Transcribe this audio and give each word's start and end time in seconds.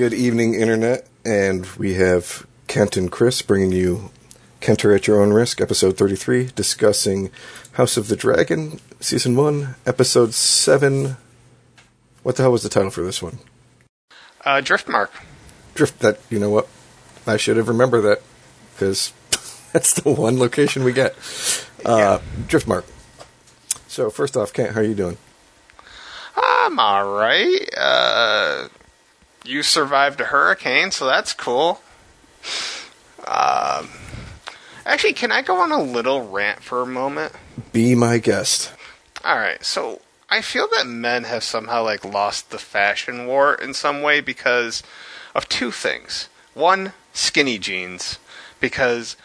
Good 0.00 0.14
evening, 0.14 0.54
Internet. 0.54 1.06
And 1.26 1.66
we 1.76 1.92
have 1.92 2.46
Kent 2.68 2.96
and 2.96 3.12
Chris 3.12 3.42
bringing 3.42 3.70
you 3.70 4.10
Kenter 4.62 4.96
at 4.96 5.06
Your 5.06 5.20
Own 5.20 5.34
Risk, 5.34 5.60
episode 5.60 5.98
33, 5.98 6.52
discussing 6.54 7.30
House 7.72 7.98
of 7.98 8.08
the 8.08 8.16
Dragon, 8.16 8.80
season 9.00 9.36
1, 9.36 9.74
episode 9.84 10.32
7. 10.32 11.18
What 12.22 12.36
the 12.36 12.44
hell 12.44 12.52
was 12.52 12.62
the 12.62 12.70
title 12.70 12.88
for 12.88 13.02
this 13.02 13.20
one? 13.20 13.40
Uh, 14.42 14.62
Driftmark. 14.62 15.10
Drift, 15.74 15.98
that, 15.98 16.18
you 16.30 16.38
know 16.38 16.48
what? 16.48 16.66
I 17.26 17.36
should 17.36 17.58
have 17.58 17.68
remembered 17.68 18.00
that, 18.00 18.22
because 18.72 19.12
that's 19.74 19.92
the 19.92 20.10
one 20.10 20.38
location 20.38 20.82
we 20.82 20.94
get. 20.94 21.12
Uh, 21.84 22.20
Driftmark. 22.48 22.84
So, 23.86 24.08
first 24.08 24.34
off, 24.34 24.54
Kent, 24.54 24.72
how 24.72 24.80
are 24.80 24.84
you 24.84 24.94
doing? 24.94 25.18
I'm 26.34 26.78
alright. 26.78 27.68
Uh, 27.76 28.68
you 29.44 29.62
survived 29.62 30.20
a 30.20 30.24
hurricane, 30.24 30.90
so 30.90 31.06
that's 31.06 31.32
cool. 31.32 31.80
Um, 33.26 33.90
actually, 34.84 35.12
can 35.12 35.32
I 35.32 35.42
go 35.42 35.56
on 35.56 35.72
a 35.72 35.82
little 35.82 36.28
rant 36.28 36.62
for 36.62 36.82
a 36.82 36.86
moment? 36.86 37.32
Be 37.72 37.94
my 37.94 38.18
guest. 38.18 38.72
Alright, 39.24 39.64
so 39.64 40.00
I 40.28 40.40
feel 40.40 40.68
that 40.76 40.86
men 40.86 41.24
have 41.24 41.42
somehow 41.44 41.84
like 41.84 42.04
lost 42.04 42.50
the 42.50 42.58
fashion 42.58 43.26
war 43.26 43.54
in 43.54 43.74
some 43.74 44.02
way 44.02 44.20
because 44.20 44.82
of 45.34 45.48
two 45.48 45.70
things. 45.70 46.28
One, 46.54 46.92
skinny 47.12 47.58
jeans, 47.58 48.18
because 48.60 49.16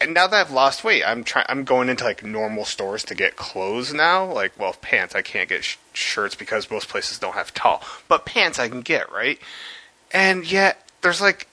and 0.00 0.14
now 0.14 0.26
that 0.28 0.46
I've 0.46 0.52
lost 0.52 0.84
weight, 0.84 1.02
I'm 1.04 1.24
trying. 1.24 1.46
I'm 1.48 1.64
going 1.64 1.88
into 1.88 2.04
like 2.04 2.24
normal 2.24 2.64
stores 2.64 3.02
to 3.04 3.14
get 3.14 3.36
clothes 3.36 3.92
now. 3.92 4.30
Like, 4.32 4.58
well, 4.58 4.74
pants 4.80 5.14
I 5.14 5.22
can't 5.22 5.48
get 5.48 5.64
sh- 5.64 5.76
shirts 5.92 6.34
because 6.34 6.70
most 6.70 6.88
places 6.88 7.18
don't 7.18 7.34
have 7.34 7.52
tall, 7.52 7.82
but 8.06 8.24
pants 8.24 8.58
I 8.58 8.68
can 8.68 8.82
get 8.82 9.10
right. 9.10 9.38
And 10.12 10.50
yet 10.50 10.88
there's 11.00 11.20
like, 11.20 11.48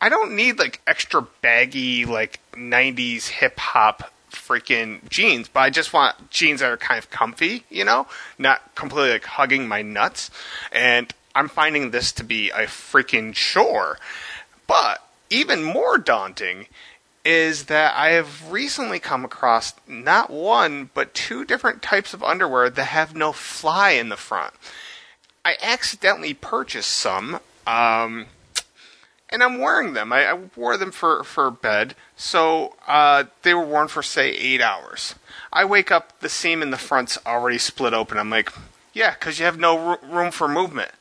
I 0.00 0.08
don't 0.08 0.36
need 0.36 0.58
like 0.58 0.80
extra 0.86 1.26
baggy 1.42 2.04
like 2.04 2.38
'90s 2.52 3.26
hip 3.26 3.58
hop 3.58 4.12
freaking 4.30 5.08
jeans, 5.08 5.48
but 5.48 5.60
I 5.60 5.70
just 5.70 5.92
want 5.92 6.30
jeans 6.30 6.60
that 6.60 6.70
are 6.70 6.76
kind 6.76 6.98
of 6.98 7.10
comfy, 7.10 7.64
you 7.70 7.84
know, 7.84 8.06
not 8.38 8.74
completely 8.74 9.12
like 9.12 9.24
hugging 9.24 9.66
my 9.66 9.82
nuts. 9.82 10.30
And 10.70 11.12
I'm 11.34 11.48
finding 11.48 11.90
this 11.90 12.12
to 12.12 12.24
be 12.24 12.50
a 12.50 12.66
freaking 12.66 13.34
chore. 13.34 13.98
But 14.66 15.02
even 15.30 15.64
more 15.64 15.98
daunting 15.98 16.66
is 17.24 17.64
that 17.64 17.96
I 17.96 18.10
have 18.10 18.52
recently 18.52 18.98
come 18.98 19.24
across 19.24 19.72
not 19.88 20.30
one, 20.30 20.90
but 20.92 21.14
two 21.14 21.44
different 21.44 21.82
types 21.82 22.12
of 22.12 22.22
underwear 22.22 22.68
that 22.68 22.84
have 22.84 23.16
no 23.16 23.32
fly 23.32 23.90
in 23.90 24.10
the 24.10 24.16
front. 24.16 24.52
I 25.44 25.56
accidentally 25.62 26.34
purchased 26.34 26.90
some, 26.90 27.40
um, 27.66 28.26
and 29.30 29.42
I'm 29.42 29.58
wearing 29.58 29.94
them. 29.94 30.12
I, 30.12 30.26
I, 30.26 30.34
wore 30.54 30.76
them 30.76 30.90
for, 30.90 31.24
for 31.24 31.50
bed, 31.50 31.94
so 32.16 32.76
uh, 32.86 33.24
they 33.42 33.54
were 33.54 33.64
worn 33.64 33.88
for, 33.88 34.02
say, 34.02 34.30
eight 34.30 34.60
hours. 34.60 35.14
I 35.52 35.64
wake 35.64 35.90
up, 35.90 36.20
the 36.20 36.28
seam 36.28 36.62
in 36.62 36.70
the 36.70 36.78
front's 36.78 37.18
already 37.26 37.58
split 37.58 37.94
open. 37.94 38.18
I'm 38.18 38.30
like, 38.30 38.52
yeah, 38.92 39.14
because 39.14 39.38
you 39.38 39.44
have 39.44 39.58
no 39.58 39.78
r- 39.78 39.98
room 40.02 40.30
for 40.30 40.48
movement. 40.48 40.92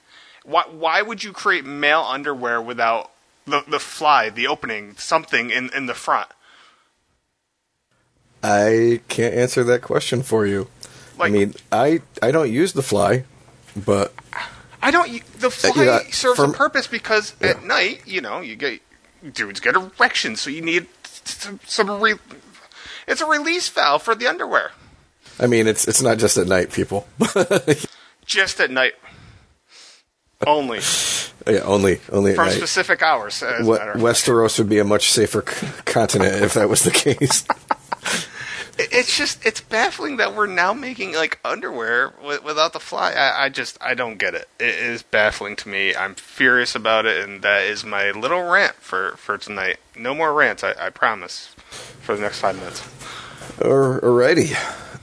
Why, 0.43 0.63
why 0.69 1.01
would 1.01 1.23
you 1.23 1.31
create 1.31 1.65
male 1.65 2.01
underwear 2.01 2.61
without 2.61 3.11
the 3.45 3.63
the 3.67 3.79
fly, 3.79 4.29
the 4.29 4.47
opening, 4.47 4.95
something 4.97 5.49
in 5.49 5.69
in 5.73 5.85
the 5.85 5.93
front? 5.93 6.29
I 8.41 9.01
can't 9.07 9.33
answer 9.33 9.63
that 9.63 9.81
question 9.81 10.21
for 10.21 10.45
you. 10.45 10.67
Like, 11.17 11.29
I 11.29 11.33
mean, 11.33 11.53
I 11.71 12.01
I 12.21 12.31
don't 12.31 12.51
use 12.51 12.73
the 12.73 12.83
fly, 12.83 13.23
but 13.75 14.13
I 14.81 14.91
don't. 14.91 15.09
The 15.39 15.49
fly 15.49 15.69
uh, 15.69 15.83
yeah, 15.83 15.99
serves 16.11 16.39
a 16.39 16.49
purpose 16.49 16.87
because 16.87 17.35
yeah. 17.39 17.51
at 17.51 17.63
night, 17.63 18.01
you 18.05 18.19
know, 18.19 18.41
you 18.41 18.55
get 18.55 18.81
dudes 19.33 19.59
get 19.59 19.75
erections, 19.75 20.41
so 20.41 20.49
you 20.49 20.61
need 20.61 20.87
some, 21.23 21.59
some 21.65 22.01
re, 22.01 22.15
It's 23.07 23.21
a 23.21 23.25
release 23.25 23.69
valve 23.69 24.03
for 24.03 24.15
the 24.15 24.27
underwear. 24.27 24.71
I 25.39 25.47
mean, 25.47 25.67
it's 25.67 25.87
it's 25.87 26.01
not 26.01 26.17
just 26.17 26.37
at 26.37 26.47
night, 26.47 26.71
people. 26.71 27.07
just 28.25 28.59
at 28.59 28.71
night. 28.71 28.93
Only. 30.47 30.79
Yeah, 31.47 31.59
only 31.59 31.99
only 32.11 32.35
from 32.35 32.49
specific 32.51 33.01
hours. 33.01 33.41
Westeros 33.41 34.57
would 34.57 34.69
be 34.69 34.79
a 34.79 34.85
much 34.85 35.11
safer 35.11 35.43
c- 35.45 35.67
continent 35.85 36.41
if 36.41 36.53
that 36.53 36.69
was 36.69 36.83
the 36.83 36.91
case. 36.91 37.45
it's 38.77 39.15
just 39.17 39.45
it's 39.45 39.61
baffling 39.61 40.17
that 40.17 40.35
we're 40.35 40.47
now 40.47 40.73
making 40.73 41.13
like 41.13 41.39
underwear 41.45 42.13
without 42.21 42.73
the 42.73 42.79
fly. 42.79 43.11
I, 43.11 43.45
I, 43.45 43.49
just 43.49 43.77
I 43.81 43.93
don't 43.93 44.17
get 44.17 44.33
it. 44.33 44.47
It 44.59 44.75
is 44.75 45.03
baffling 45.03 45.55
to 45.57 45.69
me. 45.69 45.95
I'm 45.95 46.15
furious 46.15 46.75
about 46.75 47.05
it, 47.05 47.23
and 47.23 47.41
that 47.41 47.63
is 47.63 47.83
my 47.83 48.11
little 48.11 48.41
rant 48.41 48.75
for 48.75 49.15
for 49.17 49.37
tonight. 49.37 49.77
No 49.95 50.15
more 50.15 50.33
rants, 50.33 50.63
I, 50.63 50.73
I 50.79 50.89
promise, 50.89 51.47
for 52.01 52.15
the 52.15 52.21
next 52.21 52.39
five 52.39 52.55
minutes. 52.55 52.81
Alrighty. 53.57 54.55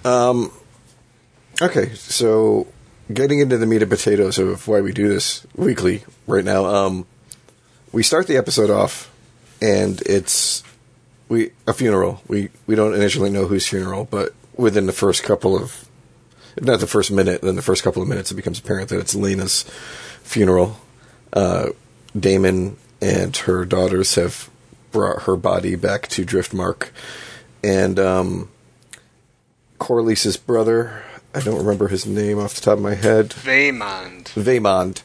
Um, 0.04 0.50
okay, 1.60 1.94
so 1.94 2.66
getting 3.12 3.40
into 3.40 3.58
the 3.58 3.66
meat 3.66 3.82
and 3.82 3.90
potatoes 3.90 4.38
of 4.38 4.66
why 4.68 4.80
we 4.80 4.92
do 4.92 5.08
this 5.08 5.46
weekly 5.54 6.04
right 6.26 6.44
now. 6.44 6.64
Um, 6.66 7.06
we 7.92 8.02
start 8.02 8.26
the 8.26 8.36
episode 8.36 8.70
off, 8.70 9.12
and 9.60 10.00
it's 10.02 10.62
we 11.28 11.50
a 11.66 11.72
funeral. 11.72 12.22
We 12.28 12.50
we 12.66 12.74
don't 12.74 12.94
initially 12.94 13.30
know 13.30 13.46
whose 13.46 13.66
funeral, 13.66 14.04
but 14.04 14.34
within 14.56 14.86
the 14.86 14.92
first 14.92 15.22
couple 15.22 15.56
of, 15.56 15.88
if 16.56 16.64
not 16.64 16.80
the 16.80 16.86
first 16.86 17.10
minute, 17.10 17.42
then 17.42 17.56
the 17.56 17.62
first 17.62 17.82
couple 17.82 18.02
of 18.02 18.08
minutes, 18.08 18.30
it 18.30 18.36
becomes 18.36 18.58
apparent 18.58 18.90
that 18.90 19.00
it's 19.00 19.14
Laena's 19.14 19.64
funeral. 20.22 20.80
Uh, 21.32 21.70
Daemon 22.18 22.76
and 23.00 23.36
her 23.38 23.64
daughters 23.64 24.14
have 24.16 24.50
brought 24.92 25.22
her 25.22 25.36
body 25.36 25.76
back 25.76 26.08
to 26.08 26.24
Driftmark, 26.24 26.88
and 27.62 27.98
um, 27.98 28.50
Corlys's 29.78 30.36
brother 30.36 31.04
I 31.34 31.40
don't 31.40 31.58
remember 31.58 31.88
his 31.88 32.06
name 32.06 32.38
off 32.38 32.54
the 32.54 32.60
top 32.60 32.78
of 32.78 32.82
my 32.82 32.94
head. 32.94 33.30
Vaemond. 33.30 34.24
Vaemond 34.34 35.02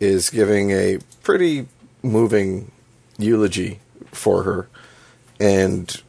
is 0.00 0.30
giving 0.30 0.70
a 0.70 0.98
pretty 1.22 1.66
moving 2.02 2.72
eulogy 3.16 3.78
for 4.06 4.42
her, 4.42 4.68
and 5.38 6.02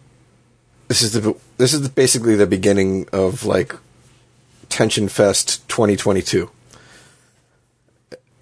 this 0.87 1.01
is 1.01 1.13
the 1.13 1.35
this 1.57 1.73
is 1.73 1.81
the, 1.81 1.89
basically 1.89 2.35
the 2.35 2.47
beginning 2.47 3.07
of 3.13 3.45
like 3.45 3.75
Tension 4.69 5.07
Fest 5.07 5.67
2022. 5.69 6.49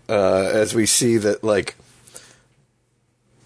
Uh, 0.07 0.49
as 0.53 0.73
we 0.73 0.85
see 0.85 1.17
that 1.17 1.43
like 1.43 1.75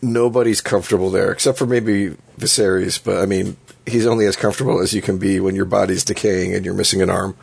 nobody's 0.01 0.61
comfortable 0.61 1.09
there 1.09 1.31
except 1.31 1.57
for 1.57 1.65
maybe 1.65 2.15
Viserys, 2.39 3.03
but 3.03 3.21
I 3.21 3.25
mean 3.25 3.57
he's 3.85 4.05
only 4.05 4.25
as 4.25 4.35
comfortable 4.35 4.79
as 4.81 4.93
you 4.93 5.01
can 5.01 5.17
be 5.17 5.39
when 5.39 5.55
your 5.55 5.65
body's 5.65 6.03
decaying 6.03 6.53
and 6.53 6.65
you're 6.65 6.73
missing 6.73 7.01
an 7.01 7.09
arm. 7.09 7.35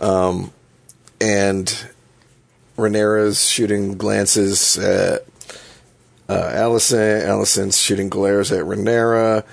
Um, 0.00 0.52
and 1.20 1.86
Rhaenyra's 2.76 3.48
shooting 3.48 3.96
glances 3.96 4.78
at 4.78 5.26
uh, 6.28 6.50
Alicent. 6.52 7.26
Alicent's 7.26 7.78
shooting 7.78 8.08
glares 8.08 8.50
at 8.50 8.64
Rhaenyra. 8.64 9.44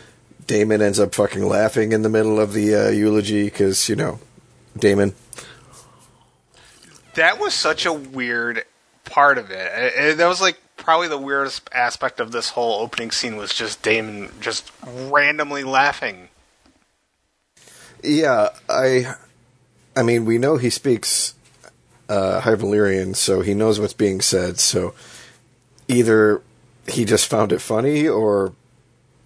Daemon 0.47 0.81
ends 0.81 0.99
up 0.99 1.13
fucking 1.13 1.45
laughing 1.45 1.91
in 1.91 2.01
the 2.01 2.09
middle 2.09 2.39
of 2.39 2.53
the 2.53 2.73
uh, 2.73 2.89
eulogy 2.89 3.43
because 3.43 3.87
you 3.87 3.95
know, 3.95 4.19
Daemon. 4.77 5.13
That 7.13 7.39
was 7.39 7.53
such 7.53 7.85
a 7.85 7.93
weird 7.93 8.63
part 9.09 9.37
of 9.37 9.49
it 9.49 10.17
that 10.17 10.27
was 10.27 10.39
like 10.39 10.57
probably 10.79 11.07
the 11.07 11.17
weirdest 11.17 11.69
aspect 11.73 12.19
of 12.19 12.31
this 12.31 12.49
whole 12.49 12.81
opening 12.81 13.11
scene 13.11 13.35
was 13.35 13.53
just 13.53 13.81
Daemon 13.81 14.31
just 14.41 14.71
randomly 14.85 15.63
laughing. 15.63 16.29
Yeah, 18.03 18.49
I 18.67 19.15
I 19.95 20.03
mean, 20.03 20.25
we 20.25 20.37
know 20.37 20.57
he 20.57 20.69
speaks 20.69 21.35
uh, 22.07 22.41
High 22.41 22.55
Valyrian, 22.55 23.15
so 23.15 23.41
he 23.41 23.53
knows 23.53 23.79
what's 23.79 23.93
being 23.93 24.21
said. 24.21 24.59
So 24.59 24.93
either 25.87 26.41
he 26.87 27.05
just 27.05 27.27
found 27.27 27.51
it 27.51 27.59
funny, 27.59 28.07
or 28.07 28.53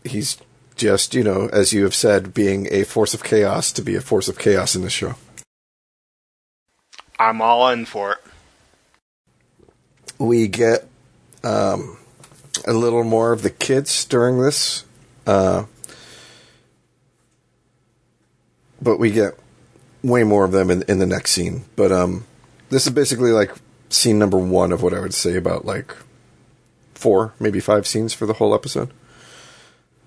he's 0.04 0.38
just, 0.76 1.14
you 1.14 1.24
know, 1.24 1.50
as 1.54 1.72
you 1.72 1.84
have 1.84 1.96
said, 1.96 2.34
being 2.34 2.68
a 2.72 2.84
force 2.84 3.14
of 3.14 3.24
chaos 3.24 3.72
to 3.74 3.82
be 3.82 3.96
a 3.96 4.02
force 4.02 4.28
of 4.28 4.38
chaos 4.38 4.76
in 4.76 4.82
the 4.82 4.90
show. 4.90 5.16
I'm 7.20 7.42
all 7.42 7.70
in 7.70 7.86
for 7.86 8.14
it. 8.14 8.18
We 10.18 10.48
get 10.48 10.88
um, 11.44 11.98
a 12.66 12.74
little 12.74 13.04
more 13.04 13.32
of 13.32 13.42
the 13.42 13.50
kids 13.50 14.06
during 14.06 14.40
this. 14.40 14.86
Uh, 15.26 15.66
but 18.82 19.00
we 19.00 19.12
get 19.12 19.38
way 20.04 20.24
more 20.24 20.44
of 20.44 20.52
them 20.52 20.70
in, 20.70 20.84
in 20.84 21.00
the 21.00 21.06
next 21.06 21.32
scene. 21.32 21.66
But 21.76 21.92
um, 21.92 22.26
this 22.70 22.86
is 22.86 22.94
basically 22.94 23.32
like 23.32 23.52
scene 23.90 24.20
number 24.20 24.38
one 24.38 24.72
of 24.72 24.84
what 24.84 24.94
I 24.94 25.00
would 25.00 25.14
say 25.14 25.36
about 25.36 25.66
like 25.66 25.96
four, 26.94 27.34
maybe 27.40 27.60
five 27.60 27.88
scenes 27.88 28.14
for 28.14 28.26
the 28.26 28.34
whole 28.34 28.54
episode. 28.54 28.92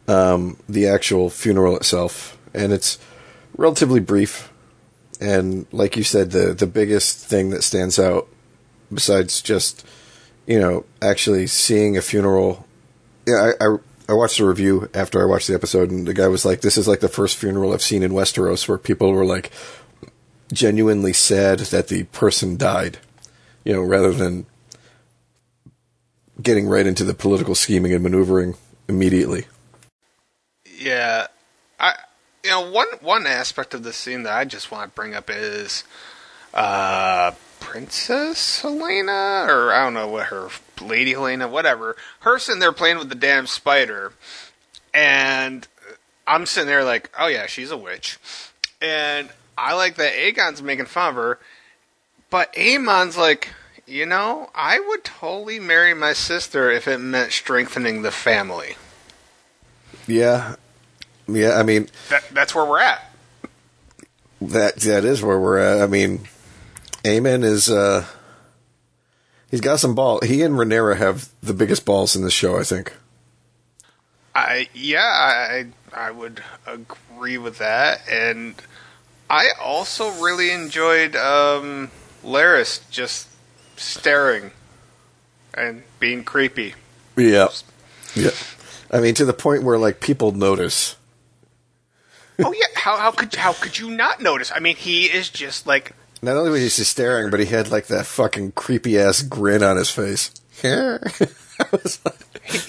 Um, 0.08 0.58
the 0.68 0.86
actual 0.86 1.30
funeral 1.30 1.76
itself, 1.76 2.38
and 2.54 2.72
it's 2.72 2.98
relatively 3.56 3.98
brief. 3.98 4.52
And 5.20 5.66
like 5.72 5.96
you 5.96 6.04
said, 6.04 6.30
the 6.30 6.54
the 6.54 6.66
biggest 6.66 7.26
thing 7.26 7.50
that 7.50 7.64
stands 7.64 7.98
out, 7.98 8.28
besides 8.92 9.42
just 9.42 9.84
you 10.46 10.58
know, 10.58 10.84
actually 11.02 11.46
seeing 11.46 11.96
a 11.96 12.02
funeral. 12.02 12.66
Yeah, 13.26 13.52
I, 13.60 13.64
I 13.64 13.76
I 14.08 14.12
watched 14.12 14.38
a 14.38 14.46
review 14.46 14.88
after 14.94 15.20
I 15.20 15.24
watched 15.24 15.48
the 15.48 15.54
episode, 15.54 15.90
and 15.90 16.06
the 16.06 16.14
guy 16.14 16.28
was 16.28 16.44
like, 16.44 16.60
"This 16.60 16.78
is 16.78 16.86
like 16.86 17.00
the 17.00 17.08
first 17.08 17.36
funeral 17.36 17.72
I've 17.72 17.82
seen 17.82 18.02
in 18.02 18.12
Westeros 18.12 18.68
where 18.68 18.78
people 18.78 19.12
were 19.12 19.24
like 19.24 19.50
genuinely 20.52 21.12
sad 21.12 21.58
that 21.58 21.88
the 21.88 22.04
person 22.04 22.56
died, 22.56 22.98
you 23.64 23.72
know, 23.72 23.82
rather 23.82 24.12
than 24.12 24.46
getting 26.40 26.68
right 26.68 26.86
into 26.86 27.02
the 27.02 27.14
political 27.14 27.54
scheming 27.54 27.92
and 27.92 28.02
maneuvering 28.02 28.54
immediately." 28.88 29.46
Yeah, 30.78 31.26
I 31.80 31.94
you 32.44 32.50
know 32.50 32.70
one 32.70 32.88
one 33.00 33.26
aspect 33.26 33.74
of 33.74 33.82
the 33.82 33.92
scene 33.92 34.22
that 34.22 34.34
I 34.36 34.44
just 34.44 34.70
want 34.70 34.90
to 34.90 34.94
bring 34.94 35.14
up 35.16 35.28
is 35.28 35.82
uh, 36.54 37.32
Princess 37.60 38.62
Helaena, 38.62 39.48
or 39.48 39.72
I 39.72 39.84
don't 39.84 39.94
know 39.94 40.08
what 40.08 40.26
her 40.26 40.48
Lady 40.80 41.14
Helaena, 41.14 41.50
whatever. 41.50 41.96
Her 42.20 42.38
sitting 42.38 42.60
there 42.60 42.72
playing 42.72 42.98
with 42.98 43.08
the 43.08 43.14
damn 43.14 43.46
spider, 43.46 44.12
and 44.94 45.66
I'm 46.26 46.46
sitting 46.46 46.68
there 46.68 46.84
like, 46.84 47.10
oh 47.18 47.26
yeah, 47.28 47.46
she's 47.46 47.70
a 47.70 47.76
witch, 47.76 48.18
and 48.80 49.30
I 49.58 49.74
like 49.74 49.96
that 49.96 50.12
Aegon's 50.14 50.62
making 50.62 50.86
fun 50.86 51.10
of 51.10 51.14
her, 51.16 51.38
but 52.30 52.52
Aemond's 52.54 53.16
like. 53.16 53.50
You 53.88 54.04
know, 54.04 54.50
I 54.52 54.80
would 54.80 55.04
totally 55.04 55.60
marry 55.60 55.94
my 55.94 56.12
sister 56.12 56.72
if 56.72 56.88
it 56.88 56.98
meant 56.98 57.30
strengthening 57.30 58.02
the 58.02 58.10
family. 58.10 58.74
Yeah, 60.08 60.56
yeah. 61.28 61.52
I 61.52 61.62
mean, 61.62 61.88
That, 62.08 62.24
that's 62.32 62.52
where 62.52 62.64
we're 62.64 62.80
at. 62.80 63.08
that 64.40 64.74
that 64.78 65.04
is 65.04 65.22
where 65.22 65.38
we're 65.38 65.58
at. 65.58 65.80
I 65.80 65.86
mean, 65.86 66.26
Aemond 67.06 67.44
is 67.44 67.70
uh 67.70 68.04
he's 69.50 69.60
got 69.60 69.80
some 69.80 69.94
ball. 69.94 70.20
He 70.22 70.42
and 70.42 70.54
Rhaenyra 70.54 70.96
have 70.96 71.30
the 71.42 71.54
biggest 71.54 71.84
balls 71.84 72.16
in 72.16 72.22
this 72.22 72.32
show, 72.32 72.58
I 72.58 72.64
think. 72.64 72.92
I 74.34 74.68
yeah, 74.74 75.00
I 75.02 75.66
I 75.92 76.10
would 76.10 76.42
agree 76.66 77.38
with 77.38 77.58
that, 77.58 78.02
and 78.10 78.54
I 79.30 79.50
also 79.60 80.10
really 80.22 80.50
enjoyed 80.50 81.16
um, 81.16 81.90
Larys 82.22 82.80
just 82.90 83.28
staring 83.76 84.50
and 85.54 85.84
being 85.98 86.22
creepy. 86.22 86.74
Yeah. 87.16 87.48
Yeah. 88.14 88.30
I 88.90 89.00
mean, 89.00 89.14
to 89.14 89.24
the 89.24 89.32
point 89.32 89.62
where 89.62 89.78
like 89.78 90.00
people 90.00 90.32
notice. 90.32 90.96
oh 92.38 92.52
yeah, 92.52 92.66
how 92.74 92.96
how 92.98 93.10
could 93.10 93.34
how 93.34 93.52
could 93.52 93.78
you 93.78 93.90
not 93.90 94.20
notice? 94.20 94.52
I 94.54 94.60
mean, 94.60 94.76
he 94.76 95.06
is 95.06 95.28
just 95.28 95.66
like 95.66 95.92
Not 96.26 96.36
only 96.36 96.50
was 96.50 96.76
he 96.76 96.82
staring, 96.82 97.30
but 97.30 97.38
he 97.38 97.46
had 97.46 97.70
like 97.70 97.86
that 97.86 98.04
fucking 98.04 98.52
creepy 98.52 98.98
ass 98.98 99.22
grin 99.22 99.62
on 99.62 99.76
his 99.76 99.90
face. 99.90 100.32
he, 100.60 100.98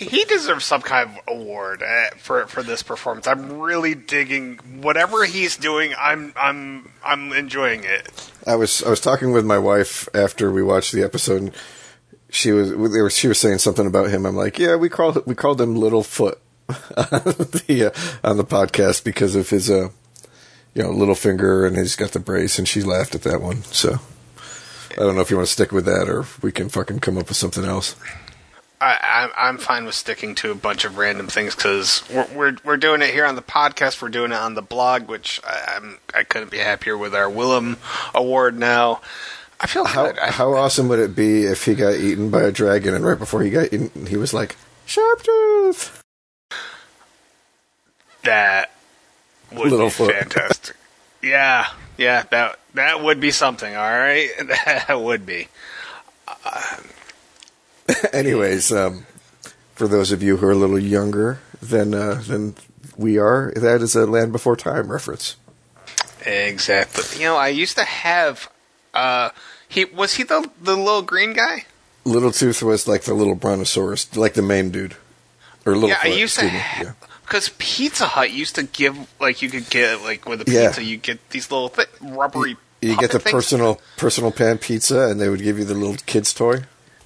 he 0.05 0.23
deserves 0.25 0.63
some 0.63 0.83
kind 0.83 1.09
of 1.09 1.17
award 1.27 1.81
uh, 1.81 2.11
for 2.17 2.45
for 2.45 2.61
this 2.61 2.83
performance. 2.83 3.25
I'm 3.25 3.59
really 3.59 3.95
digging 3.95 4.57
whatever 4.81 5.25
he's 5.25 5.57
doing. 5.57 5.95
I'm 5.97 6.33
I'm 6.35 6.91
I'm 7.03 7.31
enjoying 7.31 7.83
it. 7.83 8.31
I 8.45 8.57
was 8.57 8.83
I 8.83 8.91
was 8.91 9.01
talking 9.01 9.31
with 9.31 9.43
my 9.43 9.57
wife 9.57 10.07
after 10.13 10.51
we 10.51 10.61
watched 10.61 10.91
the 10.91 11.01
episode. 11.01 11.41
And 11.41 11.51
she 12.29 12.51
was 12.51 12.69
they 12.69 13.01
were, 13.01 13.09
she 13.09 13.27
was 13.27 13.39
saying 13.39 13.57
something 13.57 13.87
about 13.87 14.11
him. 14.11 14.27
I'm 14.27 14.35
like, 14.35 14.59
yeah, 14.59 14.75
we 14.75 14.87
called 14.87 15.25
we 15.25 15.33
called 15.33 15.59
him 15.59 15.73
Littlefoot 15.73 16.35
on 16.69 16.75
the 17.65 17.91
uh, 17.91 18.29
on 18.29 18.37
the 18.37 18.45
podcast 18.45 19.03
because 19.03 19.33
of 19.33 19.49
his 19.49 19.71
uh 19.71 19.89
you 20.77 20.83
know 20.83 20.91
little 20.91 21.15
finger 21.15 21.65
and 21.65 21.75
he's 21.75 21.95
got 21.95 22.11
the 22.11 22.19
brace, 22.19 22.59
and 22.59 22.67
she 22.67 22.83
laughed 22.83 23.15
at 23.15 23.23
that 23.23 23.41
one. 23.41 23.63
So 23.63 23.99
I 24.91 25.01
don't 25.01 25.15
know 25.15 25.21
if 25.21 25.31
you 25.31 25.35
want 25.35 25.47
to 25.47 25.53
stick 25.53 25.71
with 25.71 25.85
that 25.85 26.07
or 26.07 26.19
if 26.19 26.41
we 26.43 26.51
can 26.51 26.69
fucking 26.69 26.99
come 26.99 27.17
up 27.17 27.27
with 27.27 27.37
something 27.37 27.65
else. 27.65 27.95
I, 28.79 28.99
I'm 29.01 29.31
I'm 29.35 29.57
fine 29.57 29.85
with 29.85 29.95
sticking 29.95 30.35
to 30.35 30.51
a 30.51 30.55
bunch 30.55 30.85
of 30.85 30.99
random 30.99 31.27
things 31.27 31.55
because 31.55 32.03
we're, 32.13 32.27
we're 32.35 32.57
we're 32.63 32.77
doing 32.77 33.01
it 33.01 33.09
here 33.09 33.25
on 33.25 33.35
the 33.35 33.41
podcast. 33.41 34.03
We're 34.03 34.09
doing 34.09 34.31
it 34.31 34.37
on 34.37 34.53
the 34.53 34.61
blog, 34.61 35.09
which 35.09 35.41
I, 35.43 35.77
I'm 35.77 35.97
I 36.13 36.23
couldn't 36.23 36.51
be 36.51 36.59
happier 36.59 36.95
with 36.95 37.15
our 37.15 37.27
Willem 37.27 37.77
Award 38.13 38.57
now. 38.57 39.01
I 39.59 39.65
feel 39.65 39.85
How 39.85 40.05
good. 40.05 40.19
I, 40.19 40.29
how 40.29 40.53
awesome 40.53 40.87
would 40.89 40.99
it 40.99 41.15
be 41.15 41.45
if 41.45 41.65
he 41.65 41.73
got 41.73 41.95
eaten 41.95 42.29
by 42.29 42.43
a 42.43 42.51
dragon 42.51 42.93
and 42.93 43.03
right 43.03 43.17
before 43.17 43.41
he 43.41 43.49
got 43.49 43.73
eaten, 43.73 44.05
he 44.05 44.15
was 44.15 44.31
like 44.31 44.55
Sharptooth. 44.85 46.01
that 48.21 48.69
would 49.51 49.71
Little 49.71 49.87
be 49.87 50.13
fantastic. 50.13 50.75
yeah, 51.21 51.67
yeah, 51.97 52.23
that 52.31 52.59
that 52.73 53.01
would 53.01 53.19
be 53.19 53.31
something. 53.31 53.75
All 53.75 53.81
right, 53.91 54.29
that 54.65 54.99
would 55.01 55.25
be. 55.25 55.47
Anyways, 58.13 58.71
um, 58.71 59.05
for 59.75 59.87
those 59.87 60.11
of 60.11 60.21
you 60.21 60.37
who 60.37 60.47
are 60.47 60.51
a 60.51 60.55
little 60.55 60.79
younger 60.79 61.39
than 61.61 61.93
uh, 61.93 62.21
than 62.25 62.55
we 62.97 63.17
are, 63.17 63.53
that 63.55 63.81
is 63.81 63.95
a 63.95 64.05
Land 64.05 64.31
Before 64.31 64.55
Time 64.55 64.91
reference. 64.91 65.35
Exactly. 66.25 67.19
You 67.21 67.25
know, 67.27 67.37
I 67.37 67.47
used 67.49 67.77
to 67.77 67.83
have. 67.85 68.49
Uh, 68.93 69.29
he 69.69 69.85
was 69.85 70.15
he 70.15 70.23
the 70.23 70.49
the 70.61 70.75
little 70.75 71.01
green 71.01 71.33
guy? 71.33 71.65
Little 72.03 72.31
Tooth 72.31 72.63
was 72.63 72.87
like 72.87 73.03
the 73.03 73.13
little 73.13 73.35
brontosaurus, 73.35 74.15
like 74.15 74.33
the 74.33 74.41
main 74.41 74.69
dude, 74.71 74.95
or 75.65 75.73
little. 75.73 75.89
yeah, 75.89 75.99
I 76.01 76.07
used 76.07 76.39
to 76.39 76.47
have 76.47 76.95
because 77.27 77.49
Pizza 77.57 78.05
Hut 78.07 78.31
used 78.31 78.55
to 78.55 78.63
give 78.63 78.97
like 79.19 79.41
you 79.41 79.49
could 79.49 79.69
get 79.69 80.01
like 80.01 80.25
with 80.27 80.47
a 80.47 80.51
Yeah. 80.51 80.67
pizza 80.69 80.83
you 80.83 80.97
get 80.97 81.29
these 81.31 81.51
little 81.51 81.69
th- 81.69 81.89
rubbery. 82.01 82.55
You 82.81 82.95
get 82.95 83.11
the 83.11 83.19
things. 83.19 83.33
personal 83.33 83.81
personal 83.97 84.31
pan 84.31 84.59
pizza, 84.59 85.07
and 85.09 85.19
they 85.19 85.29
would 85.29 85.41
give 85.41 85.57
you 85.59 85.65
the 85.65 85.73
little 85.73 85.97
kid's 86.05 86.33
toy. 86.33 86.63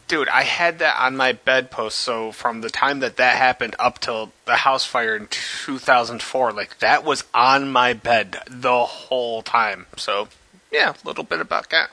Dude, 0.07 0.27
I 0.27 0.43
had 0.43 0.79
that 0.79 0.99
on 0.99 1.15
my 1.15 1.31
bedpost. 1.31 1.97
So 1.97 2.33
from 2.33 2.59
the 2.61 2.69
time 2.69 2.99
that 2.99 3.15
that 3.15 3.37
happened 3.37 3.75
up 3.79 3.99
till 3.99 4.31
the 4.45 4.57
house 4.57 4.85
fire 4.85 5.15
in 5.15 5.27
2004, 5.29 6.51
like 6.51 6.79
that 6.79 7.05
was 7.05 7.23
on 7.33 7.71
my 7.71 7.93
bed 7.93 8.37
the 8.49 8.83
whole 8.85 9.41
time. 9.41 9.85
So 9.95 10.27
yeah, 10.69 10.89
a 11.03 11.07
little 11.07 11.23
bit 11.23 11.39
about 11.39 11.69
that. 11.69 11.89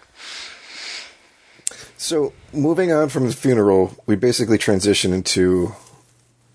So 1.97 2.33
moving 2.53 2.93
on 2.93 3.09
from 3.09 3.27
the 3.27 3.33
funeral, 3.33 3.97
we 4.07 4.17
basically 4.17 4.59
transition 4.59 5.13
into, 5.13 5.75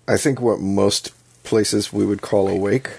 I 0.08 0.16
think, 0.16 0.40
what 0.40 0.60
most 0.60 1.10
places 1.44 1.92
we 1.92 2.04
would 2.04 2.20
call 2.22 2.48
awake, 2.48 2.88
wake, 2.88 2.90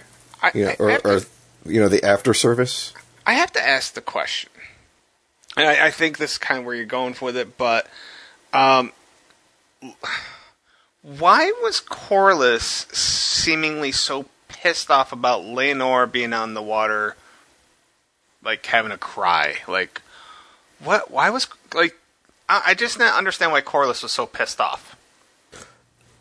I, 0.41 0.51
you 0.57 0.65
know, 0.65 0.75
I- 0.79 0.99
or, 1.03 1.19
to- 1.19 1.25
you 1.65 1.81
know, 1.81 1.89
the 1.89 2.03
after 2.05 2.33
service. 2.33 2.93
I 3.25 3.33
have 3.33 3.51
to 3.53 3.67
ask 3.67 3.93
the 3.95 4.01
question, 4.01 4.51
and 5.57 5.67
I, 5.67 5.87
I 5.87 5.91
think 5.91 6.17
this 6.19 6.33
is 6.33 6.37
kind 6.37 6.59
of 6.59 6.65
where 6.65 6.75
you're 6.75 6.85
going 6.85 7.15
with 7.19 7.35
it. 7.35 7.57
But 7.57 7.87
um, 8.53 8.91
why 11.01 11.51
was 11.61 11.81
Corlys 11.81 12.93
seemingly 12.95 13.91
so 13.91 14.25
pissed 14.47 14.91
off 14.91 15.11
about 15.11 15.41
Laenor 15.41 16.11
being 16.11 16.33
on 16.33 16.53
the 16.53 16.61
water, 16.61 17.15
like 18.43 18.65
having 18.65 18.91
a 18.91 18.97
cry? 18.97 19.55
Like, 19.67 20.01
what? 20.83 21.09
Why 21.09 21.31
was 21.31 21.47
like? 21.73 21.95
I, 22.47 22.61
I 22.67 22.73
just 22.75 22.99
not 22.99 23.17
understand 23.17 23.51
why 23.51 23.61
Corlys 23.61 24.03
was 24.03 24.11
so 24.11 24.27
pissed 24.27 24.61
off. 24.61 24.95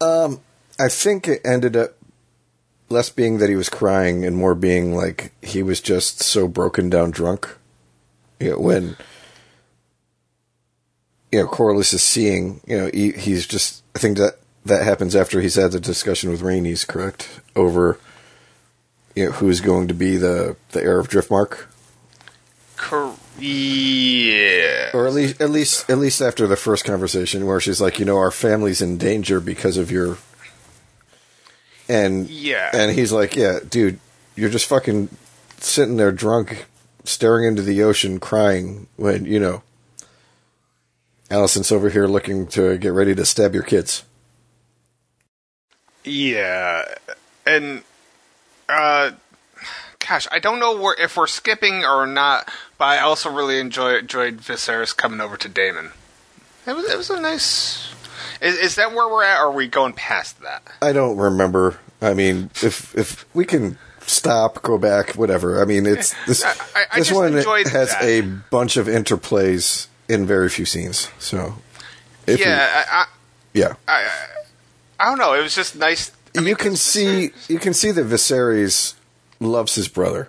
Um, 0.00 0.40
I 0.78 0.88
think 0.88 1.28
it 1.28 1.42
ended 1.44 1.76
up 1.76 1.94
less 2.94 3.10
being 3.10 3.38
that 3.38 3.50
he 3.50 3.56
was 3.56 3.68
crying 3.68 4.24
and 4.24 4.36
more 4.36 4.54
being 4.54 4.94
like 4.94 5.32
he 5.42 5.62
was 5.62 5.80
just 5.80 6.20
so 6.20 6.48
broken 6.48 6.88
down 6.88 7.10
drunk. 7.10 7.56
You 8.40 8.50
know, 8.50 8.58
when 8.58 8.96
you 11.30 11.40
know 11.40 11.48
Corlys 11.48 11.92
is 11.92 12.02
seeing, 12.02 12.60
you 12.66 12.78
know, 12.78 12.90
he, 12.92 13.12
he's 13.12 13.46
just. 13.46 13.82
I 13.94 13.98
think 13.98 14.16
that 14.18 14.38
that 14.64 14.82
happens 14.84 15.14
after 15.14 15.40
he's 15.40 15.56
had 15.56 15.72
the 15.72 15.80
discussion 15.80 16.30
with 16.30 16.40
Rhaenys, 16.40 16.86
correct, 16.86 17.40
over 17.54 17.98
you 19.14 19.26
know 19.26 19.32
who's 19.32 19.60
going 19.60 19.88
to 19.88 19.94
be 19.94 20.16
the 20.16 20.56
the 20.70 20.82
heir 20.82 20.98
of 20.98 21.08
Driftmark, 21.08 21.66
Cor- 22.76 23.16
yeah. 23.38 24.90
or 24.94 25.06
at 25.06 25.12
least 25.12 25.40
at 25.40 25.50
least 25.50 25.90
at 25.90 25.98
least 25.98 26.20
after 26.20 26.46
the 26.46 26.56
first 26.56 26.84
conversation 26.84 27.46
where 27.46 27.60
she's 27.60 27.80
like, 27.80 27.98
you 27.98 28.04
know, 28.04 28.16
our 28.16 28.30
family's 28.30 28.82
in 28.82 28.98
danger 28.98 29.40
because 29.40 29.76
of 29.76 29.90
your. 29.90 30.18
And 31.88 32.28
Yeah. 32.28 32.70
And 32.72 32.92
he's 32.92 33.12
like, 33.12 33.36
"Yeah, 33.36 33.60
dude, 33.68 33.98
you're 34.36 34.50
just 34.50 34.66
fucking 34.66 35.10
sitting 35.58 35.96
there 35.96 36.12
drunk, 36.12 36.66
staring 37.04 37.46
into 37.46 37.62
the 37.62 37.82
ocean, 37.82 38.20
crying 38.20 38.86
when 38.96 39.24
you 39.26 39.38
know." 39.38 39.62
Alicent's 41.30 41.72
over 41.72 41.88
here 41.88 42.06
looking 42.06 42.46
to 42.48 42.76
get 42.78 42.92
ready 42.92 43.14
to 43.14 43.24
stab 43.24 43.54
your 43.54 43.62
kids. 43.62 44.04
Yeah, 46.04 46.84
and 47.46 47.82
uh, 48.68 49.12
gosh, 50.06 50.28
I 50.30 50.38
don't 50.38 50.58
know 50.58 50.78
where, 50.78 50.94
if 50.98 51.16
we're 51.16 51.26
skipping 51.26 51.84
or 51.84 52.06
not, 52.06 52.50
but 52.78 52.84
I 52.84 52.98
also 53.00 53.30
really 53.30 53.58
enjoy, 53.58 53.96
enjoyed 53.96 54.38
Viserys 54.38 54.94
coming 54.94 55.20
over 55.20 55.36
to 55.38 55.48
Daemon. 55.48 55.92
It 56.66 56.76
was 56.76 56.84
it 56.90 56.96
was 56.96 57.10
a 57.10 57.20
nice. 57.20 57.92
Is, 58.40 58.56
is 58.58 58.74
that 58.76 58.92
where 58.94 59.08
we're 59.08 59.24
at, 59.24 59.38
or 59.40 59.46
are 59.48 59.52
we 59.52 59.66
going 59.68 59.92
past 59.92 60.40
that? 60.42 60.62
I 60.82 60.92
don't 60.92 61.16
remember. 61.16 61.78
I 62.02 62.14
mean, 62.14 62.50
if 62.62 62.94
if 62.96 63.24
we 63.34 63.44
can 63.44 63.78
stop, 64.06 64.62
go 64.62 64.76
back, 64.78 65.12
whatever. 65.14 65.60
I 65.62 65.64
mean, 65.64 65.86
it's 65.86 66.14
this 66.26 66.44
I- 66.44 66.54
I- 66.92 66.98
this 66.98 67.10
one 67.12 67.32
has 67.32 67.90
that. 67.90 68.02
a 68.02 68.20
bunch 68.50 68.76
of 68.76 68.86
interplays 68.86 69.86
in 70.08 70.26
very 70.26 70.48
few 70.50 70.64
scenes. 70.66 71.08
So 71.18 71.54
If 72.26 72.38
we- 72.40 72.44
yeah, 72.44 72.84
I, 72.90 73.06
yeah. 73.54 73.74
I, 73.88 73.92
I, 74.02 74.10
I 75.00 75.04
don't 75.06 75.18
know. 75.18 75.32
It 75.34 75.42
was 75.42 75.54
just 75.54 75.76
nice. 75.76 76.10
I 76.36 76.40
mean, 76.40 76.48
you 76.48 76.56
can 76.56 76.76
see 76.76 77.30
you 77.48 77.58
can 77.58 77.72
see 77.74 77.90
that 77.92 78.06
Viserys 78.06 78.94
loves 79.40 79.74
his 79.76 79.88
brother. 79.88 80.28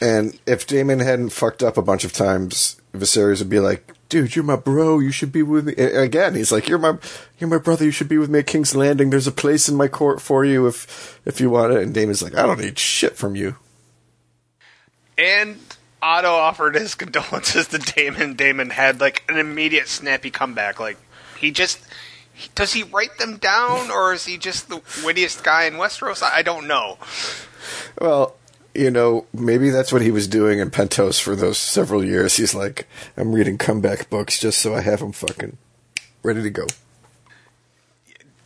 And 0.00 0.38
if 0.46 0.66
Daemon 0.66 1.00
hadn't 1.00 1.30
fucked 1.30 1.62
up 1.62 1.76
a 1.78 1.82
bunch 1.82 2.04
of 2.04 2.12
times, 2.12 2.78
Viserys 2.92 3.38
would 3.38 3.48
be 3.48 3.60
like, 3.60 3.92
"Dude, 4.08 4.36
you're 4.36 4.44
my 4.44 4.56
bro. 4.56 4.98
You 4.98 5.10
should 5.10 5.32
be 5.32 5.42
with 5.42 5.66
me." 5.66 5.74
Again, 5.74 6.34
he's 6.34 6.52
like, 6.52 6.68
"You're 6.68 6.78
my, 6.78 6.98
you're 7.38 7.50
my 7.50 7.58
brother. 7.58 7.84
You 7.84 7.90
should 7.90 8.08
be 8.08 8.18
with 8.18 8.30
me 8.30 8.40
at 8.40 8.46
King's 8.46 8.74
Landing. 8.74 9.10
There's 9.10 9.26
a 9.26 9.32
place 9.32 9.68
in 9.68 9.76
my 9.76 9.88
court 9.88 10.20
for 10.20 10.44
you 10.44 10.66
if, 10.66 11.20
if 11.24 11.40
you 11.40 11.50
want 11.50 11.72
it." 11.72 11.82
And 11.82 11.94
Daemon's 11.94 12.22
like, 12.22 12.34
"I 12.34 12.46
don't 12.46 12.60
need 12.60 12.78
shit 12.78 13.16
from 13.16 13.36
you." 13.36 13.56
And 15.18 15.58
Otto 16.02 16.30
offered 16.30 16.74
his 16.74 16.94
condolences 16.94 17.68
to 17.68 17.78
Daemon. 17.78 18.34
Daemon 18.34 18.70
had 18.70 19.00
like 19.00 19.24
an 19.28 19.38
immediate 19.38 19.88
snappy 19.88 20.30
comeback. 20.30 20.78
Like 20.78 20.98
he 21.38 21.50
just 21.50 21.80
he- 22.32 22.50
does 22.54 22.74
he 22.74 22.82
write 22.82 23.18
them 23.18 23.36
down 23.38 23.90
or 23.90 24.12
is 24.12 24.26
he 24.26 24.36
just 24.36 24.68
the 24.68 24.82
wittiest 25.04 25.42
guy 25.42 25.64
in 25.64 25.74
Westeros? 25.74 26.22
I 26.22 26.38
I 26.38 26.42
don't 26.42 26.66
know. 26.66 26.98
Well, 28.00 28.36
you 28.78 28.90
know, 28.90 29.26
maybe 29.32 29.70
that's 29.70 29.92
what 29.92 30.02
he 30.02 30.10
was 30.10 30.28
doing 30.28 30.58
in 30.58 30.70
Pentos 30.70 31.20
for 31.20 31.34
those 31.36 31.58
several 31.58 32.04
years. 32.04 32.36
He's 32.36 32.54
like, 32.54 32.86
"I'm 33.16 33.32
reading 33.32 33.58
comeback 33.58 34.10
books 34.10 34.38
just 34.38 34.58
so 34.58 34.74
I 34.74 34.80
have 34.82 35.00
them 35.00 35.12
fucking 35.12 35.56
ready 36.22 36.42
to 36.42 36.50
go." 36.50 36.66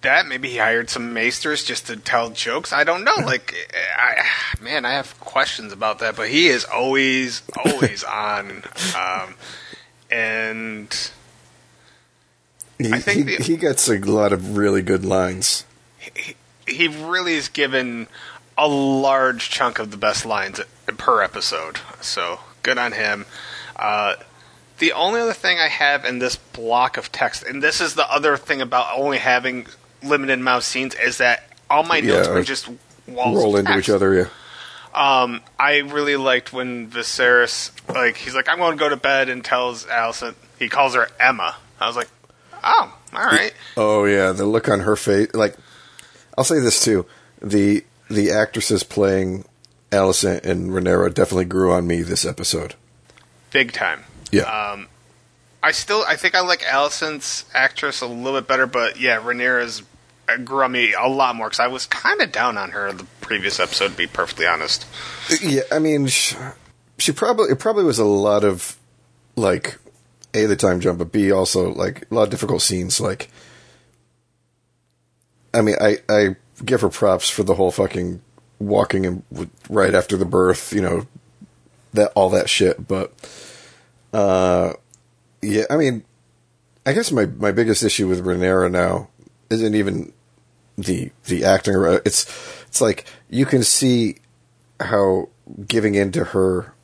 That 0.03 0.27
maybe 0.27 0.49
he 0.49 0.57
hired 0.57 0.89
some 0.89 1.13
maesters 1.13 1.63
just 1.63 1.87
to 1.89 1.97
tell 1.97 2.31
jokes. 2.31 2.73
I 2.73 2.85
don't 2.85 3.05
know. 3.05 3.15
Like, 3.25 3.55
I, 3.99 4.25
man, 4.63 4.85
I 4.87 4.93
have 4.93 5.19
questions 5.21 5.73
about 5.75 5.99
that. 5.99 6.17
But 6.17 6.31
he 6.31 6.47
is 6.49 6.65
always, 6.65 7.43
always 7.67 8.03
on. 8.05 8.63
Um, 8.97 9.35
and 10.11 11.11
He, 12.79 12.91
I 12.93 12.99
think 12.99 13.29
he, 13.29 13.37
the- 13.37 13.43
he 13.45 13.57
gets 13.59 13.89
a 13.89 13.99
lot 13.99 14.33
of 14.33 14.57
really 14.57 14.81
good 14.83 15.05
lines. 15.05 15.65
he, 15.99 16.35
he 16.67 16.89
really 16.89 17.35
is 17.35 17.49
given 17.49 18.07
a 18.59 18.69
large 18.69 19.51
chunk 19.51 19.79
of 19.79 19.91
the 19.91 19.97
best 19.97 20.27
lines 20.27 20.61
per 20.87 21.23
episode. 21.23 21.79
So 22.01 22.41
good 22.63 22.79
on 22.79 22.93
him. 22.93 23.27
Uh, 23.77 24.15
the 24.79 24.93
only 24.93 25.21
other 25.21 25.33
thing 25.33 25.59
I 25.59 25.69
have 25.69 26.05
in 26.05 26.19
this 26.19 26.37
block 26.37 26.97
of 26.97 27.13
text, 27.13 27.43
and 27.43 27.63
this 27.63 27.81
is 27.81 27.95
the 27.95 28.11
other 28.11 28.37
thing 28.37 28.61
about 28.61 28.97
only 28.99 29.19
having 29.19 29.67
limited 30.03 30.39
amount 30.39 30.59
of 30.59 30.65
scenes, 30.65 30.95
is 30.95 31.19
that 31.19 31.49
all 31.69 31.83
my 31.83 32.01
notes 32.01 32.29
Yeah, 32.29 32.35
were 32.35 32.43
just 32.43 32.69
walls 33.07 33.37
roll 33.37 33.57
into 33.57 33.77
each 33.79 33.91
other. 33.91 34.15
Yeah, 34.15 35.23
Um, 35.23 35.43
I 35.59 35.79
really 35.79 36.17
liked 36.17 36.53
when 36.53 36.91
Viserys, 36.91 37.71
like, 37.93 38.17
he's 38.17 38.35
like, 38.35 38.49
I'm 38.49 38.59
going 38.59 38.77
to 38.77 38.81
go 38.83 38.89
to 38.89 38.97
bed 38.97 39.29
and 39.29 39.45
tells 39.45 39.85
Alicent, 39.87 40.35
he 40.59 40.69
calls 40.69 40.95
her 40.95 41.09
Emma. 41.19 41.57
I 41.79 41.87
was 41.87 41.97
like, 41.97 42.09
oh, 42.65 42.97
all 43.13 43.25
right. 43.25 43.53
Oh 43.77 44.05
yeah, 44.05 44.33
the 44.33 44.47
look 44.47 44.69
on 44.69 44.81
her 44.81 44.97
face. 44.97 45.33
Like, 45.35 45.57
I'll 46.39 46.45
say 46.45 46.59
this 46.61 46.83
too: 46.85 47.07
the 47.43 47.85
the 48.11 48.31
actresses 48.31 48.83
playing 48.83 49.45
Alicent 49.91 50.45
and 50.45 50.71
Rhaenyra 50.71 51.15
definitely 51.15 51.47
grew 51.47 51.73
on 51.73 51.87
me 51.87 52.03
this 52.03 52.25
episode. 52.27 52.75
Big 53.51 53.73
time. 53.73 54.05
Yeah, 54.31 54.43
Um, 54.43 54.89
I 55.63 55.73
still, 55.73 56.05
I 56.07 56.17
think 56.17 56.35
I 56.35 56.41
like 56.41 56.61
Alicent's 56.61 57.45
actress 57.55 58.01
a 58.01 58.07
little 58.07 58.41
bit 58.41 58.49
better, 58.49 58.67
but 58.67 59.01
yeah, 59.01 59.21
Rhaenyra's 59.21 59.83
uh, 60.29 60.37
grew 60.39 60.63
on 60.65 60.73
me 60.73 60.93
a 60.93 61.09
lot 61.09 61.35
more 61.37 61.49
because 61.49 61.61
I 61.61 61.67
was 61.67 61.87
kind 61.87 62.21
of 62.21 62.31
down 62.33 62.57
on 62.57 62.71
her 62.71 62.87
in 62.89 62.97
the 62.99 63.05
previous 63.21 63.59
episode, 63.59 63.89
to 63.93 63.97
be 63.97 64.07
perfectly 64.07 64.47
honest. 64.47 64.87
yeah. 65.43 65.63
I 65.73 65.79
mean, 65.81 66.07
she, 66.07 66.37
she 66.99 67.13
probably 67.13 67.51
it 67.51 67.59
probably 67.59 67.85
was 67.85 67.99
a 67.99 68.05
lot 68.05 68.45
of 68.45 68.77
like 69.37 69.79
a 70.35 70.47
the 70.47 70.57
time 70.57 70.81
jump, 70.81 70.99
but 70.99 71.11
b 71.13 71.33
also 71.33 71.73
like 71.73 72.07
a 72.11 72.15
lot 72.15 72.25
of 72.25 72.31
difficult 72.31 72.63
scenes. 72.63 73.01
Like, 73.01 73.29
I 75.53 75.63
mean, 75.63 75.77
I 75.81 75.99
I 76.09 76.37
give 76.65 76.81
her 76.81 76.89
props 76.89 77.29
for 77.29 77.43
the 77.43 77.55
whole 77.55 77.71
fucking 77.71 78.21
walking 78.59 79.05
in 79.05 79.23
right 79.69 79.95
after 79.95 80.17
the 80.17 80.25
birth. 80.25 80.73
You 80.73 80.83
know, 80.83 81.07
that 81.93 82.13
all 82.15 82.31
that 82.31 82.49
shit, 82.49 82.87
but. 82.87 83.13
Uh, 84.13 84.73
yeah, 85.41 85.65
I 85.71 85.77
mean, 85.77 86.05
I 86.85 86.93
guess 86.93 87.13
my, 87.13 87.27
my 87.27 87.53
biggest 87.53 87.83
issue 87.83 88.09
with 88.09 88.25
Rhaenyra 88.25 88.71
now 88.71 89.09
isn't 89.51 89.75
even 89.75 90.13
the 90.77 91.11
the 91.27 91.45
acting. 91.45 91.77
uh, 91.77 92.01
It's 92.05 92.25
it's 92.67 92.81
like 92.81 93.07
you 93.29 93.47
can 93.47 93.63
see 93.63 94.17
how 94.81 95.29
giving 95.67 95.95
in 95.95 96.13
to 96.13 96.25
her 96.25 96.75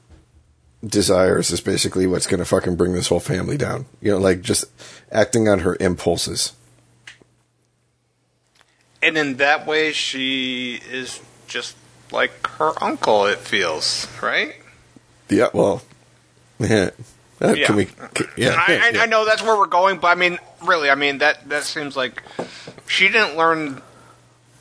desires 0.84 1.50
is 1.50 1.60
basically 1.60 2.06
what's 2.06 2.26
going 2.26 2.38
to 2.38 2.44
fucking 2.44 2.76
bring 2.76 2.92
this 2.92 3.08
whole 3.08 3.20
family 3.20 3.56
down. 3.56 3.86
You 4.00 4.12
know, 4.12 4.18
like 4.18 4.42
just 4.42 4.66
acting 5.10 5.48
on 5.48 5.60
her 5.60 5.76
impulses. 5.80 6.52
And 9.02 9.16
in 9.16 9.36
that 9.36 9.66
way, 9.66 9.92
she 9.92 10.80
is 10.90 11.20
just 11.46 11.76
like 12.10 12.46
her 12.58 12.72
uncle, 12.82 13.26
it 13.26 13.38
feels, 13.38 14.08
right? 14.22 14.56
Yeah, 15.28 15.48
well, 15.52 15.82
yeah. 16.58 16.90
Uh, 17.40 17.52
Yeah. 17.52 17.66
Can 17.66 17.76
we? 17.76 17.84
Can, 17.84 18.26
yeah, 18.36 18.54
I, 18.56 18.72
I, 18.72 18.90
yeah. 18.94 19.02
I 19.02 19.06
know 19.06 19.24
that's 19.26 19.42
where 19.42 19.56
we're 19.56 19.66
going, 19.66 19.98
but 19.98 20.08
I 20.08 20.14
mean, 20.14 20.38
really, 20.64 20.88
I 20.88 20.94
mean 20.94 21.18
that 21.18 21.48
that 21.48 21.64
seems 21.64 21.96
like 21.96 22.22
she 22.86 23.08
didn't 23.08 23.36
learn 23.36 23.82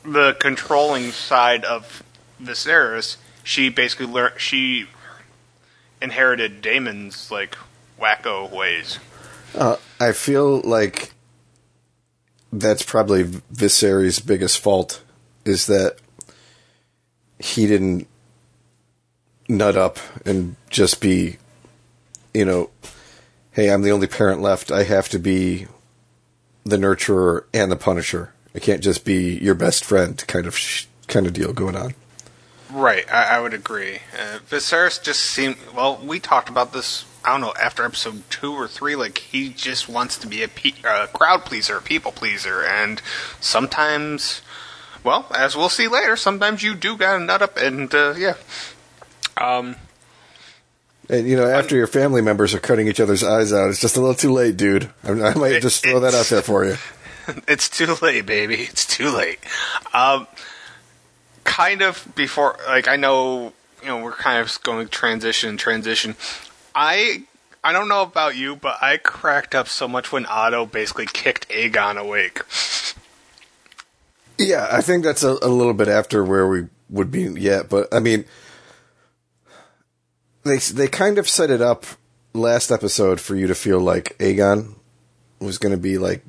the 0.04 0.36
controlling 0.38 1.10
side 1.12 1.64
of 1.64 2.02
Viserys. 2.42 3.16
She 3.44 3.70
basically 3.70 4.06
learned 4.06 4.38
she 4.38 4.86
inherited 6.02 6.60
Daemon's 6.60 7.30
like 7.30 7.56
wacko 7.98 8.50
ways. 8.50 8.98
Uh, 9.54 9.76
I 9.98 10.12
feel 10.12 10.60
like 10.60 11.12
that's 12.52 12.82
probably 12.82 13.24
Viserys' 13.24 14.24
biggest 14.24 14.58
fault 14.58 15.02
is 15.44 15.66
that 15.66 15.96
he 17.38 17.66
didn't 17.66 18.06
nut 19.48 19.76
up 19.76 19.98
and 20.24 20.56
just 20.70 21.00
be, 21.00 21.36
you 22.34 22.44
know, 22.44 22.70
hey, 23.52 23.70
I'm 23.70 23.82
the 23.82 23.92
only 23.92 24.06
parent 24.06 24.40
left. 24.40 24.70
I 24.70 24.84
have 24.84 25.08
to 25.10 25.18
be 25.18 25.66
the 26.64 26.76
nurturer 26.76 27.44
and 27.54 27.70
the 27.70 27.76
punisher. 27.76 28.32
I 28.54 28.58
can't 28.58 28.82
just 28.82 29.04
be 29.04 29.38
your 29.38 29.54
best 29.54 29.84
friend 29.84 30.22
kind 30.26 30.46
of 30.46 30.56
sh- 30.56 30.86
kind 31.06 31.26
of 31.26 31.32
deal 31.32 31.52
going 31.52 31.76
on. 31.76 31.94
Right, 32.70 33.10
I, 33.12 33.36
I 33.36 33.40
would 33.40 33.54
agree. 33.54 34.00
Uh, 34.12 34.38
Viserys 34.50 35.00
just 35.02 35.20
seemed 35.20 35.56
well. 35.74 36.00
We 36.04 36.18
talked 36.18 36.48
about 36.48 36.72
this. 36.72 37.04
I 37.26 37.32
don't 37.32 37.40
know 37.40 37.52
after 37.60 37.84
episode 37.84 38.22
two 38.30 38.52
or 38.52 38.68
three. 38.68 38.94
Like 38.94 39.18
he 39.18 39.48
just 39.50 39.88
wants 39.88 40.16
to 40.18 40.26
be 40.28 40.42
a 40.44 40.48
pe- 40.48 40.72
uh, 40.84 41.08
crowd 41.08 41.44
pleaser, 41.44 41.78
a 41.78 41.82
people 41.82 42.12
pleaser, 42.12 42.64
and 42.64 43.02
sometimes, 43.40 44.42
well, 45.02 45.26
as 45.36 45.56
we'll 45.56 45.68
see 45.68 45.88
later, 45.88 46.16
sometimes 46.16 46.62
you 46.62 46.74
do 46.76 46.96
gotta 46.96 47.18
nut 47.22 47.42
up, 47.42 47.56
and 47.56 47.92
uh, 47.94 48.14
yeah. 48.16 48.34
Um, 49.36 49.76
And 51.10 51.28
you 51.28 51.36
know, 51.36 51.46
after 51.48 51.76
your 51.76 51.86
family 51.88 52.22
members 52.22 52.54
are 52.54 52.60
cutting 52.60 52.86
each 52.88 53.00
other's 53.00 53.22
eyes 53.24 53.52
out, 53.52 53.70
it's 53.70 53.80
just 53.80 53.96
a 53.96 54.00
little 54.00 54.14
too 54.14 54.32
late, 54.32 54.56
dude. 54.56 54.90
I, 55.04 55.10
I 55.10 55.34
might 55.34 55.60
just 55.62 55.82
throw 55.82 56.00
that 56.00 56.14
out 56.14 56.26
there 56.26 56.42
for 56.42 56.64
you. 56.64 56.76
it's 57.48 57.68
too 57.68 57.96
late, 58.00 58.24
baby. 58.24 58.54
It's 58.54 58.86
too 58.86 59.10
late. 59.10 59.40
Um, 59.92 60.26
kind 61.44 61.82
of 61.82 62.06
before, 62.14 62.56
like 62.66 62.86
I 62.88 62.96
know, 62.96 63.52
you 63.82 63.88
know, 63.88 64.02
we're 64.02 64.12
kind 64.12 64.40
of 64.40 64.62
going 64.62 64.88
transition, 64.88 65.56
transition. 65.56 66.14
I 66.76 67.22
I 67.64 67.72
don't 67.72 67.88
know 67.88 68.02
about 68.02 68.36
you, 68.36 68.54
but 68.54 68.80
I 68.82 68.98
cracked 68.98 69.54
up 69.54 69.66
so 69.66 69.88
much 69.88 70.12
when 70.12 70.26
Otto 70.26 70.66
basically 70.66 71.06
kicked 71.06 71.48
Aegon 71.48 71.96
awake. 71.96 72.42
Yeah, 74.38 74.68
I 74.70 74.82
think 74.82 75.02
that's 75.02 75.24
a, 75.24 75.38
a 75.42 75.48
little 75.48 75.72
bit 75.72 75.88
after 75.88 76.22
where 76.22 76.46
we 76.46 76.66
would 76.90 77.10
be 77.10 77.22
yet, 77.22 77.70
but 77.70 77.92
I 77.92 78.00
mean, 78.00 78.26
they 80.44 80.58
they 80.58 80.86
kind 80.86 81.18
of 81.18 81.28
set 81.28 81.50
it 81.50 81.62
up 81.62 81.86
last 82.34 82.70
episode 82.70 83.20
for 83.20 83.34
you 83.34 83.46
to 83.46 83.54
feel 83.54 83.80
like 83.80 84.16
Aegon 84.18 84.74
was 85.40 85.56
going 85.56 85.72
to 85.72 85.80
be 85.80 85.96
like 85.96 86.22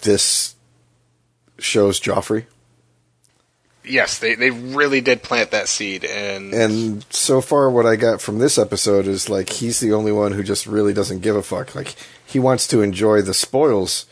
this 0.00 0.54
show's 1.58 2.00
Joffrey, 2.00 2.46
Yes, 3.90 4.18
they 4.18 4.34
they 4.34 4.50
really 4.50 5.00
did 5.00 5.22
plant 5.22 5.50
that 5.50 5.68
seed, 5.68 6.04
and 6.04 6.54
and 6.54 7.06
so 7.10 7.40
far 7.40 7.70
what 7.70 7.86
I 7.86 7.96
got 7.96 8.20
from 8.20 8.38
this 8.38 8.58
episode 8.58 9.06
is 9.06 9.28
like 9.28 9.50
he's 9.50 9.80
the 9.80 9.92
only 9.92 10.12
one 10.12 10.32
who 10.32 10.42
just 10.42 10.66
really 10.66 10.92
doesn't 10.92 11.20
give 11.20 11.36
a 11.36 11.42
fuck. 11.42 11.74
Like 11.74 11.96
he 12.24 12.38
wants 12.38 12.66
to 12.68 12.82
enjoy 12.82 13.22
the 13.22 13.34
spoils 13.34 14.06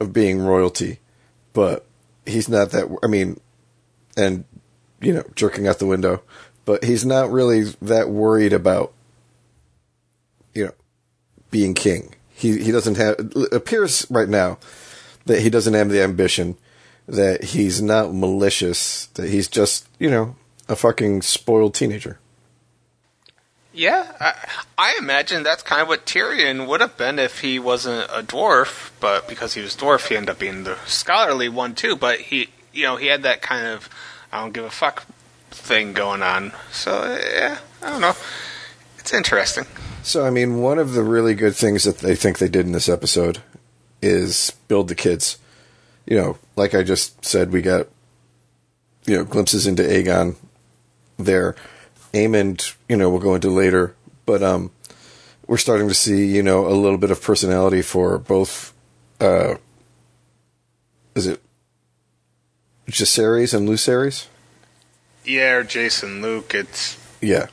of 0.00 0.12
being 0.12 0.40
royalty, 0.40 1.00
but 1.52 1.84
he's 2.24 2.48
not 2.48 2.70
that. 2.70 2.96
I 3.02 3.06
mean, 3.06 3.40
and 4.16 4.44
you 5.00 5.12
know, 5.12 5.24
jerking 5.34 5.66
out 5.66 5.78
the 5.78 5.86
window, 5.86 6.22
but 6.64 6.84
he's 6.84 7.04
not 7.04 7.30
really 7.30 7.64
that 7.82 8.08
worried 8.08 8.52
about 8.52 8.92
you 10.54 10.66
know 10.66 10.72
being 11.50 11.74
king. 11.74 12.14
He 12.30 12.62
he 12.62 12.72
doesn't 12.72 12.96
have. 12.96 13.32
Appears 13.52 14.06
right 14.10 14.28
now 14.28 14.58
that 15.26 15.40
he 15.40 15.50
doesn't 15.50 15.74
have 15.74 15.88
the 15.88 16.02
ambition. 16.02 16.56
That 17.06 17.44
he's 17.44 17.82
not 17.82 18.14
malicious. 18.14 19.06
That 19.14 19.28
he's 19.28 19.48
just 19.48 19.88
you 19.98 20.10
know 20.10 20.36
a 20.68 20.76
fucking 20.76 21.22
spoiled 21.22 21.74
teenager. 21.74 22.18
Yeah, 23.72 24.12
I, 24.20 24.48
I 24.78 24.96
imagine 24.98 25.42
that's 25.42 25.62
kind 25.62 25.82
of 25.82 25.88
what 25.88 26.06
Tyrion 26.06 26.68
would 26.68 26.80
have 26.80 26.96
been 26.96 27.18
if 27.18 27.40
he 27.40 27.58
wasn't 27.58 28.08
a 28.08 28.22
dwarf, 28.22 28.90
but 29.00 29.28
because 29.28 29.54
he 29.54 29.60
was 29.60 29.76
dwarf, 29.76 30.08
he 30.08 30.16
ended 30.16 30.30
up 30.30 30.38
being 30.38 30.62
the 30.62 30.78
scholarly 30.86 31.48
one 31.48 31.74
too. 31.74 31.96
But 31.96 32.20
he, 32.20 32.50
you 32.72 32.84
know, 32.84 32.96
he 32.96 33.08
had 33.08 33.24
that 33.24 33.42
kind 33.42 33.66
of 33.66 33.88
I 34.32 34.40
don't 34.40 34.52
give 34.52 34.64
a 34.64 34.70
fuck 34.70 35.04
thing 35.50 35.92
going 35.92 36.22
on. 36.22 36.52
So 36.72 37.18
yeah, 37.34 37.58
I 37.82 37.90
don't 37.90 38.00
know. 38.00 38.14
It's 38.98 39.12
interesting. 39.12 39.66
So, 40.02 40.24
I 40.24 40.30
mean, 40.30 40.60
one 40.60 40.78
of 40.78 40.92
the 40.92 41.02
really 41.02 41.34
good 41.34 41.56
things 41.56 41.84
that 41.84 41.98
they 41.98 42.14
think 42.14 42.38
they 42.38 42.48
did 42.48 42.66
in 42.66 42.72
this 42.72 42.88
episode 42.88 43.42
is 44.02 44.52
build 44.68 44.88
the 44.88 44.94
kids. 44.94 45.38
You 46.06 46.16
know, 46.16 46.38
like 46.56 46.74
I 46.74 46.82
just 46.82 47.24
said, 47.24 47.52
we 47.52 47.62
got, 47.62 47.88
you 49.06 49.16
know, 49.16 49.24
glimpses 49.24 49.66
into 49.66 49.82
Aegon 49.82 50.36
there. 51.16 51.54
Aemond, 52.12 52.74
you 52.88 52.96
know, 52.96 53.10
we'll 53.10 53.20
go 53.20 53.34
into 53.34 53.50
later, 53.50 53.94
but 54.26 54.42
um, 54.42 54.70
we're 55.46 55.56
starting 55.56 55.88
to 55.88 55.94
see, 55.94 56.26
you 56.26 56.42
know, 56.42 56.66
a 56.66 56.74
little 56.74 56.98
bit 56.98 57.10
of 57.10 57.22
personality 57.22 57.82
for 57.82 58.18
both. 58.18 58.72
Uh, 59.20 59.54
is 61.14 61.26
it 61.26 61.40
Jacaerys 62.88 63.54
and 63.54 63.68
Lucerys? 63.68 64.26
Yeah, 65.24 65.54
or 65.54 65.64
Jason 65.64 66.20
Luke. 66.20 66.52
It's 66.54 66.98
Yeah, 67.20 67.46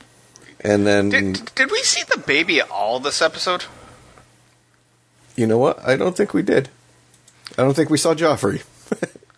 and 0.59 0.85
then 0.85 1.09
did, 1.09 1.55
did 1.55 1.71
we 1.71 1.81
see 1.83 2.03
the 2.03 2.19
baby 2.19 2.59
at 2.59 2.69
all 2.69 2.99
this 2.99 3.21
episode? 3.21 3.65
you 5.35 5.47
know 5.47 5.57
what? 5.57 5.83
I 5.85 5.95
don't 5.95 6.15
think 6.15 6.33
we 6.33 6.41
did. 6.41 6.69
I 7.57 7.63
don't 7.63 7.73
think 7.73 7.89
we 7.89 7.97
saw 7.97 8.13
Joffrey. 8.13 8.63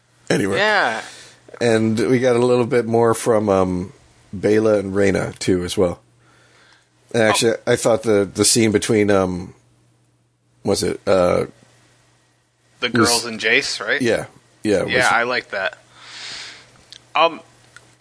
anyway, 0.29 0.57
Yeah, 0.57 1.01
and 1.61 1.97
we 1.99 2.19
got 2.19 2.35
a 2.35 2.39
little 2.45 2.65
bit 2.65 2.85
more 2.85 3.13
from 3.13 3.49
um, 3.49 3.93
Baela 4.35 4.79
and 4.79 4.93
Rhaena 4.93 5.37
too, 5.39 5.63
as 5.63 5.77
well. 5.77 5.99
And 7.13 7.23
actually, 7.23 7.55
I 7.67 7.75
thought 7.75 8.03
the 8.03 8.29
the 8.31 8.45
scene 8.45 8.71
between 8.71 9.11
um, 9.11 9.53
was 10.63 10.83
it 10.83 10.99
uh, 11.07 11.45
the 12.79 12.89
girls 12.89 13.25
and 13.25 13.39
Jace, 13.39 13.79
right? 13.85 14.01
yeah, 14.01 14.25
yeah, 14.63 14.83
was- 14.83 14.91
Yeah, 14.93 15.09
I 15.11 15.23
like 15.23 15.49
that. 15.51 15.77
Um, 17.15 17.41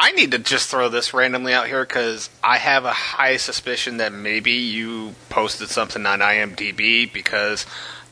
I 0.00 0.12
need 0.12 0.30
to 0.32 0.38
just 0.38 0.68
throw 0.70 0.88
this 0.88 1.12
randomly 1.14 1.52
out 1.52 1.68
here 1.68 1.84
because 1.84 2.30
I 2.42 2.56
have 2.58 2.84
a 2.84 2.92
high 2.92 3.36
suspicion 3.36 3.98
that 3.98 4.12
maybe 4.12 4.52
you 4.52 5.14
posted 5.28 5.68
something 5.68 6.04
on 6.06 6.20
IMDb 6.20 7.12
because 7.12 7.66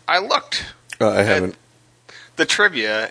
I 0.06 0.18
looked 0.18 0.66
uh, 1.00 1.08
I 1.10 1.22
haven't. 1.22 1.56
The 2.36 2.46
trivia, 2.46 3.10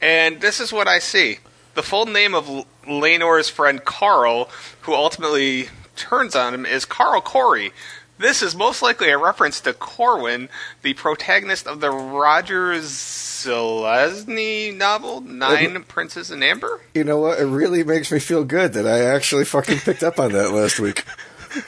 and 0.00 0.40
this 0.40 0.60
is 0.60 0.72
what 0.72 0.88
I 0.88 0.98
see. 1.00 1.38
The 1.74 1.82
full 1.82 2.06
name 2.06 2.34
of 2.34 2.48
L- 2.48 2.66
Laenor's 2.86 3.48
friend 3.48 3.84
Qarl, 3.84 4.48
who 4.82 4.94
ultimately 4.94 5.68
turns 5.96 6.34
on 6.34 6.54
him, 6.54 6.64
is 6.66 6.84
Qarl 6.86 7.22
Correy. 7.22 7.72
This 8.18 8.42
is 8.42 8.54
most 8.54 8.82
likely 8.82 9.08
a 9.10 9.16
reference 9.18 9.60
to 9.62 9.72
Corwin, 9.72 10.48
the 10.82 10.92
protagonist 10.94 11.66
of 11.66 11.80
the 11.80 11.90
Roger 11.90 12.72
Zelazny 12.74 14.76
novel, 14.76 15.20
Nine 15.22 15.82
Princes 15.84 16.30
in 16.30 16.42
Amber. 16.42 16.80
You 16.94 17.04
know 17.04 17.18
what? 17.18 17.38
It 17.40 17.46
really 17.46 17.82
makes 17.84 18.12
me 18.12 18.18
feel 18.18 18.44
good 18.44 18.74
that 18.74 18.86
I 18.86 19.00
actually 19.00 19.44
fucking 19.46 19.78
picked 19.78 20.02
up 20.02 20.18
on 20.18 20.32
that 20.32 20.52
last 20.52 20.80
week. 20.80 21.04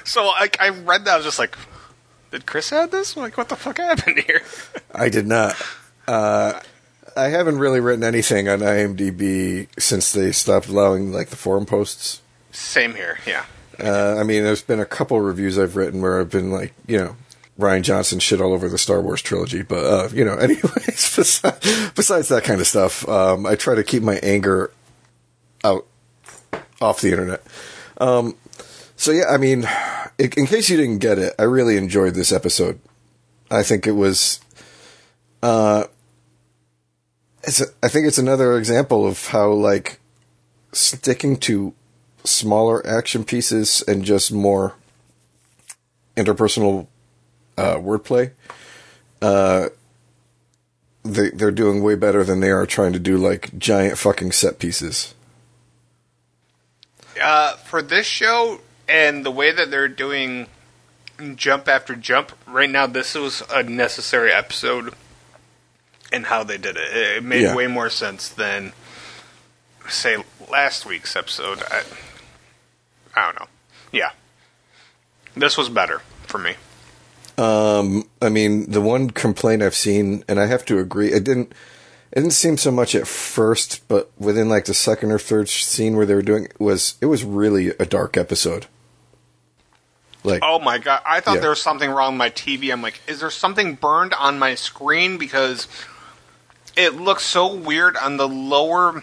So 0.04 0.26
I, 0.28 0.49
I 0.61 0.68
read 0.68 1.06
that, 1.06 1.14
I 1.14 1.16
was 1.16 1.25
just 1.25 1.40
like, 1.40 1.59
did 2.30 2.47
Chris 2.47 2.73
add 2.73 2.92
this? 2.92 3.16
Like, 3.16 3.37
what 3.37 3.49
the 3.49 3.56
fuck 3.56 3.78
happened 3.78 4.21
here? 4.21 4.40
I 4.94 5.09
did 5.09 5.26
not. 5.26 5.61
Uh, 6.06 6.61
I 7.16 7.28
haven't 7.28 7.59
really 7.59 7.81
written 7.81 8.04
anything 8.04 8.49
on 8.49 8.61
IMDb 8.61 9.68
since 9.79 10.12
they 10.12 10.33
stopped 10.33 10.68
allowing 10.68 11.12
like 11.12 11.29
the 11.29 11.37
forum 11.37 11.66
posts. 11.66 12.20
Same 12.51 12.94
here, 12.94 13.18
yeah. 13.27 13.44
Uh, 13.83 14.16
I 14.18 14.22
mean, 14.22 14.44
there's 14.44 14.62
been 14.62 14.81
a 14.81 14.87
couple 14.87 15.20
reviews 15.20 15.59
I've 15.59 15.77
written 15.77 16.03
where 16.03 16.20
I've 16.20 16.31
been 16.31 16.51
like, 16.51 16.75
you 16.87 16.98
know, 16.98 17.16
Rian 17.59 17.83
Johnson 17.83 18.18
shit 18.18 18.40
all 18.40 18.53
over 18.53 18.68
the 18.68 18.79
Star 18.79 19.01
Wars 19.01 19.22
trilogy. 19.22 19.62
But, 19.62 19.85
uh, 19.85 20.09
you 20.12 20.25
know, 20.25 20.35
anyways, 20.38 21.16
besides, 21.16 21.90
besides 21.94 22.29
that 22.29 22.44
kind 22.44 22.61
of 22.61 22.66
stuff, 22.66 23.09
um, 23.09 23.46
I 23.46 23.55
try 23.55 23.75
to 23.75 23.85
keep 23.85 24.03
my 24.03 24.16
anger 24.22 24.70
out 25.64 25.87
off 26.81 27.01
the 27.01 27.11
internet. 27.11 27.42
Um, 27.98 28.37
so, 28.96 29.11
yeah, 29.11 29.27
I 29.29 29.37
mean, 29.37 29.66
in, 30.18 30.31
in 30.37 30.46
case 30.46 30.68
you 30.68 30.77
didn't 30.77 30.98
get 30.98 31.18
it, 31.18 31.35
I 31.38 31.44
really 31.44 31.77
enjoyed 31.77 32.14
this 32.14 32.33
episode. 32.33 32.81
I 33.51 33.62
think 33.62 33.87
it 33.87 33.92
was. 33.92 34.40
Uh, 35.42 35.85
it's 37.44 37.61
a, 37.61 37.66
I 37.83 37.88
think 37.88 38.07
it's 38.07 38.18
another 38.18 38.57
example 38.57 39.07
of 39.07 39.26
how, 39.26 39.50
like, 39.50 39.98
sticking 40.72 41.37
to 41.38 41.74
smaller 42.24 42.87
action 42.87 43.24
pieces 43.24 43.83
and 43.87 44.05
just 44.05 44.33
more 44.33 44.74
interpersonal 46.16 46.87
uh, 47.57 47.76
wordplay. 47.76 48.33
Uh, 49.20 49.68
they 51.05 51.31
they're 51.31 51.50
doing 51.50 51.83
way 51.83 51.94
better 51.94 52.24
than 52.24 52.40
they 52.40 52.50
are 52.50 52.66
trying 52.66 52.92
to 52.92 52.98
do 52.98 53.16
like 53.16 53.57
giant 53.59 53.98
fucking 53.98 54.33
set 54.33 54.59
pieces. 54.59 55.14
Uh, 57.20 57.57
for 57.57 57.83
this 57.83 58.07
show 58.07 58.61
and 58.88 59.24
the 59.24 59.31
way 59.31 59.52
that 59.52 59.70
they're 59.70 59.88
doing 59.88 60.46
jump 61.35 61.68
after 61.68 61.94
jump, 61.94 62.33
right 62.46 62.70
now 62.70 62.87
this 62.87 63.14
was 63.14 63.42
a 63.52 63.62
necessary 63.62 64.33
episode 64.33 64.94
in 66.12 66.25
how 66.25 66.44
they 66.44 66.59
did 66.59 66.77
it. 66.77 66.94
It 66.96 67.25
made 67.25 67.42
Yeah. 67.42 67.55
way 67.55 67.66
more 67.66 67.90
sense 67.90 68.29
than 68.29 68.72
say 69.88 70.16
last 70.51 70.87
week's 70.87 71.16
episode. 71.16 71.62
I, 71.70 71.83
I 73.14 73.25
don't 73.27 73.40
know. 73.40 73.46
Yeah, 73.92 74.11
this 75.37 75.57
was 75.59 75.68
better 75.68 76.01
for 76.27 76.38
me. 76.38 76.55
Um, 77.38 78.09
I 78.20 78.29
mean, 78.29 78.70
the 78.70 78.81
one 78.81 79.11
complaint 79.11 79.62
I've 79.62 79.75
seen, 79.75 80.22
and 80.29 80.38
I 80.38 80.46
have 80.46 80.64
to 80.66 80.79
agree, 80.79 81.12
it 81.12 81.25
didn't. 81.25 81.53
It 82.12 82.16
didn't 82.20 82.35
seem 82.35 82.59
so 82.59 82.70
much 82.70 82.94
at 82.94 83.07
first, 83.07 83.87
but 83.88 84.11
within 84.18 84.51
like 84.51 84.66
the 84.66 84.75
second 84.75 85.12
or 85.12 85.18
third 85.18 85.48
scene 85.48 85.96
where 85.96 86.05
they 86.05 86.14
were 86.14 86.20
doing 86.20 86.44
it 86.44 86.61
was 86.61 86.96
it 87.01 87.07
was 87.07 87.25
really 87.25 87.68
a 87.79 87.87
dark 87.87 88.18
episode. 88.18 88.66
Like 90.25 90.40
Oh 90.44 90.59
my 90.59 90.77
god! 90.79 91.01
I 91.07 91.20
thought 91.20 91.37
Yeah. 91.37 91.40
there 91.40 91.51
was 91.51 91.62
something 91.62 91.90
wrong 91.90 92.12
with 92.12 92.18
my 92.18 92.29
TV. 92.31 92.70
I'm 92.70 92.83
like, 92.83 93.01
is 93.09 93.20
there 93.20 93.31
something 93.31 93.75
burned 93.77 94.12
on 94.14 94.38
my 94.38 94.55
screen 94.55 95.16
because 95.16 95.66
it 96.76 96.94
looks 96.94 97.24
so 97.24 97.54
weird 97.54 97.96
on 97.96 98.16
the 98.16 98.28
lower, 98.28 99.02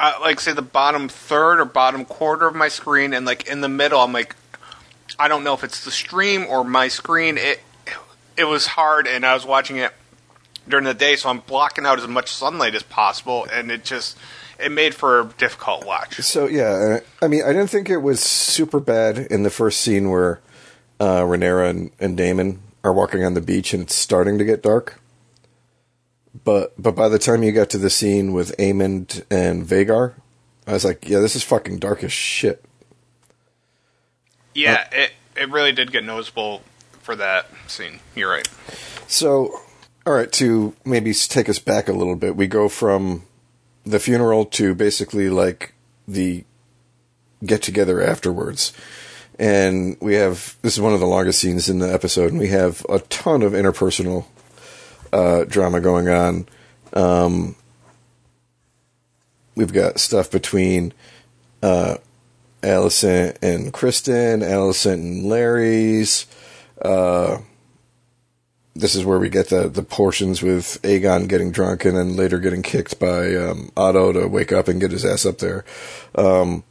uh, 0.00 0.12
like 0.20 0.40
say 0.40 0.52
the 0.52 0.62
bottom 0.62 1.08
third 1.08 1.60
or 1.60 1.64
bottom 1.64 2.04
quarter 2.04 2.46
of 2.46 2.54
my 2.54 2.68
screen, 2.68 3.12
and 3.12 3.26
like 3.26 3.46
in 3.46 3.60
the 3.60 3.68
middle, 3.68 4.00
I'm 4.00 4.12
like, 4.12 4.34
I 5.18 5.28
don't 5.28 5.44
know 5.44 5.54
if 5.54 5.64
it's 5.64 5.84
the 5.84 5.90
stream 5.90 6.46
or 6.48 6.64
my 6.64 6.88
screen. 6.88 7.38
It 7.38 7.60
it 8.36 8.44
was 8.44 8.66
hard, 8.66 9.06
and 9.06 9.24
I 9.24 9.34
was 9.34 9.44
watching 9.44 9.76
it 9.76 9.92
during 10.68 10.84
the 10.84 10.94
day, 10.94 11.16
so 11.16 11.28
I'm 11.28 11.40
blocking 11.40 11.86
out 11.86 11.98
as 11.98 12.08
much 12.08 12.30
sunlight 12.30 12.74
as 12.74 12.82
possible, 12.82 13.46
and 13.52 13.70
it 13.70 13.84
just 13.84 14.16
it 14.58 14.70
made 14.70 14.94
for 14.94 15.20
a 15.20 15.24
difficult 15.38 15.84
watch. 15.84 16.20
So 16.20 16.46
yeah, 16.46 17.00
I 17.20 17.28
mean, 17.28 17.42
I 17.42 17.48
didn't 17.48 17.68
think 17.68 17.90
it 17.90 17.98
was 17.98 18.20
super 18.20 18.80
bad 18.80 19.18
in 19.18 19.42
the 19.42 19.50
first 19.50 19.80
scene 19.80 20.10
where 20.10 20.40
uh, 21.00 21.22
Rhaenyra 21.22 21.70
and, 21.70 21.90
and 21.98 22.16
Daemon 22.16 22.60
are 22.84 22.92
walking 22.92 23.24
on 23.24 23.34
the 23.34 23.40
beach 23.40 23.74
and 23.74 23.82
it's 23.82 23.94
starting 23.94 24.38
to 24.38 24.44
get 24.44 24.62
dark. 24.62 25.00
But 26.44 26.80
but 26.80 26.94
by 26.94 27.08
the 27.08 27.18
time 27.18 27.42
you 27.42 27.52
got 27.52 27.70
to 27.70 27.78
the 27.78 27.90
scene 27.90 28.32
with 28.32 28.56
Aemond 28.56 29.24
and 29.30 29.66
Vhagar, 29.66 30.14
I 30.66 30.72
was 30.72 30.84
like, 30.84 31.08
yeah, 31.08 31.18
this 31.18 31.36
is 31.36 31.42
fucking 31.42 31.78
dark 31.78 32.02
as 32.02 32.12
shit. 32.12 32.64
Yeah, 34.54 34.86
uh, 34.92 34.96
it 34.96 35.12
it 35.36 35.50
really 35.50 35.72
did 35.72 35.92
get 35.92 36.04
noticeable 36.04 36.62
for 37.00 37.16
that 37.16 37.48
scene. 37.66 38.00
You're 38.14 38.30
right. 38.30 38.48
So, 39.06 39.60
all 40.06 40.14
right, 40.14 40.30
to 40.32 40.74
maybe 40.84 41.12
take 41.12 41.48
us 41.48 41.58
back 41.58 41.88
a 41.88 41.92
little 41.92 42.16
bit, 42.16 42.36
we 42.36 42.46
go 42.46 42.68
from 42.68 43.24
the 43.84 43.98
funeral 43.98 44.44
to 44.46 44.74
basically 44.74 45.28
like 45.28 45.74
the 46.06 46.44
get 47.44 47.62
together 47.62 48.00
afterwards. 48.00 48.72
And 49.38 49.96
we 50.00 50.14
have 50.14 50.56
this 50.62 50.74
is 50.74 50.80
one 50.80 50.94
of 50.94 51.00
the 51.00 51.06
longest 51.06 51.40
scenes 51.40 51.68
in 51.68 51.78
the 51.78 51.92
episode, 51.92 52.30
and 52.30 52.38
we 52.38 52.48
have 52.48 52.86
a 52.88 53.00
ton 53.00 53.42
of 53.42 53.52
interpersonal 53.52 54.26
uh, 55.12 55.44
drama 55.44 55.80
going 55.80 56.08
on. 56.08 56.46
Um, 56.92 57.56
we've 59.54 59.72
got 59.72 59.98
stuff 59.98 60.30
between 60.30 60.92
uh, 61.62 61.96
Alicent 62.62 63.38
and 63.42 63.72
Criston, 63.72 64.42
Alicent 64.42 64.94
and 64.94 65.24
Larys. 65.24 66.26
Uh, 66.80 67.38
this 68.74 68.94
is 68.94 69.04
where 69.04 69.18
we 69.18 69.28
get 69.28 69.48
the 69.48 69.68
the 69.68 69.82
portions 69.82 70.42
with 70.42 70.80
Aegon 70.82 71.28
getting 71.28 71.50
drunk 71.50 71.84
and 71.84 71.96
then 71.96 72.16
later 72.16 72.38
getting 72.38 72.62
kicked 72.62 72.98
by 72.98 73.34
um, 73.34 73.70
Otto 73.76 74.12
to 74.12 74.26
wake 74.26 74.52
up 74.52 74.68
and 74.68 74.80
get 74.80 74.90
his 74.90 75.04
ass 75.04 75.26
up 75.26 75.38
there. 75.38 75.64
Um, 76.14 76.64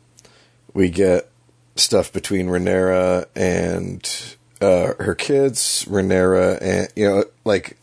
we 0.73 0.89
get 0.89 1.29
stuff 1.75 2.11
between 2.11 2.47
Rhaenyra 2.47 3.27
and 3.35 4.35
uh, 4.61 4.93
her 4.99 5.15
kids, 5.15 5.85
Rhaenyra, 5.85 6.59
and 6.61 6.87
you 6.95 7.07
know, 7.07 7.23
like 7.45 7.77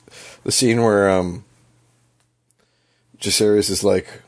the 0.44 0.52
scene 0.52 0.82
where 0.82 1.08
um, 1.10 1.44
is 3.22 3.84
like, 3.84 4.22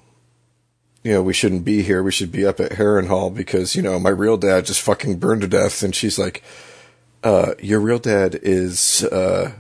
you 1.03 1.13
know, 1.13 1.23
we 1.23 1.33
shouldn't 1.33 1.65
be 1.65 1.83
here. 1.83 2.03
We 2.03 2.13
should 2.13 2.31
be 2.31 2.45
up 2.45 2.61
at 2.61 2.73
Harrenhal 2.73 3.35
because, 3.35 3.75
you 3.75 3.83
know, 3.83 3.99
my 3.99 4.11
real 4.11 4.37
dad 4.37 4.67
just 4.67 4.83
fucking 4.83 5.19
burned 5.19 5.43
to 5.43 5.49
death. 5.49 5.83
And 5.83 5.95
she's 5.95 6.19
like, 6.19 6.43
uh, 7.25 7.55
your 7.61 7.81
real 7.81 7.99
dad 7.99 8.39
is, 8.43 9.05
uh, 9.05 9.53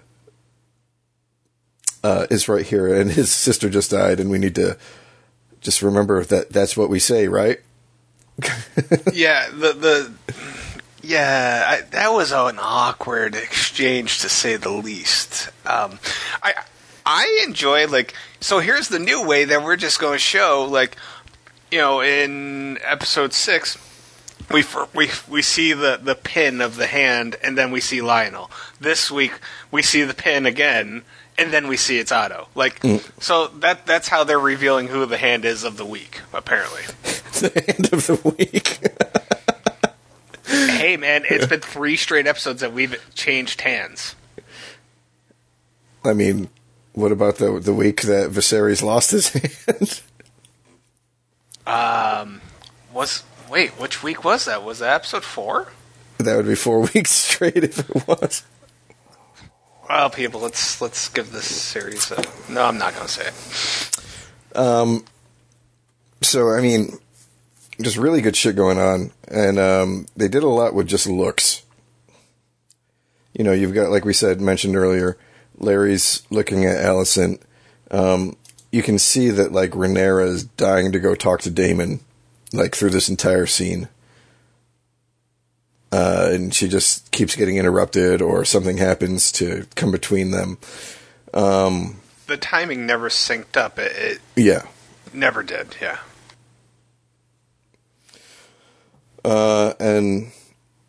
uh, 2.03 2.27
is 2.31 2.49
right 2.49 2.67
here 2.67 2.95
and 2.95 3.11
his 3.11 3.31
sister 3.31 3.69
just 3.69 3.91
died 3.91 4.21
and 4.21 4.31
we 4.31 4.39
need 4.39 4.55
to 4.55 4.77
just 5.61 5.83
remember 5.83 6.25
that 6.25 6.51
that's 6.51 6.77
what 6.77 6.89
we 6.89 6.99
say, 6.99 7.29
right? 7.29 7.61
yeah, 9.13 9.49
the 9.51 9.73
the 9.75 10.13
yeah, 11.03 11.65
I, 11.67 11.81
that 11.91 12.13
was 12.13 12.33
an 12.33 12.59
awkward 12.61 13.35
exchange 13.35 14.21
to 14.21 14.29
say 14.29 14.57
the 14.57 14.71
least. 14.71 15.49
Um, 15.67 15.99
I 16.43 16.55
I 17.07 17.43
enjoy 17.47 17.87
like 17.87 18.15
so. 18.41 18.59
Here's 18.59 18.89
the 18.89 18.99
new 18.99 19.27
way 19.27 19.45
that 19.45 19.63
we're 19.63 19.77
just 19.77 19.99
going 19.99 20.15
to 20.15 20.19
show 20.19 20.67
like 20.71 20.97
you 21.71 21.79
know 21.79 22.03
in 22.03 22.79
episode 22.83 23.33
six. 23.33 23.79
We, 24.51 24.65
we 24.95 25.09
we 25.29 25.43
see 25.43 25.73
the, 25.73 26.01
the 26.03 26.17
pin 26.17 26.61
of 26.61 26.75
the 26.75 26.89
hand, 26.89 27.37
and 27.43 27.57
then 27.57 27.71
we 27.71 27.81
see 27.81 28.01
Lyonel. 28.01 28.51
This 28.81 29.11
week 29.11 29.33
we 29.71 29.81
see 29.81 30.03
the 30.03 30.15
pin 30.15 30.45
again, 30.45 31.05
and 31.39 31.53
then 31.53 31.69
we 31.69 31.77
see 31.77 31.99
it's 31.99 32.11
Otto. 32.11 32.49
Like 32.57 32.81
mm. 32.81 33.01
so 33.23 33.47
that 33.47 33.87
that's 33.87 34.09
how 34.09 34.25
they're 34.25 34.41
revealing 34.41 34.89
who 34.89 35.07
the 35.07 35.19
hand 35.19 35.45
is 35.45 35.63
of 35.63 35.77
the 35.77 35.85
week. 35.85 36.21
Apparently, 36.33 36.83
the 37.03 37.65
hand 37.67 37.93
of 37.93 38.07
the 38.07 38.35
week. 38.37 38.81
hey 40.79 40.97
man, 40.97 41.25
it's 41.31 41.47
been 41.47 41.61
three 41.61 41.97
straight 41.97 42.27
episodes 42.27 42.61
that 42.61 42.73
we've 42.73 43.01
changed 43.15 43.61
hands. 43.61 44.17
I 46.05 46.13
mean, 46.13 46.49
what 46.93 47.13
about 47.13 47.37
the 47.37 47.61
the 47.61 47.73
week 47.73 48.03
that 48.03 48.31
Viserys 48.31 48.83
lost 48.83 49.13
his 49.13 49.29
hand? 49.67 50.03
um, 51.67 52.41
was 52.93 53.23
wait, 53.49 53.71
which 53.79 54.03
week 54.03 54.25
was 54.25 54.47
that? 54.47 54.65
Was 54.65 54.81
that 54.81 54.95
episode 54.95 55.23
four? 55.23 55.69
That 56.19 56.37
would 56.37 56.49
be 56.49 56.57
four 56.57 56.81
weeks 56.95 57.13
straight 57.13 57.57
if 57.57 57.79
it 57.89 58.09
was. 58.09 58.43
Well, 59.89 60.11
people, 60.11 60.41
let's 60.41 60.81
let's 60.81 61.09
give 61.09 61.31
this 61.31 61.47
series 61.47 62.11
a. 62.11 62.25
No, 62.49 62.65
I'm 62.65 62.79
not 62.79 62.95
going 62.95 63.07
to 63.07 63.13
say 63.13 63.29
it. 63.29 64.57
Um. 64.57 65.05
So 66.23 66.51
I 66.51 66.61
mean, 66.61 66.99
just 67.83 67.97
really 67.97 68.21
good 68.21 68.37
shit 68.37 68.57
going 68.57 68.79
on, 68.79 69.13
and 69.29 69.59
um, 69.59 70.07
they 70.17 70.29
did 70.29 70.43
a 70.43 70.49
lot 70.49 70.75
with 70.75 70.89
just 70.89 71.07
looks. 71.07 71.63
You 73.33 73.45
know, 73.45 73.53
you've 73.53 73.75
got 73.75 73.91
like 73.91 74.05
we 74.05 74.13
said 74.13 74.41
mentioned 74.41 74.77
earlier, 74.77 75.17
Larys 75.59 76.23
looking 76.31 76.65
at 76.65 76.85
Alicent. 76.85 77.41
Um, 77.91 78.37
you 78.71 78.83
can 78.83 78.99
see 78.99 79.31
that 79.31 79.53
like 79.53 79.73
Rhaenyra 79.73 80.27
is 80.27 80.45
dying 80.45 80.93
to 80.93 81.01
go 81.01 81.15
talk 81.15 81.41
to 81.43 81.51
Daemon, 81.51 82.01
like 82.53 82.75
through 82.75 82.91
this 82.91 83.09
entire 83.09 83.47
scene 83.47 83.89
uh, 85.93 86.29
and 86.33 86.55
she 86.55 86.69
just 86.69 87.11
keeps 87.11 87.35
getting 87.37 87.57
interrupted, 87.57 88.23
or 88.23 88.45
something 88.45 88.77
happens 88.77 89.33
to 89.33 89.67
come 89.75 89.91
between 89.91 90.31
them. 90.31 90.59
Um, 91.35 92.01
the 92.27 92.37
timing 92.37 92.87
never 92.87 93.09
synced 93.09 93.57
up. 93.57 93.79
It, 93.79 93.93
it 93.97 94.21
yeah, 94.37 94.63
never 95.13 95.43
did. 95.43 95.77
Yeah. 95.81 95.99
Uh, 99.25 99.75
and 99.79 100.33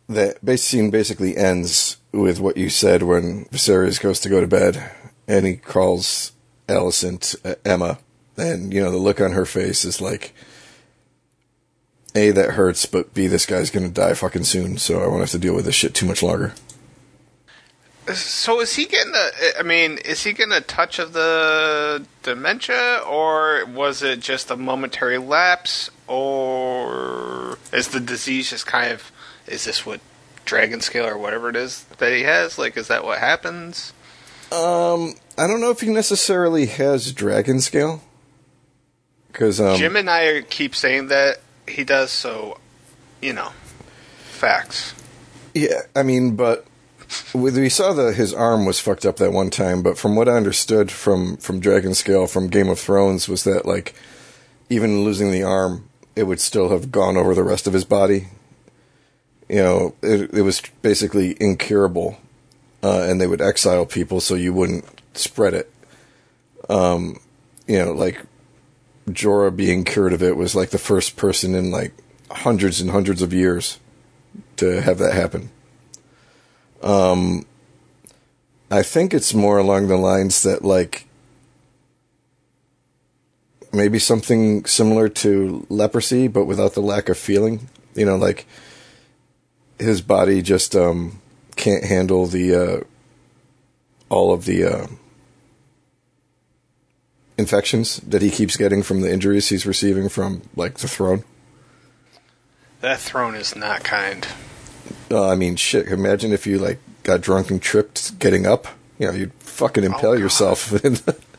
that 0.08 0.44
base 0.44 0.64
scene 0.64 0.90
basically 0.90 1.36
ends 1.36 1.98
with 2.12 2.40
what 2.40 2.56
you 2.56 2.68
said 2.68 3.02
when 3.02 3.46
Viserys 3.46 4.00
goes 4.00 4.20
to 4.20 4.28
go 4.28 4.40
to 4.40 4.46
bed, 4.46 4.90
and 5.26 5.46
he 5.46 5.56
calls 5.56 6.32
Alicent 6.68 7.36
uh, 7.44 7.56
Emma, 7.64 7.98
and 8.36 8.72
you 8.72 8.82
know 8.82 8.90
the 8.90 8.98
look 8.98 9.20
on 9.20 9.32
her 9.32 9.46
face 9.46 9.84
is 9.84 10.00
like 10.00 10.34
a, 12.14 12.30
that 12.30 12.52
hurts, 12.52 12.86
but 12.86 13.14
B, 13.14 13.26
this 13.26 13.46
guy's 13.46 13.70
gonna 13.70 13.88
die 13.88 14.14
fucking 14.14 14.44
soon, 14.44 14.76
so 14.76 15.02
I 15.02 15.06
won't 15.06 15.20
have 15.20 15.30
to 15.30 15.38
deal 15.38 15.54
with 15.54 15.64
this 15.64 15.74
shit 15.74 15.94
too 15.94 16.06
much 16.06 16.22
longer. 16.22 16.54
So 18.12 18.60
is 18.60 18.74
he 18.74 18.86
getting 18.86 19.12
the? 19.12 19.54
I 19.58 19.62
mean, 19.62 19.98
is 19.98 20.24
he 20.24 20.32
getting 20.32 20.52
a 20.52 20.60
touch 20.60 20.98
of 20.98 21.12
the 21.12 22.04
dementia, 22.22 23.00
or 23.08 23.64
was 23.66 24.02
it 24.02 24.20
just 24.20 24.50
a 24.50 24.56
momentary 24.56 25.18
lapse, 25.18 25.88
or 26.12 27.58
is 27.72 27.88
the 27.88 28.00
disease 28.00 28.50
just 28.50 28.66
kind 28.66 28.92
of? 28.92 29.10
Is 29.46 29.64
this 29.64 29.86
what 29.86 30.00
dragon 30.44 30.80
scale 30.80 31.06
or 31.06 31.16
whatever 31.16 31.48
it 31.48 31.56
is 31.56 31.84
that 31.98 32.12
he 32.12 32.22
has? 32.22 32.58
Like, 32.58 32.76
is 32.76 32.88
that 32.88 33.04
what 33.04 33.18
happens? 33.18 33.94
Um, 34.52 35.14
I 35.38 35.46
don't 35.46 35.60
know 35.60 35.70
if 35.70 35.80
he 35.80 35.88
necessarily 35.88 36.66
has 36.66 37.12
dragon 37.12 37.60
scale. 37.60 38.02
Because 39.28 39.58
um, 39.58 39.78
Jim 39.78 39.96
and 39.96 40.10
I 40.10 40.42
keep 40.42 40.74
saying 40.74 41.08
that 41.08 41.38
he 41.66 41.84
does, 41.84 42.10
so 42.10 42.58
you 43.22 43.32
know, 43.32 43.52
facts. 44.18 44.94
Yeah, 45.54 45.82
I 45.96 46.02
mean, 46.02 46.36
but 46.36 46.66
we 47.32 47.70
saw 47.70 47.94
that 47.94 48.14
his 48.14 48.34
arm 48.34 48.66
was 48.66 48.78
fucked 48.78 49.06
up 49.06 49.16
that 49.16 49.32
one 49.32 49.48
time. 49.48 49.82
But 49.82 49.96
from 49.96 50.14
what 50.14 50.28
I 50.28 50.32
understood 50.32 50.90
from 50.90 51.38
from 51.38 51.60
Dragon 51.60 51.94
Scale 51.94 52.26
from 52.26 52.48
Game 52.48 52.68
of 52.68 52.78
Thrones 52.78 53.28
was 53.30 53.44
that 53.44 53.64
like 53.64 53.94
even 54.68 55.04
losing 55.04 55.30
the 55.30 55.42
arm, 55.42 55.88
it 56.14 56.24
would 56.24 56.40
still 56.40 56.70
have 56.70 56.92
gone 56.92 57.16
over 57.16 57.34
the 57.34 57.42
rest 57.42 57.66
of 57.66 57.72
his 57.72 57.84
body. 57.84 58.28
You 59.48 59.62
know, 59.62 59.94
it, 60.02 60.32
it 60.34 60.42
was 60.42 60.62
basically 60.82 61.36
incurable, 61.40 62.18
uh, 62.82 63.02
and 63.02 63.20
they 63.20 63.26
would 63.26 63.40
exile 63.40 63.86
people 63.86 64.20
so 64.20 64.34
you 64.34 64.52
wouldn't 64.52 64.84
spread 65.14 65.54
it. 65.54 65.72
Um, 66.68 67.20
you 67.66 67.78
know, 67.78 67.92
like 67.92 68.20
Jorah 69.08 69.54
being 69.54 69.84
cured 69.84 70.12
of 70.12 70.22
it 70.22 70.36
was 70.36 70.54
like 70.54 70.70
the 70.70 70.78
first 70.78 71.16
person 71.16 71.54
in 71.54 71.70
like 71.70 71.92
hundreds 72.30 72.80
and 72.80 72.90
hundreds 72.90 73.22
of 73.22 73.32
years 73.32 73.78
to 74.56 74.80
have 74.80 74.98
that 74.98 75.14
happen. 75.14 75.50
Um, 76.82 77.46
I 78.70 78.82
think 78.82 79.12
it's 79.12 79.34
more 79.34 79.58
along 79.58 79.88
the 79.88 79.96
lines 79.96 80.42
that 80.42 80.64
like 80.64 81.06
maybe 83.72 83.98
something 83.98 84.64
similar 84.64 85.08
to 85.08 85.66
leprosy, 85.68 86.28
but 86.28 86.44
without 86.44 86.74
the 86.74 86.80
lack 86.80 87.08
of 87.08 87.18
feeling. 87.18 87.68
You 87.94 88.06
know, 88.06 88.16
like 88.16 88.46
his 89.78 90.00
body 90.00 90.42
just 90.42 90.74
um, 90.74 91.20
can't 91.56 91.84
handle 91.84 92.26
the 92.26 92.54
uh, 92.54 92.80
all 94.08 94.32
of 94.32 94.44
the 94.44 94.64
uh, 94.64 94.86
infections 97.36 97.98
that 97.98 98.22
he 98.22 98.30
keeps 98.30 98.56
getting 98.56 98.82
from 98.82 99.00
the 99.00 99.12
injuries 99.12 99.48
he's 99.48 99.66
receiving 99.66 100.08
from 100.08 100.42
like 100.56 100.78
the 100.78 100.88
throne. 100.88 101.24
That 102.80 102.98
throne 102.98 103.34
is 103.34 103.54
not 103.54 103.84
kind. 103.84 104.26
Uh, 105.10 105.28
I 105.28 105.36
mean, 105.36 105.56
shit. 105.56 105.88
Imagine 105.88 106.32
if 106.32 106.46
you 106.46 106.58
like 106.58 106.78
got 107.02 107.20
drunk 107.20 107.50
and 107.50 107.60
tripped 107.60 108.18
getting 108.18 108.46
up. 108.46 108.66
You 108.98 109.06
know, 109.06 109.12
you'd 109.12 109.32
fucking 109.34 109.84
impale 109.84 110.10
oh, 110.10 110.14
yourself. 110.14 110.72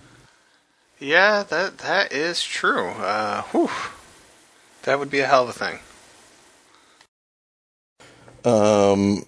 yeah, 1.03 1.43
that 1.43 1.79
that 1.79 2.11
is 2.11 2.43
true. 2.43 2.87
Uh, 2.87 3.41
whew. 3.51 3.69
That 4.83 4.99
would 4.99 5.09
be 5.09 5.19
a 5.19 5.27
hell 5.27 5.43
of 5.43 5.49
a 5.49 5.53
thing. 5.53 5.79
Um, 8.45 9.25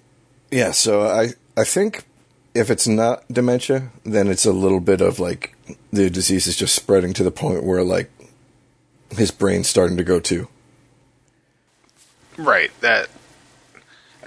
yeah. 0.50 0.70
So 0.72 1.06
I 1.06 1.30
I 1.56 1.64
think 1.64 2.04
if 2.54 2.70
it's 2.70 2.88
not 2.88 3.24
dementia, 3.28 3.90
then 4.04 4.28
it's 4.28 4.46
a 4.46 4.52
little 4.52 4.80
bit 4.80 5.00
of 5.00 5.18
like 5.18 5.54
the 5.92 6.10
disease 6.10 6.46
is 6.46 6.56
just 6.56 6.74
spreading 6.74 7.12
to 7.14 7.22
the 7.22 7.30
point 7.30 7.64
where 7.64 7.82
like 7.82 8.10
his 9.10 9.30
brain's 9.30 9.68
starting 9.68 9.96
to 9.96 10.04
go 10.04 10.20
too. 10.20 10.48
Right. 12.36 12.70
That 12.80 13.08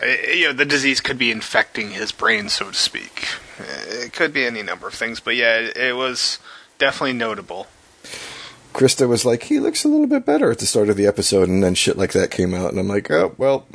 uh, 0.01 0.05
you 0.33 0.47
know 0.47 0.53
the 0.53 0.65
disease 0.65 1.01
could 1.01 1.17
be 1.17 1.31
infecting 1.31 1.91
his 1.91 2.11
brain, 2.11 2.49
so 2.49 2.69
to 2.71 2.77
speak. 2.77 3.27
It 3.59 4.13
could 4.13 4.33
be 4.33 4.45
any 4.45 4.63
number 4.63 4.87
of 4.87 4.93
things, 4.93 5.19
but 5.19 5.35
yeah, 5.35 5.57
it, 5.57 5.77
it 5.77 5.95
was 5.95 6.39
definitely 6.79 7.13
notable. 7.13 7.67
Krista 8.73 9.07
was 9.07 9.25
like, 9.25 9.43
he 9.43 9.59
looks 9.59 9.83
a 9.83 9.87
little 9.87 10.07
bit 10.07 10.25
better 10.25 10.49
at 10.51 10.59
the 10.59 10.65
start 10.65 10.89
of 10.89 10.97
the 10.97 11.05
episode, 11.05 11.49
and 11.49 11.63
then 11.63 11.75
shit 11.75 11.97
like 11.97 12.13
that 12.13 12.31
came 12.31 12.53
out, 12.53 12.71
and 12.71 12.79
I'm 12.79 12.87
like, 12.87 13.11
oh 13.11 13.35
well, 13.37 13.67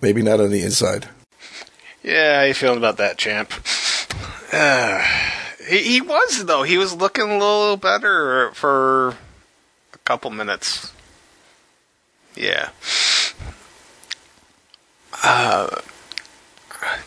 maybe 0.00 0.22
not 0.22 0.40
on 0.40 0.50
the 0.50 0.62
inside. 0.62 1.08
Yeah, 2.02 2.40
how 2.40 2.44
you 2.46 2.54
feeling 2.54 2.78
about 2.78 2.96
that, 2.96 3.18
champ? 3.18 3.52
Uh, 4.52 5.04
he, 5.68 5.78
he 5.82 6.00
was 6.00 6.44
though. 6.46 6.62
He 6.62 6.78
was 6.78 6.94
looking 6.94 7.24
a 7.24 7.38
little 7.38 7.76
better 7.76 8.52
for 8.54 9.10
a 9.92 9.98
couple 10.04 10.30
minutes. 10.30 10.92
Yeah. 12.34 12.70
Uh, 15.22 15.80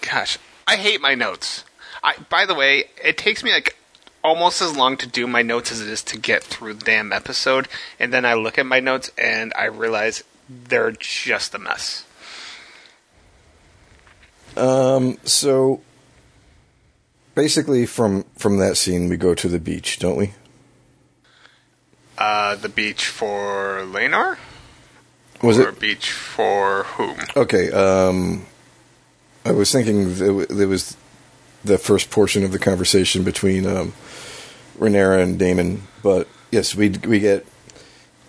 gosh, 0.02 0.38
I 0.68 0.76
hate 0.76 1.00
my 1.00 1.16
notes. 1.16 1.64
I, 2.04 2.16
by 2.30 2.46
the 2.46 2.56
way, 2.56 2.86
it 3.04 3.18
takes 3.18 3.44
me 3.44 3.52
like 3.52 3.76
almost 4.24 4.62
as 4.62 4.76
long 4.76 4.98
to 4.98 5.08
do 5.08 5.28
my 5.28 5.42
notes 5.42 5.72
as 5.72 5.82
it 5.82 5.88
is 5.88 6.04
to 6.04 6.18
get 6.18 6.44
through 6.44 6.76
the 6.76 6.86
damn 6.86 7.12
episode, 7.14 7.68
and 8.00 8.14
then 8.14 8.26
I 8.26 8.34
look 8.34 8.58
at 8.58 8.66
my 8.66 8.80
notes 8.80 9.12
and 9.18 9.54
I 9.58 9.66
realize 9.66 10.24
they're 10.50 10.92
just 10.92 11.54
a 11.56 11.60
mess. 11.60 12.06
Um. 14.58 15.18
So 15.24 15.82
basically 17.36 17.86
from 17.86 18.24
from 18.36 18.58
that 18.58 18.76
scene 18.78 19.10
we 19.10 19.18
go 19.18 19.34
to 19.36 19.48
the 19.48 19.60
beach, 19.60 20.00
don't 20.00 20.18
we? 20.18 20.34
uh, 22.20 22.56
the 22.56 22.70
beach 22.70 23.06
for 23.08 23.82
Laenor? 23.86 24.38
Was 25.42 25.58
or 25.58 25.70
it 25.70 25.80
beach 25.80 26.12
for 26.12 26.84
whom? 26.84 27.18
okay? 27.36 27.72
Um, 27.72 28.46
I 29.46 29.52
was 29.52 29.72
thinking 29.72 30.16
there 30.16 30.68
was 30.68 30.98
the 31.64 31.78
first 31.78 32.12
portion 32.12 32.44
of 32.44 32.52
the 32.52 32.60
conversation 32.60 33.24
between 33.24 33.66
um, 33.66 33.94
Rhaenyra 34.80 35.22
and 35.22 35.38
Daemon, 35.38 35.84
but 36.02 36.28
yes, 36.52 36.76
we 36.76 36.90
we 36.90 37.20
get 37.20 37.46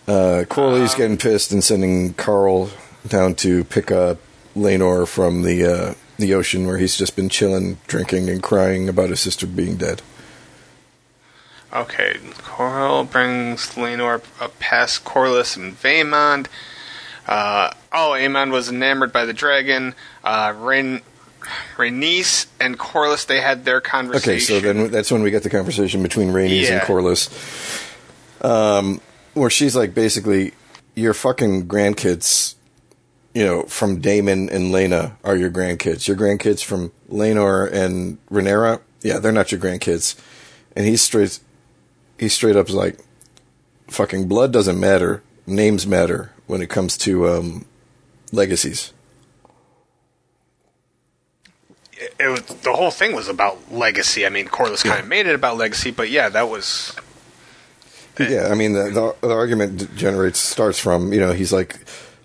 uh, 0.06 0.44
Corlys 0.48 0.96
getting 0.96 1.16
pissed 1.16 1.52
and 1.52 1.62
sending 1.62 2.14
Qarl 2.14 2.70
down 3.06 3.34
to 3.36 3.64
pick 3.64 3.90
up 3.90 4.18
Laenor 4.56 5.06
from 5.06 5.42
the 5.42 5.64
uh, 5.64 5.94
the 6.18 6.34
ocean 6.34 6.66
where 6.66 6.78
he's 6.78 6.96
just 6.96 7.16
been 7.16 7.28
chilling, 7.28 7.78
drinking, 7.86 8.28
and 8.28 8.42
crying 8.42 8.88
about 8.88 9.10
his 9.10 9.20
sister 9.20 9.46
being 9.46 9.76
dead. 9.76 10.02
Okay, 11.72 12.16
Coral 12.38 13.04
brings 13.04 13.70
Laenor 13.74 14.22
up 14.40 14.58
past 14.58 15.04
Corlys 15.04 15.56
and 15.56 15.80
Vaemond. 15.80 16.48
Uh, 17.28 17.72
oh, 17.92 18.16
Aemond 18.18 18.50
was 18.50 18.68
enamored 18.68 19.12
by 19.12 19.24
the 19.24 19.32
dragon. 19.32 19.94
Uh, 20.24 20.52
Rain, 20.56 21.00
Rhaenys 21.76 22.46
and 22.60 22.78
Corlys, 22.78 23.26
they 23.26 23.40
had 23.40 23.64
their 23.64 23.80
conversation. 23.80 24.30
Okay, 24.32 24.38
so 24.40 24.60
then 24.60 24.90
that's 24.90 25.10
when 25.10 25.22
we 25.22 25.30
get 25.30 25.42
the 25.42 25.50
conversation 25.50 26.02
between 26.02 26.28
Rhaenys 26.28 26.70
and 26.70 26.80
Yeah. 26.80 26.86
Corlys, 26.86 27.28
um, 28.44 29.00
where 29.34 29.50
she's 29.50 29.76
like, 29.76 29.94
basically, 29.94 30.52
your 30.94 31.14
fucking 31.14 31.66
grandkids, 31.66 32.54
you 33.34 33.44
know, 33.44 33.62
from 33.64 34.00
Daemon 34.00 34.48
and 34.50 34.72
Laena 34.72 35.12
are 35.24 35.36
your 35.36 35.50
grandkids. 35.50 36.08
Your 36.08 36.16
grandkids 36.16 36.64
from 36.64 36.92
Laenor 37.10 37.70
and 37.72 38.18
Rhaenyra, 38.30 38.80
yeah, 39.02 39.18
they're 39.18 39.32
not 39.32 39.52
your 39.52 39.60
grandkids. 39.60 40.18
And 40.76 40.86
he's 40.86 41.02
straight, 41.02 41.38
he's 42.18 42.32
straight 42.32 42.56
up 42.56 42.70
like, 42.70 42.98
fucking 43.88 44.28
blood 44.28 44.52
doesn't 44.52 44.78
matter, 44.78 45.22
names 45.46 45.86
matter 45.86 46.32
when 46.46 46.60
it 46.62 46.68
comes 46.68 46.96
to 46.98 47.28
um, 47.28 47.64
legacies. 48.32 48.92
It, 52.18 52.28
was, 52.28 52.42
the 52.42 52.72
whole 52.72 52.90
thing 52.90 53.14
was 53.14 53.28
about 53.28 53.72
legacy. 53.72 54.24
I 54.24 54.28
mean, 54.28 54.46
Corlys 54.46 54.84
kind 54.84 55.00
of 55.00 55.08
made 55.08 55.26
it 55.26 55.34
about 55.34 55.56
legacy, 55.56 55.90
but 55.90 56.10
yeah, 56.10 56.28
that 56.28 56.48
was 56.48 56.96
Yeah, 58.18 58.48
I 58.50 58.54
mean 58.54 58.72
the, 58.72 58.84
the 58.90 59.28
the 59.28 59.34
argument 59.34 59.94
generates 59.96 60.38
starts 60.38 60.78
from 60.78 61.12
you 61.12 61.20
know 61.20 61.32
he's 61.32 61.52
like, 61.52 61.76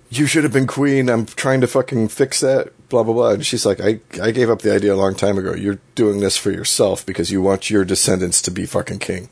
you 0.09 0.25
should 0.25 0.43
have 0.43 0.53
been 0.53 0.67
queen. 0.67 1.09
I'm 1.09 1.25
trying 1.25 1.61
to 1.61 1.67
fucking 1.67 2.09
fix 2.09 2.39
that. 2.41 2.71
Blah 2.89 3.03
blah 3.03 3.13
blah. 3.13 3.29
And 3.31 3.45
she's 3.45 3.65
like, 3.65 3.79
I 3.79 3.99
I 4.21 4.31
gave 4.31 4.49
up 4.49 4.61
the 4.61 4.73
idea 4.73 4.93
a 4.93 4.95
long 4.95 5.15
time 5.15 5.37
ago. 5.37 5.53
You're 5.53 5.79
doing 5.95 6.19
this 6.19 6.37
for 6.37 6.51
yourself 6.51 7.05
because 7.05 7.31
you 7.31 7.41
want 7.41 7.69
your 7.69 7.85
descendants 7.85 8.41
to 8.43 8.51
be 8.51 8.65
fucking 8.65 8.99
king. 8.99 9.29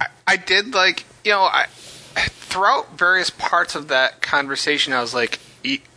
I, 0.00 0.06
I 0.26 0.36
did 0.36 0.74
like 0.74 1.04
you 1.24 1.32
know 1.32 1.42
I 1.42 1.66
throughout 2.16 2.98
various 2.98 3.30
parts 3.30 3.74
of 3.74 3.88
that 3.88 4.20
conversation 4.20 4.92
I 4.92 5.00
was 5.00 5.14
like 5.14 5.38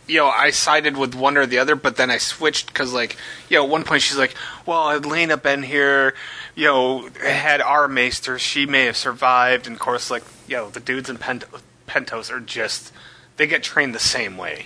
you 0.06 0.18
know 0.18 0.28
I 0.28 0.50
sided 0.50 0.96
with 0.96 1.14
one 1.14 1.36
or 1.36 1.46
the 1.46 1.58
other 1.58 1.76
but 1.76 1.96
then 1.96 2.10
I 2.10 2.18
switched 2.18 2.68
because 2.68 2.92
like 2.92 3.16
you 3.48 3.56
know 3.56 3.64
at 3.64 3.70
one 3.70 3.84
point 3.84 4.02
she's 4.02 4.18
like 4.18 4.34
well 4.64 4.90
had 4.90 5.02
Laena 5.02 5.36
been 5.42 5.62
here 5.62 6.14
you 6.54 6.64
know 6.66 7.08
had 7.22 7.60
our 7.60 7.88
maester 7.88 8.38
she 8.38 8.66
may 8.66 8.84
have 8.84 8.96
survived 8.96 9.66
and 9.66 9.74
of 9.74 9.80
course 9.80 10.10
like 10.10 10.24
you 10.46 10.56
know 10.56 10.70
the 10.70 10.80
dudes 10.80 11.10
in 11.10 11.18
Pent- 11.18 11.44
Pentos 11.86 12.30
are 12.30 12.40
just 12.40 12.92
they 13.36 13.46
get 13.46 13.62
trained 13.62 13.94
the 13.94 13.98
same 13.98 14.36
way 14.36 14.64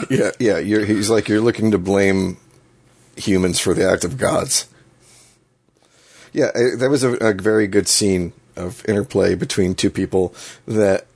Yeah, 0.10 0.30
yeah. 0.38 0.60
He's 0.60 1.10
like 1.10 1.28
you're 1.28 1.40
looking 1.40 1.70
to 1.70 1.78
blame 1.78 2.38
humans 3.16 3.60
for 3.60 3.74
the 3.74 3.88
act 3.88 4.04
of 4.04 4.18
gods. 4.18 4.68
Yeah, 6.32 6.50
I, 6.54 6.76
that 6.76 6.88
was 6.88 7.04
a, 7.04 7.12
a 7.16 7.34
very 7.34 7.66
good 7.66 7.88
scene 7.88 8.32
of 8.56 8.86
interplay 8.88 9.34
between 9.34 9.74
two 9.74 9.90
people 9.90 10.34
that, 10.66 11.06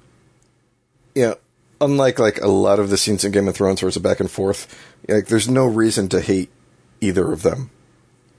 yeah, 1.15 1.35
unlike 1.81 2.19
like 2.19 2.41
a 2.41 2.49
lot 2.49 2.79
of 2.79 2.91
the 2.91 2.97
scenes 2.97 3.25
in 3.25 3.33
Game 3.33 3.49
of 3.49 3.57
Thrones 3.57 3.83
where 3.83 3.89
it's 3.89 3.97
a 3.97 4.01
back 4.01 4.21
and 4.21 4.31
forth, 4.31 4.67
like 5.09 5.27
there's 5.27 5.49
no 5.49 5.67
reason 5.67 6.09
to 6.11 6.21
hate 6.21 6.51
either 7.01 7.33
of 7.33 7.43
them. 7.43 7.71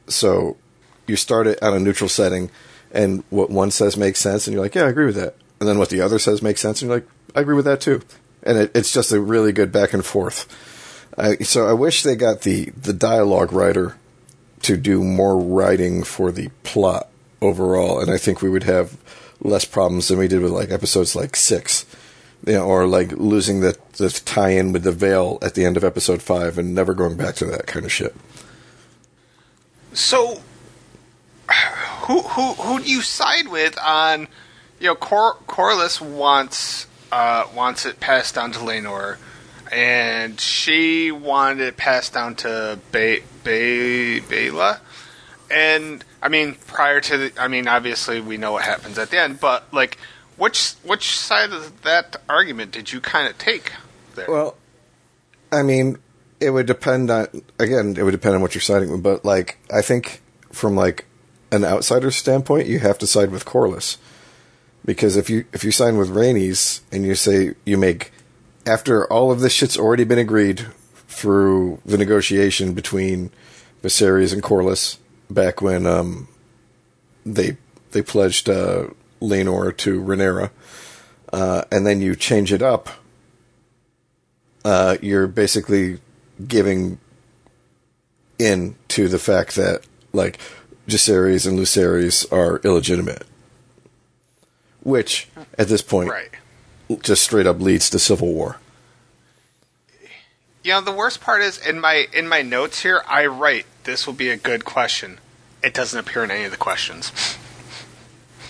So 0.08 0.58
you 1.06 1.16
start 1.16 1.48
it 1.48 1.62
on 1.62 1.74
a 1.74 1.80
neutral 1.80 2.10
setting, 2.10 2.50
and 2.92 3.24
what 3.30 3.50
one 3.50 3.72
says 3.72 3.98
makes 3.98 4.20
sense, 4.20 4.48
and 4.48 4.54
you're 4.54 4.64
like, 4.64 4.76
yeah, 4.76 4.84
I 4.84 4.90
agree 4.90 5.06
with 5.06 5.16
that. 5.16 5.36
And 5.60 5.68
then 5.68 5.80
what 5.80 5.90
the 5.90 6.02
other 6.02 6.20
says 6.20 6.42
makes 6.42 6.62
sense, 6.62 6.82
and 6.82 6.90
you're 6.90 7.00
like, 7.00 7.08
I 7.36 7.42
agree 7.42 7.56
with 7.56 7.66
that 7.66 7.82
too. 7.82 8.02
And 8.44 8.58
it, 8.58 8.72
it's 8.76 8.94
just 8.94 9.12
a 9.12 9.20
really 9.20 9.52
good 9.52 9.72
back 9.72 9.94
and 9.94 10.06
forth. 10.06 10.48
I, 11.18 11.38
so 11.38 11.68
I 11.68 11.74
wish 11.74 12.04
they 12.04 12.16
got 12.16 12.42
the 12.42 12.66
the 12.72 12.94
dialogue 12.94 13.52
writer 13.52 13.98
to 14.64 14.78
do 14.78 15.04
more 15.04 15.38
writing 15.38 16.04
for 16.04 16.32
the 16.32 16.50
plot 16.64 17.10
overall, 17.42 18.00
and 18.00 18.12
I 18.12 18.18
think 18.18 18.42
we 18.42 18.50
would 18.50 18.64
have 18.64 18.98
less 19.40 19.66
problems 19.66 20.08
than 20.08 20.18
we 20.18 20.28
did 20.28 20.42
with 20.42 20.52
like 20.52 20.72
episodes 20.72 21.16
like 21.16 21.36
six, 21.36 21.86
you 22.48 22.54
know, 22.54 22.66
or 22.66 22.88
like 22.88 23.12
losing 23.12 23.60
the 23.60 23.78
the 23.98 24.10
tie-in 24.10 24.72
with 24.72 24.84
the 24.84 24.92
veil 24.92 25.38
at 25.42 25.54
the 25.54 25.66
end 25.66 25.78
of 25.78 25.84
episode 25.84 26.22
five 26.22 26.58
and 26.58 26.74
never 26.74 26.94
going 26.94 27.18
back 27.18 27.36
to 27.36 27.46
that 27.46 27.68
kind 27.68 27.86
of 27.86 27.92
shit. 27.92 28.16
So, 29.94 30.42
who 32.04 32.22
who 32.22 32.54
who 32.54 32.80
do 32.80 32.90
you 32.90 33.02
side 33.02 33.50
with 33.50 33.78
on? 33.86 34.28
You 34.80 34.88
know, 34.88 34.96
Cor- 34.96 35.38
Corlys 35.48 36.00
wants 36.00 36.88
uh, 37.12 37.46
wants 37.56 37.86
it 37.86 38.00
passed 38.00 38.36
down 38.36 38.52
to 38.54 38.60
Laenor, 38.60 39.18
and 39.72 40.40
she 40.40 41.12
wanted 41.12 41.62
it 41.62 41.78
passed 41.78 42.14
down 42.14 42.36
to 42.36 42.80
Bay 42.92 43.24
Bay 43.44 44.22
Baela. 44.22 44.80
And 45.50 46.04
I 46.22 46.30
mean, 46.30 46.56
prior 46.68 47.02
to 47.02 47.18
the, 47.18 47.34
I 47.42 47.48
mean, 47.48 47.68
obviously 47.68 48.22
we 48.22 48.38
know 48.38 48.54
what 48.54 48.64
happens 48.64 48.98
at 48.98 49.10
the 49.10 49.20
end, 49.20 49.40
but 49.40 49.72
like, 49.74 49.98
which 50.38 50.74
which 50.84 51.18
side 51.18 51.52
of 51.52 51.82
that 51.84 52.16
argument 52.30 52.72
did 52.72 52.92
you 52.92 53.02
kind 53.02 53.28
of 53.28 53.38
take 53.38 53.74
there? 54.16 54.28
Well, 54.28 54.56
I 55.52 55.64
mean, 55.64 55.98
it 56.40 56.52
would 56.52 56.66
depend 56.66 57.10
on 57.10 57.28
again, 57.60 57.96
it 57.98 58.04
would 58.04 58.12
depend 58.12 58.36
on 58.36 58.42
what 58.42 58.56
you're 58.56 58.62
siding 58.62 58.92
with, 58.92 59.04
but 59.04 59.26
like 59.26 59.58
I 59.74 59.82
think 59.82 60.22
from 60.52 60.76
like 60.76 61.06
an 61.52 61.64
outsider's 61.64 62.16
standpoint, 62.16 62.68
you 62.68 62.80
have 62.80 62.98
to 63.00 63.08
side 63.08 63.32
with 63.32 63.46
Corlys. 63.46 63.98
Because 64.86 65.18
if 65.18 65.30
you 65.30 65.46
if 65.54 65.64
you 65.64 65.72
sign 65.72 65.98
with 65.98 66.10
Rhaenys 66.10 66.82
and 66.92 67.06
you 67.06 67.16
say 67.16 67.56
you 67.66 67.78
make 67.78 68.12
after 68.66 69.12
all 69.12 69.32
of 69.32 69.40
this 69.40 69.54
shit's 69.54 69.78
already 69.78 70.04
been 70.04 70.20
agreed 70.20 70.68
through 71.08 71.82
the 71.86 71.98
negotiation 71.98 72.74
between 72.74 73.32
Viserys 73.82 74.34
and 74.34 74.44
Corlys 74.44 74.98
back 75.30 75.62
when 75.62 75.86
um, 75.86 76.28
they 77.26 77.58
they 77.92 78.02
pledged 78.02 78.50
uh, 78.50 78.88
Laenor 79.22 79.76
to 79.78 80.02
Rhaenyra, 80.02 80.52
uh, 81.34 81.64
and 81.72 81.86
then 81.86 82.02
you 82.02 82.16
change 82.16 82.52
it 82.54 82.62
up 82.62 82.90
uh, 84.68 84.98
you're 85.02 85.28
basically 85.28 86.00
giving 86.46 87.00
in 88.38 88.76
to 88.90 89.08
the 89.08 89.18
fact 89.18 89.56
that 89.56 89.82
like 90.12 90.40
Jacaerys 90.90 91.48
and 91.48 91.58
Lucerys 91.58 92.30
are 92.34 92.60
illegitimate, 92.66 93.26
which 94.82 95.30
at 95.58 95.70
this 95.70 95.82
point 95.82 96.10
right. 96.10 96.32
just 97.02 97.24
straight 97.24 97.48
up 97.48 97.62
leads 97.62 97.90
to 97.92 97.98
civil 97.98 98.34
war. 98.34 98.58
You 100.64 100.74
know, 100.74 100.82
the 100.82 100.92
worst 100.92 101.22
part 101.22 101.42
is 101.42 101.58
in 101.58 101.80
my 101.80 102.08
in 102.14 102.28
my 102.28 102.42
notes 102.42 102.82
here, 102.82 103.02
I 103.08 103.26
write 103.26 103.66
this 103.86 104.06
will 104.06 104.14
be 104.14 104.30
a 104.30 104.38
good 104.38 104.66
question. 104.66 105.20
It 105.64 105.74
doesn't 105.74 105.98
appear 105.98 106.26
in 106.26 106.32
any 106.32 106.44
of 106.44 106.52
the 106.52 106.58
questions. 106.58 107.14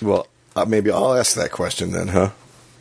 Well, 0.01 0.25
uh, 0.58 0.65
maybe 0.65 0.91
I'll 0.91 1.13
ask 1.13 1.36
that 1.36 1.52
question 1.52 1.91
then, 1.91 2.08
huh? 2.10 2.32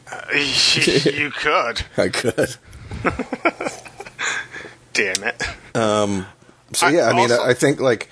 you 0.34 1.30
could. 1.30 1.82
I 1.96 2.08
could. 2.08 2.56
Damn 4.92 5.24
it. 5.24 5.42
So 6.72 6.86
I- 6.86 6.90
yeah, 6.90 7.06
I 7.08 7.12
mean, 7.12 7.30
also- 7.30 7.42
I, 7.42 7.50
I 7.50 7.54
think 7.54 7.80
like, 7.80 8.08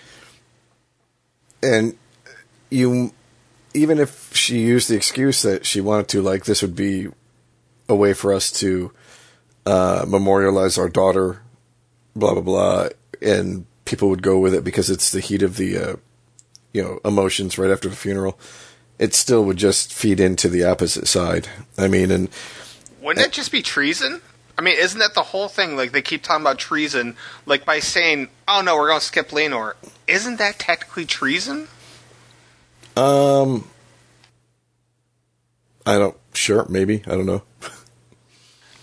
and 1.63 1.97
you, 2.71 3.13
even 3.73 3.99
if 3.99 4.35
she 4.35 4.59
used 4.59 4.89
the 4.91 4.97
excuse 4.97 5.43
that 5.43 5.65
she 5.65 5.81
wanted 5.81 6.09
to, 6.09 6.23
like, 6.23 6.45
this 6.45 6.61
would 6.63 6.77
be 6.77 7.09
a 7.89 7.95
way 7.95 8.13
for 8.13 8.33
us 8.33 8.51
to 8.53 8.93
uh, 9.67 10.05
memorialize 10.07 10.77
our 10.79 10.89
daughter, 10.89 11.41
blah 12.15 12.33
blah 12.35 12.43
blah, 12.43 12.89
and 13.23 13.65
people 13.87 14.09
would 14.11 14.23
go 14.23 14.39
with 14.39 14.55
it 14.55 14.63
because 14.65 14.91
it's 14.91 15.11
the 15.11 15.21
heat 15.21 15.43
of 15.43 15.57
the, 15.57 15.77
uh, 15.79 15.97
you 16.73 16.83
know, 16.83 17.01
emotions 17.05 17.59
right 17.59 17.71
after 17.71 17.89
the 17.89 17.97
funeral. 17.97 18.39
It 18.99 19.15
still 19.15 19.45
would 19.45 19.57
just 19.57 19.93
feed 19.93 20.21
into 20.21 20.49
the 20.49 20.65
opposite 20.65 21.09
side. 21.09 21.49
I 21.77 21.89
mean, 21.89 22.11
and 22.11 22.29
Wouldn't 23.03 23.27
it 23.27 23.33
just 23.33 23.51
be 23.51 23.63
treason? 23.63 24.21
I 24.57 24.63
mean, 24.63 24.77
isn't 24.79 25.01
that 25.01 25.15
the 25.15 25.23
whole 25.23 25.49
thing? 25.49 25.77
Like 25.77 25.93
they 25.93 26.03
keep 26.03 26.23
talking 26.23 26.43
about 26.43 26.59
treason, 26.59 27.17
like 27.45 27.65
by 27.65 27.81
saying, 27.81 28.29
"Oh 28.47 28.63
no, 28.63 28.77
we're 28.77 28.89
going 28.89 29.01
to 29.01 29.05
skip 29.05 29.31
Laenor." 29.31 29.75
Isn't 30.07 30.37
that 30.37 30.59
technically 30.59 31.07
treason? 31.07 31.69
um, 32.97 33.69
I 35.85 35.99
don't. 35.99 36.17
Sure, 36.33 36.67
maybe 36.69 37.03
I 37.07 37.11
don't 37.11 37.27
know. 37.27 37.43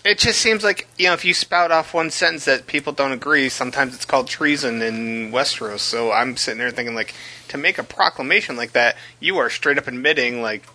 It 0.04 0.18
just 0.18 0.40
seems 0.40 0.64
like 0.64 0.88
you 0.98 1.06
know, 1.06 1.12
if 1.14 1.24
you 1.24 1.32
spout 1.32 1.70
off 1.70 1.94
one 1.94 2.10
sentence 2.10 2.44
that 2.46 2.66
people 2.66 2.92
don't 2.92 3.12
agree, 3.12 3.48
sometimes 3.48 3.94
it's 3.94 4.04
called 4.04 4.26
treason 4.28 4.82
in 4.82 5.30
Westeros. 5.30 5.80
So 5.80 6.10
I'm 6.10 6.36
sitting 6.36 6.58
there 6.58 6.70
thinking, 6.70 6.94
like, 6.94 7.14
to 7.48 7.58
make 7.58 7.78
a 7.78 7.84
proclamation 7.84 8.56
like 8.56 8.72
that, 8.72 8.96
you 9.20 9.38
are 9.38 9.48
straight 9.48 9.78
up 9.78 9.86
admitting, 9.86 10.42
like, 10.42 10.66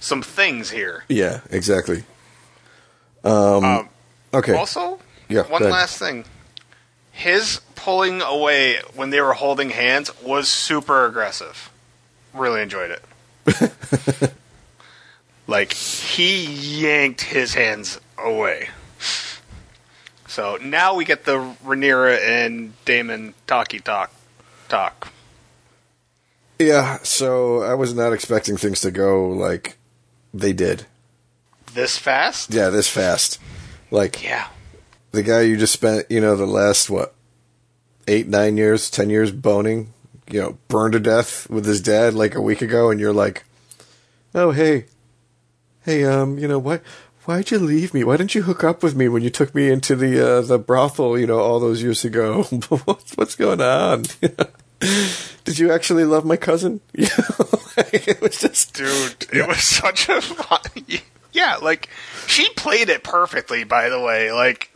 some 0.00 0.22
things 0.22 0.70
here. 0.70 1.04
Yeah, 1.08 1.40
exactly. 1.50 2.04
Um, 3.22 3.88
Okay. 4.34 4.52
Also, 4.54 4.98
Yeah, 5.28 5.42
one 5.42 5.62
last 5.62 5.98
thing. 5.98 6.24
His 7.12 7.60
pulling 7.76 8.20
away 8.20 8.80
when 8.94 9.10
they 9.10 9.20
were 9.20 9.34
holding 9.34 9.70
hands 9.70 10.10
was 10.22 10.48
super 10.48 11.06
aggressive. 11.06 11.70
Really 12.34 12.60
enjoyed 12.60 12.98
it. 13.46 14.32
like 15.46 15.72
he 15.72 16.44
yanked 16.82 17.20
his 17.20 17.54
hands 17.54 18.00
away. 18.18 18.68
So 20.28 20.56
now 20.56 20.94
we 20.94 21.04
get 21.04 21.24
the 21.24 21.54
Rhaenyra 21.64 22.18
and 22.20 22.72
Daemon 22.84 23.34
talky 23.46 23.78
talk 23.80 24.12
talk. 24.68 25.12
yeah, 26.58 26.98
so 27.02 27.62
I 27.62 27.74
was 27.74 27.94
not 27.94 28.12
expecting 28.12 28.56
things 28.56 28.80
to 28.80 28.90
go 28.90 29.28
like 29.28 29.76
they 30.32 30.52
did. 30.52 30.86
This 31.74 31.98
fast? 31.98 32.52
Yeah, 32.52 32.70
this 32.70 32.88
fast. 32.88 33.38
Like 33.90 34.22
Yeah. 34.24 34.48
the 35.12 35.22
guy 35.22 35.42
you 35.42 35.56
just 35.56 35.72
spent, 35.72 36.10
you 36.10 36.20
know, 36.20 36.34
the 36.36 36.46
last 36.46 36.88
what, 36.90 37.14
eight, 38.08 38.26
nine 38.26 38.56
years, 38.56 38.90
ten 38.90 39.10
years 39.10 39.30
boning, 39.30 39.92
you 40.30 40.40
know, 40.40 40.58
burned 40.68 40.92
to 40.94 41.00
death 41.00 41.48
with 41.50 41.66
his 41.66 41.80
dad 41.80 42.14
like 42.14 42.34
a 42.34 42.40
week 42.40 42.62
ago, 42.62 42.90
and 42.90 42.98
you're 42.98 43.12
like, 43.12 43.44
oh 44.34 44.50
hey, 44.52 44.86
hey, 45.84 46.04
um, 46.04 46.38
you 46.38 46.48
know 46.48 46.58
what? 46.58 46.82
Why'd 47.24 47.50
you 47.50 47.58
leave 47.58 47.94
me? 47.94 48.04
Why 48.04 48.18
didn't 48.18 48.34
you 48.34 48.42
hook 48.42 48.62
up 48.62 48.82
with 48.82 48.94
me 48.94 49.08
when 49.08 49.22
you 49.22 49.30
took 49.30 49.54
me 49.54 49.70
into 49.70 49.96
the 49.96 50.20
uh, 50.20 50.40
the 50.42 50.58
brothel? 50.58 51.18
You 51.18 51.26
know, 51.26 51.38
all 51.38 51.58
those 51.58 51.82
years 51.82 52.04
ago. 52.04 52.42
what's 52.84 53.16
what's 53.16 53.34
going 53.34 53.62
on? 53.62 54.04
Did 55.44 55.58
you 55.58 55.72
actually 55.72 56.04
love 56.04 56.24
my 56.24 56.36
cousin? 56.36 56.80
Yeah, 57.76 57.88
it 57.92 58.20
was 58.20 58.38
just 58.38 58.74
Dude, 58.74 59.26
it 59.32 59.48
was 59.48 59.64
such 59.64 60.08
a 60.08 60.20
fun. 60.20 60.60
Yeah, 61.32 61.56
like 61.56 61.88
she 62.28 62.48
played 62.50 62.88
it 62.88 63.02
perfectly. 63.02 63.64
By 63.64 63.88
the 63.88 64.00
way, 64.00 64.30
like 64.30 64.70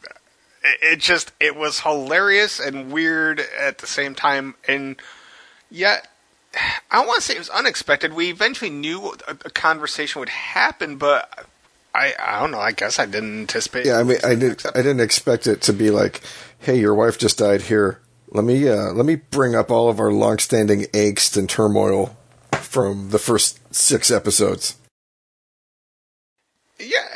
it, 0.64 0.98
just 0.98 1.30
it 1.38 1.54
was 1.54 1.80
hilarious 1.80 2.58
and 2.58 2.90
weird 2.90 3.40
at 3.56 3.78
the 3.78 3.87
same 3.87 4.16
time, 4.16 4.56
and 4.66 5.00
yet 5.70 6.08
I 6.90 6.96
don't 6.96 7.06
want 7.06 7.20
to 7.20 7.26
say 7.26 7.37
it 7.37 7.38
was 7.38 7.50
unexpected. 7.50 8.14
We 8.14 8.30
eventually 8.30 8.70
knew 8.70 9.12
a, 9.28 9.30
a 9.30 9.50
conversation 9.50 10.18
would 10.18 10.30
happen, 10.30 10.96
but 10.96 11.46
I 11.98 12.14
I 12.18 12.40
don't 12.40 12.52
know. 12.52 12.61
I 12.61 12.72
guess 12.72 12.98
I 12.98 13.06
didn't 13.06 13.40
anticipate. 13.40 13.87
Yeah, 13.87 13.98
I 13.98 14.04
mean, 14.04 14.18
I 14.24 14.34
didn't, 14.37 14.64
I 14.74 14.78
didn't 14.82 15.00
expect 15.00 15.46
it 15.48 15.61
to 15.62 15.72
be 15.72 15.90
like, 15.90 16.22
"Hey, 16.61 16.78
your 16.78 16.94
wife 16.94 17.18
just 17.18 17.38
died 17.38 17.62
here. 17.62 18.00
Let 18.30 18.44
me, 18.44 18.68
uh, 18.68 18.92
let 18.92 19.06
me 19.06 19.16
bring 19.16 19.54
up 19.54 19.70
all 19.70 19.88
of 19.88 19.98
our 19.98 20.12
long-standing 20.12 20.82
angst 20.92 21.37
and 21.37 21.48
turmoil 21.48 22.16
from 22.52 23.11
the 23.11 23.18
first 23.18 23.58
six 23.74 24.11
episodes." 24.11 24.76
Yeah, 26.78 27.08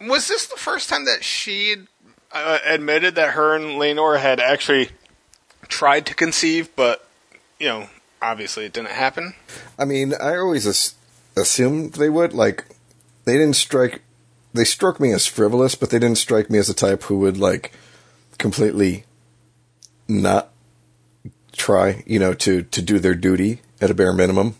was 0.00 0.28
this 0.28 0.46
the 0.46 0.56
first 0.56 0.88
time 0.88 1.06
that 1.06 1.24
she 1.24 1.76
uh, 2.30 2.58
admitted 2.64 3.16
that 3.16 3.34
her 3.34 3.56
and 3.56 3.80
Laenor 3.80 4.20
had 4.20 4.38
actually 4.38 4.90
tried 5.66 6.06
to 6.06 6.14
conceive, 6.14 6.68
but 6.76 7.04
you 7.58 7.66
know, 7.66 7.88
obviously 8.22 8.64
it 8.66 8.72
didn't 8.72 8.90
happen? 8.90 9.34
I 9.78 9.84
mean, 9.84 10.14
I 10.14 10.36
always 10.36 10.66
as- 10.66 10.94
assumed 11.36 11.94
they 11.94 12.10
would. 12.10 12.32
Like, 12.32 12.64
they 13.24 13.32
didn't 13.32 13.56
strike. 13.56 14.02
They 14.52 14.64
struck 14.64 14.98
me 14.98 15.12
as 15.12 15.26
frivolous, 15.26 15.74
but 15.74 15.90
they 15.90 15.98
didn't 15.98 16.18
strike 16.18 16.50
me 16.50 16.58
as 16.58 16.66
the 16.66 16.74
type 16.74 17.04
who 17.04 17.18
would 17.18 17.38
like 17.38 17.72
completely 18.38 19.04
not 20.08 20.50
try, 21.52 22.02
you 22.06 22.18
know, 22.18 22.34
to 22.34 22.62
to 22.62 22.82
do 22.82 22.98
their 22.98 23.14
duty 23.14 23.60
at 23.80 23.90
a 23.90 23.94
bare 23.94 24.12
minimum. 24.12 24.56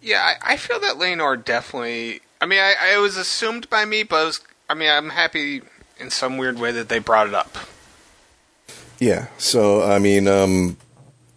Yeah, 0.00 0.22
I, 0.22 0.54
I 0.54 0.56
feel 0.56 0.80
that 0.80 0.96
Laenor 0.96 1.44
definitely. 1.44 2.20
I 2.40 2.46
mean, 2.46 2.60
I, 2.60 2.74
I 2.80 2.94
it 2.96 3.00
was 3.00 3.16
assumed 3.16 3.68
by 3.68 3.84
me, 3.84 4.02
but 4.02 4.22
it 4.22 4.26
was, 4.26 4.40
I 4.68 4.74
mean, 4.74 4.90
I'm 4.90 5.10
happy 5.10 5.62
in 5.98 6.10
some 6.10 6.36
weird 6.36 6.58
way 6.58 6.72
that 6.72 6.88
they 6.88 6.98
brought 6.98 7.26
it 7.26 7.34
up. 7.34 7.56
Yeah. 8.98 9.28
So 9.38 9.82
I 9.82 9.98
mean, 9.98 10.26
um, 10.26 10.76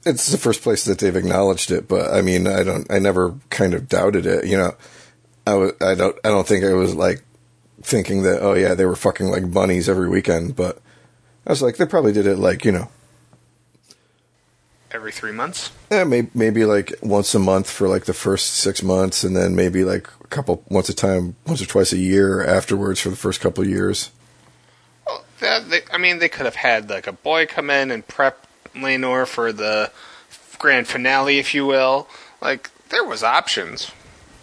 it's 0.06 0.32
the 0.32 0.38
first 0.38 0.62
place 0.62 0.86
that 0.86 1.00
they've 1.00 1.16
acknowledged 1.16 1.72
it, 1.72 1.88
but 1.88 2.12
I 2.12 2.22
mean, 2.22 2.48
I 2.48 2.64
don't, 2.64 2.90
I 2.92 3.00
never 3.00 3.36
kind 3.50 3.74
of 3.74 3.88
doubted 3.88 4.26
it. 4.26 4.46
You 4.46 4.58
know, 4.58 4.76
I 5.52 5.56
was, 5.56 5.74
I 5.82 5.96
don't, 5.96 6.18
I 6.24 6.30
don't 6.30 6.48
think 6.48 6.64
I 6.64 6.74
was 6.74 6.96
like 6.96 7.22
thinking 7.82 8.24
that, 8.24 8.42
oh 8.42 8.54
yeah, 8.54 8.74
they 8.74 8.86
were 8.86 8.96
fucking 8.96 9.28
like 9.28 9.52
bunnies 9.52 9.90
every 9.90 10.10
weekend, 10.10 10.56
but 10.56 10.82
I 11.46 11.50
was 11.50 11.62
like, 11.62 11.78
they 11.78 11.86
probably 11.86 12.14
did 12.14 12.26
it 12.26 12.38
like, 12.38 12.64
you 12.66 12.72
know, 12.72 12.90
Every 14.94 15.14
three 15.14 15.32
months. 15.32 15.72
Yeah, 15.90 16.04
maybe, 16.04 16.30
maybe 16.34 16.66
like 16.66 16.94
once 17.02 17.34
a 17.34 17.40
month 17.40 17.70
for 17.70 17.88
like 17.88 18.06
the 18.06 18.14
first 18.14 18.48
six 18.48 18.84
months, 18.84 19.24
and 19.24 19.36
then 19.36 19.56
maybe 19.56 19.86
like 19.86 20.10
a 20.22 20.28
couple, 20.28 20.64
once 20.68 20.90
a 20.90 20.94
time, 20.94 21.38
once 21.48 21.62
or 21.62 21.66
twice 21.66 21.94
a 21.94 21.98
year 21.98 22.44
afterwards 22.44 23.00
for 23.00 23.10
the 23.10 23.16
first 23.16 23.40
couple 23.40 23.64
of 23.64 23.70
years. 23.70 24.12
Well, 25.08 25.24
that, 25.40 25.70
they, 25.70 25.82
I 25.94 25.98
mean, 25.98 26.20
they 26.20 26.28
could 26.28 26.46
have 26.46 26.56
had 26.56 26.90
like 26.90 27.08
a 27.08 27.14
boy 27.14 27.46
come 27.46 27.70
in 27.70 27.90
and 27.90 28.06
prep 28.06 28.46
Laenor 28.76 29.26
for 29.26 29.54
the 29.54 29.92
grand 30.60 30.88
finale, 30.88 31.40
if 31.40 31.54
you 31.54 31.66
will. 31.66 32.10
Like 32.42 32.70
there 32.90 33.06
was 33.06 33.24
options. 33.24 33.92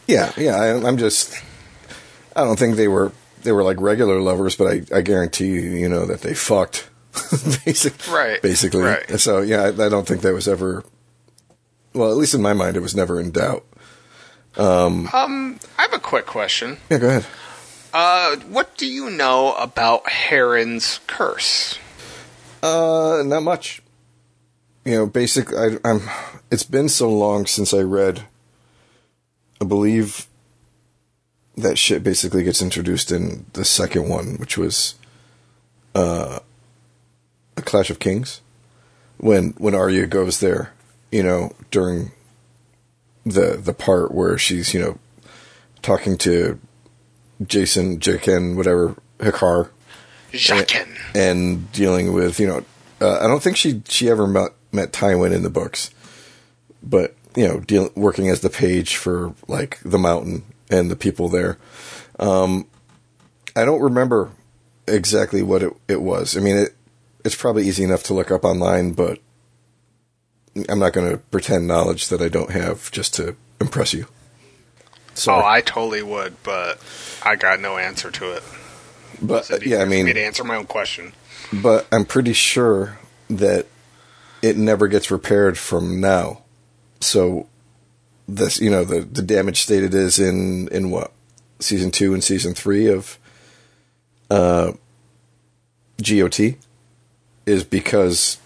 Yeah, 0.08 0.32
yeah. 0.36 0.56
I, 0.56 0.86
I'm 0.88 0.96
just. 0.98 1.34
I 2.34 2.42
don't 2.42 2.58
think 2.58 2.74
they 2.76 2.88
were 2.88 3.12
they 3.42 3.52
were 3.52 3.62
like 3.62 3.80
regular 3.80 4.20
lovers, 4.20 4.56
but 4.56 4.66
I, 4.66 4.96
I 4.98 5.00
guarantee 5.02 5.46
you, 5.46 5.60
you 5.60 5.88
know, 5.88 6.06
that 6.06 6.22
they 6.22 6.34
fucked. 6.34 6.88
basically, 7.64 8.12
Right, 8.12 8.42
Basically. 8.42 8.82
right. 8.82 9.20
So 9.20 9.40
yeah, 9.42 9.62
I, 9.64 9.68
I 9.68 9.88
don't 9.88 10.06
think 10.08 10.22
that 10.22 10.32
was 10.34 10.48
ever. 10.48 10.82
Well, 11.94 12.10
at 12.10 12.16
least 12.16 12.34
in 12.34 12.42
my 12.42 12.52
mind, 12.52 12.76
it 12.76 12.80
was 12.80 12.94
never 12.96 13.20
in 13.20 13.30
doubt. 13.30 13.64
Um, 14.56 15.08
I 15.12 15.82
have 15.82 15.92
a 15.92 15.98
quick 16.00 16.26
question. 16.26 16.78
Yeah, 16.90 16.98
go 16.98 17.08
ahead. 17.08 17.26
Uh, 17.92 18.36
what 18.48 18.76
do 18.76 18.86
you 18.86 19.10
know 19.10 19.54
about 19.54 20.08
Harren's 20.08 21.00
curse? 21.06 21.78
Uh, 22.62 23.22
not 23.24 23.42
much. 23.42 23.82
You 24.84 24.92
know, 24.94 25.06
basic. 25.06 25.52
I, 25.54 25.78
I'm. 25.84 26.02
It's 26.50 26.64
been 26.64 26.88
so 26.88 27.10
long 27.10 27.46
since 27.46 27.72
I 27.74 27.80
read. 27.80 28.24
I 29.60 29.64
believe 29.64 30.26
that 31.56 31.78
shit 31.78 32.04
basically 32.04 32.44
gets 32.44 32.62
introduced 32.62 33.10
in 33.10 33.46
the 33.54 33.64
second 33.64 34.08
one, 34.08 34.36
which 34.36 34.56
was 34.56 34.94
uh, 35.94 36.38
a 37.56 37.62
Clash 37.62 37.90
of 37.90 37.98
Kings, 37.98 38.40
when 39.18 39.50
when 39.58 39.74
Arya 39.74 40.06
goes 40.06 40.40
there, 40.40 40.72
you 41.10 41.22
know, 41.22 41.52
during 41.70 42.12
the 43.26 43.56
the 43.56 43.74
part 43.74 44.12
where 44.12 44.38
she's 44.38 44.72
you 44.72 44.80
know 44.80 44.98
talking 45.82 46.16
to 46.18 46.58
Jason, 47.44 47.98
Jaqen, 47.98 48.56
whatever 48.56 48.96
H'ghar, 49.18 49.70
Jaqen. 50.32 50.88
and 51.14 51.70
dealing 51.72 52.12
with 52.12 52.38
you 52.38 52.46
know 52.46 52.64
uh, 53.00 53.18
I 53.20 53.26
don't 53.26 53.42
think 53.42 53.56
she 53.56 53.82
she 53.88 54.08
ever 54.08 54.26
met 54.26 54.52
met 54.72 54.92
Tywin 54.92 55.32
in 55.32 55.42
the 55.42 55.50
books, 55.50 55.90
but 56.82 57.14
you 57.38 57.46
know 57.48 57.60
deal, 57.60 57.90
working 57.94 58.28
as 58.28 58.40
the 58.40 58.50
page 58.50 58.96
for 58.96 59.34
like 59.46 59.78
the 59.84 59.98
mountain 59.98 60.42
and 60.70 60.90
the 60.90 60.96
people 60.96 61.28
there. 61.28 61.58
Um, 62.18 62.66
I 63.54 63.64
don't 63.64 63.80
remember 63.80 64.30
exactly 64.86 65.42
what 65.42 65.62
it 65.62 65.72
it 65.86 66.00
was. 66.02 66.36
I 66.36 66.40
mean 66.40 66.56
it 66.56 66.74
it's 67.24 67.36
probably 67.36 67.66
easy 67.68 67.84
enough 67.84 68.02
to 68.04 68.14
look 68.14 68.30
up 68.30 68.44
online, 68.44 68.92
but 68.92 69.18
I'm 70.68 70.78
not 70.78 70.92
going 70.92 71.10
to 71.10 71.18
pretend 71.18 71.66
knowledge 71.66 72.08
that 72.08 72.20
I 72.22 72.28
don't 72.28 72.50
have 72.50 72.90
just 72.90 73.14
to 73.16 73.36
impress 73.60 73.92
you. 73.92 74.06
So, 75.14 75.32
Oh, 75.34 75.42
I 75.44 75.60
totally 75.60 76.02
would, 76.02 76.36
but 76.42 76.80
I 77.24 77.36
got 77.36 77.60
no 77.60 77.76
answer 77.76 78.10
to 78.10 78.32
it. 78.36 78.42
but 79.20 79.50
It'd 79.50 79.66
yeah, 79.66 79.78
I 79.78 79.84
mean, 79.84 80.06
me 80.06 80.12
to 80.12 80.24
answer 80.24 80.44
my 80.44 80.56
own 80.56 80.66
question. 80.66 81.12
but 81.52 81.86
I'm 81.92 82.04
pretty 82.04 82.32
sure 82.32 82.98
that 83.28 83.66
it 84.42 84.56
never 84.56 84.86
gets 84.88 85.10
repaired 85.10 85.58
from 85.58 86.00
now. 86.00 86.42
So 87.00 87.46
this, 88.26 88.60
you 88.60 88.70
know, 88.70 88.84
the 88.84 89.00
the 89.00 89.22
damage 89.22 89.60
state 89.62 89.82
it 89.82 89.94
is 89.94 90.18
in 90.18 90.68
in 90.68 90.90
what 90.90 91.12
season 91.60 91.90
two 91.90 92.14
and 92.14 92.22
season 92.22 92.54
three 92.54 92.86
of 92.86 93.18
uh, 94.30 94.72
GOT 96.02 96.38
is 97.46 97.64
because 97.64 98.38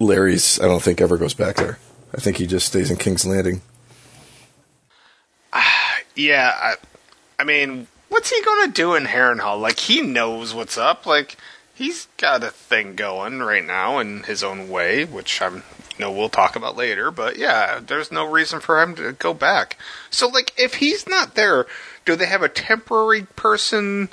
Larys. 0.00 0.62
I 0.62 0.66
don't 0.66 0.82
think 0.82 1.00
ever 1.00 1.18
goes 1.18 1.34
back 1.34 1.56
there. 1.56 1.78
I 2.14 2.20
think 2.20 2.36
he 2.36 2.46
just 2.46 2.66
stays 2.66 2.90
in 2.90 2.96
King's 2.96 3.26
Landing. 3.26 3.62
Yeah, 6.14 6.52
I, 6.54 6.74
I 7.38 7.44
mean, 7.44 7.86
what's 8.10 8.28
he 8.28 8.42
gonna 8.44 8.70
do 8.70 8.94
in 8.94 9.04
Harrenhal? 9.04 9.58
Like, 9.58 9.78
he 9.78 10.02
knows 10.02 10.52
what's 10.52 10.76
up. 10.76 11.06
Like, 11.06 11.38
he's 11.72 12.06
got 12.18 12.44
a 12.44 12.50
thing 12.50 12.96
going 12.96 13.40
right 13.40 13.64
now 13.64 13.98
in 13.98 14.24
his 14.24 14.44
own 14.44 14.68
way, 14.68 15.06
which 15.06 15.40
I'm, 15.40 15.62
you 15.96 16.04
know, 16.04 16.10
we'll 16.12 16.28
talk 16.28 16.56
about 16.56 16.76
later. 16.76 17.10
But 17.10 17.36
yeah, 17.36 17.80
there's 17.84 18.10
no 18.12 18.24
reason 18.24 18.60
for 18.60 18.80
him 18.82 18.94
to 18.96 19.12
go 19.12 19.34
back. 19.34 19.76
So, 20.10 20.28
like, 20.28 20.52
if 20.58 20.74
he's 20.74 21.06
not 21.08 21.34
there, 21.34 21.66
do 22.04 22.16
they 22.16 22.26
have 22.26 22.42
a 22.42 22.48
temporary 22.48 23.22
person 23.36 24.08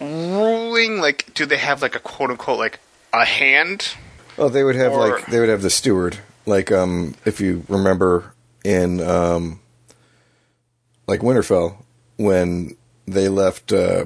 ruling? 0.00 1.00
Like, 1.00 1.32
do 1.34 1.46
they 1.46 1.58
have 1.58 1.82
like 1.82 1.94
a 1.94 2.00
quote 2.00 2.30
unquote 2.30 2.58
like 2.58 2.80
a 3.12 3.24
hand? 3.24 3.94
Oh, 4.38 4.48
they 4.48 4.64
would 4.64 4.76
have 4.76 4.92
Or- 4.92 5.08
like 5.10 5.26
they 5.26 5.40
would 5.40 5.48
have 5.48 5.62
the 5.62 5.70
steward. 5.70 6.18
Like 6.46 6.72
um 6.72 7.14
if 7.24 7.40
you 7.40 7.64
remember 7.68 8.32
in 8.64 9.00
um 9.00 9.60
like 11.06 11.20
Winterfell 11.20 11.76
when 12.16 12.76
they 13.06 13.28
left 13.28 13.72
uh, 13.72 14.04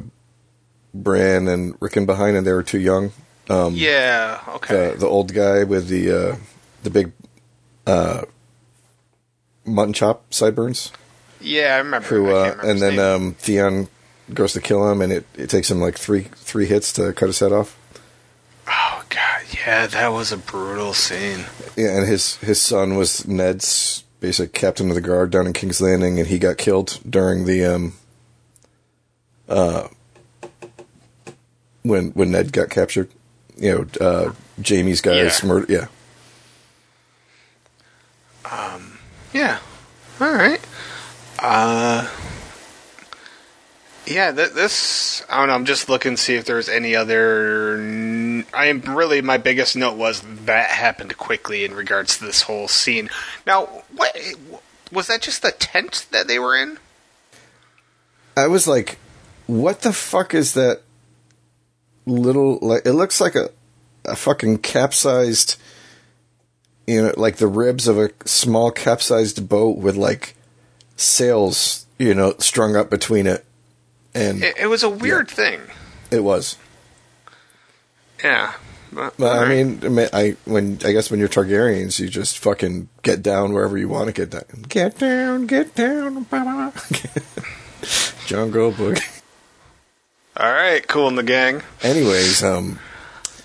Bran 0.95 1.49
and 1.49 1.77
Rickon 1.81 2.07
behind, 2.07 2.37
and 2.37 2.47
they 2.47 2.53
were 2.53 2.63
too 2.63 2.79
young. 2.79 3.13
Um, 3.51 3.75
Yeah. 3.75 4.41
Okay. 4.49 4.93
the 4.93 4.99
the 5.01 5.07
old 5.07 5.35
guy 5.35 5.65
with 5.65 5.89
the 5.89 6.11
uh, 6.33 6.37
the 6.85 6.91
big 6.91 7.13
uh, 7.87 8.23
mutton 9.65 9.93
chop 9.93 10.33
sideburns. 10.33 10.93
yeah, 11.41 11.75
I 11.75 11.79
remember. 11.79 12.07
Who 12.09 12.31
I 12.31 12.31
uh, 12.31 12.43
remember 12.53 12.71
and 12.71 12.81
then 12.83 12.99
um, 12.99 13.35
Theon 13.35 13.89
goes 14.33 14.53
to 14.55 14.61
kill 14.61 14.91
him, 14.91 15.03
and 15.03 15.13
it, 15.13 15.27
it 15.37 15.51
takes 15.51 15.71
him 15.71 15.81
like 15.81 15.99
three 15.99 16.23
three 16.37 16.67
hits 16.67 16.93
to 16.95 17.13
cut 17.13 17.27
his 17.27 17.41
head 17.41 17.53
off. 17.53 17.77
oh 18.69 19.05
god, 19.11 19.43
yeah, 19.53 19.87
that 19.87 20.09
was 20.13 20.33
a 20.33 20.37
brutal 20.39 20.95
scene. 20.95 21.45
Yeah, 21.77 21.97
and 21.99 22.07
his 22.09 22.37
his 22.37 22.63
son 22.63 22.97
was 22.97 23.27
Ned's 23.27 24.05
basic 24.21 24.55
captain 24.55 24.89
of 24.89 24.95
the 24.95 25.03
guard 25.03 25.31
down 25.31 25.47
in 25.47 25.53
King's 25.53 25.83
Landing, 25.83 26.19
and 26.19 26.29
he 26.29 26.39
got 26.39 26.57
killed 26.57 26.99
during 27.09 27.45
the 27.45 27.65
um 27.65 27.95
uh 29.49 29.89
when 31.83 32.11
when 32.13 32.31
Ned 32.31 32.53
got 32.53 32.71
captured. 32.71 33.11
You 33.57 33.87
know, 34.01 34.07
uh 34.07 34.33
Jaime's 34.63 35.01
guys 35.01 35.41
Yeah. 35.43 35.49
murder. 35.49 35.67
Yeah, 35.69 35.87
Yeah. 39.33 39.59
All 40.21 40.33
right. 40.33 40.61
Uh. 41.41 42.09
Yeah, 44.07 44.33
th- 44.33 44.53
this 44.53 45.25
I 45.29 45.39
don't 45.39 45.49
know. 45.49 45.55
I'm 45.55 45.65
just 45.65 45.89
looking 45.89 46.17
to 46.17 46.23
see 46.23 46.35
if 46.35 46.45
there's 46.45 46.69
any 46.69 46.95
other. 46.95 47.77
n- 47.79 48.47
I 48.53 48.67
am 48.67 48.81
really 48.83 49.23
my 49.23 49.39
biggest 49.39 49.77
note 49.77 49.97
was 49.97 50.23
that 50.45 50.71
happened 50.71 51.17
quickly 51.17 51.65
in 51.65 51.75
regards 51.75 52.19
to 52.19 52.25
this 52.25 52.43
whole 52.43 52.69
scene. 52.69 53.09
Now, 53.47 53.83
what 53.95 54.17
was 54.93 55.09
that? 55.09 55.23
Just 55.23 55.43
the 55.43 55.53
tent 55.53 56.07
that 56.11 56.29
they 56.29 56.39
were 56.39 56.55
in? 56.55 56.79
I 58.37 58.47
was 58.47 58.67
like, 58.69 58.99
"What 59.47 59.81
the 59.81 59.93
fuck 59.93 60.35
is 60.35 60.55
that 60.55 60.83
little? 62.07 62.59
Like, 62.61 62.85
it 62.85 62.93
looks 62.93 63.21
like 63.21 63.35
a 63.35 63.51
a 64.05 64.17
fucking 64.17 64.59
capsized." 64.59 65.57
You 66.87 67.03
know, 67.03 67.15
like 67.17 67.37
the 67.37 67.47
ribs 67.47 67.89
of 67.89 67.99
a 67.99 68.11
small 68.25 68.71
capsized 68.71 69.49
boat 69.49 69.79
with 69.79 69.97
like 69.97 70.37
sails, 70.97 71.87
you 71.99 72.15
know, 72.15 72.35
strung 72.39 72.77
up 72.77 72.91
between 72.91 73.27
it, 73.27 73.45
and 74.15 74.43
It, 74.43 74.57
it 74.59 74.67
was 74.67 74.83
a 74.83 74.91
weird 74.91 75.29
thing. 75.31 75.61
It 76.11 76.21
was. 76.21 76.57
Yeah. 78.23 78.55
But, 78.93 79.17
But 79.19 79.39
I 79.39 79.49
mean, 79.49 79.81
I 79.83 79.89
mean, 79.89 80.09
I 80.13 80.37
when 80.45 80.79
I 80.85 80.93
guess 80.93 81.11
when 81.11 81.19
you're 81.19 81.29
Targaryens, 81.29 81.99
you 81.99 82.09
just 82.09 82.39
fucking 82.39 82.89
get 83.03 83.23
down 83.23 83.53
wherever 83.53 83.77
you 83.77 83.89
want 83.89 84.07
to 84.07 84.13
get 84.13 84.31
down. 84.31 84.63
Get 84.69 84.99
down, 84.99 85.47
get 85.47 85.75
down. 85.75 86.27
Jungle 88.27 88.71
Book. 88.71 88.99
all 90.37 90.53
right, 90.53 90.87
cool 90.87 91.09
in 91.09 91.17
the 91.17 91.25
gang. 91.25 91.63
Anyways, 91.83 92.45
um, 92.45 92.79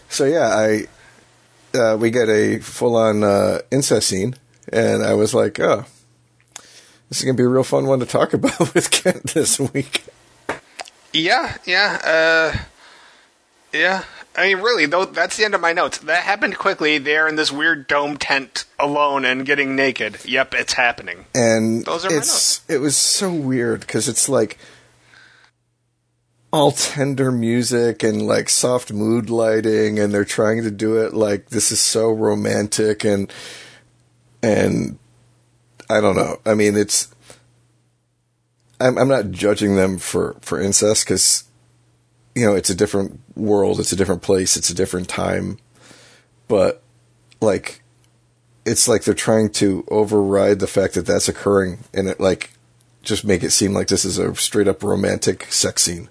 so 0.07 0.25
yeah, 0.25 0.49
I 0.49 0.85
uh, 1.73 1.97
we 1.99 2.11
get 2.11 2.29
a 2.29 2.59
full 2.59 2.95
on 2.95 3.23
uh, 3.23 3.59
incest 3.71 4.07
scene, 4.07 4.35
and 4.71 5.03
I 5.03 5.13
was 5.13 5.33
like, 5.33 5.59
oh, 5.59 5.85
this 7.09 7.19
is 7.19 7.23
gonna 7.23 7.37
be 7.37 7.43
a 7.43 7.47
real 7.47 7.63
fun 7.63 7.85
one 7.87 7.99
to 7.99 8.05
talk 8.05 8.33
about 8.33 8.73
with 8.73 8.91
Kent 8.91 9.33
this 9.33 9.59
week. 9.59 10.03
Yeah, 11.13 11.57
yeah, 11.65 11.99
uh, 12.03 12.57
yeah. 13.73 14.03
I 14.35 14.47
mean, 14.47 14.57
really, 14.59 14.85
though, 14.85 15.05
that's 15.05 15.35
the 15.37 15.43
end 15.43 15.55
of 15.55 15.59
my 15.59 15.73
notes. 15.73 15.97
That 15.97 16.23
happened 16.23 16.57
quickly. 16.57 16.97
They're 16.97 17.27
in 17.27 17.35
this 17.35 17.51
weird 17.51 17.87
dome 17.87 18.15
tent 18.15 18.65
alone 18.77 19.25
and 19.25 19.45
getting 19.45 19.75
naked. 19.75 20.23
Yep, 20.23 20.53
it's 20.53 20.73
happening. 20.73 21.25
and 21.33 21.83
Those 21.83 22.05
are 22.05 22.09
my 22.09 22.17
it's 22.17 22.61
it 22.69 22.77
was 22.77 22.95
so 22.95 23.33
weird 23.33 23.81
because 23.81 24.07
it's 24.07 24.29
like 24.29 24.57
all 26.51 26.71
tender 26.71 27.31
music 27.31 28.01
and 28.03 28.25
like 28.25 28.49
soft 28.49 28.91
mood 28.91 29.29
lighting 29.29 29.99
and 29.99 30.13
they're 30.13 30.25
trying 30.25 30.63
to 30.63 30.71
do 30.71 30.97
it 30.97 31.13
like 31.13 31.49
this 31.49 31.71
is 31.71 31.79
so 31.79 32.09
romantic 32.09 33.03
and 33.03 33.31
and 34.41 34.97
I 35.89 36.01
don't 36.01 36.15
know. 36.15 36.39
I 36.45 36.55
mean, 36.55 36.75
it's 36.75 37.13
I'm 38.79 38.97
I'm 38.97 39.07
not 39.07 39.31
judging 39.31 39.75
them 39.75 39.97
for 39.97 40.37
for 40.41 40.59
incest 40.59 41.05
cuz 41.05 41.43
you 42.35 42.45
know, 42.45 42.55
it's 42.55 42.69
a 42.69 42.75
different 42.75 43.19
world, 43.35 43.79
it's 43.79 43.91
a 43.91 43.95
different 43.95 44.21
place, 44.21 44.55
it's 44.55 44.69
a 44.69 44.75
different 44.75 45.07
time. 45.07 45.57
But 46.47 46.81
like 47.41 47.83
it's 48.65 48.87
like 48.87 49.03
they're 49.03 49.13
trying 49.13 49.49
to 49.49 49.83
override 49.89 50.59
the 50.59 50.67
fact 50.67 50.95
that 50.95 51.05
that's 51.05 51.29
occurring 51.29 51.79
and 51.93 52.07
it 52.07 52.19
like 52.19 52.51
just 53.03 53.23
make 53.23 53.43
it 53.43 53.51
seem 53.51 53.73
like 53.73 53.87
this 53.87 54.05
is 54.05 54.17
a 54.17 54.35
straight 54.35 54.67
up 54.67 54.83
romantic 54.83 55.45
sex 55.51 55.83
scene. 55.83 56.09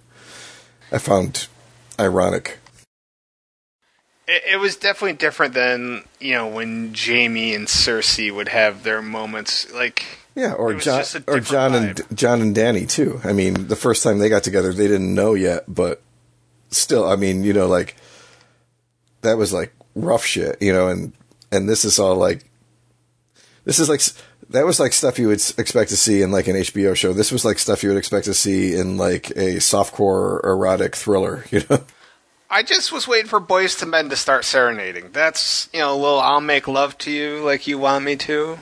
I 0.91 0.99
found 0.99 1.49
ironic. 1.99 2.59
It, 4.27 4.43
it 4.53 4.57
was 4.57 4.77
definitely 4.77 5.15
different 5.15 5.55
than 5.55 6.05
you 6.21 6.35
know 6.35 6.49
when 6.49 6.95
Jaime 6.97 7.55
and 7.55 7.67
Cersei 7.67 8.35
would 8.35 8.49
have 8.49 8.83
their 8.83 9.03
moments. 9.03 9.73
Like, 9.73 10.05
Yeah, 10.35 10.53
or 10.53 10.75
Jon 10.75 11.05
or 11.27 11.41
Jon 11.41 11.75
and. 11.75 12.01
Jon 12.15 12.41
and 12.41 12.57
Dany 12.57 12.89
too. 12.89 13.21
I 13.25 13.33
mean, 13.33 13.69
the 13.69 13.77
first 13.77 14.03
time 14.03 14.19
they 14.19 14.29
got 14.29 14.45
together, 14.45 14.73
they 14.73 14.89
didn't 14.89 15.15
know 15.15 15.35
yet, 15.35 15.65
but 15.69 16.03
still, 16.71 17.09
I 17.09 17.17
mean, 17.17 17.43
you 17.45 17.53
know, 17.53 17.67
like 17.67 17.97
that 19.23 19.39
was 19.39 19.53
like 19.53 19.73
rough 19.95 20.25
shit, 20.25 20.61
you 20.61 20.73
know, 20.73 20.89
and 20.89 21.13
and 21.51 21.69
this 21.69 21.85
is 21.85 21.99
all 21.99 22.17
like 22.17 22.45
this 23.65 23.79
is 23.79 23.89
like 23.89 24.03
that 24.51 24.65
was 24.65 24.81
like 24.81 24.93
stuff 24.93 25.19
you 25.19 25.29
would 25.29 25.43
expect 25.59 25.91
to 25.91 25.97
see 25.97 26.23
in 26.23 26.31
like 26.31 26.47
an 26.47 26.57
HBO 26.57 26.97
show. 26.97 27.13
This 27.13 27.31
was 27.31 27.45
like 27.45 27.59
stuff 27.59 27.83
you 27.83 27.91
would 27.91 27.99
expect 27.99 28.25
to 28.27 28.35
see 28.35 28.75
in 28.75 28.97
like 28.97 29.31
a 29.31 29.57
softcore 29.57 30.43
erotic 30.45 30.97
thriller, 30.97 31.45
you 31.51 31.63
know. 31.69 31.85
I 32.51 32.63
just 32.63 32.93
was 32.93 33.07
waiting 33.07 33.29
for 33.29 33.41
Boyz 33.41 33.83
II 33.83 33.91
Men 33.91 34.09
to 34.09 34.17
start 34.17 34.45
serenading. 34.45 35.11
That's 35.13 35.69
you 35.73 35.81
know 35.81 35.93
a 35.93 35.97
little 35.97 36.21
"I'll 36.21 36.41
make 36.41 36.67
love 36.67 36.97
to 36.99 37.11
you 37.11 37.45
like 37.45 37.67
you 37.67 37.79
want 37.79 38.05
me 38.05 38.17
to." 38.17 38.59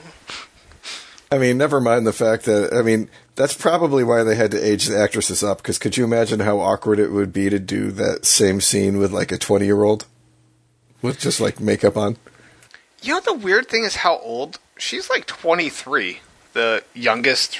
I 1.31 1.37
mean, 1.37 1.57
never 1.57 1.79
mind 1.79 2.05
the 2.05 2.13
fact 2.13 2.45
that 2.45 2.73
I 2.73 2.81
mean 2.81 3.09
that's 3.35 3.53
probably 3.53 4.03
why 4.03 4.23
they 4.23 4.35
had 4.35 4.51
to 4.51 4.65
age 4.65 4.87
the 4.87 4.97
actresses 4.97 5.41
up. 5.41 5.59
Because 5.59 5.79
could 5.79 5.95
you 5.95 6.03
imagine 6.03 6.41
how 6.41 6.59
awkward 6.59 6.99
it 6.99 7.11
would 7.11 7.31
be 7.31 7.49
to 7.49 7.59
do 7.59 7.91
that 7.91 8.25
same 8.25 8.59
scene 8.59 8.97
with 8.97 9.13
like 9.13 9.31
a 9.31 9.37
twenty-year-old 9.37 10.05
with 11.01 11.17
just 11.17 11.39
like 11.39 11.61
makeup 11.61 11.95
on? 11.95 12.17
You 13.01 13.13
know 13.13 13.21
the 13.21 13.33
weird 13.35 13.67
thing 13.67 13.85
is 13.85 13.97
how 13.97 14.17
old 14.17 14.59
she's 14.77 15.09
like 15.09 15.25
23, 15.25 16.19
the 16.53 16.83
youngest 16.93 17.59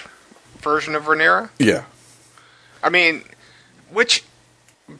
version 0.60 0.96
of 0.96 1.06
Rhaenyra. 1.06 1.50
Yeah, 1.60 1.86
I 2.84 2.90
mean, 2.90 3.24
which 3.92 4.24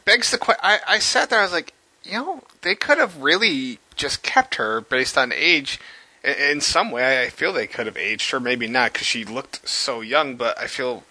begs 0.04 0.30
the 0.30 0.38
question. 0.38 0.62
I, 0.62 0.98
sat 0.98 1.30
there, 1.30 1.40
I 1.40 1.42
was 1.42 1.52
like, 1.52 1.72
you 2.04 2.12
know, 2.12 2.42
they 2.62 2.74
could 2.74 2.98
have 2.98 3.22
really 3.22 3.78
just 3.96 4.22
kept 4.22 4.56
her 4.56 4.80
based 4.80 5.16
on 5.16 5.32
age. 5.32 5.80
In, 6.24 6.34
in 6.34 6.60
some 6.60 6.90
way, 6.90 7.22
I 7.22 7.28
feel 7.28 7.52
they 7.52 7.66
could 7.66 7.86
have 7.86 7.96
aged 7.96 8.30
her. 8.30 8.40
Maybe 8.40 8.66
not 8.66 8.92
because 8.92 9.06
she 9.06 9.24
looked 9.24 9.68
so 9.68 10.00
young, 10.00 10.36
but 10.36 10.58
I 10.58 10.66
feel 10.66 11.04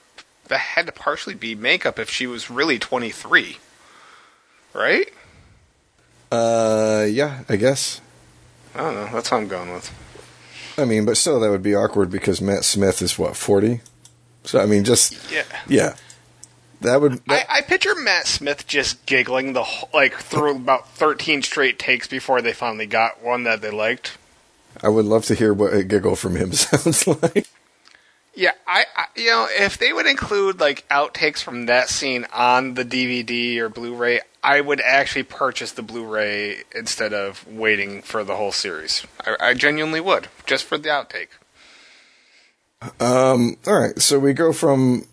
that 0.47 0.59
had 0.59 0.85
to 0.85 0.91
partially 0.91 1.35
be 1.35 1.55
makeup 1.55 1.99
if 1.99 2.09
she 2.09 2.27
was 2.27 2.49
really 2.49 2.79
23. 2.79 3.57
Right? 4.73 5.09
uh, 6.31 7.07
yeah, 7.09 7.43
I 7.47 7.55
guess. 7.55 8.01
I 8.75 8.79
don't 8.79 8.95
know. 8.95 9.09
That's 9.11 9.29
how 9.29 9.37
I'm 9.37 9.47
going 9.47 9.73
with. 9.73 9.91
I 10.77 10.85
mean, 10.85 11.05
but 11.05 11.17
still, 11.17 11.39
that 11.39 11.49
would 11.49 11.63
be 11.63 11.75
awkward 11.75 12.11
because 12.11 12.41
Matt 12.41 12.63
Smith 12.63 13.01
is 13.01 13.17
what 13.17 13.35
forty. 13.35 13.81
So 14.43 14.59
I 14.59 14.65
mean, 14.65 14.83
just 14.83 15.31
Yeah. 15.31 15.43
yeah, 15.67 15.95
that 16.81 17.01
would. 17.01 17.21
I, 17.27 17.45
I 17.49 17.61
picture 17.61 17.95
Matt 17.95 18.27
Smith 18.27 18.67
just 18.67 19.05
giggling 19.05 19.53
the 19.53 19.63
whole, 19.63 19.89
like 19.93 20.13
through 20.15 20.55
about 20.55 20.89
thirteen 20.89 21.41
straight 21.41 21.79
takes 21.79 22.07
before 22.07 22.41
they 22.41 22.53
finally 22.53 22.85
got 22.85 23.23
one 23.23 23.43
that 23.43 23.61
they 23.61 23.71
liked. 23.71 24.17
I 24.83 24.89
would 24.89 25.05
love 25.05 25.25
to 25.25 25.35
hear 25.35 25.53
what 25.53 25.73
a 25.73 25.83
giggle 25.83 26.15
from 26.15 26.35
him 26.35 26.51
sounds 26.53 27.07
like. 27.07 27.47
Yeah, 28.35 28.51
I, 28.67 28.85
I 28.95 29.05
you 29.15 29.31
know 29.31 29.47
if 29.49 29.79
they 29.79 29.91
would 29.91 30.05
include 30.05 30.59
like 30.59 30.87
outtakes 30.89 31.41
from 31.41 31.65
that 31.65 31.89
scene 31.89 32.27
on 32.31 32.75
the 32.75 32.85
DVD 32.85 33.57
or 33.57 33.69
Blu-ray, 33.69 34.21
I 34.47 34.61
would 34.61 34.79
actually 34.79 35.23
purchase 35.23 35.73
the 35.73 35.81
Blu-ray 35.81 36.63
instead 36.73 37.11
of 37.13 37.45
waiting 37.45 38.01
for 38.01 38.23
the 38.23 38.37
whole 38.37 38.53
series. 38.53 39.05
I, 39.25 39.35
I 39.41 39.53
genuinely 39.53 39.99
would 39.99 40.29
just 40.45 40.63
for 40.63 40.77
the 40.77 40.87
outtake. 40.87 41.27
All 43.01 43.55
right, 43.67 43.99
so 44.01 44.17
we 44.19 44.31
go 44.31 44.53
from 44.53 45.05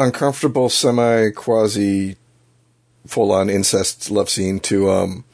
uncomfortable, 0.00 0.68
semi 0.68 1.30
quasi, 1.30 2.16
full 3.06 3.30
on 3.30 3.48
incest 3.48 4.10
love 4.10 4.28
scene 4.28 4.58
to 4.60 4.90
um, 4.90 5.24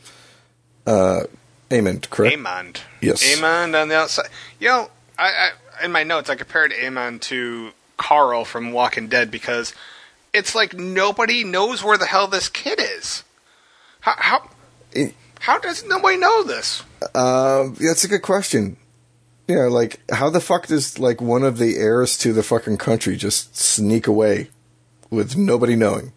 uh, 0.86 1.22
Aemond, 1.70 2.10
correct? 2.10 2.36
Aemond, 2.36 2.80
Yes. 3.00 3.24
Aemond 3.24 3.80
on 3.80 3.88
the 3.88 3.96
outside. 3.96 4.28
You 4.60 4.68
know, 4.68 4.90
I, 5.18 5.50
I 5.80 5.84
in 5.86 5.90
my 5.90 6.04
notes 6.04 6.28
I 6.28 6.34
compared 6.34 6.72
Aemond 6.72 7.22
to 7.22 7.70
Carl 7.96 8.44
from 8.44 8.72
Walking 8.72 9.08
Dead 9.08 9.30
because 9.30 9.72
it's 10.32 10.54
like 10.54 10.74
nobody 10.74 11.44
knows 11.44 11.82
where 11.84 11.98
the 11.98 12.06
hell 12.06 12.26
this 12.28 12.48
kid 12.48 12.80
is. 12.80 13.24
How 14.00 14.14
how 14.18 14.50
It- 14.92 15.14
how 15.40 15.58
does 15.58 15.84
nobody 15.84 16.16
know 16.16 16.44
this? 16.44 16.82
Uh, 17.14 17.70
that's 17.80 18.04
a 18.04 18.08
good 18.08 18.22
question. 18.22 18.76
Yeah, 19.48 19.64
like 19.66 19.98
how 20.12 20.30
the 20.30 20.40
fuck 20.40 20.68
does 20.68 20.98
like 20.98 21.20
one 21.20 21.42
of 21.42 21.58
the 21.58 21.76
heirs 21.76 22.16
to 22.18 22.32
the 22.32 22.42
fucking 22.44 22.76
country 22.78 23.16
just 23.16 23.56
sneak 23.56 24.06
away 24.06 24.50
with 25.10 25.36
nobody 25.36 25.74
knowing? 25.76 26.12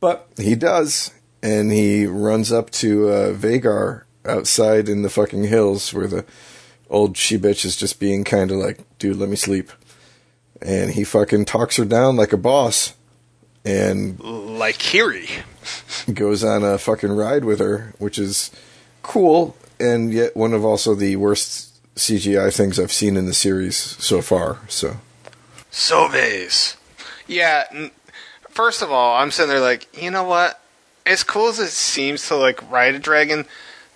But 0.00 0.26
he 0.36 0.56
does, 0.56 1.12
and 1.42 1.70
he 1.70 2.06
runs 2.06 2.50
up 2.50 2.70
to 2.70 3.08
uh, 3.08 3.32
Vhagar 3.34 4.02
outside 4.24 4.88
in 4.88 5.02
the 5.02 5.08
fucking 5.10 5.44
hills 5.44 5.94
where 5.94 6.08
the 6.08 6.24
old 6.90 7.16
she 7.16 7.38
bitch 7.38 7.64
is 7.64 7.76
just 7.76 8.00
being 8.00 8.24
kind 8.24 8.50
of 8.50 8.56
like, 8.58 8.78
dude, 8.98 9.16
let 9.16 9.28
me 9.28 9.36
sleep. 9.36 9.70
And 10.60 10.90
he 10.90 11.04
fucking 11.04 11.44
talks 11.44 11.76
her 11.76 11.84
down 11.84 12.16
like 12.16 12.32
a 12.32 12.36
boss 12.36 12.94
and 13.64 14.18
Like 14.20 14.78
Kiri. 14.78 15.28
goes 16.12 16.42
on 16.44 16.64
a 16.64 16.78
fucking 16.78 17.12
ride 17.12 17.44
with 17.44 17.60
her, 17.60 17.92
which 17.98 18.18
is 18.18 18.50
cool 19.02 19.56
and 19.80 20.12
yet 20.12 20.36
one 20.36 20.52
of 20.54 20.64
also 20.64 20.94
the 20.94 21.16
worst 21.16 21.68
CGI 21.96 22.54
things 22.54 22.78
I've 22.80 22.92
seen 22.92 23.16
in 23.16 23.26
the 23.26 23.34
series 23.34 23.76
so 23.76 24.22
far. 24.22 24.58
So 24.68 24.96
Soves. 25.70 26.76
Yeah. 27.26 27.64
n- 27.72 27.90
First 28.50 28.82
of 28.82 28.90
all, 28.92 29.16
I'm 29.16 29.30
sitting 29.30 29.48
there 29.50 29.60
like, 29.60 29.88
you 30.00 30.10
know 30.10 30.24
what? 30.24 30.60
As 31.06 31.22
cool 31.24 31.48
as 31.48 31.58
it 31.58 31.70
seems 31.70 32.28
to 32.28 32.36
like 32.36 32.70
ride 32.70 32.94
a 32.94 32.98
dragon, 32.98 33.46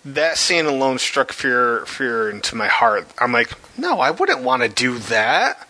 that 0.05 0.39
scene 0.39 0.67
alone 0.67 0.99
struck 0.99 1.31
fear 1.33 1.85
fear 1.87 2.31
into 2.31 2.57
my 2.57 2.67
heart. 2.69 3.07
I'm 3.19 3.33
like, 3.33 3.51
no, 3.79 4.01
I 4.01 4.11
wouldn't 4.11 4.43
want 4.43 4.63
to 4.63 4.69
do 4.69 4.99
that. 4.99 5.69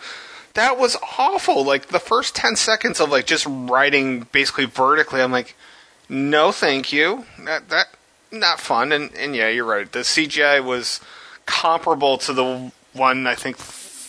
That 0.57 0.79
was 0.79 0.97
awful. 1.19 1.65
Like 1.65 1.89
the 1.89 2.01
first 2.01 2.35
ten 2.35 2.57
seconds 2.57 2.99
of 2.99 3.11
like 3.11 3.27
just 3.27 3.47
riding 3.47 4.27
basically 4.33 4.65
vertically, 4.65 5.21
I'm 5.21 5.31
like, 5.31 5.55
no, 6.09 6.51
thank 6.51 6.93
you. 6.95 7.27
That 7.41 7.69
that 7.69 7.89
not 8.33 8.59
fun. 8.59 8.91
And 8.91 9.15
and 9.15 9.37
yeah, 9.37 9.49
you're 9.49 9.67
right. 9.67 9.91
The 9.91 10.01
CGI 10.01 10.65
was 10.65 11.01
comparable 11.45 12.17
to 12.19 12.33
the 12.33 12.73
one 12.95 13.27
I 13.27 13.35
think 13.35 13.59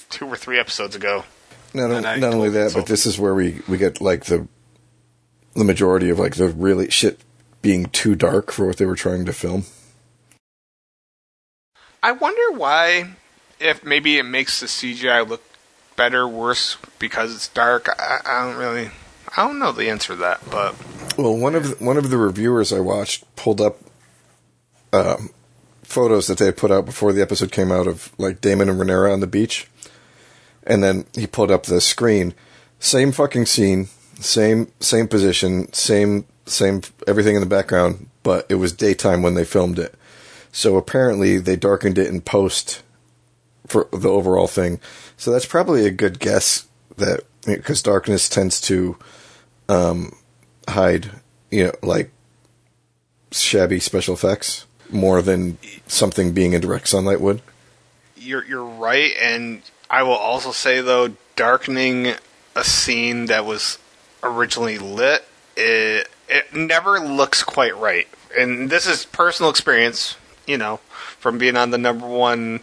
two 0.10 0.26
or 0.26 0.38
three 0.38 0.58
episodes 0.58 0.96
ago. 0.96 1.26
not, 1.74 2.06
I 2.06 2.16
not 2.16 2.34
only 2.34 2.50
that, 2.50 2.74
but 2.74 2.86
this 2.86 3.06
is 3.06 3.20
where 3.20 3.36
we 3.36 3.62
we 3.68 3.78
get 3.78 4.00
like 4.00 4.26
the 4.26 4.48
the 5.54 5.66
majority 5.66 6.10
of 6.10 6.18
like 6.18 6.36
the 6.36 6.48
really 6.48 6.90
shit 6.90 7.20
being 7.62 7.88
too 7.88 8.16
dark 8.16 8.52
for 8.52 8.68
what 8.68 8.78
they 8.78 8.86
were 8.86 8.96
trying 8.96 9.26
to 9.26 9.34
film. 9.34 9.66
I 12.02 12.14
wonder 12.14 12.58
why, 12.58 13.16
if 13.60 13.84
maybe 13.84 14.18
it 14.18 14.24
makes 14.24 14.62
the 14.62 14.68
CGI 14.68 15.28
look 15.28 15.42
better, 15.98 16.26
worse 16.26 16.78
because 17.00 17.36
it's 17.36 17.50
dark. 17.50 17.90
I, 18.00 18.20
I 18.26 18.46
don't 18.46 18.56
really, 18.56 18.92
I 19.36 19.46
don't 19.46 19.60
know 19.60 19.74
the 19.74 19.90
answer 19.90 20.14
to 20.14 20.20
that, 20.22 20.40
but 20.50 20.76
Well, 21.18 21.36
one 21.36 21.56
of 21.56 21.78
the, 21.78 21.84
one 21.84 21.98
of 21.98 22.10
the 22.10 22.18
reviewers 22.18 22.72
I 22.72 22.80
watched 22.80 23.26
pulled 23.36 23.60
up 23.60 23.80
um, 24.94 25.32
photos 25.84 26.28
that 26.28 26.38
they 26.38 26.46
had 26.46 26.56
put 26.56 26.72
out 26.72 26.86
before 26.86 27.12
the 27.12 27.22
episode 27.22 27.52
came 27.52 27.72
out 27.72 27.88
of 27.88 28.14
like 28.18 28.40
Daemon 28.40 28.70
and 28.70 28.80
Rhaenyra 28.80 29.12
on 29.12 29.20
the 29.20 29.28
beach, 29.28 29.68
and 30.64 30.82
then 30.82 31.06
he 31.14 31.28
pulled 31.28 31.52
up 31.52 31.64
the 31.64 31.82
screen, 31.82 32.34
same 32.80 33.12
fucking 33.12 33.46
scene, 33.46 33.90
same 34.20 34.72
same 34.80 35.08
position, 35.08 35.72
same 35.74 36.26
same 36.46 36.82
everything 37.06 37.36
in 37.36 37.42
the 37.42 37.48
background, 37.48 38.08
but 38.24 38.46
it 38.50 38.56
was 38.56 38.72
daytime 38.72 39.22
when 39.22 39.34
they 39.34 39.44
filmed 39.44 39.80
it. 39.80 39.96
So 40.52 40.78
apparently 40.78 41.38
they 41.38 41.56
darkened 41.56 41.98
it 41.98 42.08
in 42.08 42.22
post 42.22 42.82
for 43.68 43.88
the 43.92 44.10
overall 44.10 44.48
thing. 44.48 44.80
So 45.18 45.32
that's 45.32 45.46
probably 45.46 45.86
a 45.86 45.92
good 45.92 46.20
guess 46.20 46.68
that 46.98 47.22
because 47.46 47.82
darkness 47.82 48.30
tends 48.30 48.62
to 48.62 48.98
um, 49.68 50.16
hide, 50.70 51.12
you 51.50 51.66
know, 51.66 51.74
like 51.82 52.12
shabby 53.32 53.80
special 53.80 54.14
effects 54.14 54.66
more 54.90 55.22
than 55.22 55.58
something 55.88 56.34
being 56.34 56.54
in 56.54 56.62
direct 56.62 56.88
sunlight 56.88 57.20
would. 57.20 57.42
you're 58.16 58.46
you're 58.46 58.64
right. 58.64 59.12
And 59.22 59.62
I 59.90 60.04
will 60.04 60.12
also 60.12 60.52
say 60.52 60.82
though, 60.82 61.14
darkening 61.36 62.14
a 62.56 62.64
scene 62.64 63.26
that 63.26 63.46
was 63.46 63.80
originally 64.24 64.78
lit, 64.78 65.26
it 65.56 66.10
it 66.30 66.54
never 66.54 67.00
looks 67.00 67.44
quite 67.44 67.76
right. 67.76 68.08
And 68.38 68.70
this 68.70 68.86
is 68.86 69.06
personal 69.06 69.50
experience, 69.50 70.16
you 70.46 70.58
know, 70.58 70.78
from 71.20 71.38
being 71.38 71.56
on 71.56 71.72
the 71.72 71.78
number 71.78 72.06
one 72.06 72.62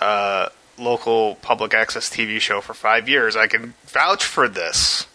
uh, 0.00 0.48
local 0.78 1.36
public 1.36 1.74
access 1.74 2.10
TV 2.10 2.40
show 2.40 2.60
for 2.60 2.74
five 2.74 3.08
years. 3.08 3.36
I 3.36 3.46
can 3.46 3.74
vouch 3.86 4.24
for 4.24 4.48
this. 4.48 5.06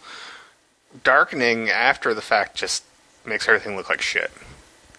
Darkening 1.03 1.70
after 1.70 2.14
the 2.14 2.22
fact 2.22 2.55
just 2.55 2.84
makes 3.26 3.47
everything 3.47 3.76
look 3.76 3.89
like 3.89 4.01
shit. 4.01 4.32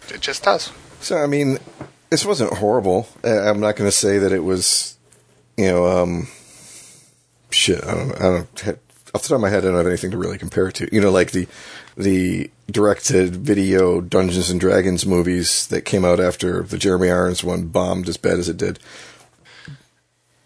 It 0.08 0.20
just 0.20 0.44
does. 0.44 0.72
So 1.00 1.16
I 1.16 1.26
mean, 1.26 1.58
this 2.10 2.24
wasn't 2.24 2.54
horrible. 2.54 3.08
I'm 3.24 3.60
not 3.60 3.76
going 3.76 3.88
to 3.88 3.96
say 3.96 4.18
that 4.18 4.32
it 4.32 4.44
was, 4.44 4.96
you 5.56 5.66
know, 5.66 5.86
um, 5.86 6.28
shit. 7.50 7.84
I 7.84 7.94
don't. 7.94 8.12
I 8.16 8.22
don't. 8.22 8.78
Off 9.12 9.22
the 9.22 9.28
top 9.28 9.36
of 9.36 9.40
my 9.40 9.48
head, 9.48 9.64
I 9.64 9.68
don't 9.68 9.76
have 9.76 9.86
anything 9.88 10.12
to 10.12 10.18
really 10.18 10.38
compare 10.38 10.68
it 10.68 10.76
to. 10.76 10.88
You 10.94 11.00
know, 11.00 11.10
like 11.10 11.32
the 11.32 11.48
the 11.96 12.50
directed 12.70 13.34
video 13.36 14.00
Dungeons 14.00 14.50
and 14.50 14.60
Dragons 14.60 15.04
movies 15.04 15.66
that 15.68 15.84
came 15.84 16.04
out 16.04 16.20
after 16.20 16.62
the 16.62 16.78
Jeremy 16.78 17.10
Irons 17.10 17.42
one 17.42 17.66
bombed 17.66 18.08
as 18.08 18.16
bad 18.16 18.38
as 18.38 18.48
it 18.48 18.56
did. 18.56 18.78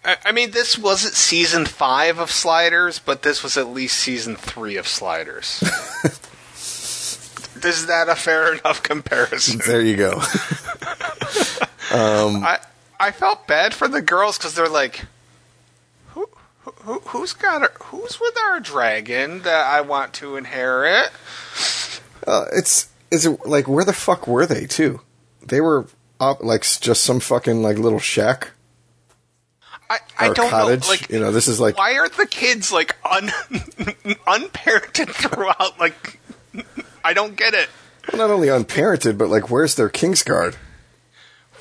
I, 0.04 0.16
I 0.26 0.32
mean, 0.32 0.50
this 0.50 0.78
wasn't 0.78 1.14
season 1.14 1.64
five 1.64 2.18
of 2.18 2.30
Sliders, 2.30 2.98
but 2.98 3.22
this 3.22 3.42
was 3.42 3.56
at 3.56 3.68
least 3.68 3.98
season 3.98 4.36
three 4.36 4.76
of 4.76 4.86
Sliders. 4.86 5.62
Is 7.64 7.86
that 7.86 8.10
a 8.10 8.14
fair 8.14 8.52
enough 8.52 8.82
comparison? 8.82 9.60
There 9.66 9.80
you 9.80 9.96
go. 9.96 10.20
I 11.90 12.58
I 13.00 13.10
felt 13.10 13.46
bad 13.46 13.72
for 13.72 13.88
the 13.88 14.02
girls 14.02 14.36
because 14.36 14.54
they're 14.54 14.68
like, 14.68 15.06
who, 16.08 16.28
who 16.60 17.00
who's 17.06 17.32
got 17.32 17.62
her? 17.62 17.72
Who's 17.84 18.20
with 18.20 18.36
our 18.46 18.60
dragon 18.60 19.42
that 19.42 19.66
I 19.66 19.80
want 19.80 20.12
to 20.14 20.36
inherit? 20.36 21.10
Uh, 22.26 22.46
it's 22.52 22.90
is 23.10 23.24
it 23.24 23.46
like 23.46 23.66
where 23.66 23.84
the 23.84 23.92
fuck 23.94 24.26
were 24.26 24.44
they 24.44 24.66
too? 24.66 25.00
They 25.42 25.62
were 25.62 25.86
up 26.20 26.42
like 26.42 26.62
just 26.62 27.02
some 27.02 27.20
fucking 27.20 27.62
like 27.62 27.78
little 27.78 27.98
shack 27.98 28.50
I, 29.90 29.98
I 30.18 30.32
don't 30.32 30.50
cottage. 30.50 30.82
know. 30.82 30.88
Like, 30.88 31.10
you 31.10 31.20
know, 31.20 31.30
this 31.30 31.48
is 31.48 31.60
like 31.60 31.76
why 31.76 31.98
are 31.98 32.08
the 32.08 32.26
kids 32.26 32.72
like 32.72 32.96
un 33.08 33.28
unparented 34.26 35.10
throughout? 35.10 35.78
Like, 35.78 36.18
I 37.04 37.12
don't 37.12 37.36
get 37.36 37.54
it. 37.54 37.68
not 38.14 38.30
only 38.30 38.48
unparented, 38.48 39.18
but 39.18 39.28
like 39.28 39.50
where's 39.50 39.74
their 39.74 39.90
Kingsguard? 39.90 40.56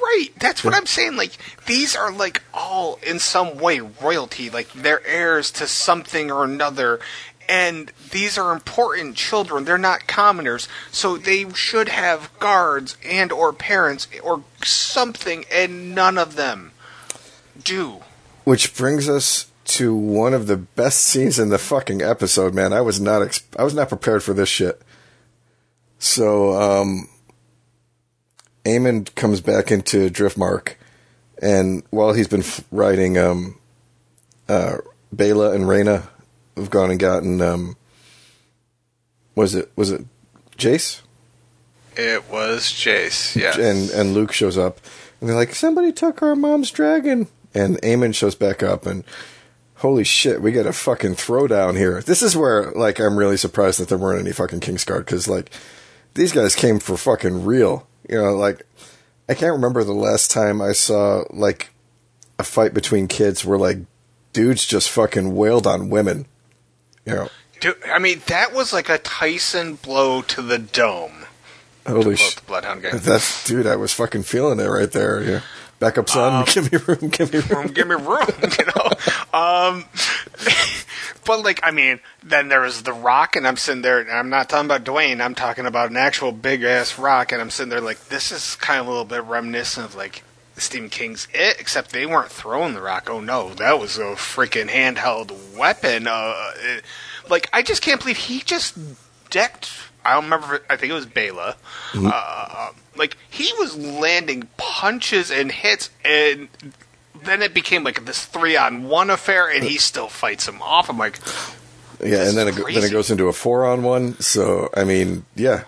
Right, 0.01 0.29
that's 0.37 0.63
what 0.63 0.73
I'm 0.73 0.85
saying. 0.85 1.15
Like 1.15 1.37
these 1.65 1.95
are 1.95 2.11
like 2.11 2.43
all 2.53 2.99
in 3.05 3.19
some 3.19 3.57
way 3.57 3.79
royalty, 3.79 4.49
like 4.49 4.71
they're 4.73 5.05
heirs 5.07 5.49
to 5.51 5.67
something 5.67 6.29
or 6.29 6.43
another, 6.43 6.99
and 7.47 7.91
these 8.11 8.37
are 8.37 8.51
important 8.53 9.15
children. 9.15 9.63
They're 9.63 9.77
not 9.77 10.07
commoners, 10.07 10.67
so 10.91 11.17
they 11.17 11.49
should 11.53 11.89
have 11.89 12.37
guards 12.39 12.97
and 13.05 13.31
or 13.31 13.53
parents 13.53 14.07
or 14.21 14.43
something, 14.63 15.45
and 15.51 15.95
none 15.95 16.17
of 16.17 16.35
them 16.35 16.71
do. 17.61 18.01
Which 18.43 18.75
brings 18.75 19.07
us 19.07 19.51
to 19.65 19.95
one 19.95 20.33
of 20.33 20.47
the 20.47 20.57
best 20.57 21.01
scenes 21.03 21.39
in 21.39 21.49
the 21.49 21.57
fucking 21.57 22.01
episode, 22.01 22.53
man. 22.53 22.73
I 22.73 22.81
was 22.81 22.99
not 22.99 23.21
ex- 23.21 23.43
I 23.57 23.63
was 23.63 23.73
not 23.73 23.89
prepared 23.89 24.23
for 24.23 24.33
this 24.33 24.49
shit. 24.49 24.81
So, 25.99 26.53
um 26.53 27.07
Aemond 28.65 29.15
comes 29.15 29.41
back 29.41 29.71
into 29.71 30.09
Driftmark 30.09 30.75
and 31.41 31.83
while 31.89 32.13
he's 32.13 32.27
been 32.27 32.41
f- 32.41 32.63
riding 32.71 33.17
um 33.17 33.57
uh 34.49 34.77
Baela 35.15 35.53
and 35.55 35.65
Rhaena 35.65 36.07
have 36.57 36.69
gone 36.69 36.91
and 36.91 36.99
gotten 36.99 37.41
um 37.41 37.77
was 39.35 39.55
it 39.55 39.71
was 39.75 39.91
it 39.91 40.05
Jace? 40.57 41.01
It 41.95 42.29
was 42.29 42.63
Jace, 42.63 43.35
yes. 43.35 43.57
and 43.57 43.89
and 43.91 44.13
Luke 44.13 44.31
shows 44.31 44.57
up, 44.57 44.79
and 45.19 45.29
they're 45.29 45.35
like, 45.35 45.53
"Somebody 45.53 45.91
took 45.91 46.23
our 46.23 46.35
mom's 46.35 46.71
dragon." 46.71 47.27
And 47.53 47.81
Aemond 47.81 48.15
shows 48.15 48.35
back 48.35 48.63
up, 48.63 48.85
and 48.85 49.03
holy 49.75 50.03
shit, 50.03 50.41
we 50.41 50.51
get 50.51 50.65
a 50.65 50.73
fucking 50.73 51.15
throwdown 51.15 51.77
here. 51.77 52.01
This 52.01 52.21
is 52.23 52.35
where 52.35 52.71
like 52.71 52.99
I'm 52.99 53.17
really 53.17 53.37
surprised 53.37 53.79
that 53.79 53.89
there 53.89 53.97
weren't 53.97 54.21
any 54.21 54.31
fucking 54.31 54.59
Kingsguard 54.61 54.99
because 55.05 55.27
like 55.27 55.51
these 56.15 56.31
guys 56.31 56.55
came 56.55 56.79
for 56.79 56.97
fucking 56.97 57.45
real. 57.45 57.87
You 58.09 58.21
know, 58.21 58.35
like 58.35 58.65
I 59.29 59.33
can't 59.33 59.53
remember 59.53 59.83
the 59.83 59.93
last 59.93 60.31
time 60.31 60.61
I 60.61 60.71
saw 60.71 61.23
like 61.29 61.69
a 62.39 62.43
fight 62.43 62.73
between 62.73 63.07
kids 63.07 63.45
where 63.45 63.57
like 63.57 63.77
dudes 64.33 64.65
just 64.65 64.89
fucking 64.89 65.35
wailed 65.35 65.67
on 65.67 65.89
women. 65.89 66.25
You 67.05 67.13
know, 67.15 67.29
Dude, 67.59 67.77
I 67.85 67.99
mean, 67.99 68.21
that 68.27 68.53
was 68.53 68.73
like 68.73 68.89
a 68.89 68.97
Tyson 68.97 69.75
blow 69.75 70.21
to 70.23 70.41
the 70.41 70.57
dome. 70.59 71.25
holy 71.87 72.15
shit. 72.15 72.41
Bloodhound. 72.45 72.83
That's 72.83 73.45
dude, 73.45 73.67
I 73.67 73.75
was 73.77 73.93
fucking 73.93 74.23
feeling 74.23 74.59
it 74.59 74.67
right 74.67 74.91
there. 74.91 75.21
Yeah. 75.23 75.41
Back 75.83 75.97
up, 75.97 76.09
son. 76.09 76.45
give 76.53 76.71
me 76.71 76.79
room. 76.87 77.09
Give 77.09 77.33
me 77.33 77.39
room. 77.39 77.63
room, 77.63 77.73
give 77.73 77.87
me 77.89 77.95
room, 77.95 78.25
you 78.57 78.65
know. 78.67 79.37
Um, 79.37 79.83
but 81.25 81.43
like, 81.43 81.59
I 81.61 81.71
mean, 81.71 81.99
then 82.23 82.47
there 82.47 82.61
was 82.61 82.83
the 82.83 82.93
Rock, 82.93 83.35
and 83.35 83.45
I'm 83.45 83.57
sitting 83.57 83.81
there. 83.81 83.99
And 83.99 84.09
I'm 84.09 84.29
not 84.29 84.47
talking 84.47 84.65
about 84.65 84.85
Dwayne. 84.85 85.19
I'm 85.19 85.35
talking 85.35 85.65
about 85.65 85.89
an 85.89 85.97
actual 85.97 86.31
big 86.31 86.63
ass 86.63 86.97
rock, 86.97 87.33
and 87.33 87.41
I'm 87.41 87.49
sitting 87.49 87.69
there 87.69 87.81
like, 87.81 87.99
this 88.05 88.31
is 88.31 88.55
kind 88.55 88.79
of 88.79 88.87
a 88.87 88.89
little 88.91 89.03
bit 89.03 89.25
reminiscent 89.25 89.87
of 89.87 89.93
like 89.93 90.23
Stephen 90.55 90.87
King's 90.87 91.27
It, 91.33 91.59
except 91.59 91.91
they 91.91 92.05
weren't 92.05 92.31
throwing 92.31 92.75
the 92.75 92.81
rock. 92.81 93.09
Oh 93.09 93.19
no, 93.19 93.53
that 93.55 93.77
was 93.77 93.97
a 93.97 94.15
freaking 94.15 94.69
handheld 94.69 95.57
weapon. 95.57 96.07
Uh, 96.07 96.51
it, 96.61 96.85
like 97.29 97.49
I 97.51 97.61
just 97.61 97.81
can't 97.81 97.99
believe 97.99 98.15
he 98.15 98.39
just 98.39 98.77
decked. 99.29 99.69
I 100.05 100.13
don't 100.13 100.25
remember. 100.25 100.61
I 100.69 100.75
think 100.75 100.91
it 100.91 100.95
was 100.95 101.05
Baela. 101.05 101.55
Mm-hmm. 101.91 102.09
Uh, 102.11 102.69
like 102.95 103.17
he 103.29 103.51
was 103.57 103.75
landing 103.77 104.47
punches 104.57 105.31
and 105.31 105.51
hits, 105.51 105.89
and 106.03 106.49
then 107.23 107.41
it 107.41 107.53
became 107.53 107.83
like 107.83 108.05
this 108.05 108.25
three 108.25 108.57
on 108.57 108.85
one 108.85 109.09
affair, 109.09 109.49
and 109.49 109.63
he 109.63 109.77
still 109.77 110.07
fights 110.07 110.47
him 110.47 110.61
off. 110.61 110.89
I'm 110.89 110.97
like, 110.97 111.19
Yeah, 111.99 112.27
and 112.27 112.37
then 112.37 112.49
it, 112.49 112.55
then 112.55 112.83
it 112.83 112.91
goes 112.91 113.09
into 113.09 113.27
a 113.27 113.33
four 113.33 113.65
on 113.65 113.83
one. 113.83 114.19
So 114.19 114.69
I 114.75 114.83
mean, 114.83 115.25
yeah, 115.35 115.63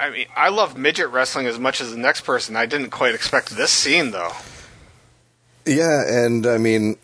I 0.00 0.10
mean, 0.10 0.26
I 0.36 0.48
love 0.48 0.76
midget 0.76 1.10
wrestling 1.10 1.46
as 1.46 1.58
much 1.58 1.80
as 1.80 1.92
the 1.92 1.98
next 1.98 2.22
person. 2.22 2.56
I 2.56 2.66
didn't 2.66 2.90
quite 2.90 3.14
expect 3.14 3.50
this 3.50 3.70
scene 3.70 4.10
though. 4.10 4.32
yeah, 5.64 6.02
and 6.06 6.46
I 6.46 6.58
mean, 6.58 6.96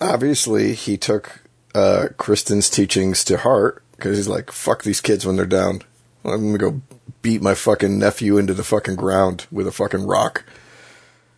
obviously 0.00 0.74
he 0.74 0.96
took 0.96 1.40
uh, 1.74 2.08
Criston's 2.16 2.70
teachings 2.70 3.24
to 3.24 3.38
heart 3.38 3.82
because 3.96 4.16
he's 4.16 4.28
like, 4.28 4.50
"Fuck 4.52 4.82
these 4.82 5.00
kids 5.00 5.26
when 5.26 5.36
they're 5.36 5.46
down. 5.46 5.82
I'm 6.24 6.46
gonna 6.46 6.58
go 6.58 6.80
beat 7.22 7.42
my 7.42 7.54
fucking 7.54 7.98
nephew 7.98 8.38
into 8.38 8.54
the 8.54 8.64
fucking 8.64 8.96
ground 8.96 9.46
with 9.50 9.66
a 9.66 9.72
fucking 9.72 10.06
rock." 10.06 10.44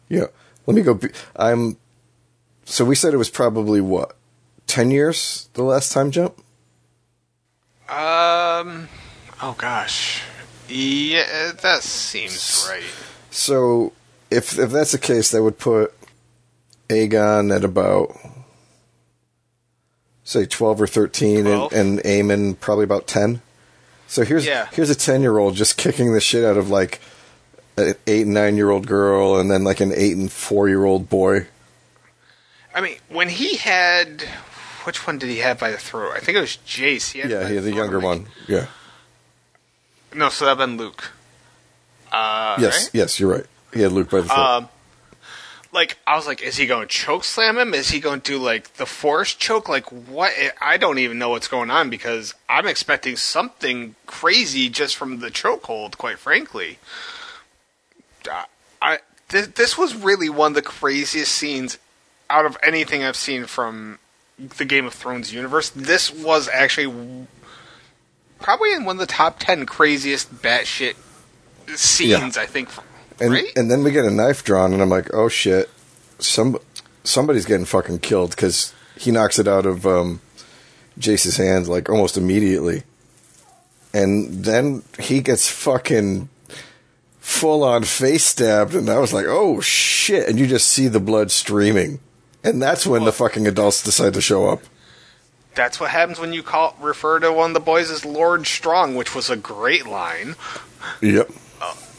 Yeah, 0.09 0.27
let 0.67 0.75
me 0.75 0.83
go. 0.83 0.95
Be- 0.95 1.11
I'm. 1.37 1.77
So 2.65 2.85
we 2.85 2.95
said 2.95 3.15
it 3.15 3.19
was 3.19 3.31
probably 3.31 3.81
what 3.81 4.17
ten 4.67 4.91
years 4.91 5.49
the 5.55 5.63
last 5.63 5.93
time 5.93 6.11
jump. 6.11 6.37
Um. 7.89 8.89
Oh 9.41 9.55
gosh. 9.57 10.23
Yeah, 10.69 11.53
that 11.63 11.83
seems 11.83 12.67
right. 12.69 12.83
So 13.31 13.93
if 14.31 14.59
if 14.59 14.71
that's 14.71 14.93
the 14.93 14.99
case, 14.99 15.31
that 15.31 15.43
would 15.43 15.59
put 15.59 15.95
Aegon 16.89 17.55
at 17.55 17.65
about 17.65 18.17
say 20.27 20.45
twelve 20.45 20.83
or 20.83 20.87
thirteen, 20.87 21.45
12. 21.45 21.73
and, 21.73 22.01
and 22.05 22.31
Aemond 22.31 22.61
probably 22.61 22.85
about 22.85 23.07
ten. 23.07 23.41
So 24.09 24.25
here's 24.25 24.45
Yeah. 24.45 24.69
here's 24.73 24.91
a 24.91 24.95
ten 24.95 25.23
year 25.23 25.39
old 25.39 25.55
just 25.55 25.79
kicking 25.79 26.13
the 26.13 26.21
shit 26.21 26.45
out 26.45 26.59
of 26.59 26.69
like 26.69 27.01
an 27.79 27.95
eight 28.07 28.23
and 28.27 28.35
nine 28.35 28.57
year 28.57 28.69
old 28.71 28.87
girl, 28.87 29.39
and 29.39 29.51
then 29.51 29.65
like 29.65 29.81
an 29.81 29.93
eight 29.95 30.17
and 30.17 30.31
four 30.31 30.69
year 30.69 30.85
old 30.85 31.09
boy. 31.09 31.47
I 32.75 32.81
mean, 32.83 32.97
when 33.09 33.31
he 33.31 33.57
had, 33.57 34.23
which 34.85 35.07
one 35.07 35.17
did 35.19 35.31
he 35.31 35.39
have 35.39 35.59
by 35.59 35.71
the 35.71 35.79
throat? 35.79 36.13
I 36.15 36.21
think 36.21 36.37
it 36.37 36.43
was 36.43 36.59
Jace. 36.67 37.13
He 37.13 37.21
had 37.21 37.31
Yeah, 37.31 37.49
he 37.49 37.55
the 37.55 37.63
throat, 37.71 37.75
younger 37.77 37.97
like- 37.97 38.05
one. 38.05 38.27
Yeah. 38.47 38.67
No, 40.15 40.29
so 40.29 40.45
that'd 40.45 40.59
been 40.59 40.77
Luke. 40.77 41.11
Uh, 42.13 42.57
Yes, 42.61 42.85
right? 42.85 42.91
yes, 42.95 43.19
you're 43.21 43.31
right. 43.33 43.47
He 43.75 43.83
had 43.83 43.93
Luke 43.93 44.11
by 44.11 44.21
the 44.21 44.29
throat. 44.29 44.39
Um, 44.39 44.69
like 45.77 45.99
I 46.07 46.17
was 46.17 46.27
like, 46.27 46.43
is 46.43 46.57
he 46.57 46.67
going 46.67 46.89
to 46.89 46.93
choke 46.93 47.23
slam 47.23 47.59
him? 47.59 47.75
Is 47.75 47.91
he 47.91 48.01
going 48.01 48.23
to 48.23 48.33
do 48.33 48.39
like 48.39 48.75
the 48.75 48.87
force 48.87 49.35
choke? 49.35 49.69
Like 49.69 49.85
what? 49.93 50.33
I 50.61 50.79
don't 50.79 50.99
even 50.99 51.19
know 51.19 51.29
what's 51.29 51.47
going 51.47 51.71
on 51.71 51.91
because 51.91 52.35
I'm 52.49 52.67
expecting 52.67 53.15
something 53.15 53.95
crazy 54.07 54.69
just 54.69 54.97
from 54.97 55.21
the 55.21 55.31
chokehold. 55.31 55.99
Quite 55.99 56.19
frankly, 56.19 56.79
I 58.83 58.99
th- 59.29 59.55
this 59.55 59.79
was 59.79 59.95
really 59.95 60.31
one 60.31 60.53
of 60.53 60.55
the 60.57 60.63
craziest 60.63 61.31
scenes 61.31 61.79
out 62.29 62.47
of 62.47 62.57
anything 62.63 63.05
I've 63.05 63.15
seen 63.15 63.45
from 63.45 63.99
the 64.39 64.65
Game 64.65 64.87
of 64.87 64.95
Thrones 64.95 65.33
universe. 65.33 65.69
This 65.71 66.13
was 66.13 66.49
actually 66.49 67.27
probably 68.41 68.73
in 68.73 68.85
one 68.85 68.97
of 68.97 69.01
the 69.01 69.07
top 69.07 69.39
ten 69.39 69.67
craziest 69.67 70.35
batshit 70.43 70.97
scenes. 71.77 72.37
I 72.37 72.47
think. 72.47 72.71
And 73.21 73.33
right? 73.33 73.53
and 73.57 73.71
then 73.71 73.83
we 73.83 73.91
get 73.91 74.05
a 74.05 74.11
knife 74.11 74.45
drawn, 74.45 74.73
and 74.73 74.83
I'm 74.83 74.89
like, 74.89 75.13
oh 75.15 75.29
shit, 75.29 75.71
some 76.19 76.59
somebody's 77.05 77.47
getting 77.47 77.67
fucking 77.67 78.01
killed 78.01 78.31
because 78.31 78.75
he 78.97 79.11
knocks 79.11 79.39
it 79.39 79.49
out 79.49 79.67
of 79.67 79.87
um, 79.87 80.21
Jace's 80.99 81.37
hands 81.37 81.69
like 81.69 81.89
almost 81.89 82.17
immediately, 82.17 82.83
and 83.95 84.45
then 84.45 84.83
he 84.99 85.21
gets 85.21 85.49
fucking 85.49 86.29
full 87.21 87.65
on 87.65 87.85
face 87.85 88.25
stabbed, 88.25 88.75
and 88.75 88.89
I 88.89 88.99
was 88.99 89.13
like, 89.13 89.27
oh 89.29 89.61
shit, 89.61 90.29
and 90.29 90.39
you 90.39 90.47
just 90.47 90.69
see 90.69 90.89
the 90.89 91.01
blood 91.01 91.31
streaming, 91.31 92.01
and 92.45 92.61
that's 92.61 92.87
when 92.87 93.05
the 93.05 93.13
fucking 93.13 93.47
adults 93.47 93.83
decide 93.83 94.15
to 94.15 94.21
show 94.21 94.49
up. 94.49 94.63
That's 95.55 95.81
what 95.81 95.91
happens 95.91 96.21
when 96.21 96.35
you 96.35 96.43
call 96.43 96.77
refer 96.79 97.19
to 97.21 97.33
one 97.33 97.51
of 97.51 97.55
the 97.55 97.61
boys 97.61 97.91
as 97.91 98.05
Lord 98.05 98.47
Strong, 98.47 98.95
which 98.95 99.15
was 99.15 99.31
a 99.31 99.37
great 99.37 99.87
line. 99.87 100.37
Yep. 101.01 101.31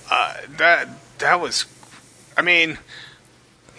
Uh, 0.09 0.36
that 0.57 0.88
that 1.20 1.39
was, 1.39 1.65
I 2.36 2.41
mean, 2.41 2.78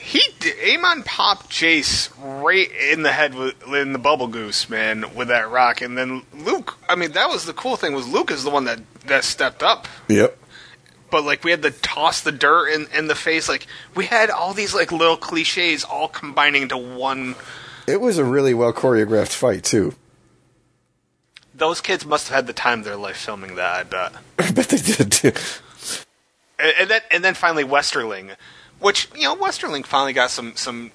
he 0.08 0.20
Aemond 0.40 1.04
popped 1.04 1.50
Jace 1.50 2.10
right 2.42 2.70
in 2.90 3.02
the 3.02 3.12
head 3.12 3.34
with 3.34 3.62
in 3.68 3.92
the 3.92 3.98
bubble 3.98 4.28
goose 4.28 4.70
man 4.70 5.14
with 5.14 5.28
that 5.28 5.50
rock, 5.50 5.82
and 5.82 5.98
then 5.98 6.22
Luke. 6.32 6.78
I 6.88 6.94
mean, 6.94 7.12
that 7.12 7.28
was 7.28 7.44
the 7.44 7.52
cool 7.52 7.76
thing 7.76 7.92
was 7.94 8.08
Luke 8.08 8.30
is 8.30 8.44
the 8.44 8.50
one 8.50 8.64
that 8.64 8.80
that 9.06 9.24
stepped 9.24 9.62
up. 9.62 9.88
Yep. 10.08 10.38
But 11.10 11.24
like 11.24 11.44
we 11.44 11.50
had 11.50 11.62
to 11.62 11.70
toss 11.70 12.20
the 12.20 12.32
dirt 12.32 12.68
in, 12.68 12.86
in 12.96 13.08
the 13.08 13.14
face, 13.14 13.48
like 13.48 13.66
we 13.94 14.06
had 14.06 14.30
all 14.30 14.54
these 14.54 14.74
like 14.74 14.92
little 14.92 15.16
cliches 15.16 15.84
all 15.84 16.08
combining 16.08 16.62
into 16.62 16.78
one. 16.78 17.34
It 17.86 18.00
was 18.00 18.18
a 18.18 18.24
really 18.24 18.54
well 18.54 18.72
choreographed 18.72 19.34
fight 19.34 19.64
too. 19.64 19.94
Those 21.52 21.80
kids 21.80 22.06
must 22.06 22.28
have 22.28 22.36
had 22.36 22.46
the 22.46 22.52
time 22.52 22.80
of 22.80 22.84
their 22.84 22.96
life 22.96 23.16
filming 23.16 23.56
that. 23.56 23.74
I 23.74 23.82
bet. 23.82 24.12
I 24.38 24.50
bet 24.52 24.68
they 24.68 24.76
did 24.78 25.10
too. 25.10 25.32
And, 26.58 26.74
and 26.80 26.90
then 26.90 27.00
and 27.10 27.24
then 27.24 27.34
finally 27.34 27.64
Westerling, 27.64 28.36
which 28.80 29.08
you 29.14 29.24
know 29.24 29.36
Westerling 29.36 29.84
finally 29.84 30.12
got 30.12 30.30
some 30.30 30.56
some 30.56 30.92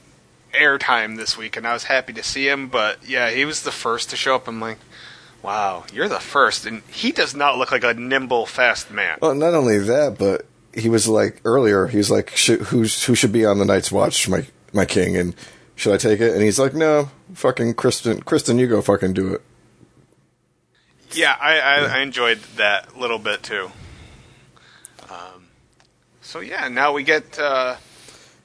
airtime 0.54 1.18
this 1.18 1.38
week, 1.38 1.58
and 1.58 1.68
I 1.68 1.74
was 1.74 1.86
happy 1.86 2.14
to 2.14 2.24
see 2.24 2.48
him. 2.48 2.68
But 2.68 3.08
yeah, 3.08 3.30
he 3.30 3.46
was 3.46 3.64
the 3.64 3.72
first 3.72 4.10
to 4.12 4.16
show 4.16 4.36
up. 4.36 4.48
I'm 4.48 4.62
like, 4.62 4.78
wow, 5.42 5.86
you're 5.94 6.08
the 6.08 6.20
first, 6.20 6.66
and 6.66 6.84
he 6.90 7.12
does 7.12 7.36
not 7.36 7.58
look 7.58 7.72
like 7.72 7.84
a 7.84 7.94
nimble, 7.94 8.46
fast 8.46 8.92
man. 8.92 9.18
Well, 9.22 9.36
not 9.36 9.54
only 9.54 9.80
that, 9.80 10.18
but 10.18 10.46
he 10.74 10.90
was 10.90 11.08
like 11.08 11.42
earlier. 11.46 11.88
He 11.88 11.98
was 11.98 12.10
like, 12.10 12.36
"Sh- 12.36 12.62
"Who's 12.68 13.04
who 13.04 13.16
should 13.16 13.32
be 13.32 13.46
on 13.46 13.60
the 13.60 13.66
Night's 13.66 13.92
Watch, 13.92 14.28
my 14.28 14.48
my 14.72 14.86
king?" 14.86 15.16
And 15.16 15.36
should 15.76 15.94
I 15.94 15.98
take 15.98 16.20
it? 16.20 16.34
And 16.34 16.42
he's 16.42 16.60
like, 16.60 16.74
"No, 16.74 17.10
fucking 17.34 17.76
Criston, 17.76 18.24
Criston, 18.24 18.60
you 18.60 18.68
go 18.68 18.82
fucking 18.82 19.14
do 19.14 19.34
it." 19.34 19.42
Yeah, 21.12 21.36
I, 21.40 21.60
I, 21.60 21.76
I 21.98 22.00
enjoyed 22.00 22.40
that 22.56 22.98
little 22.98 23.20
bit 23.20 23.44
too. 23.44 23.72
So 26.24 26.40
yeah, 26.40 26.70
now 26.70 26.94
we 26.94 27.04
get 27.04 27.38
uh, 27.38 27.76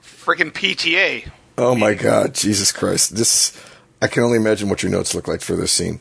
freaking 0.02 0.52
PTA. 0.52 1.30
Oh 1.56 1.74
my 1.74 1.94
god, 1.94 2.34
Jesus 2.34 2.72
Christ! 2.72 3.16
This 3.16 3.58
I 4.02 4.08
can 4.08 4.24
only 4.24 4.36
imagine 4.36 4.68
what 4.68 4.82
your 4.82 4.90
notes 4.90 5.14
look 5.14 5.28
like 5.28 5.40
for 5.40 5.54
this 5.54 5.72
scene. 5.72 6.00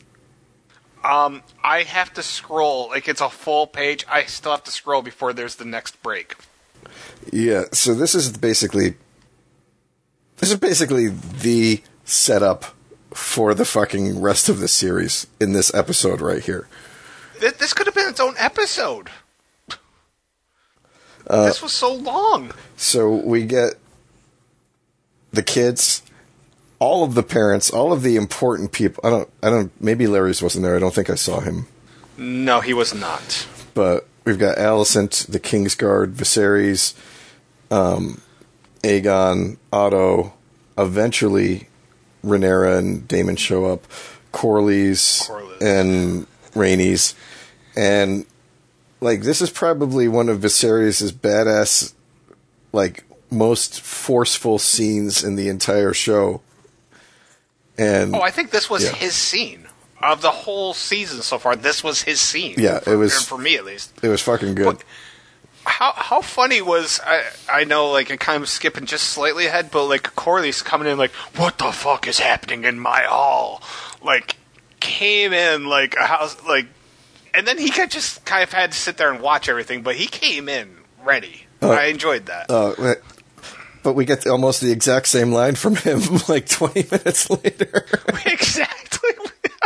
Um, 1.04 1.42
I 1.62 1.84
have 1.84 2.12
to 2.14 2.22
scroll 2.22 2.88
like 2.88 3.08
it's 3.08 3.20
a 3.20 3.30
full 3.30 3.68
page. 3.68 4.04
I 4.10 4.24
still 4.24 4.50
have 4.50 4.64
to 4.64 4.72
scroll 4.72 5.02
before 5.02 5.32
there's 5.32 5.54
the 5.54 5.64
next 5.64 6.02
break. 6.02 6.34
Yeah, 7.32 7.64
so 7.72 7.94
this 7.94 8.14
is 8.14 8.36
basically 8.36 8.96
this 10.38 10.50
is 10.50 10.58
basically 10.58 11.08
the 11.08 11.82
setup 12.04 12.74
for 13.14 13.54
the 13.54 13.64
fucking 13.64 14.20
rest 14.20 14.48
of 14.48 14.58
the 14.58 14.68
series 14.68 15.28
in 15.40 15.52
this 15.52 15.72
episode 15.72 16.20
right 16.20 16.42
here. 16.42 16.68
This 17.40 17.72
could 17.72 17.86
have 17.86 17.94
been 17.94 18.08
its 18.08 18.20
own 18.20 18.34
episode. 18.36 19.10
Uh, 21.28 21.46
this 21.46 21.62
was 21.62 21.72
so 21.72 21.92
long. 21.92 22.52
So 22.76 23.10
we 23.14 23.44
get 23.44 23.74
the 25.32 25.42
kids, 25.42 26.02
all 26.78 27.04
of 27.04 27.14
the 27.14 27.22
parents, 27.22 27.70
all 27.70 27.92
of 27.92 28.02
the 28.02 28.16
important 28.16 28.72
people. 28.72 29.04
I 29.06 29.10
don't, 29.10 29.28
I 29.42 29.50
don't. 29.50 29.72
Maybe 29.80 30.06
Larys 30.06 30.42
wasn't 30.42 30.64
there. 30.64 30.76
I 30.76 30.78
don't 30.78 30.94
think 30.94 31.10
I 31.10 31.14
saw 31.16 31.40
him. 31.40 31.66
No, 32.16 32.60
he 32.60 32.72
was 32.74 32.94
not. 32.94 33.46
But 33.74 34.06
we've 34.24 34.38
got 34.38 34.56
Alicent, 34.56 35.26
the 35.30 35.38
Kingsguard, 35.38 36.14
Viserys, 36.14 36.94
um, 37.70 38.20
Aegon, 38.82 39.58
Otto. 39.72 40.34
Eventually, 40.76 41.68
Rhaenyra 42.24 42.78
and 42.78 43.06
Daemon 43.06 43.36
show 43.36 43.66
up. 43.66 43.86
Corlys 44.32 45.28
Corlys. 45.28 45.60
and 45.62 46.26
Rhaenys, 46.52 47.14
and 47.76 48.26
like 49.00 49.22
this 49.22 49.40
is 49.40 49.50
probably 49.50 50.08
one 50.08 50.28
of 50.28 50.40
Viserys' 50.40 51.12
badass, 51.12 51.92
like 52.72 53.04
most 53.30 53.80
forceful 53.80 54.58
scenes 54.58 55.22
in 55.22 55.36
the 55.36 55.48
entire 55.48 55.92
show. 55.92 56.40
And 57.76 58.14
Oh, 58.14 58.22
I 58.22 58.30
think 58.30 58.50
this 58.50 58.68
was 58.68 58.84
Yeah. 58.84 58.92
his 58.94 59.14
scene 59.14 59.68
of 60.02 60.22
the 60.22 60.30
whole 60.30 60.74
season 60.74 61.22
so 61.22 61.38
far. 61.38 61.54
This 61.56 61.82
was 61.84 62.02
his 62.02 62.20
scene. 62.20 62.54
Yeah, 62.58 62.80
for, 62.80 62.92
it 62.92 62.96
was- 62.96 63.22
for 63.24 63.38
me 63.38 63.56
at 63.56 63.64
least. 63.64 63.92
it 64.02 64.08
was 64.08 64.20
fucking 64.22 64.54
good. 64.54 64.64
But 64.64 64.82
how 65.64 65.92
how 65.94 66.20
funny 66.22 66.62
was 66.62 66.98
I? 67.04 67.24
I 67.48 67.64
know 67.64 67.90
like 67.90 68.10
I'm 68.10 68.18
kind 68.18 68.42
of 68.42 68.48
skipping 68.48 68.86
just 68.86 69.10
slightly 69.10 69.46
ahead, 69.46 69.70
but 69.70 69.84
like 69.86 70.02
Corlys 70.14 70.64
coming 70.64 70.88
in 70.88 70.98
like, 70.98 71.12
what 71.36 71.58
the 71.58 71.70
fuck 71.72 72.06
is 72.08 72.18
happening 72.18 72.64
in 72.64 72.78
my 72.80 73.02
hall? 73.02 73.62
Like 74.02 74.36
came 74.80 75.32
in 75.32 75.66
like 75.66 75.94
a 75.96 76.06
house 76.06 76.36
like, 76.48 76.66
and 77.34 77.46
then 77.46 77.58
he 77.58 77.70
could 77.70 77.90
just 77.90 78.24
kind 78.24 78.42
of 78.42 78.52
had 78.52 78.72
to 78.72 78.78
sit 78.78 78.96
there 78.96 79.12
and 79.12 79.20
watch 79.22 79.48
everything, 79.48 79.82
but 79.82 79.96
he 79.96 80.06
came 80.06 80.48
in 80.48 80.76
ready. 81.04 81.44
I 81.62 81.86
enjoyed 81.86 82.26
that. 82.26 82.50
Uh, 82.50 82.74
but- 82.78 83.02
but 83.84 83.92
we 83.94 84.04
get 84.04 84.26
almost 84.26 84.60
the 84.60 84.70
exact 84.72 85.06
same 85.06 85.32
line 85.32 85.54
from 85.54 85.76
him 85.76 86.00
like 86.28 86.48
20 86.48 86.86
minutes 86.90 87.30
later. 87.30 87.86
exactly. 88.26 89.10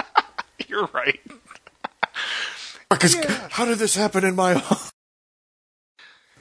You're 0.69 0.87
right. 0.93 1.19
Because 2.91 3.15
Yeah. 3.17 3.49
how 3.51 3.65
did 3.65 3.79
this 3.79 3.97
happen 3.97 4.23
in 4.25 4.37
my 4.37 4.53
home? 4.55 4.79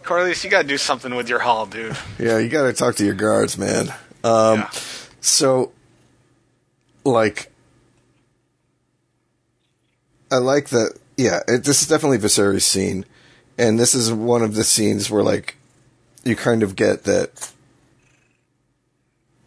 Corlys, 0.04 0.44
you 0.44 0.50
gotta 0.50 0.68
do 0.68 0.78
something 0.78 1.16
with 1.16 1.30
your 1.30 1.40
hall, 1.40 1.66
dude. 1.66 1.96
Yeah, 2.20 2.38
you 2.40 2.50
got 2.50 2.64
to 2.64 2.74
talk 2.74 2.96
to 2.96 3.06
your 3.06 3.14
guards, 3.16 3.58
man. 3.58 3.88
Um, 4.24 4.60
Yeah. 4.60 4.70
So, 5.22 5.72
like, 7.06 7.52
I 10.32 10.38
like 10.38 10.70
that. 10.70 10.98
Yeah, 11.22 11.42
it, 11.48 11.64
this 11.64 11.84
is 11.84 11.88
definitely 11.88 12.18
Viserys' 12.18 12.64
scene, 12.64 13.06
and 13.56 13.80
this 13.80 13.94
is 13.94 14.12
one 14.12 14.42
of 14.42 14.56
the 14.56 14.64
scenes 14.64 15.12
where, 15.12 15.22
like, 15.22 15.56
you 16.24 16.36
kind 16.36 16.64
of 16.64 16.76
get 16.76 17.04
that 17.04 17.52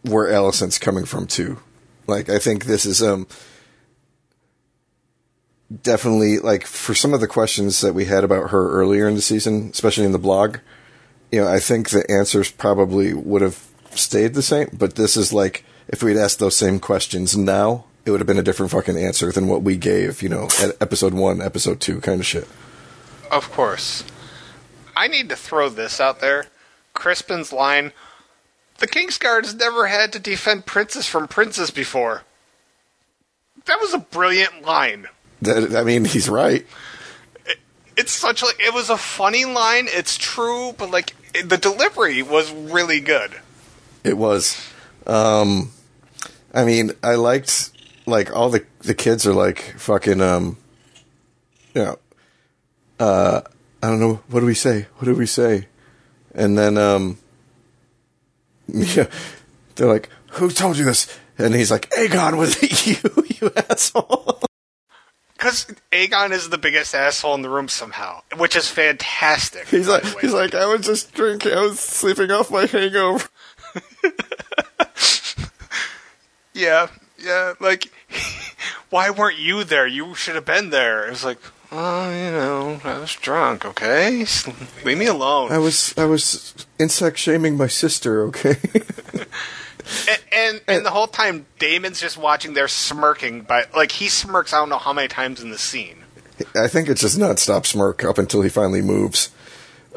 where 0.03 0.31
Alicent's 0.31 0.79
coming 0.79 1.03
from 1.03 1.27
too. 1.27 1.59
Like, 2.07 2.29
I 2.29 2.39
think 2.39 2.63
this 2.63 2.85
is 2.85 3.03
um 3.03 3.27
definitely 5.81 6.39
like 6.39 6.65
for 6.65 6.95
some 6.95 7.13
of 7.13 7.19
the 7.19 7.27
questions 7.27 7.81
that 7.81 7.93
we 7.93 8.05
had 8.05 8.23
about 8.23 8.51
her 8.51 8.71
earlier 8.71 9.09
in 9.09 9.15
the 9.15 9.21
season, 9.21 9.69
especially 9.73 10.05
in 10.05 10.13
the 10.13 10.17
blog. 10.17 10.59
You 11.29 11.41
know, 11.41 11.47
I 11.49 11.59
think 11.59 11.89
the 11.89 12.09
answers 12.09 12.51
probably 12.51 13.13
would 13.13 13.41
have 13.41 13.67
stayed 13.91 14.33
the 14.33 14.41
same, 14.41 14.69
but 14.71 14.95
this 14.95 15.17
is 15.17 15.33
like 15.33 15.65
if 15.89 16.01
we'd 16.01 16.15
asked 16.15 16.39
those 16.39 16.55
same 16.55 16.79
questions 16.79 17.35
now, 17.35 17.83
it 18.05 18.11
would 18.11 18.19
have 18.19 18.27
been 18.27 18.37
a 18.37 18.43
different 18.43 18.71
fucking 18.71 18.97
answer 18.97 19.31
than 19.31 19.47
what 19.47 19.63
we 19.63 19.77
gave. 19.77 20.21
You 20.21 20.29
know, 20.29 20.47
at 20.61 20.75
episode 20.81 21.13
one, 21.13 21.41
episode 21.41 21.81
two, 21.81 21.99
kind 22.01 22.19
of 22.19 22.25
shit. 22.25 22.47
Of 23.31 23.51
course. 23.51 24.03
I 24.95 25.07
need 25.07 25.29
to 25.29 25.35
throw 25.35 25.69
this 25.69 25.99
out 25.99 26.21
there. 26.21 26.45
Crispin's 26.93 27.51
line 27.51 27.91
The 28.77 28.87
Kingsguard 28.87 29.43
has 29.43 29.55
never 29.55 29.87
had 29.87 30.13
to 30.13 30.19
defend 30.19 30.65
princes 30.65 31.07
from 31.07 31.27
princes 31.27 31.71
before. 31.71 32.23
That 33.65 33.81
was 33.81 33.93
a 33.93 33.97
brilliant 33.97 34.63
line. 34.63 35.07
That, 35.41 35.75
I 35.75 35.83
mean, 35.83 36.05
he's 36.05 36.29
right. 36.29 36.65
It's 37.97 38.11
such 38.11 38.43
like 38.43 38.59
it 38.59 38.73
was 38.73 38.89
a 38.89 38.97
funny 38.97 39.45
line. 39.45 39.87
It's 39.87 40.17
true, 40.17 40.73
but 40.77 40.91
like 40.91 41.15
it, 41.33 41.49
the 41.49 41.57
delivery 41.57 42.21
was 42.21 42.51
really 42.51 42.99
good. 42.99 43.31
It 44.03 44.17
was. 44.17 44.61
Um, 45.07 45.71
I 46.53 46.63
mean, 46.65 46.91
I 47.01 47.15
liked 47.15 47.71
like 48.05 48.35
all 48.35 48.49
the 48.49 48.65
the 48.79 48.93
kids 48.93 49.25
are 49.25 49.33
like 49.33 49.75
fucking 49.77 50.21
um, 50.21 50.57
you 51.73 51.83
know, 51.83 51.99
uh, 52.99 53.41
I 53.81 53.87
don't 53.87 53.99
know 53.99 54.21
what 54.29 54.39
do 54.41 54.45
we 54.45 54.53
say? 54.53 54.87
What 54.97 55.05
do 55.05 55.15
we 55.15 55.25
say? 55.25 55.67
And 56.33 56.57
then 56.57 56.77
um, 56.77 57.17
yeah, 58.67 59.07
they're 59.75 59.87
like, 59.87 60.09
"Who 60.31 60.49
told 60.49 60.77
you 60.77 60.85
this?" 60.85 61.19
And 61.37 61.53
he's 61.53 61.71
like, 61.71 61.89
"Aegon, 61.91 62.37
was 62.37 62.57
it 62.63 62.87
you, 62.87 63.25
you 63.39 63.51
asshole?" 63.69 64.41
Because 65.37 65.67
Aegon 65.91 66.31
is 66.31 66.49
the 66.49 66.57
biggest 66.57 66.95
asshole 66.95 67.35
in 67.35 67.43
the 67.43 67.49
room 67.49 67.67
somehow, 67.67 68.21
which 68.37 68.55
is 68.55 68.67
fantastic. 68.67 69.67
He's 69.67 69.87
like, 69.87 70.03
he's 70.19 70.33
like, 70.33 70.55
I 70.55 70.65
was 70.65 70.87
just 70.87 71.13
drinking, 71.13 71.51
I 71.51 71.61
was 71.61 71.79
sleeping 71.79 72.31
off 72.31 72.49
my 72.49 72.65
hangover. 72.65 73.27
Yeah, 76.55 76.87
yeah. 77.19 77.53
Like, 77.59 77.91
why 78.89 79.09
weren't 79.09 79.39
you 79.39 79.63
there? 79.63 79.87
You 79.87 80.15
should 80.15 80.35
have 80.35 80.45
been 80.45 80.69
there. 80.69 81.07
It 81.07 81.11
was 81.11 81.23
like, 81.23 81.39
oh, 81.71 82.09
you 82.09 82.31
know, 82.31 82.81
I 82.83 82.99
was 82.99 83.13
drunk. 83.15 83.65
Okay, 83.65 84.25
leave 84.85 84.97
me 84.97 85.05
alone. 85.05 85.51
I 85.51 85.57
was, 85.57 85.93
I 85.97 86.05
was 86.05 86.53
insect 86.79 87.17
shaming 87.17 87.57
my 87.57 87.67
sister. 87.67 88.23
Okay. 88.23 88.57
and, 90.09 90.21
and 90.31 90.61
and 90.67 90.85
the 90.85 90.91
whole 90.91 91.07
time, 91.07 91.45
Daemon's 91.59 91.99
just 91.99 92.17
watching 92.17 92.53
there 92.53 92.67
smirking. 92.67 93.41
but 93.41 93.73
like, 93.75 93.91
he 93.91 94.07
smirks. 94.07 94.53
I 94.53 94.57
don't 94.57 94.69
know 94.69 94.77
how 94.77 94.93
many 94.93 95.07
times 95.07 95.41
in 95.41 95.49
the 95.49 95.57
scene. 95.57 96.03
I 96.55 96.67
think 96.67 96.89
it's 96.89 97.01
just 97.01 97.17
nonstop 97.17 97.65
smirk 97.65 98.03
up 98.03 98.17
until 98.17 98.41
he 98.41 98.49
finally 98.49 98.81
moves. 98.81 99.29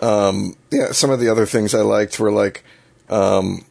Um, 0.01 0.55
yeah, 0.71 0.93
some 0.93 1.11
of 1.11 1.21
the 1.21 1.29
other 1.29 1.47
things 1.47 1.75
I 1.75 1.81
liked 1.81 2.21
were 2.21 2.31
like, 2.31 2.62
um, 3.09 3.64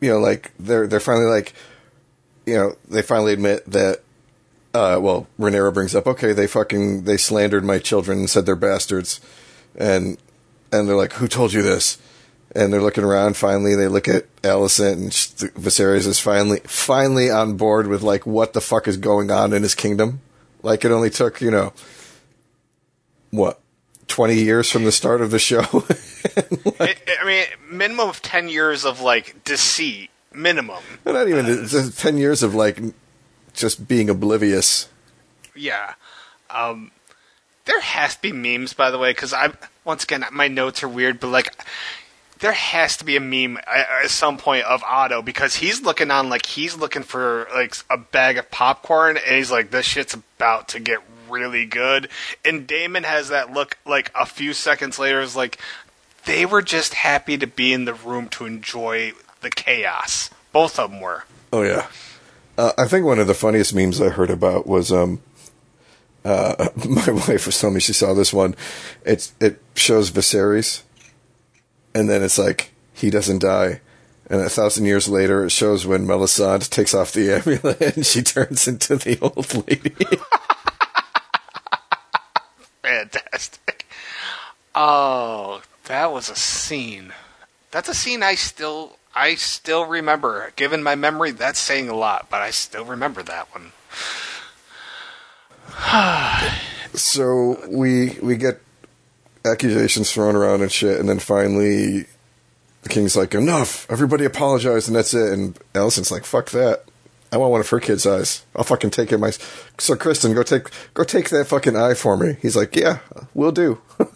you 0.00 0.10
know, 0.10 0.18
like 0.18 0.52
they're 0.58 0.86
they're 0.86 1.00
finally 1.00 1.26
like, 1.26 1.52
you 2.46 2.54
know, 2.54 2.76
they 2.88 3.02
finally 3.02 3.32
admit 3.32 3.70
that. 3.70 4.02
Uh, 4.72 4.98
well, 5.00 5.26
Rhaenyra 5.40 5.72
brings 5.72 5.94
up, 5.94 6.06
okay, 6.06 6.34
they 6.34 6.46
fucking 6.46 7.04
they 7.04 7.16
slandered 7.16 7.64
my 7.64 7.78
children 7.78 8.18
and 8.18 8.30
said 8.30 8.44
they're 8.44 8.54
bastards, 8.54 9.20
and 9.74 10.18
and 10.70 10.88
they're 10.88 10.96
like, 10.96 11.14
who 11.14 11.28
told 11.28 11.52
you 11.52 11.62
this? 11.62 11.98
And 12.54 12.72
they're 12.72 12.82
looking 12.82 13.04
around. 13.04 13.36
Finally, 13.36 13.74
they 13.74 13.88
look 13.88 14.06
at 14.06 14.24
Alicent, 14.42 14.92
and 14.92 15.10
Viserys 15.54 16.06
is 16.06 16.20
finally 16.20 16.60
finally 16.64 17.30
on 17.30 17.56
board 17.56 17.86
with 17.86 18.02
like 18.02 18.26
what 18.26 18.52
the 18.52 18.60
fuck 18.60 18.86
is 18.86 18.96
going 18.96 19.30
on 19.30 19.52
in 19.52 19.62
his 19.62 19.74
kingdom. 19.74 20.20
Like 20.62 20.84
it 20.84 20.90
only 20.90 21.10
took 21.10 21.40
you 21.40 21.50
know 21.50 21.72
what 23.30 23.60
twenty 24.08 24.36
years 24.36 24.70
from 24.70 24.84
the 24.84 24.92
start 24.92 25.20
of 25.20 25.30
the 25.30 25.38
show. 25.38 25.64
It, 26.78 26.98
I 27.22 27.24
mean, 27.24 27.44
minimum 27.70 28.08
of 28.10 28.20
ten 28.20 28.48
years 28.48 28.84
of 28.84 29.00
like 29.00 29.44
deceit. 29.44 30.10
Minimum. 30.36 30.82
Not 31.04 31.28
even 31.28 31.46
just 31.66 31.98
ten 31.98 32.18
years 32.18 32.42
of 32.42 32.54
like 32.54 32.80
just 33.54 33.88
being 33.88 34.10
oblivious. 34.10 34.88
Yeah. 35.54 35.94
Um, 36.50 36.90
there 37.64 37.80
has 37.80 38.16
to 38.16 38.22
be 38.22 38.32
memes, 38.32 38.72
by 38.74 38.90
the 38.90 38.98
way, 38.98 39.10
because 39.10 39.32
I 39.32 39.52
once 39.84 40.04
again 40.04 40.24
my 40.32 40.48
notes 40.48 40.82
are 40.82 40.88
weird, 40.88 41.20
but 41.20 41.28
like 41.28 41.48
there 42.40 42.52
has 42.52 42.96
to 42.98 43.04
be 43.04 43.16
a 43.16 43.20
meme 43.20 43.56
at, 43.66 43.88
at 44.04 44.10
some 44.10 44.36
point 44.36 44.64
of 44.66 44.82
Otto 44.84 45.22
because 45.22 45.56
he's 45.56 45.82
looking 45.82 46.10
on 46.10 46.28
like 46.28 46.46
he's 46.46 46.76
looking 46.76 47.02
for 47.02 47.48
like 47.54 47.74
a 47.90 47.96
bag 47.96 48.38
of 48.38 48.50
popcorn, 48.50 49.16
and 49.16 49.36
he's 49.36 49.50
like, 49.50 49.70
"This 49.70 49.86
shit's 49.86 50.14
about 50.14 50.68
to 50.68 50.80
get 50.80 51.00
really 51.28 51.66
good." 51.66 52.08
And 52.44 52.66
Daemon 52.66 53.04
has 53.04 53.28
that 53.28 53.52
look 53.52 53.78
like 53.84 54.12
a 54.14 54.26
few 54.26 54.52
seconds 54.52 54.98
later 54.98 55.20
is 55.20 55.34
like 55.34 55.58
they 56.24 56.44
were 56.44 56.62
just 56.62 56.94
happy 56.94 57.38
to 57.38 57.46
be 57.46 57.72
in 57.72 57.84
the 57.84 57.94
room 57.94 58.28
to 58.28 58.46
enjoy 58.46 59.12
the 59.46 59.50
chaos. 59.50 60.30
Both 60.52 60.78
of 60.78 60.90
them 60.90 61.00
were. 61.00 61.24
Oh 61.52 61.62
yeah. 61.62 61.86
Uh, 62.58 62.72
I 62.76 62.86
think 62.88 63.06
one 63.06 63.20
of 63.20 63.28
the 63.28 63.34
funniest 63.34 63.74
memes 63.74 64.00
I 64.00 64.08
heard 64.08 64.30
about 64.30 64.66
was 64.66 64.90
um, 64.90 65.20
uh, 66.24 66.68
my 66.88 67.10
wife 67.10 67.46
was 67.46 67.60
telling 67.60 67.74
me 67.74 67.80
she 67.80 67.92
saw 67.92 68.12
this 68.12 68.32
one. 68.32 68.56
It's 69.04 69.32
it 69.40 69.62
shows 69.76 70.10
Viserys, 70.10 70.82
and 71.94 72.10
then 72.10 72.22
it's 72.22 72.38
like 72.38 72.72
he 72.92 73.08
doesn't 73.08 73.38
die, 73.38 73.80
and 74.28 74.40
a 74.40 74.48
thousand 74.48 74.86
years 74.86 75.06
later 75.08 75.44
it 75.44 75.50
shows 75.50 75.86
when 75.86 76.06
Melisandre 76.06 76.68
takes 76.68 76.94
off 76.94 77.12
the 77.12 77.32
amulet 77.46 77.96
and 77.96 78.04
she 78.04 78.22
turns 78.22 78.66
into 78.66 78.96
the 78.96 79.18
old 79.20 79.54
lady. 79.68 79.94
Fantastic. 82.82 83.86
Oh, 84.74 85.62
that 85.84 86.10
was 86.10 86.30
a 86.30 86.36
scene. 86.36 87.12
That's 87.70 87.88
a 87.88 87.94
scene 87.94 88.22
I 88.22 88.34
still 88.34 88.98
I 89.16 89.34
still 89.36 89.86
remember. 89.86 90.52
Given 90.56 90.82
my 90.82 90.94
memory, 90.94 91.30
that's 91.30 91.58
saying 91.58 91.88
a 91.88 91.94
lot, 91.94 92.26
but 92.28 92.42
I 92.42 92.50
still 92.50 92.84
remember 92.84 93.22
that 93.22 93.48
one. 93.50 93.72
so 96.92 97.58
we 97.66 98.18
we 98.22 98.36
get 98.36 98.60
accusations 99.46 100.12
thrown 100.12 100.36
around 100.36 100.60
and 100.60 100.70
shit, 100.70 101.00
and 101.00 101.08
then 101.08 101.18
finally 101.18 102.04
the 102.82 102.90
king's 102.90 103.16
like, 103.16 103.34
"Enough! 103.34 103.90
Everybody 103.90 104.26
apologize, 104.26 104.86
and 104.86 104.94
that's 104.94 105.14
it." 105.14 105.32
And 105.32 105.58
Alicent's 105.72 106.10
like, 106.10 106.26
"Fuck 106.26 106.50
that! 106.50 106.84
I 107.32 107.38
want 107.38 107.52
one 107.52 107.60
of 107.62 107.70
her 107.70 107.80
kids' 107.80 108.06
eyes. 108.06 108.44
I'll 108.54 108.64
fucking 108.64 108.90
take 108.90 109.12
it 109.12 109.18
my." 109.18 109.30
So 109.78 109.96
Criston, 109.96 110.34
go 110.34 110.42
take 110.42 110.68
go 110.92 111.04
take 111.04 111.30
that 111.30 111.46
fucking 111.46 111.74
eye 111.74 111.94
for 111.94 112.18
me. 112.18 112.36
He's 112.42 112.56
like, 112.56 112.76
"Yeah, 112.76 112.98
we'll 113.32 113.52
do." 113.52 113.80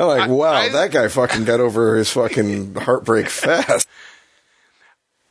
I'm 0.00 0.06
like, 0.06 0.22
I- 0.22 0.26
"Wow, 0.32 0.52
I- 0.52 0.68
that 0.70 0.90
guy 0.90 1.08
fucking 1.08 1.44
got 1.44 1.60
over 1.60 1.96
his 1.96 2.10
fucking 2.10 2.74
heartbreak 2.80 3.28
fast." 3.28 3.86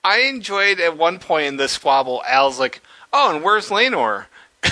I 0.04 0.20
enjoyed 0.22 0.80
at 0.80 0.98
one 0.98 1.20
point 1.20 1.48
in 1.48 1.58
this 1.58 1.74
squabble, 1.74 2.24
Al's 2.26 2.60
like, 2.60 2.82
"Oh, 3.12 3.36
and 3.36 3.44
where's 3.44 3.70
Laenor?" 3.70 4.26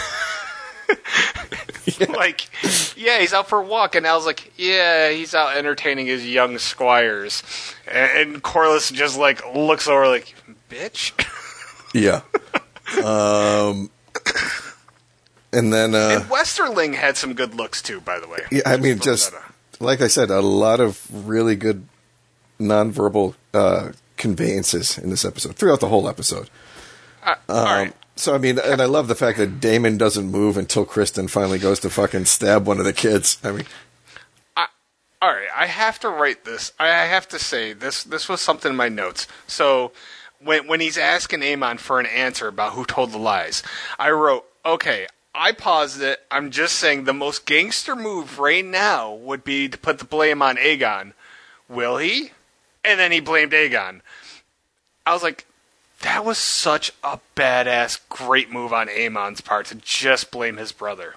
Like, 2.10 2.48
yeah, 2.98 3.20
he's 3.20 3.34
out 3.34 3.48
for 3.50 3.60
a 3.60 3.66
walk, 3.66 3.96
and 3.96 4.06
Al's 4.06 4.26
like, 4.26 4.52
"Yeah, 4.58 5.10
he's 5.10 5.34
out 5.34 5.56
entertaining 5.58 6.06
his 6.06 6.28
young 6.28 6.58
squires," 6.60 7.42
and, 7.88 8.34
and 8.34 8.44
Corlys 8.44 8.92
just 8.92 9.18
like 9.18 9.42
looks 9.56 9.88
over, 9.88 10.08
like, 10.08 10.36
"Bitch." 10.70 11.12
Yeah. 11.94 12.22
Um. 13.04 13.90
And 15.54 15.72
then, 15.72 15.96
uh, 15.96 16.20
and 16.20 16.24
Westerling 16.30 16.94
had 16.94 17.16
some 17.16 17.34
good 17.34 17.56
looks 17.56 17.82
too, 17.82 18.02
by 18.02 18.20
the 18.20 18.28
way. 18.28 18.40
Yeah, 18.52 18.64
I 18.66 18.76
mean, 18.76 19.00
just. 19.00 19.34
Like 19.80 20.02
I 20.02 20.08
said, 20.08 20.30
a 20.30 20.42
lot 20.42 20.80
of 20.80 21.28
really 21.28 21.56
good 21.56 21.88
nonverbal 22.60 23.36
uh, 23.54 23.92
conveyances 24.18 24.98
in 24.98 25.10
this 25.10 25.24
episode 25.24 25.56
throughout 25.56 25.80
the 25.80 25.90
whole 25.90 26.10
episode. 26.10 26.50
Uh, 27.24 27.36
right. 27.50 27.94
So 28.16 28.34
I 28.34 28.40
mean, 28.40 28.58
and 28.58 28.82
I 28.82 28.86
love 28.86 29.08
the 29.08 29.16
fact 29.16 29.38
that 29.38 29.60
Daemon 29.60 29.98
doesn't 29.98 30.32
move 30.32 30.58
until 30.58 30.86
Criston 30.86 31.30
finally 31.30 31.60
goes 31.60 31.80
to 31.82 31.90
fucking 31.90 32.26
stab 32.26 32.66
one 32.66 32.80
of 32.80 32.86
the 32.86 32.94
kids. 32.94 33.38
I 33.44 33.52
mean, 33.52 33.66
all 35.22 35.34
right, 35.34 35.48
I 35.56 35.66
have 35.66 36.00
to 36.02 36.10
write 36.10 36.46
this. 36.46 36.74
I 36.80 36.88
have 36.88 37.28
to 37.30 37.40
say 37.40 37.74
this. 37.74 38.04
This 38.04 38.30
was 38.30 38.40
something 38.40 38.72
in 38.72 38.76
my 38.76 38.90
notes. 38.90 39.28
So 39.48 39.92
when 40.40 40.68
when 40.68 40.80
he's 40.80 40.98
asking 40.98 41.42
Aemond 41.42 41.80
for 41.80 42.00
an 42.00 42.06
answer 42.06 42.48
about 42.48 42.74
who 42.74 42.86
told 42.86 43.12
the 43.12 43.18
lies, 43.18 43.64
I 43.98 44.12
wrote, 44.12 44.46
okay. 44.66 45.08
I 45.38 45.52
paused 45.52 46.02
it. 46.02 46.20
I'm 46.32 46.50
just 46.50 46.76
saying 46.76 47.04
the 47.04 47.14
most 47.14 47.46
gangster 47.46 47.96
move 47.96 48.40
right 48.40 48.66
now 48.66 49.14
would 49.14 49.44
be 49.44 49.70
to 49.70 49.78
put 49.78 50.00
the 50.00 50.06
blame 50.06 50.42
on 50.42 50.58
Aegon. 50.58 51.14
Will 51.70 51.98
he? 51.98 52.32
And 52.84 53.00
then 53.00 53.12
he 53.12 53.20
blamed 53.20 53.52
Aegon. 53.52 54.02
I 55.06 55.14
was 55.14 55.22
like, 55.22 55.46
that 56.02 56.26
was 56.26 56.40
such 56.40 56.92
a 57.04 57.20
badass, 57.36 58.00
great 58.10 58.52
move 58.52 58.74
on 58.74 58.88
Aemond's 58.88 59.42
part 59.42 59.68
to 59.68 59.76
just 59.76 60.32
blame 60.32 60.58
his 60.58 60.72
brother. 60.72 61.16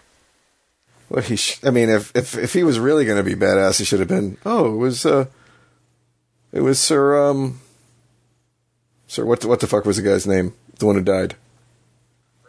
Well, 1.09 1.23
he. 1.23 1.37
Sh- 1.37 1.59
I 1.65 1.71
mean, 1.71 1.89
if 1.89 2.15
if 2.15 2.37
if 2.37 2.53
he 2.53 2.63
was 2.63 2.79
really 2.79 3.05
going 3.05 3.17
to 3.17 3.25
be 3.25 3.35
badass, 3.35 3.79
he 3.79 3.85
should 3.85 3.99
have 4.01 4.09
been. 4.09 4.37
Oh, 4.47 4.75
it 4.75 4.77
was. 4.77 5.05
uh 5.05 5.27
It 6.53 6.61
was 6.61 6.79
Sir. 6.79 7.21
Um. 7.29 7.61
Sir, 9.09 9.25
what 9.25 9.45
what 9.45 9.61
the 9.61 9.67
fuck 9.67 9.85
was 9.85 9.97
the 9.97 10.03
guy's 10.03 10.27
name? 10.27 10.55
The 10.79 10.87
one 10.87 10.95
who 10.95 11.03
died. 11.03 11.35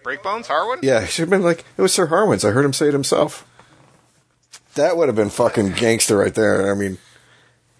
Breakbones, 0.03 0.45
Harwin? 0.47 0.79
Yeah, 0.81 1.01
he 1.01 1.07
should 1.07 1.23
have 1.23 1.29
been 1.29 1.43
like 1.43 1.65
it 1.77 1.81
was 1.81 1.93
Sir 1.93 2.07
Harwin's. 2.07 2.43
I 2.45 2.51
heard 2.51 2.65
him 2.65 2.73
say 2.73 2.87
it 2.87 2.93
himself. 2.93 3.45
That 4.75 4.95
would 4.97 5.07
have 5.09 5.15
been 5.15 5.29
fucking 5.29 5.73
gangster 5.73 6.17
right 6.17 6.33
there. 6.33 6.71
I 6.71 6.75
mean, 6.75 6.97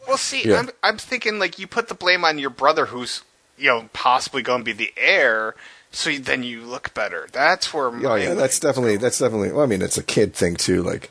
Well, 0.07 0.17
see, 0.17 0.47
Yeah. 0.47 0.59
I'm 0.59 0.69
I'm 0.83 0.97
thinking 0.97 1.39
like 1.39 1.57
you 1.59 1.67
put 1.67 1.87
the 1.87 1.95
blame 1.95 2.25
on 2.25 2.37
your 2.37 2.49
brother, 2.49 2.87
who's 2.87 3.23
you 3.57 3.67
know 3.67 3.89
possibly 3.93 4.41
going 4.41 4.61
to 4.61 4.65
be 4.65 4.73
the 4.73 4.91
heir, 4.97 5.55
so 5.91 6.09
you, 6.09 6.19
then 6.19 6.43
you 6.43 6.61
look 6.63 6.93
better. 6.93 7.27
That's 7.31 7.73
where. 7.73 7.87
oh 7.87 8.15
yeah, 8.15 8.33
that's 8.33 8.59
definitely 8.59 8.97
that's 8.97 9.19
definitely. 9.19 9.51
Well, 9.51 9.63
I 9.63 9.67
mean, 9.67 9.81
it's 9.81 9.97
a 9.97 10.03
kid 10.03 10.33
thing 10.33 10.55
too. 10.55 10.83
Like, 10.83 11.09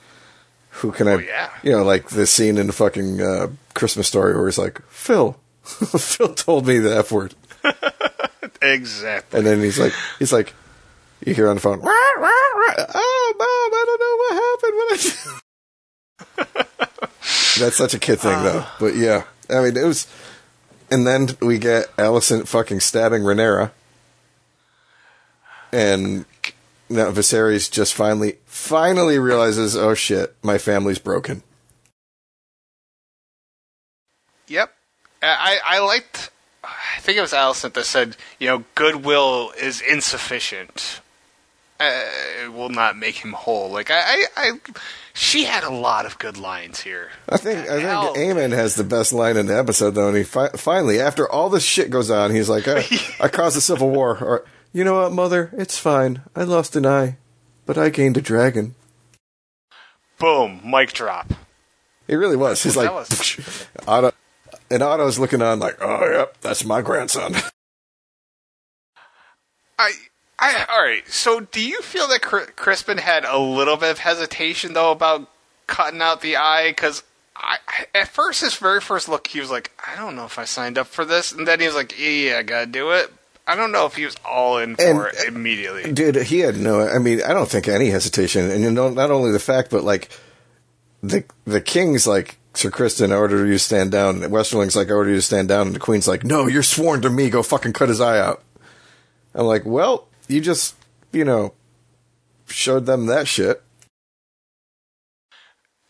who 0.71 0.93
can 0.93 1.09
I? 1.09 1.13
Oh, 1.13 1.19
yeah. 1.19 1.51
You 1.63 1.73
know, 1.73 1.83
like 1.85 2.11
the 2.11 2.27
scene 2.27 2.59
in 2.59 2.67
the 2.67 2.73
fucking 2.73 3.21
uh, 3.23 3.49
Christmas 3.75 4.07
story 4.09 4.35
where 4.37 4.47
he's 4.47 4.59
like, 4.59 4.83
Phil, 4.89 5.39
Phil 5.65 6.35
told 6.35 6.67
me 6.67 6.79
the 6.79 6.97
f 6.97 7.11
word. 7.11 7.35
exactly. 8.63 9.39
And 9.39 9.47
then 9.47 9.61
he's 9.61 9.79
like, 9.79 9.93
he's 10.19 10.33
like, 10.33 10.55
you 11.25 11.35
hear 11.35 11.49
on 11.49 11.57
the 11.57 11.61
phone, 11.61 11.81
"Rah, 11.81 12.13
rah, 12.17 12.29
rah. 12.29 12.87
oh, 12.95 13.35
mom, 13.39 13.73
I 13.75 13.85
don't 13.87 14.01
know 14.01 14.17
what 14.21 14.35
happened. 14.53 14.75
What 14.77 15.43
I 16.53 16.81
That's 17.61 17.77
such 17.77 17.95
a 17.95 17.99
kid 17.99 18.21
thing, 18.21 18.43
though. 18.43 18.65
Ah. 18.65 18.77
But 18.81 18.97
yeah, 18.97 19.25
I 19.49 19.61
mean, 19.61 19.77
it 19.77 19.85
was. 19.85 20.07
And 20.91 21.07
then 21.07 21.29
we 21.41 21.59
get 21.59 21.95
Alicent 21.97 22.49
fucking 22.49 22.81
stabbing 22.81 23.23
Rhaenyra, 23.23 23.71
and 25.73 26.25
now 26.89 27.11
Viserys 27.13 27.71
just 27.71 27.95
finally, 27.95 28.39
finally 28.47 29.19
realizes, 29.19 29.77
oh 29.77 29.95
shit, 29.95 30.35
my 30.43 30.59
family's 30.59 30.99
broken. 30.99 31.43
Yep. 34.49 34.75
I 35.23 35.61
I 35.65 35.79
liked. 35.79 36.31
I 36.65 37.01
think 37.01 37.17
it 37.17 37.23
was 37.23 37.33
Alicent 37.33 37.75
that 37.75 37.87
said, 37.87 38.17
you 38.39 38.49
know, 38.49 38.65
goodwill 38.75 39.53
is 39.59 39.81
insufficient. 39.81 41.00
Uh, 41.81 42.05
it 42.45 42.53
will 42.53 42.69
not 42.69 42.95
make 42.99 43.17
him 43.17 43.33
whole. 43.33 43.71
Like 43.71 43.91
I, 43.91 44.03
I, 44.03 44.25
I, 44.37 44.51
she 45.15 45.45
had 45.45 45.65
a 45.65 45.71
lot 45.71 46.05
of 46.05 46.19
good 46.19 46.37
lines 46.37 46.81
here. 46.81 47.09
I 47.27 47.39
think 47.39 47.59
I 47.71 47.77
think 47.81 48.17
Aemond 48.19 48.53
has 48.53 48.75
the 48.75 48.85
best 48.85 49.15
line 49.15 49.39
in 49.39 49.47
the 49.47 49.57
episode 49.59 49.93
though, 49.93 50.09
and 50.09 50.17
he 50.17 50.23
fi- 50.23 50.51
finally, 50.51 51.01
after 51.01 51.27
all 51.31 51.49
this 51.49 51.65
shit 51.65 51.89
goes 51.89 52.11
on, 52.11 52.33
he's 52.33 52.51
like, 52.51 52.69
"I, 52.69 52.85
I 53.19 53.29
caused 53.29 53.57
a 53.57 53.63
civil 53.63 53.89
war." 53.89 54.19
Or, 54.23 54.45
you 54.75 54.85
know 54.85 55.01
what, 55.01 55.13
mother? 55.13 55.51
It's 55.55 55.79
fine. 55.79 56.21
I 56.37 56.43
lost 56.45 56.77
an 56.77 56.85
eye, 56.85 57.17
but 57.65 57.79
I 57.79 57.89
gained 57.89 58.19
a 58.19 58.21
dragon. 58.21 58.75
Boom, 60.19 60.61
mic 60.63 60.93
drop. 60.93 61.33
He 62.07 62.15
really 62.15 62.37
was. 62.37 62.63
He's 62.63 62.77
like, 62.77 62.93
was- 62.93 63.67
Otto, 63.89 64.13
and 64.71 64.83
Otto's 64.83 65.19
looking 65.19 65.41
on 65.41 65.61
like, 65.61 65.79
"Oh, 65.81 66.11
yep, 66.11 66.37
that's 66.43 66.63
my 66.63 66.83
grandson." 66.83 67.37
I, 69.79 69.93
I, 70.41 70.65
all 70.73 70.83
right. 70.83 71.07
So, 71.09 71.41
do 71.41 71.61
you 71.61 71.81
feel 71.83 72.09
that 72.09 72.23
Cri- 72.23 72.47
Crispin 72.57 72.99
had 72.99 73.25
a 73.25 73.39
little 73.39 73.77
bit 73.77 73.91
of 73.91 73.99
hesitation 73.99 74.73
though 74.73 74.91
about 74.91 75.29
cutting 75.67 76.01
out 76.01 76.23
the 76.23 76.37
eye? 76.37 76.71
Because 76.71 77.03
at 77.95 78.09
first, 78.09 78.41
his 78.41 78.55
very 78.55 78.81
first 78.81 79.09
look, 79.09 79.27
he 79.27 79.41
was 79.41 79.51
like, 79.51 79.71
"I 79.87 79.97
don't 79.97 80.17
know 80.17 80.25
if 80.25 80.39
I 80.39 80.45
signed 80.45 80.79
up 80.79 80.87
for 80.87 81.05
this," 81.05 81.33
and 81.33 81.47
then 81.47 81.61
he 81.61 81.67
was 81.67 81.75
like, 81.75 81.95
"Yeah, 81.99 82.39
I 82.39 82.43
gotta 82.43 82.67
do 82.67 82.91
it." 82.93 83.13
I 83.47 83.57
don't 83.57 83.73
know 83.73 83.85
if 83.87 83.97
he 83.97 84.05
was 84.05 84.17
all 84.25 84.59
in 84.59 84.77
for 84.77 84.83
And- 84.83 84.99
it 85.15 85.25
uh, 85.25 85.29
immediately. 85.29 85.93
Dude, 85.93 86.17
he 86.17 86.41
had 86.41 86.57
no. 86.57 86.87
I 86.89 86.99
mean, 86.99 87.23
I 87.23 87.33
don't 87.35 87.49
think 87.49 87.69
any 87.69 87.91
hesitation, 87.91 88.51
and 88.51 88.63
you 88.63 88.71
know, 88.71 88.89
not 88.91 89.11
only 89.11 89.33
the 89.33 89.39
fact, 89.39 89.71
but 89.71 89.85
like 89.85 90.09
the 91.03 91.25
the 91.47 91.61
king's 91.61 92.07
like 92.07 92.39
Sir 92.55 92.71
Criston, 92.71 93.13
I 93.13 93.17
order 93.17 93.45
you 93.47 93.53
to 93.55 93.59
stand 93.59 93.91
down. 93.93 94.21
Westerling's 94.31 94.75
like, 94.77 94.89
I 94.91 94.93
order 94.95 95.11
you 95.11 95.17
to 95.17 95.23
stand 95.23 95.49
down, 95.49 95.67
and 95.69 95.77
the 95.77 95.81
queen's 95.81 96.09
like, 96.09 96.25
No, 96.25 96.47
you're 96.47 96.63
sworn 96.63 97.03
to 97.03 97.11
me. 97.11 97.29
Go 97.31 97.43
fucking 97.43 97.73
cut 97.75 97.89
his 97.89 98.01
eye 98.01 98.19
out. 98.19 98.43
I'm 99.35 99.47
like, 99.47 99.65
well, 99.65 100.09
you 100.31 100.41
just 100.41 100.75
you 101.13 101.25
know 101.25 101.55
showed 102.47 102.87
them 102.87 103.07
that 103.07 103.29
shit. 103.29 103.63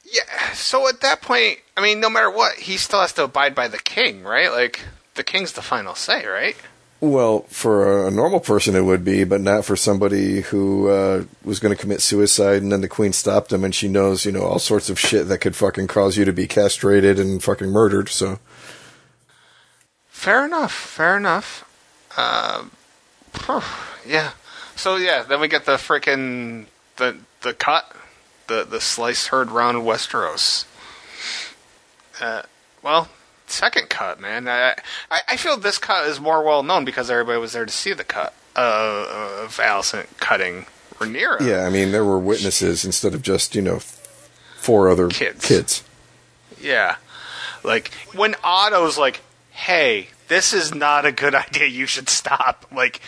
Yeah. 0.05 0.53
So 0.55 0.89
at 0.89 1.01
that 1.03 1.23
point, 1.23 1.59
I 1.77 1.83
mean, 1.83 2.01
no 2.01 2.11
matter 2.11 2.31
what, 2.31 2.57
he 2.57 2.77
still 2.77 3.01
has 3.01 3.13
to 3.15 3.25
abide 3.25 3.55
by 3.55 3.69
the 3.69 3.79
king, 3.79 4.23
right? 4.23 4.51
Like 4.51 4.81
the 5.15 5.23
king's 5.23 5.53
the 5.53 5.63
final 5.63 5.95
say, 5.95 6.27
right? 6.27 6.57
Well, 7.01 7.41
for 7.49 8.07
a 8.07 8.11
normal 8.11 8.41
person, 8.41 8.77
it 8.77 8.83
would 8.83 9.05
be, 9.05 9.25
but 9.25 9.41
not 9.41 9.65
for 9.65 9.75
somebody 9.75 10.43
who 10.43 10.89
uh, 10.89 11.25
was 11.43 11.59
going 11.59 11.75
to 11.75 11.81
commit 11.81 12.03
suicide, 12.03 12.61
and 12.61 12.71
then 12.71 12.83
the 12.83 12.89
queen 12.89 13.15
stopped 13.15 13.51
him, 13.51 13.65
and 13.65 13.75
she 13.75 13.89
knows, 13.89 14.27
you 14.27 14.33
know, 14.33 14.43
all 14.43 14.59
sorts 14.59 14.91
of 14.91 15.01
shit 15.01 15.27
that 15.29 15.39
could 15.39 15.57
fucking 15.57 15.87
cause 15.87 16.19
you 16.19 16.27
to 16.27 16.33
be 16.33 16.47
castrated 16.47 17.19
and 17.19 17.43
fucking 17.43 17.71
murdered. 17.71 18.11
So, 18.11 18.39
Fair 20.11 20.45
enough. 20.45 20.75
Fair 20.75 21.17
enough. 21.17 21.65
Um, 22.19 22.73
yeah. 24.07 24.33
So 24.77 24.97
yeah, 24.97 25.23
then 25.23 25.41
we 25.41 25.49
get 25.49 25.65
the 25.67 25.73
freaking 25.77 26.67
the 26.97 27.17
the 27.43 27.53
cut, 27.55 27.91
the 28.47 28.65
the 28.65 28.81
slice 28.81 29.29
heard 29.29 29.51
round 29.51 29.79
Westeros. 29.79 30.65
Uh, 32.21 32.43
well, 32.83 33.09
second 33.47 33.89
cut, 33.89 34.21
man. 34.21 34.49
I, 34.49 34.75
I 35.11 35.21
I 35.29 35.37
feel 35.37 35.57
this 35.57 35.79
cut 35.79 36.07
is 36.07 36.21
more 36.21 36.43
well 36.43 36.63
known 36.63 36.85
because 36.85 37.11
everybody 37.11 37.39
was 37.39 37.53
there 37.53 37.67
to 37.67 37.73
see 37.73 37.93
the 37.93 38.05
cut 38.05 38.35
uh, 38.57 39.07
of 39.43 39.57
Alicent 39.59 40.07
cutting 40.19 40.67
Rhaenyra. 40.97 41.41
yeah, 41.41 41.65
I 41.67 41.71
mean, 41.71 41.93
there 41.93 42.05
were 42.05 42.19
witnesses 42.19 42.85
instead 42.85 43.15
of 43.15 43.23
just 43.23 43.55
you 43.55 43.63
know 43.63 43.79
four 44.57 44.89
other 44.91 45.09
Kids. 45.09 45.47
kids. 45.47 45.85
Yeah. 46.61 46.97
Like 47.65 47.93
when 48.15 48.35
Otto's 48.45 48.97
like, 48.99 49.21
"Hey, 49.51 50.09
this 50.29 50.53
is 50.53 50.75
not 50.75 51.05
a 51.07 51.13
good 51.13 51.35
idea. 51.47 51.67
You 51.67 51.87
should 51.87 52.09
stop." 52.09 52.67
Like 52.75 53.01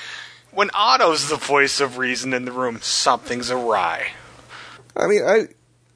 when 0.53 0.71
Otto's 0.75 1.29
the 1.29 1.37
voice 1.37 1.81
of 1.81 1.99
reason 1.99 2.33
in 2.33 2.45
the 2.45 2.53
room, 2.53 2.79
something's 2.81 3.51
awry. 3.51 4.13
I 4.97 5.07
mean, 5.07 5.23
I 5.25 5.49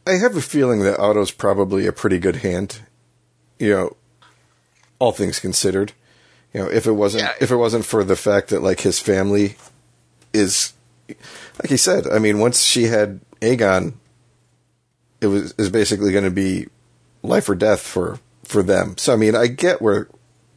I 0.07 0.15
have 0.15 0.37
a 0.37 0.43
feeling 0.43 0.81
that 0.81 0.99
Otto's 0.99 1.31
probably 1.31 1.87
a 1.87 1.93
pretty 1.93 2.19
good 2.19 2.37
hand. 2.37 2.81
You 3.59 3.71
know, 3.71 3.97
all 4.99 5.13
things 5.13 5.39
considered. 5.41 5.93
You 6.55 6.63
know, 6.63 6.71
if 6.71 6.87
it 6.87 6.93
wasn't 6.93 7.25
Yeah. 7.25 7.33
if 7.41 7.51
it 7.51 7.57
wasn't 7.57 7.85
for 7.85 8.03
the 8.05 8.17
fact 8.17 8.49
that 8.49 8.63
like 8.63 8.81
his 8.81 8.99
family 8.99 9.57
is 10.33 10.73
like 11.09 11.69
he 11.69 11.77
said, 11.77 12.07
I 12.07 12.19
mean, 12.19 12.39
once 12.39 12.63
she 12.63 12.85
had 12.85 13.21
Aegon, 13.41 13.95
it 15.21 15.27
was 15.27 15.53
is 15.59 15.71
basically 15.71 16.13
going 16.13 16.25
to 16.25 16.31
be 16.31 16.67
life 17.23 17.49
or 17.49 17.55
death 17.55 17.81
for 17.81 18.19
for 18.45 18.63
them. 18.63 18.97
So 18.97 19.13
I 19.13 19.17
mean, 19.17 19.35
I 19.35 19.47
get 19.49 19.83
where 19.83 20.09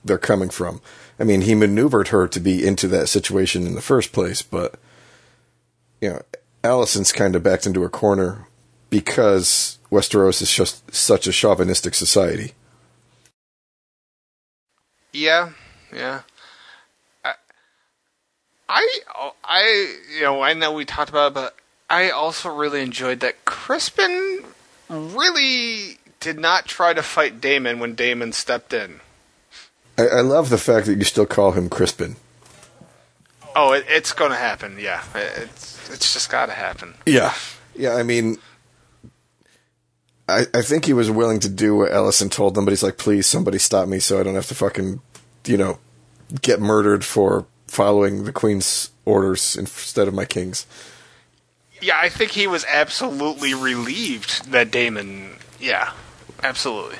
they're 0.05 0.17
coming 0.17 0.49
from. 0.49 0.81
I 1.19 1.23
mean, 1.25 1.41
he 1.41 1.53
maneuvered 1.53 2.09
her 2.09 2.27
to 2.27 2.39
be 2.39 2.65
into 2.65 2.87
that 2.87 3.09
situation 3.09 3.67
in 3.67 3.75
the 3.75 3.81
first 3.81 4.13
place, 4.13 4.41
but 4.41 4.75
you 5.99 6.09
know, 6.09 6.21
Alicent's 6.63 7.11
kind 7.11 7.35
of 7.35 7.43
backed 7.43 7.65
into 7.65 7.83
a 7.83 7.89
corner 7.89 8.47
because 8.89 9.77
Westeros 9.91 10.41
is 10.41 10.51
just 10.51 10.93
such 10.93 11.27
a 11.27 11.31
chauvinistic 11.31 11.93
society. 11.93 12.53
Yeah, 15.11 15.51
yeah. 15.93 16.21
I, 17.25 17.33
I, 18.69 19.31
I, 19.43 19.95
you 20.15 20.21
know, 20.21 20.41
I 20.41 20.53
know 20.53 20.71
we 20.71 20.85
talked 20.85 21.09
about 21.09 21.31
it, 21.31 21.33
but 21.33 21.55
I 21.89 22.11
also 22.11 22.49
really 22.49 22.81
enjoyed 22.81 23.19
that 23.21 23.43
Crispin 23.45 24.43
really 24.87 25.97
did 26.19 26.37
not 26.39 26.65
try 26.65 26.93
to 26.93 27.01
fight 27.01 27.41
Daemon 27.41 27.79
when 27.79 27.95
Daemon 27.95 28.31
stepped 28.33 28.73
in. 28.73 28.99
I, 29.99 30.17
I 30.17 30.21
love 30.21 30.49
the 30.49 30.57
fact 30.57 30.87
that 30.87 30.97
you 30.97 31.03
still 31.03 31.25
call 31.25 31.51
him 31.51 31.69
Crispin. 31.69 32.15
Oh, 33.55 33.73
it, 33.73 33.85
it's 33.89 34.13
going 34.13 34.31
to 34.31 34.37
happen. 34.37 34.77
Yeah, 34.79 35.03
It- 35.15 35.49
it's 35.49 35.89
it's 35.91 36.13
just 36.13 36.29
got 36.29 36.45
to 36.47 36.51
happen. 36.53 36.93
Yeah. 37.05 37.33
Yeah, 37.75 37.95
I 37.95 38.03
mean, 38.03 38.37
I, 40.27 40.45
I 40.53 40.61
think 40.61 40.85
he 40.85 40.93
was 40.93 41.09
willing 41.09 41.39
to 41.39 41.49
do 41.49 41.75
what 41.77 41.91
Alicent 41.91 42.31
told 42.31 42.53
them, 42.55 42.63
but 42.65 42.71
he's 42.71 42.83
like, 42.83 42.97
please, 42.97 43.25
somebody 43.25 43.57
stop 43.57 43.87
me 43.87 43.99
so 43.99 44.19
I 44.19 44.23
don't 44.23 44.35
have 44.35 44.45
to 44.47 44.55
fucking, 44.55 45.01
you 45.45 45.57
know, 45.57 45.79
get 46.41 46.59
murdered 46.61 47.03
for 47.03 47.47
following 47.67 48.25
the 48.25 48.31
Queen's 48.31 48.91
orders 49.05 49.55
instead 49.55 50.07
of 50.07 50.13
my 50.13 50.25
King's. 50.25 50.67
Yeah, 51.81 51.97
I 51.99 52.09
think 52.09 52.31
he 52.31 52.45
was 52.45 52.65
absolutely 52.69 53.53
relieved 53.55 54.51
that 54.51 54.69
Daemon. 54.69 55.37
Yeah, 55.59 55.91
absolutely. 56.43 56.97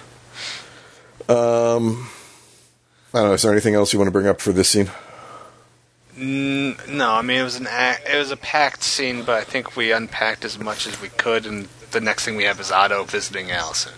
Um, 1.28 2.10
I 3.14 3.20
don't 3.20 3.28
know. 3.30 3.34
Is 3.34 3.41
there 3.41 3.51
anything 3.51 3.74
else 3.76 3.91
you 3.93 3.99
want 3.99 4.07
to 4.07 4.12
bring 4.12 4.28
up 4.28 4.39
for 4.39 4.51
this 4.51 4.70
scene? 4.70 4.89
No, 6.16 6.76
I 7.12 7.22
mean 7.22 7.39
it 7.39 7.43
was 7.43 7.55
an 7.55 7.68
act, 7.68 8.07
it 8.10 8.18
was 8.18 8.30
a 8.30 8.36
packed 8.38 8.84
scene, 8.84 9.24
but 9.24 9.36
I 9.36 9.43
think 9.45 9.78
we 9.78 9.93
unpacked 9.93 10.43
as 10.43 10.60
much 10.60 10.86
as 10.86 11.01
we 11.01 11.07
could, 11.10 11.45
and 11.45 11.70
the 11.91 12.01
next 12.01 12.26
thing 12.26 12.36
we 12.36 12.43
have 12.43 12.60
is 12.60 12.72
Otto 12.72 13.05
visiting 13.05 13.47
Alicent. 13.47 13.93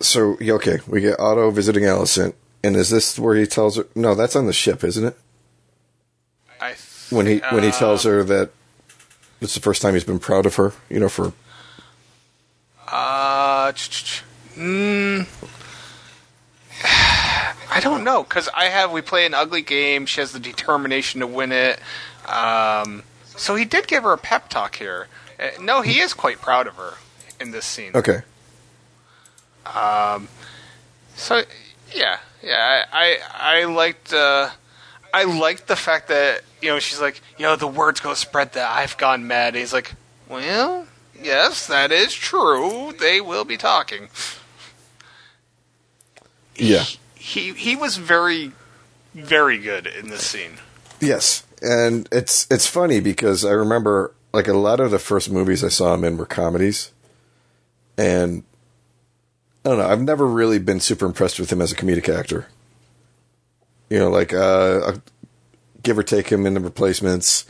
So 0.00 0.38
yeah, 0.40 0.54
okay, 0.54 0.78
we 0.86 1.02
get 1.02 1.20
Otto 1.20 1.50
visiting 1.50 1.82
Alicent, 1.84 2.32
and 2.64 2.74
is 2.74 2.88
this 2.88 3.18
where 3.18 3.36
he 3.36 3.46
tells 3.46 3.76
her? 3.76 3.86
No, 3.94 4.14
that's 4.14 4.34
on 4.34 4.46
the 4.46 4.54
ship, 4.54 4.82
isn't 4.82 5.04
it? 5.04 5.16
I 6.58 6.68
th- 6.68 6.78
When 7.10 7.26
he 7.26 7.38
when 7.50 7.64
he 7.64 7.70
tells 7.70 8.04
her 8.04 8.24
that 8.24 8.50
it's 9.42 9.54
the 9.54 9.60
first 9.60 9.82
time 9.82 9.92
he's 9.94 10.04
been 10.04 10.18
proud 10.20 10.46
of 10.46 10.54
her, 10.56 10.72
you 10.88 11.00
know, 11.00 11.10
for 11.10 11.34
Uh, 12.88 13.72
ch- 13.72 13.90
ch- 13.90 14.22
mm, 14.56 15.26
I 17.80 17.82
don't 17.82 18.04
know 18.04 18.22
because 18.22 18.46
I 18.54 18.66
have 18.66 18.92
we 18.92 19.00
play 19.00 19.24
an 19.24 19.32
ugly 19.32 19.62
game. 19.62 20.04
She 20.04 20.20
has 20.20 20.32
the 20.32 20.38
determination 20.38 21.20
to 21.20 21.26
win 21.26 21.50
it. 21.50 21.80
Um, 22.28 23.04
so 23.24 23.54
he 23.54 23.64
did 23.64 23.86
give 23.88 24.02
her 24.02 24.12
a 24.12 24.18
pep 24.18 24.50
talk 24.50 24.76
here. 24.76 25.08
Uh, 25.38 25.48
no, 25.62 25.80
he 25.80 25.98
is 26.00 26.12
quite 26.12 26.42
proud 26.42 26.66
of 26.66 26.74
her 26.74 26.94
in 27.40 27.52
this 27.52 27.64
scene. 27.64 27.92
okay, 27.94 28.20
Um. 29.64 30.28
So 31.16 31.42
yeah, 31.94 32.18
yeah, 32.42 32.84
I 32.92 33.18
I, 33.32 33.60
I 33.62 33.64
liked 33.64 34.12
uh, 34.12 34.50
I 35.14 35.24
liked 35.24 35.66
the 35.66 35.76
fact 35.76 36.08
that 36.08 36.42
you 36.60 36.68
know 36.68 36.80
she's 36.80 37.00
like, 37.00 37.22
you 37.38 37.46
know, 37.46 37.56
the 37.56 37.66
word's 37.66 38.00
gonna 38.00 38.14
spread 38.14 38.52
that 38.52 38.70
I've 38.70 38.98
gone 38.98 39.26
mad. 39.26 39.54
And 39.54 39.56
he's 39.56 39.72
like, 39.72 39.94
well, 40.28 40.86
yes, 41.18 41.66
that 41.68 41.92
is 41.92 42.12
true. 42.12 42.92
They 43.00 43.22
will 43.22 43.46
be 43.46 43.56
talking. 43.56 44.10
yeah, 46.56 46.80
He 46.80 46.99
he 47.34 47.52
he 47.54 47.76
was 47.76 47.96
very 47.96 48.52
very 49.14 49.58
good 49.58 49.86
in 49.86 50.08
this 50.08 50.26
scene. 50.26 50.52
yes, 51.00 51.44
and 51.62 52.08
it's 52.12 52.46
it's 52.50 52.66
funny 52.66 53.00
because 53.00 53.44
I 53.44 53.50
remember 53.50 54.12
like 54.32 54.48
a 54.48 54.52
lot 54.54 54.80
of 54.80 54.90
the 54.90 54.98
first 54.98 55.30
movies 55.30 55.64
I 55.64 55.68
saw 55.68 55.94
him 55.94 56.04
in 56.04 56.16
were 56.16 56.26
comedies, 56.26 56.92
and 57.98 58.44
I 59.64 59.68
don't 59.70 59.78
know. 59.78 59.88
I've 59.88 60.00
never 60.02 60.26
really 60.26 60.58
been 60.58 60.80
super 60.80 61.06
impressed 61.06 61.38
with 61.40 61.52
him 61.52 61.60
as 61.60 61.72
a 61.72 61.76
comedic 61.76 62.08
actor. 62.08 62.46
You 63.88 63.98
know, 63.98 64.10
like 64.10 64.32
uh, 64.32 64.92
give 65.82 65.98
or 65.98 66.02
take 66.04 66.28
him 66.30 66.46
in 66.46 66.54
the 66.54 66.60
replacements. 66.60 67.44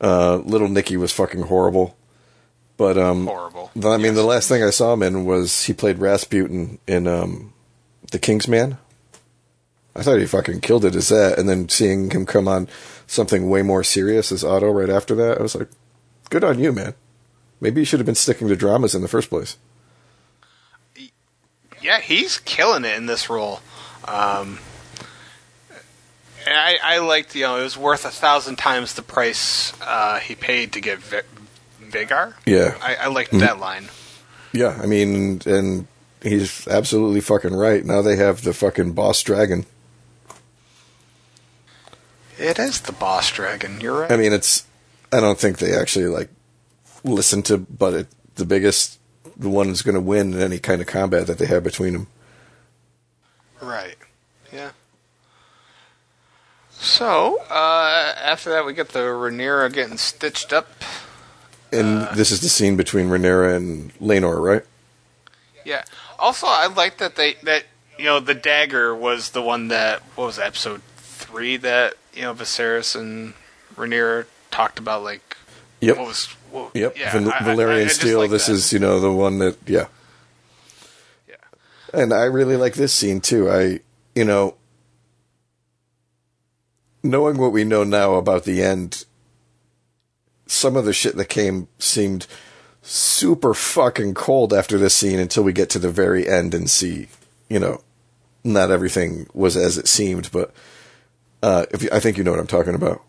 Uh, 0.00 0.36
Little 0.36 0.68
Nicky 0.68 0.96
was 0.96 1.12
fucking 1.12 1.42
horrible, 1.42 1.96
but 2.76 2.96
um, 2.98 3.26
Horrible. 3.26 3.70
I 3.76 3.96
mean, 3.96 4.06
Yes. 4.06 4.14
the 4.16 4.24
last 4.24 4.48
thing 4.48 4.62
I 4.62 4.70
saw 4.70 4.92
him 4.94 5.02
in 5.02 5.24
was 5.24 5.64
he 5.64 5.72
played 5.72 5.98
Rasputin 5.98 6.78
in 6.86 7.06
um, 7.06 7.52
The 8.10 8.18
King's 8.18 8.48
Man. 8.48 8.78
I 9.94 10.02
thought 10.02 10.18
he 10.18 10.26
fucking 10.26 10.60
killed 10.60 10.84
it 10.84 10.94
as 10.94 11.08
that, 11.08 11.38
and 11.38 11.48
then 11.48 11.68
seeing 11.68 12.10
him 12.10 12.24
come 12.24 12.48
on 12.48 12.68
something 13.06 13.48
way 13.48 13.62
more 13.62 13.84
serious 13.84 14.32
as 14.32 14.42
Otto 14.42 14.70
right 14.70 14.88
after 14.88 15.14
that, 15.16 15.38
I 15.38 15.42
was 15.42 15.54
like, 15.54 15.68
good 16.30 16.44
on 16.44 16.58
you, 16.58 16.72
man. 16.72 16.94
Maybe 17.60 17.82
you 17.82 17.84
should 17.84 18.00
have 18.00 18.06
been 18.06 18.14
sticking 18.14 18.48
to 18.48 18.56
dramas 18.56 18.94
in 18.94 19.02
the 19.02 19.08
first 19.08 19.28
place. 19.28 19.56
Yeah, 21.80 22.00
he's 22.00 22.38
killing 22.38 22.84
it 22.84 22.96
in 22.96 23.06
this 23.06 23.28
role. 23.28 23.60
Um, 24.06 24.60
I, 26.46 26.78
I 26.82 26.98
liked, 26.98 27.34
you 27.34 27.42
know, 27.42 27.58
it 27.58 27.62
was 27.62 27.76
worth 27.76 28.04
a 28.04 28.10
thousand 28.10 28.56
times 28.56 28.94
the 28.94 29.02
price 29.02 29.72
uh, 29.82 30.18
he 30.18 30.34
paid 30.34 30.72
to 30.72 30.80
get 30.80 30.98
Vi- 30.98 31.22
Vhagar. 31.82 32.34
Yeah. 32.46 32.76
I, 32.80 32.94
I 32.96 33.06
liked 33.08 33.32
that 33.32 33.58
line. 33.58 33.88
Yeah, 34.52 34.78
I 34.82 34.86
mean, 34.86 35.40
and 35.46 35.86
he's 36.22 36.66
absolutely 36.68 37.20
fucking 37.20 37.54
right. 37.54 37.84
Now 37.84 38.02
they 38.02 38.16
have 38.16 38.42
the 38.42 38.52
fucking 38.52 38.92
boss 38.92 39.22
dragon. 39.22 39.66
It 42.42 42.58
is 42.58 42.80
the 42.80 42.92
boss 42.92 43.30
dragon. 43.30 43.80
You're 43.80 44.00
right. 44.00 44.12
I 44.12 44.16
mean, 44.16 44.32
it's. 44.32 44.66
I 45.12 45.20
don't 45.20 45.38
think 45.38 45.58
they 45.58 45.74
actually 45.74 46.06
like 46.06 46.28
listen 47.04 47.42
to, 47.44 47.58
but 47.58 47.94
it, 47.94 48.06
the 48.34 48.44
biggest, 48.44 48.98
the 49.36 49.48
one 49.48 49.68
who's 49.68 49.82
going 49.82 49.94
to 49.94 50.00
win 50.00 50.34
in 50.34 50.40
any 50.40 50.58
kind 50.58 50.80
of 50.80 50.86
combat 50.86 51.26
that 51.26 51.38
they 51.38 51.46
have 51.46 51.62
between 51.62 51.92
them. 51.92 52.06
right. 53.60 53.96
Yeah. 54.52 54.70
So 56.70 57.38
uh, 57.48 58.14
after 58.20 58.50
that, 58.50 58.66
we 58.66 58.74
get 58.74 58.88
the 58.88 59.00
Rhaenyra 59.00 59.72
getting 59.72 59.98
stitched 59.98 60.52
up. 60.52 60.68
And 61.70 62.08
this 62.16 62.30
is 62.30 62.40
the 62.40 62.48
scene 62.48 62.76
between 62.76 63.06
Rhaenyra 63.06 63.56
and 63.56 63.94
Laenor, 63.98 64.42
right? 64.42 64.62
Yeah. 65.64 65.84
Also, 66.18 66.46
I 66.48 66.66
like 66.66 66.98
that 66.98 67.16
they 67.16 67.34
that 67.44 67.64
you 67.98 68.06
know 68.06 68.20
the 68.20 68.34
dagger 68.34 68.94
was 68.94 69.30
the 69.30 69.42
one 69.42 69.68
that 69.68 70.00
what 70.16 70.26
was 70.26 70.38
it, 70.38 70.44
episode 70.44 70.82
three 70.96 71.56
that 71.58 71.94
you 72.14 72.22
know 72.22 72.34
Viserys 72.34 72.94
and 72.98 73.34
Rhaenyra 73.76 74.26
talked 74.50 74.78
about 74.78 75.02
like 75.02 75.36
Yep. 75.80 75.96
what 75.96 76.06
was 76.06 76.26
what, 76.50 76.70
Yep. 76.76 76.96
yeah 76.98 77.12
Val- 77.12 77.32
I- 77.32 77.36
I- 77.36 77.42
Valyrian 77.42 77.84
I 77.84 77.88
Steel. 77.88 78.18
like 78.18 78.30
this 78.30 78.46
that. 78.46 78.52
is, 78.52 78.72
you 78.72 78.78
know, 78.78 79.00
the 79.00 79.10
one 79.12 79.38
that, 79.38 79.56
yeah. 79.66 79.86
yeah 81.28 81.34
And 81.92 82.12
I 82.12 82.24
really 82.24 82.56
like 82.56 82.74
this 82.74 82.92
scene 82.94 83.20
too. 83.20 83.50
I, 83.50 83.80
you 84.14 84.24
know, 84.24 84.54
knowing 87.02 87.36
what 87.38 87.52
we 87.52 87.64
know 87.64 87.84
now 87.84 88.14
about 88.14 88.44
the 88.44 88.62
end, 88.62 89.04
some 90.46 90.76
of 90.76 90.84
the 90.84 90.92
shit 90.92 91.16
that 91.16 91.26
came 91.28 91.68
seemed 91.78 92.26
super 92.82 93.54
fucking 93.54 94.14
cold 94.14 94.52
after 94.52 94.78
this 94.78 94.94
scene 94.94 95.18
until 95.18 95.42
we 95.42 95.52
get 95.52 95.70
to 95.70 95.78
the 95.78 95.90
very 95.90 96.28
end 96.28 96.54
and 96.54 96.68
see, 96.70 97.08
you 97.48 97.58
know, 97.58 97.80
not 98.44 98.70
everything 98.70 99.26
was 99.32 99.56
as 99.56 99.78
it 99.78 99.88
seemed, 99.88 100.30
but 100.32 100.52
uh, 101.42 101.66
if 101.70 101.82
you, 101.82 101.88
I 101.92 102.00
think 102.00 102.16
you 102.18 102.24
know 102.24 102.30
what 102.30 102.40
I'm 102.40 102.46
talking 102.46 102.74
about. 102.74 103.02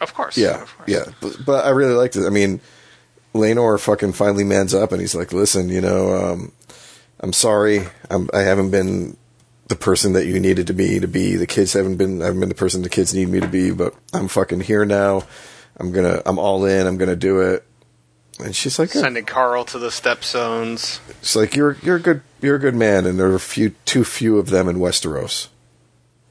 of 0.00 0.14
course 0.14 0.36
Yeah, 0.36 0.62
of 0.62 0.76
course. 0.76 0.88
yeah. 0.88 1.04
But, 1.20 1.36
but 1.44 1.64
I 1.64 1.70
really 1.70 1.94
liked 1.94 2.16
it. 2.16 2.26
I 2.26 2.30
mean, 2.30 2.60
Laenor 3.34 3.78
fucking 3.80 4.12
finally 4.12 4.44
mans 4.44 4.74
up 4.74 4.92
and 4.92 5.00
he's 5.00 5.14
like, 5.14 5.32
"Listen, 5.32 5.68
you 5.68 5.80
know, 5.80 6.12
um, 6.12 6.52
I'm 7.20 7.32
sorry. 7.32 7.86
I'm, 8.10 8.28
I 8.32 8.40
haven't 8.40 8.70
been 8.70 9.16
the 9.68 9.76
person 9.76 10.14
that 10.14 10.26
you 10.26 10.40
needed 10.40 10.66
to 10.68 10.72
be 10.74 10.98
to 10.98 11.06
be. 11.08 11.36
The 11.36 11.46
kids 11.46 11.72
haven't 11.74 11.96
been. 11.96 12.22
I 12.22 12.26
haven't 12.26 12.40
been 12.40 12.48
the 12.48 12.54
person 12.54 12.82
the 12.82 12.88
kids 12.88 13.12
need 13.14 13.28
me 13.28 13.40
to 13.40 13.48
be. 13.48 13.70
But 13.70 13.94
I'm 14.14 14.28
fucking 14.28 14.60
here 14.60 14.84
now. 14.84 15.22
I'm 15.76 15.92
gonna. 15.92 16.22
I'm 16.26 16.38
all 16.38 16.64
in. 16.64 16.86
I'm 16.86 16.96
gonna 16.96 17.16
do 17.16 17.40
it." 17.40 17.64
And 18.40 18.54
she's 18.54 18.78
like, 18.78 18.90
sending 18.90 19.24
Qarl 19.26 19.66
to 19.66 19.78
the 19.80 19.88
stepstones 19.88 21.00
"It's 21.08 21.34
like 21.36 21.54
you're 21.56 21.76
you're 21.82 21.96
a 21.96 22.00
good 22.00 22.22
you're 22.40 22.56
a 22.56 22.60
good 22.60 22.76
man, 22.76 23.04
and 23.04 23.18
there 23.18 23.32
are 23.32 23.38
few 23.38 23.70
too 23.84 24.04
few 24.04 24.38
of 24.38 24.50
them 24.50 24.68
in 24.68 24.76
Westeros." 24.76 25.48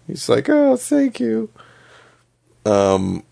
He's 0.07 0.27
like, 0.29 0.49
"Oh, 0.49 0.77
thank 0.77 1.19
you." 1.19 1.49
Um, 2.65 3.23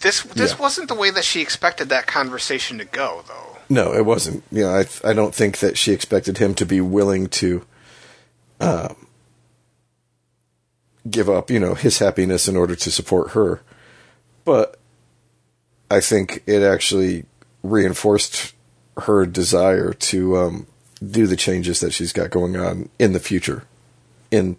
this 0.00 0.22
this 0.22 0.52
Yeah. 0.52 0.58
wasn't 0.58 0.88
the 0.88 0.94
way 0.94 1.10
that 1.10 1.24
she 1.24 1.40
expected 1.40 1.88
that 1.88 2.06
conversation 2.06 2.78
to 2.78 2.84
go 2.84 3.24
though 3.26 3.58
No, 3.68 3.92
it 3.92 4.04
wasn't. 4.04 4.44
You 4.52 4.62
know, 4.62 4.70
I 4.76 4.86
I 5.08 5.12
don't 5.12 5.34
think 5.34 5.58
that 5.58 5.76
she 5.76 5.92
expected 5.92 6.38
him 6.38 6.54
to 6.54 6.66
be 6.66 6.80
willing 6.80 7.26
to 7.28 7.64
um, 8.60 9.06
give 11.10 11.28
up, 11.28 11.50
you 11.50 11.60
know, 11.60 11.74
his 11.74 11.98
happiness 11.98 12.48
in 12.48 12.56
order 12.56 12.74
to 12.76 12.90
support 12.90 13.32
her. 13.32 13.60
But 14.44 14.78
I 15.90 16.00
think 16.00 16.42
it 16.46 16.62
actually 16.62 17.24
reinforced 17.62 18.54
her 18.98 19.26
desire 19.26 19.92
to 19.92 20.36
um, 20.38 20.66
do 21.04 21.26
the 21.26 21.36
changes 21.36 21.80
that 21.80 21.92
she's 21.92 22.12
got 22.12 22.30
going 22.30 22.56
on 22.56 22.88
in 22.98 23.12
the 23.12 23.20
future. 23.20 23.64
In 24.30 24.56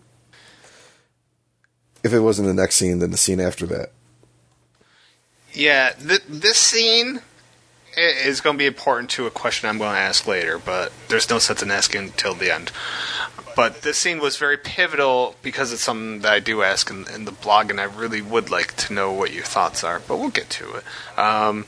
if 2.03 2.13
it 2.13 2.19
wasn't 2.19 2.47
the 2.47 2.53
next 2.53 2.75
scene, 2.75 2.99
then 2.99 3.11
the 3.11 3.17
scene 3.17 3.39
after 3.39 3.65
that. 3.67 3.91
yeah 5.53 5.91
th- 5.91 6.23
this 6.29 6.57
scene 6.57 7.21
is 7.97 8.41
going 8.41 8.55
to 8.55 8.57
be 8.59 8.67
important 8.67 9.09
to 9.09 9.25
a 9.25 9.31
question 9.31 9.67
I'm 9.69 9.77
going 9.79 9.93
to 9.93 9.99
ask 9.99 10.27
later 10.27 10.59
but 10.59 10.91
there's 11.09 11.29
no 11.29 11.39
sense 11.39 11.63
in 11.63 11.71
asking 11.71 12.03
until 12.03 12.33
the 12.35 12.53
end 12.53 12.71
but 13.57 13.81
this 13.81 13.97
scene 13.97 14.19
was 14.19 14.37
very 14.37 14.55
pivotal 14.55 15.35
because 15.41 15.73
it's 15.73 15.81
something 15.81 16.19
that 16.19 16.31
I 16.31 16.39
do 16.39 16.61
ask 16.61 16.91
in, 16.91 17.07
in 17.07 17.25
the 17.25 17.31
blog, 17.31 17.71
and 17.71 17.81
I 17.81 17.85
really 17.85 18.21
would 18.21 18.51
like 18.51 18.75
to 18.75 18.93
know 18.93 19.11
what 19.11 19.33
your 19.33 19.45
thoughts 19.45 19.83
are. 19.83 19.99
But 19.99 20.17
we'll 20.19 20.29
get 20.29 20.47
to 20.51 20.75
it. 20.75 20.83
Um, 21.17 21.65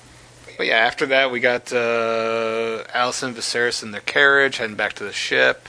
but 0.56 0.68
yeah, 0.68 0.76
after 0.76 1.08
that 1.08 1.32
we 1.32 1.40
got 1.40 1.74
uh, 1.74 2.84
Alicent 2.94 3.30
and 3.30 3.36
Viserys 3.36 3.82
in 3.82 3.90
their 3.90 4.02
carriage 4.02 4.58
heading 4.58 4.76
back 4.76 4.94
to 4.94 5.04
the 5.04 5.12
ship, 5.12 5.68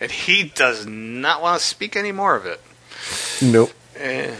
and 0.00 0.10
he 0.10 0.44
does 0.44 0.86
not 0.86 1.42
want 1.42 1.60
to 1.60 1.66
speak 1.66 1.96
any 1.96 2.12
more 2.12 2.34
of 2.36 2.46
it. 2.46 2.60
Nope. 3.42 3.72
Eh, 3.96 4.34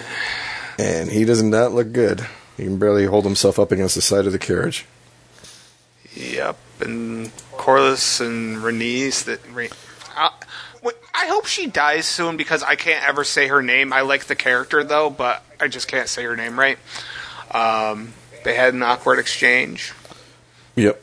And 0.79 1.11
he 1.11 1.25
does 1.25 1.43
not 1.43 1.73
look 1.73 1.93
good. 1.93 2.27
He 2.57 2.65
can 2.65 2.79
barely 2.79 3.07
hold 3.07 3.25
himself 3.25 3.59
up 3.59 3.71
against 3.73 3.95
the 3.95 4.01
side 4.03 4.27
of 4.27 4.33
the 4.33 4.39
carriage. 4.39 4.87
Yep, 6.15 6.59
and 6.81 7.31
Corlys 7.57 8.21
and 8.21 8.57
Rhaenys 8.59 9.25
that. 9.25 9.41
I, 10.17 10.31
I 11.15 11.27
hope 11.27 11.47
she 11.47 11.67
dies 11.67 12.07
soon 12.07 12.37
because 12.37 12.63
I 12.63 12.75
can't 12.77 13.07
ever 13.07 13.23
say 13.25 13.49
her 13.49 13.63
name. 13.63 13.93
I 13.93 14.01
like 14.01 14.25
the 14.25 14.35
character 14.35 14.83
though, 14.83 15.11
but 15.11 15.45
I 15.61 15.69
just 15.69 15.87
can't 15.89 16.09
say 16.09 16.25
her 16.25 16.35
name 16.37 16.59
right. 16.59 16.79
Um, 17.51 18.15
they 18.45 18.55
had 18.55 18.75
an 18.75 18.83
awkward 18.83 19.19
exchange, 19.19 19.93
Yep. 20.77 21.01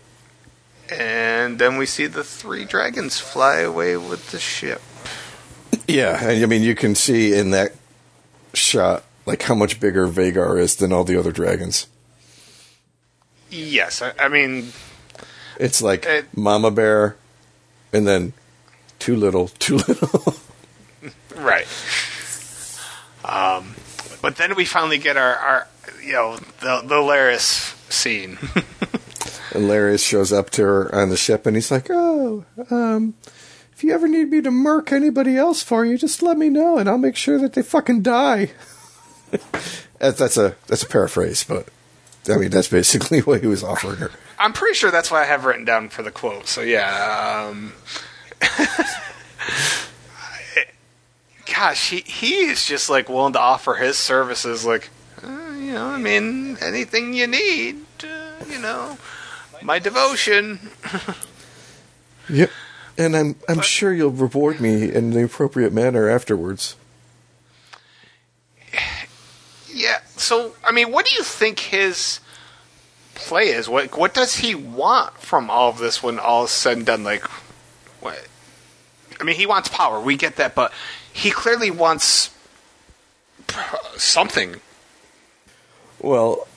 And 0.92 1.58
then 1.60 1.78
we 1.78 1.86
see 1.86 2.06
the 2.08 2.24
three 2.24 2.66
dragons 2.66 3.20
fly 3.20 3.60
away 3.60 3.98
with 3.98 4.32
the 4.32 4.40
ship. 4.40 4.82
Yeah, 5.88 6.18
and 6.24 6.44
I 6.44 6.46
mean 6.46 6.62
you 6.62 6.76
can 6.76 6.96
see 6.96 7.34
in 7.38 7.52
that 7.52 7.72
shot 8.54 9.04
like 9.26 9.42
how 9.44 9.56
much 9.56 9.80
bigger 9.80 10.08
Vhagar 10.08 10.60
is 10.60 10.76
than 10.76 10.94
all 10.94 11.04
the 11.04 11.18
other 11.18 11.32
dragons. 11.32 11.88
Yes, 13.50 14.02
I, 14.02 14.14
I 14.20 14.28
mean, 14.28 14.72
It's 15.60 15.82
like 15.82 16.06
It- 16.06 16.36
Mama 16.36 16.72
Bear, 16.72 17.16
and 17.94 18.08
then 18.08 18.34
too 19.00 19.16
little, 19.16 19.48
too 19.60 19.78
little. 19.78 20.36
right. 21.38 21.68
Um, 23.24 23.76
but 24.22 24.36
then 24.38 24.56
we 24.56 24.66
finally 24.66 24.98
get 24.98 25.18
our, 25.18 25.36
our 25.36 25.68
you 26.04 26.14
know, 26.14 26.38
the, 26.62 26.82
the 26.86 26.96
Larys 26.96 27.74
scene. 27.92 28.38
and 29.54 29.68
Larys 29.68 30.06
shows 30.06 30.32
up 30.32 30.50
to 30.52 30.64
her 30.64 30.94
on 30.94 31.10
the 31.10 31.18
ship, 31.18 31.46
and 31.46 31.56
he's 31.56 31.72
like, 31.72 31.88
"Oh, 31.90 32.46
um, 32.70 33.16
if 33.74 33.84
you 33.84 33.94
ever 33.94 34.08
need 34.08 34.30
me 34.30 34.42
to 34.42 34.52
murk 34.52 34.92
anybody 34.92 35.38
else 35.38 35.62
for 35.62 35.86
you, 35.86 35.98
just 35.98 36.22
let 36.22 36.38
me 36.38 36.50
know, 36.50 36.78
and 36.78 36.88
I'll 36.90 36.98
make 36.98 37.16
sure 37.16 37.40
that 37.40 37.54
they 37.54 37.62
fucking 37.62 38.02
die." 38.02 38.52
that's, 40.00 40.38
a 40.38 40.56
that's 40.68 40.84
a 40.84 40.88
paraphrase, 40.88 41.44
but 41.44 41.68
I 42.30 42.38
mean 42.38 42.50
that's 42.50 42.70
basically 42.70 43.20
what 43.22 43.42
he 43.42 43.48
was 43.48 43.64
offering 43.64 43.98
her. 43.98 44.12
I'm 44.38 44.54
pretty 44.54 44.76
sure 44.76 44.92
that's 44.92 45.12
what 45.12 45.22
I 45.22 45.26
have 45.26 45.46
written 45.46 45.66
down 45.66 45.90
for 45.90 46.04
the 46.04 46.12
quote. 46.12 46.48
So 46.48 46.62
yeah. 46.62 47.48
Um, 47.50 47.74
gosh, 51.46 51.90
he 51.90 52.00
he 52.02 52.46
is 52.46 52.66
just 52.66 52.90
like 52.90 53.10
willing 53.10 53.34
to 53.34 53.40
offer 53.40 53.76
his 53.76 53.98
services. 53.98 54.66
Like, 54.66 54.90
uh, 55.24 55.54
you 55.58 55.74
know, 55.74 55.88
I 55.88 55.98
mean, 55.98 56.58
anything 56.62 57.14
you 57.14 57.28
need, 57.28 57.86
uh, 58.04 58.44
you 58.50 58.60
know, 58.60 58.98
my 59.66 59.80
devotion. 59.80 60.60
Yep. 62.30 62.50
And 62.98 63.16
I'm 63.16 63.36
I'm 63.48 63.62
sure 63.62 63.94
you'll 63.94 64.12
reward 64.12 64.60
me 64.60 64.92
in 64.92 65.12
the 65.12 65.24
appropriate 65.24 65.74
manner 65.74 66.10
afterwards. 66.10 66.76
Yeah. 69.72 70.00
So, 70.16 70.54
I 70.64 70.72
mean, 70.72 70.92
what 70.92 71.06
do 71.06 71.14
you 71.14 71.24
think 71.24 71.60
his 71.60 72.22
play 73.14 73.50
is? 73.50 73.68
What 73.68 73.98
what 73.98 74.14
does 74.14 74.38
he 74.38 74.56
want 74.56 75.18
from 75.18 75.50
all 75.50 75.70
of 75.70 75.78
this 75.78 76.02
when 76.02 76.20
all 76.20 76.46
is 76.46 76.52
said 76.52 76.78
and 76.78 76.86
done? 76.86 77.04
Like, 77.04 77.26
what? 78.00 78.28
I 79.20 79.24
mean, 79.24 79.36
he 79.36 79.46
wants 79.46 79.68
power. 79.68 80.00
We 80.00 80.16
get 80.16 80.38
that, 80.38 80.56
but 80.56 80.72
he 81.12 81.32
clearly 81.32 81.72
wants 81.72 82.34
something. 83.98 84.56
Well, 86.00 86.48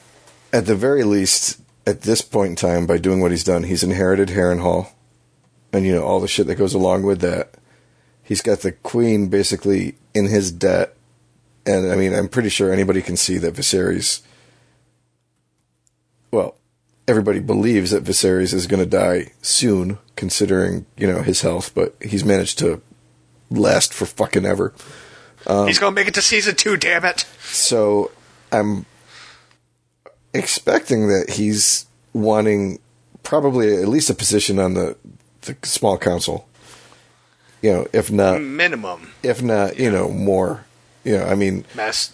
at 0.53 0.67
the 0.67 0.75
very 0.77 1.05
least, 1.05 1.61
at 1.89 2.03
this 2.03 2.21
point 2.21 2.51
in 2.51 2.57
time, 2.57 2.87
by 2.87 2.99
doing 2.99 3.21
what 3.21 3.31
he's 3.31 3.45
done, 3.45 3.63
he's 3.63 3.83
inherited 3.83 4.29
Harrenhal, 4.29 4.91
and 5.73 5.87
you 5.87 5.95
know 5.95 6.05
all 6.05 6.21
the 6.21 6.29
shit 6.29 6.47
that 6.47 6.57
goes 6.57 6.75
along 6.75 7.03
with 7.03 7.23
that. 7.23 7.55
He's 8.23 8.43
got 8.43 8.61
the 8.61 8.73
queen 8.73 9.29
basically 9.29 9.95
in 10.13 10.27
his 10.27 10.53
debt, 10.53 10.95
and 11.65 11.91
I 11.91 11.97
mean, 11.97 12.13
I'm 12.13 12.29
pretty 12.29 12.51
sure 12.51 12.71
anybody 12.71 13.01
can 13.01 13.17
see 13.17 13.39
that 13.39 13.55
Viserys. 13.55 14.21
Well, 16.31 16.57
everybody 17.07 17.41
believes 17.41 17.91
that 17.93 18.05
Viserys 18.05 18.53
is 18.53 18.67
going 18.67 18.85
to 18.85 18.91
die 18.91 19.33
soon, 19.41 19.97
considering 20.15 20.85
you 20.99 21.07
know 21.07 21.23
his 21.23 21.41
health, 21.41 21.75
but 21.75 21.97
he's 22.03 22.23
managed 22.23 22.59
to 22.59 22.83
last 23.51 23.95
for 23.95 24.05
fucking 24.05 24.45
ever. 24.45 24.75
He's 25.47 25.79
gonna 25.79 25.93
make 25.93 26.09
it 26.09 26.15
to 26.15 26.23
season 26.23 26.55
two. 26.55 26.77
Damn 26.77 27.07
it! 27.07 27.25
So 27.41 28.11
I'm 28.53 28.85
expecting 30.35 31.09
that 31.09 31.31
he's 31.31 31.87
wanting 32.13 32.81
probably 33.23 33.77
at 33.77 33.89
least 33.89 34.11
a 34.11 34.15
position 34.15 34.59
on 34.59 34.75
the 34.75 34.97
the 35.43 35.57
small 35.63 35.99
council. 35.99 36.49
You 37.63 37.73
know, 37.73 37.87
if 37.93 38.11
not 38.11 38.41
Minimum 38.41 39.13
if 39.23 39.43
not, 39.43 39.79
you 39.79 39.91
know, 39.91 40.09
more. 40.09 40.65
You 41.05 41.19
know, 41.19 41.25
I 41.25 41.35
mean, 41.35 41.65
mas- 41.75 42.13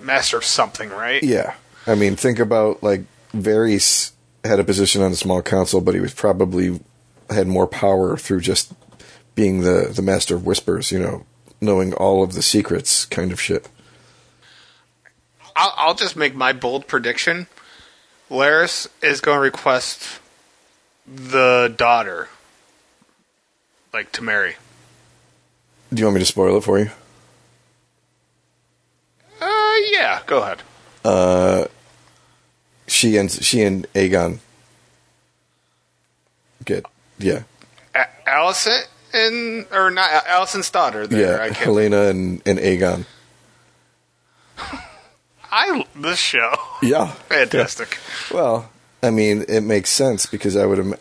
master 0.00 0.38
of 0.38 0.44
something, 0.44 0.90
right? 0.90 1.22
yeah. 1.22 1.54
I 1.86 1.94
mean, 1.94 2.16
think 2.16 2.38
about 2.38 2.82
like 2.82 3.02
Varys 3.32 4.12
had 4.44 4.58
a 4.60 4.64
position 4.64 5.02
on 5.02 5.10
the 5.10 5.16
small 5.16 5.42
council, 5.42 5.80
but 5.80 5.94
he 5.94 6.00
was 6.00 6.14
probably 6.14 6.80
had 7.30 7.46
more 7.46 7.66
power 7.66 8.16
through 8.16 8.40
just 8.40 8.72
being 9.34 9.60
the 9.60 9.92
the 9.94 10.02
master 10.02 10.36
of 10.36 10.46
whispers, 10.46 10.90
you 10.90 10.98
know, 10.98 11.24
knowing 11.60 11.92
all 11.94 12.22
of 12.22 12.32
the 12.32 12.42
secrets 12.42 13.04
kind 13.04 13.32
of 13.32 13.40
shit. 13.40 13.68
I'll, 15.56 15.72
I'll 15.76 15.94
just 15.94 16.14
make 16.16 16.34
my 16.34 16.52
bold 16.52 16.86
prediction. 16.86 17.46
Larys 18.30 18.88
is 19.02 19.20
going 19.20 19.36
to 19.36 19.40
request 19.40 20.20
the 21.06 21.72
daughter, 21.76 22.28
like 23.92 24.12
to 24.12 24.22
marry. 24.22 24.56
Do 25.92 26.00
you 26.00 26.06
want 26.06 26.16
me 26.16 26.20
to 26.20 26.26
spoil 26.26 26.56
it 26.58 26.64
for 26.64 26.78
you? 26.78 26.90
Uh, 29.40 29.74
yeah. 29.92 30.20
Go 30.26 30.42
ahead. 30.42 30.62
Uh, 31.04 31.66
she 32.88 33.16
and 33.16 33.30
she 33.30 33.62
and 33.62 33.86
Aegon 33.94 34.38
get 36.64 36.84
yeah 37.18 37.42
A- 37.94 38.06
Alicent 38.26 38.86
and 39.14 39.66
or 39.72 39.90
not 39.90 40.10
Alicent's 40.24 40.70
daughter. 40.70 41.06
There, 41.06 41.38
yeah 41.38 41.42
I 41.44 41.50
can't. 41.50 41.70
Helaena 41.70 42.10
and, 42.10 42.42
and 42.44 42.58
Aegon 42.58 43.04
I 45.50 45.84
this 45.94 46.18
show. 46.18 46.54
yeah 46.82 47.06
Fantastic. 47.28 47.98
well 48.32 48.70
I 49.02 49.10
mean 49.10 49.44
it 49.48 49.62
makes 49.62 49.90
sense 49.90 50.26
because 50.26 50.56
I 50.56 50.66
would 50.66 50.78
Im- 50.78 50.94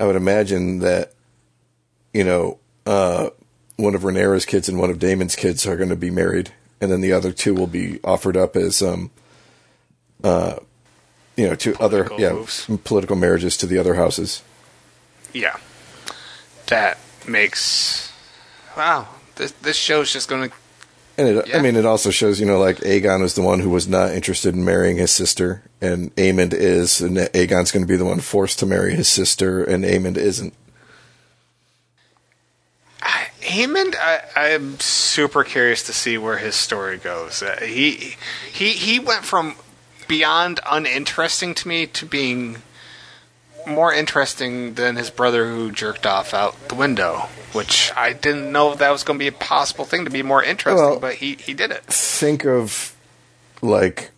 I 0.00 0.04
would 0.06 0.16
imagine 0.16 0.80
that 0.80 1.12
you 2.12 2.24
know 2.24 2.58
uh, 2.86 3.30
one 3.76 3.94
of 3.94 4.02
Rhaenyra's 4.02 4.44
kids 4.46 4.68
and 4.68 4.78
one 4.78 4.90
of 4.90 4.98
Daemon's 4.98 5.36
kids 5.36 5.66
are 5.66 5.76
going 5.76 5.88
to 5.90 5.96
be 5.96 6.10
married 6.10 6.52
and 6.80 6.90
then 6.90 7.00
the 7.00 7.12
other 7.12 7.32
two 7.32 7.54
will 7.54 7.66
be 7.66 7.98
offered 8.04 8.36
up 8.36 8.56
as 8.56 8.82
um 8.82 9.10
uh 10.24 10.56
you 11.36 11.46
know 11.48 11.54
to 11.54 11.74
other 11.78 12.04
Political 12.04 12.20
yeah 12.20 12.32
moves. 12.32 12.66
political 12.84 13.16
marriages 13.16 13.56
to 13.58 13.66
the 13.66 13.78
other 13.78 13.94
houses 13.94 14.42
Yeah. 15.32 15.56
That 16.68 16.98
makes. 17.28 18.10
Wow. 18.76 19.06
This 19.36 19.52
this 19.62 19.76
show's 19.76 20.12
just 20.12 20.28
going 20.28 20.48
to. 20.50 20.56
And 21.18 21.28
it, 21.28 21.48
Yeah. 21.48 21.58
I 21.58 21.62
mean, 21.62 21.76
it 21.76 21.86
also 21.86 22.10
shows, 22.10 22.40
you 22.40 22.46
know, 22.46 22.58
like 22.58 22.76
Aegon 22.78 23.22
was 23.22 23.34
the 23.34 23.42
one 23.42 23.60
who 23.60 23.70
was 23.70 23.88
not 23.88 24.12
interested 24.12 24.54
in 24.54 24.64
marrying 24.64 24.96
his 24.96 25.10
sister, 25.10 25.62
and 25.80 26.14
Aemond 26.16 26.52
is, 26.52 27.00
and 27.00 27.16
Aegon's 27.16 27.72
going 27.72 27.82
to 27.84 27.88
be 27.88 27.96
the 27.96 28.04
one 28.04 28.20
forced 28.20 28.58
to 28.58 28.66
marry 28.66 28.94
his 28.94 29.08
sister, 29.08 29.64
and 29.64 29.84
Aemond 29.84 30.16
isn't. 30.18 30.54
Aemond, 33.46 33.94
I, 33.96 34.22
I'm 34.34 34.78
super 34.80 35.44
curious 35.44 35.82
to 35.84 35.92
see 35.92 36.18
where 36.18 36.38
his 36.38 36.56
story 36.56 36.98
goes. 36.98 37.42
Uh, 37.42 37.60
he 37.62 38.16
he 38.52 38.70
he 38.70 38.98
went 38.98 39.24
from 39.24 39.54
beyond 40.08 40.60
uninteresting 40.68 41.54
to 41.54 41.68
me 41.68 41.86
to 41.86 42.04
being 42.04 42.62
more 43.66 43.92
interesting 43.92 44.74
than 44.74 44.96
his 44.96 45.10
brother 45.10 45.48
who 45.50 45.72
jerked 45.72 46.06
off 46.06 46.32
out 46.32 46.68
the 46.68 46.74
window, 46.74 47.28
which 47.52 47.90
I 47.96 48.12
didn't 48.12 48.52
know 48.52 48.74
that 48.74 48.90
was 48.90 49.02
going 49.02 49.18
to 49.18 49.22
be 49.22 49.28
a 49.28 49.32
possible 49.32 49.84
thing 49.84 50.04
to 50.04 50.10
be 50.10 50.22
more 50.22 50.42
interesting, 50.42 50.84
Well- 50.90 51.00
but 51.00 51.16
he 51.16 51.34
he 51.34 51.54
did 51.54 51.70
it. 51.70 51.84
Think 51.84 52.44
of 52.46 52.94
like 53.60 54.10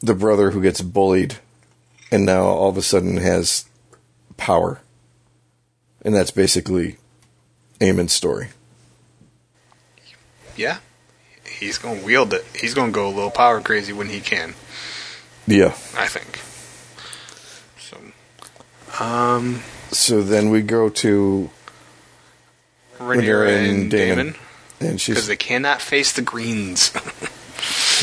the 0.00 0.14
brother 0.14 0.50
who 0.50 0.62
gets 0.62 0.80
bullied, 0.80 1.36
and 2.10 2.24
now 2.24 2.44
all 2.44 2.68
of 2.68 2.76
a 2.76 2.82
sudden 2.82 3.16
has 3.16 3.64
power, 4.36 4.80
and 6.02 6.14
that's 6.14 6.30
basically 6.30 6.98
Aemond's 7.80 8.12
story. 8.12 8.48
Yeah, 10.56 10.78
he's 11.48 11.78
going 11.78 12.00
to 12.00 12.06
wield 12.06 12.32
it. 12.32 12.44
He's 12.54 12.74
going 12.74 12.90
to 12.90 12.94
go 12.94 13.08
a 13.08 13.10
little 13.10 13.30
power 13.30 13.60
crazy 13.60 13.92
when 13.92 14.08
he 14.08 14.20
can. 14.20 14.54
Yeah. 15.46 15.74
I 15.96 16.06
think. 16.06 16.40
So, 18.96 19.04
um, 19.04 19.62
So 19.90 20.22
then 20.22 20.50
we 20.50 20.62
go 20.62 20.88
to 20.88 21.50
Rhaenyra 22.98 23.22
Rhaenyra 23.22 23.70
and 23.70 23.90
Daemon. 23.90 24.34
and 24.80 25.00
she's 25.00 25.14
because 25.14 25.28
they 25.28 25.36
cannot 25.36 25.80
face 25.80 26.12
the 26.12 26.22
greens. 26.22 26.92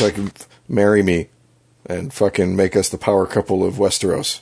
like, 0.00 0.16
marry 0.68 1.02
me 1.02 1.28
and 1.86 2.12
fucking 2.12 2.56
make 2.56 2.76
us 2.76 2.88
the 2.88 2.98
power 2.98 3.26
couple 3.26 3.64
of 3.64 3.74
Westeros. 3.74 4.40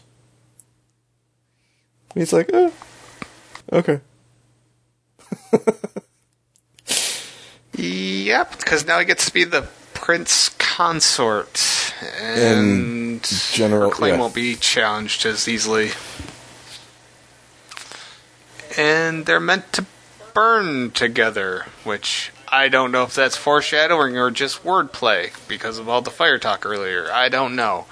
He's 2.15 2.33
like, 2.33 2.53
eh, 2.53 2.71
okay. 3.73 4.01
yep, 7.77 8.59
because 8.59 8.85
now 8.87 8.99
he 8.99 9.05
gets 9.05 9.27
to 9.27 9.33
be 9.33 9.45
the 9.45 9.69
prince 9.95 10.49
consort, 10.59 11.93
and, 12.21 13.23
general- 13.53 13.91
her 13.91 13.95
claim 13.95 14.15
yeah. 14.15 14.21
won't 14.21 14.35
be 14.35 14.57
challenged 14.57 15.25
as 15.25 15.49
easily. 15.49 15.91
And 18.79 19.27
they're 19.27 19.41
meant 19.41 19.73
to 19.75 19.87
burn 20.35 20.91
together, 20.93 21.67
which 21.85 22.31
I 22.49 22.69
don't 22.69 22.93
know 22.93 23.03
if 23.05 23.15
that's 23.15 23.37
foreshadowing 23.37 24.17
or 24.17 24.31
just 24.31 24.63
wordplay 24.65 25.31
because 25.49 25.79
of 25.79 25.89
all 25.89 26.03
the 26.03 26.11
fire 26.11 26.39
talk 26.39 26.65
earlier. 26.65 27.11
I 27.13 27.29
don't 27.29 27.57
know. 27.57 27.87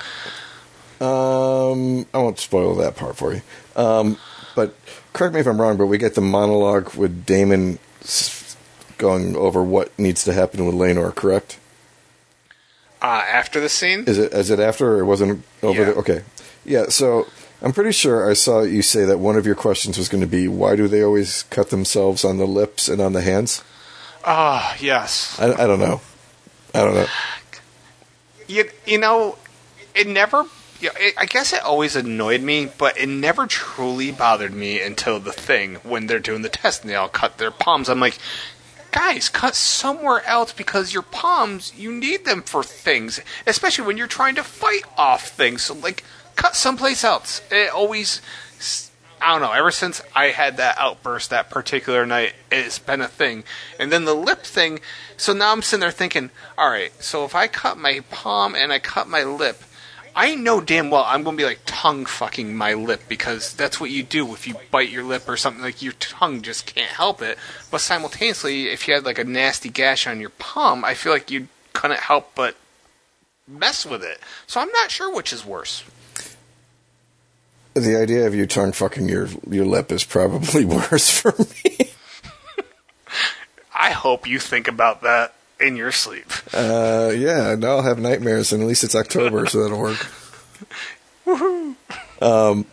Um, 1.00 2.06
I 2.12 2.18
won't 2.18 2.38
spoil 2.38 2.74
that 2.76 2.96
part 2.96 3.16
for 3.16 3.34
you. 3.34 3.42
Um, 3.76 4.18
But 4.54 4.74
correct 5.12 5.34
me 5.34 5.40
if 5.40 5.46
I'm 5.46 5.60
wrong, 5.60 5.76
but 5.76 5.86
we 5.86 5.98
get 5.98 6.14
the 6.16 6.20
monologue 6.20 6.94
with 6.94 7.24
Daemon 7.24 7.78
going 8.96 9.36
over 9.36 9.62
what 9.62 9.96
needs 9.96 10.24
to 10.24 10.32
happen 10.32 10.66
with 10.66 10.74
Laenor, 10.74 11.14
correct? 11.14 11.58
Uh, 13.00 13.22
after 13.30 13.60
the 13.60 13.68
scene, 13.68 14.02
Is 14.08 14.18
it 14.18 14.32
is 14.32 14.50
it 14.50 14.58
after 14.58 14.96
or 14.96 15.00
it 15.00 15.04
wasn't 15.04 15.44
over 15.62 15.78
Yeah. 15.78 15.84
there? 15.84 15.94
Okay. 15.94 16.22
Yeah, 16.64 16.86
so 16.88 17.28
I'm 17.60 17.72
pretty 17.72 17.92
sure 17.92 18.28
I 18.28 18.34
saw 18.34 18.62
you 18.62 18.82
say 18.82 19.04
that 19.04 19.18
one 19.18 19.36
of 19.36 19.44
your 19.44 19.56
questions 19.56 19.98
was 19.98 20.08
going 20.08 20.20
to 20.20 20.28
be 20.28 20.46
why 20.46 20.76
do 20.76 20.86
they 20.86 21.02
always 21.02 21.42
cut 21.44 21.70
themselves 21.70 22.24
on 22.24 22.38
the 22.38 22.46
lips 22.46 22.88
and 22.88 23.00
on 23.00 23.12
the 23.12 23.22
hands? 23.22 23.62
ah, 24.24 24.76
yes. 24.78 25.38
I, 25.40 25.52
I 25.52 25.66
don't 25.66 25.80
know. 25.80 26.00
I 26.74 26.84
don't 26.84 26.94
know. 26.94 27.06
You, 28.46 28.68
you 28.86 28.98
know, 28.98 29.38
it 29.94 30.06
never. 30.06 30.44
It, 30.80 31.14
I 31.16 31.26
guess 31.26 31.52
it 31.52 31.62
always 31.62 31.96
annoyed 31.96 32.42
me, 32.42 32.68
but 32.78 32.98
it 32.98 33.08
never 33.08 33.46
truly 33.46 34.12
bothered 34.12 34.52
me 34.52 34.80
until 34.80 35.18
the 35.18 35.32
thing 35.32 35.76
when 35.76 36.06
they're 36.06 36.20
doing 36.20 36.42
the 36.42 36.48
test 36.48 36.82
and 36.82 36.90
they 36.90 36.94
all 36.94 37.08
cut 37.08 37.38
their 37.38 37.50
palms. 37.50 37.88
I'm 37.88 38.00
like, 38.00 38.18
guys, 38.92 39.28
cut 39.28 39.54
somewhere 39.56 40.24
else 40.24 40.52
because 40.52 40.92
your 40.92 41.02
palms, 41.02 41.72
you 41.76 41.90
need 41.90 42.24
them 42.24 42.42
for 42.42 42.62
things, 42.62 43.20
especially 43.46 43.86
when 43.86 43.96
you're 43.96 44.06
trying 44.06 44.36
to 44.36 44.44
fight 44.44 44.84
off 44.96 45.28
things. 45.28 45.62
So, 45.62 45.74
like, 45.74 46.04
cut 46.38 46.56
someplace 46.56 47.04
else. 47.04 47.42
It 47.50 47.70
always. 47.70 48.22
I 49.20 49.32
don't 49.32 49.42
know. 49.42 49.52
Ever 49.52 49.72
since 49.72 50.00
I 50.14 50.26
had 50.26 50.56
that 50.58 50.78
outburst 50.78 51.30
that 51.30 51.50
particular 51.50 52.06
night, 52.06 52.34
it's 52.52 52.78
been 52.78 53.00
a 53.00 53.08
thing. 53.08 53.42
And 53.78 53.90
then 53.90 54.04
the 54.04 54.14
lip 54.14 54.44
thing. 54.44 54.78
So 55.16 55.32
now 55.32 55.50
I'm 55.50 55.60
sitting 55.60 55.80
there 55.80 55.90
thinking, 55.90 56.30
all 56.56 56.70
right. 56.70 56.92
So 57.02 57.24
if 57.24 57.34
I 57.34 57.48
cut 57.48 57.76
my 57.76 58.00
palm 58.10 58.54
and 58.54 58.72
I 58.72 58.78
cut 58.78 59.08
my 59.08 59.24
lip, 59.24 59.64
I 60.14 60.36
know 60.36 60.60
damn 60.60 60.88
well 60.90 61.04
I'm 61.04 61.24
going 61.24 61.36
to 61.36 61.40
be 61.40 61.46
like 61.46 61.60
tongue 61.66 62.06
fucking 62.06 62.56
my 62.56 62.74
lip 62.74 63.02
because 63.08 63.52
that's 63.54 63.80
what 63.80 63.90
you 63.90 64.04
do 64.04 64.32
if 64.32 64.46
you 64.46 64.54
bite 64.70 64.90
your 64.90 65.02
lip 65.02 65.28
or 65.28 65.36
something. 65.36 65.62
Like 65.62 65.82
your 65.82 65.94
tongue 65.94 66.40
just 66.42 66.66
can't 66.66 66.92
help 66.92 67.20
it. 67.20 67.38
But 67.72 67.80
simultaneously, 67.80 68.68
if 68.68 68.86
you 68.86 68.94
had 68.94 69.04
like 69.04 69.18
a 69.18 69.24
nasty 69.24 69.68
gash 69.68 70.06
on 70.06 70.20
your 70.20 70.30
palm, 70.30 70.84
I 70.84 70.94
feel 70.94 71.12
like 71.12 71.32
you 71.32 71.48
couldn't 71.72 72.00
help 72.00 72.36
but 72.36 72.54
mess 73.48 73.84
with 73.84 74.04
it. 74.04 74.20
So 74.46 74.60
I'm 74.60 74.70
not 74.70 74.92
sure 74.92 75.12
which 75.12 75.32
is 75.32 75.44
worse. 75.44 75.82
The 77.80 77.96
idea 77.96 78.26
of 78.26 78.34
you 78.34 78.46
tongue 78.46 78.72
fucking 78.72 79.08
your 79.08 79.28
your 79.48 79.64
lip 79.64 79.92
is 79.92 80.04
probably 80.04 80.64
worse 80.66 81.10
for 81.10 81.34
me. 81.38 81.90
I 83.74 83.90
hope 83.90 84.26
you 84.26 84.38
think 84.38 84.68
about 84.68 85.02
that 85.02 85.34
in 85.60 85.76
your 85.76 85.92
sleep. 85.92 86.30
Uh, 86.52 87.12
yeah, 87.14 87.54
now 87.54 87.76
I'll 87.76 87.82
have 87.82 87.98
nightmares, 87.98 88.52
and 88.52 88.62
at 88.62 88.68
least 88.68 88.84
it's 88.84 88.94
October, 88.94 89.46
so 89.46 89.62
that'll 89.62 89.78
work. 89.78 90.06
Um, 92.20 92.66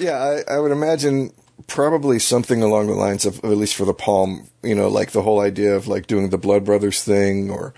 yeah, 0.00 0.42
I, 0.48 0.54
I 0.54 0.58
would 0.58 0.72
imagine 0.72 1.32
probably 1.66 2.18
something 2.18 2.62
along 2.62 2.86
the 2.86 2.94
lines 2.94 3.24
of, 3.26 3.38
at 3.38 3.50
least 3.50 3.74
for 3.74 3.84
the 3.84 3.94
palm, 3.94 4.48
you 4.62 4.74
know, 4.74 4.88
like 4.88 5.10
the 5.10 5.22
whole 5.22 5.40
idea 5.40 5.74
of 5.74 5.88
like 5.88 6.06
doing 6.06 6.30
the 6.30 6.38
Blood 6.38 6.64
Brothers 6.64 7.02
thing 7.02 7.50
or 7.50 7.74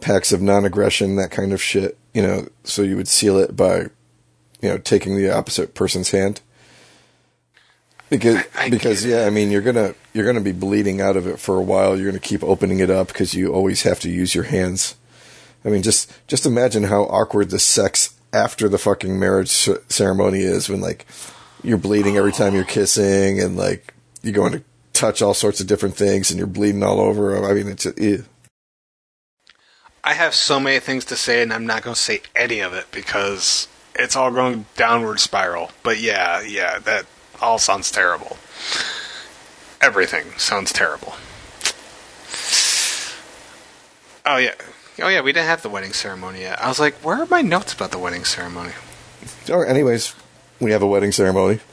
pacts 0.00 0.32
of 0.32 0.42
non-aggression, 0.42 1.16
that 1.16 1.30
kind 1.30 1.52
of 1.52 1.62
shit. 1.62 1.98
You 2.14 2.22
know, 2.22 2.48
so 2.64 2.82
you 2.82 2.96
would 2.96 3.08
seal 3.08 3.38
it 3.38 3.56
by, 3.56 3.86
you 4.62 4.68
know, 4.68 4.78
taking 4.78 5.16
the 5.16 5.30
opposite 5.30 5.74
person's 5.74 6.10
hand. 6.10 6.40
Because, 8.08 8.36
I- 8.56 8.64
I 8.64 8.70
because 8.70 9.04
yeah, 9.04 9.24
I 9.26 9.30
mean, 9.30 9.50
you're 9.50 9.62
gonna 9.62 9.94
you're 10.12 10.26
gonna 10.26 10.40
be 10.40 10.52
bleeding 10.52 11.00
out 11.00 11.16
of 11.16 11.26
it 11.26 11.38
for 11.38 11.56
a 11.56 11.62
while. 11.62 11.96
You're 11.96 12.10
gonna 12.10 12.18
keep 12.20 12.42
opening 12.42 12.80
it 12.80 12.90
up 12.90 13.08
because 13.08 13.34
you 13.34 13.52
always 13.52 13.82
have 13.82 14.00
to 14.00 14.10
use 14.10 14.34
your 14.34 14.44
hands. 14.44 14.96
I 15.64 15.68
mean, 15.68 15.82
just 15.82 16.10
just 16.26 16.44
imagine 16.46 16.84
how 16.84 17.02
awkward 17.04 17.50
the 17.50 17.58
sex 17.60 18.14
after 18.32 18.68
the 18.68 18.78
fucking 18.78 19.18
marriage 19.18 19.48
c- 19.50 19.74
ceremony 19.88 20.40
is 20.40 20.68
when 20.68 20.80
like 20.80 21.06
you're 21.62 21.78
bleeding 21.78 22.16
every 22.16 22.32
time 22.32 22.54
you're 22.54 22.64
kissing 22.64 23.40
and 23.40 23.56
like 23.56 23.92
you're 24.22 24.32
going 24.34 24.52
to 24.52 24.62
touch 24.92 25.20
all 25.22 25.34
sorts 25.34 25.60
of 25.60 25.66
different 25.66 25.94
things 25.96 26.30
and 26.30 26.38
you're 26.38 26.46
bleeding 26.46 26.82
all 26.82 27.00
over. 27.00 27.44
I 27.44 27.52
mean, 27.54 27.68
it's 27.68 27.86
ew. 27.96 28.24
I 30.02 30.14
have 30.14 30.34
so 30.34 30.58
many 30.58 30.80
things 30.80 31.04
to 31.06 31.16
say, 31.16 31.42
and 31.42 31.52
I'm 31.52 31.66
not 31.66 31.82
going 31.82 31.94
to 31.94 32.00
say 32.00 32.22
any 32.34 32.60
of 32.60 32.72
it 32.72 32.86
because 32.90 33.68
it's 33.94 34.16
all 34.16 34.30
going 34.30 34.66
downward 34.76 35.20
spiral. 35.20 35.70
But 35.82 36.00
yeah, 36.00 36.40
yeah, 36.40 36.78
that 36.80 37.06
all 37.40 37.58
sounds 37.58 37.90
terrible. 37.90 38.36
Everything 39.80 40.32
sounds 40.36 40.72
terrible. 40.72 41.14
Oh 44.26 44.36
yeah, 44.36 44.54
oh 45.02 45.08
yeah, 45.08 45.22
we 45.22 45.32
didn't 45.32 45.46
have 45.46 45.62
the 45.62 45.70
wedding 45.70 45.92
ceremony 45.92 46.40
yet. 46.40 46.62
I 46.62 46.68
was 46.68 46.78
like, 46.78 46.94
where 46.96 47.16
are 47.22 47.26
my 47.26 47.42
notes 47.42 47.72
about 47.72 47.90
the 47.90 47.98
wedding 47.98 48.24
ceremony? 48.24 48.72
Or 49.50 49.66
anyways, 49.66 50.14
we 50.60 50.72
have 50.72 50.82
a 50.82 50.86
wedding 50.86 51.12
ceremony. 51.12 51.60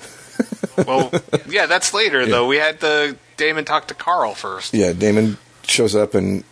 Well, 0.85 1.11
yeah, 1.49 1.65
that's 1.65 1.91
later 1.91 2.27
though. 2.27 2.45
We 2.45 2.57
had 2.57 2.79
the 2.81 3.17
Daemon 3.35 3.65
talk 3.65 3.87
to 3.87 3.95
Qarl 3.95 4.35
first. 4.35 4.75
Yeah, 4.75 4.93
Daemon 4.93 5.39
shows 5.63 5.95
up 5.95 6.13
and 6.13 6.43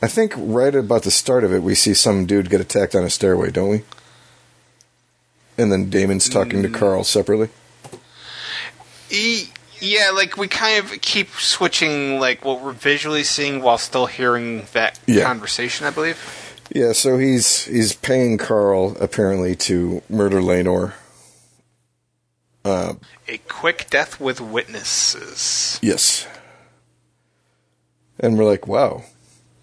I 0.00 0.08
think 0.08 0.32
right 0.36 0.74
about 0.74 1.02
the 1.02 1.10
start 1.10 1.44
of 1.44 1.52
it, 1.52 1.62
we 1.62 1.74
see 1.74 1.92
some 1.92 2.24
dude 2.24 2.50
get 2.50 2.60
attacked 2.60 2.94
on 2.94 3.04
a 3.04 3.10
stairway, 3.10 3.50
don't 3.50 3.68
we? 3.68 3.82
And 5.58 5.72
then 5.72 5.90
Daemon's 5.90 6.28
talking 6.28 6.62
to 6.62 6.68
Qarl 6.68 7.04
separately. 7.04 7.48
E- 9.10 9.48
yeah, 9.80 10.10
like 10.14 10.36
we 10.36 10.48
kind 10.48 10.84
of 10.84 11.00
keep 11.00 11.30
switching 11.30 12.18
like 12.20 12.44
what 12.44 12.60
we're 12.62 12.72
visually 12.72 13.24
seeing 13.24 13.60
while 13.62 13.78
still 13.78 14.06
hearing 14.06 14.66
that 14.72 14.98
Yeah. 15.06 15.24
conversation. 15.24 15.86
I 15.86 15.90
believe. 15.90 16.18
Yeah, 16.74 16.92
so 16.92 17.16
he's 17.18 17.64
he's 17.64 17.92
paying 17.94 18.38
Qarl 18.38 19.00
apparently 19.00 19.56
to 19.56 20.02
murder 20.08 20.40
Laenor. 20.40 20.92
Uh, 22.64 22.94
A 23.28 23.38
quick 23.48 23.86
death 23.88 24.20
with 24.20 24.40
witnesses. 24.40 25.78
yes. 25.82 26.26
And 28.20 28.36
we're 28.36 28.44
like, 28.44 28.66
wow, 28.66 29.04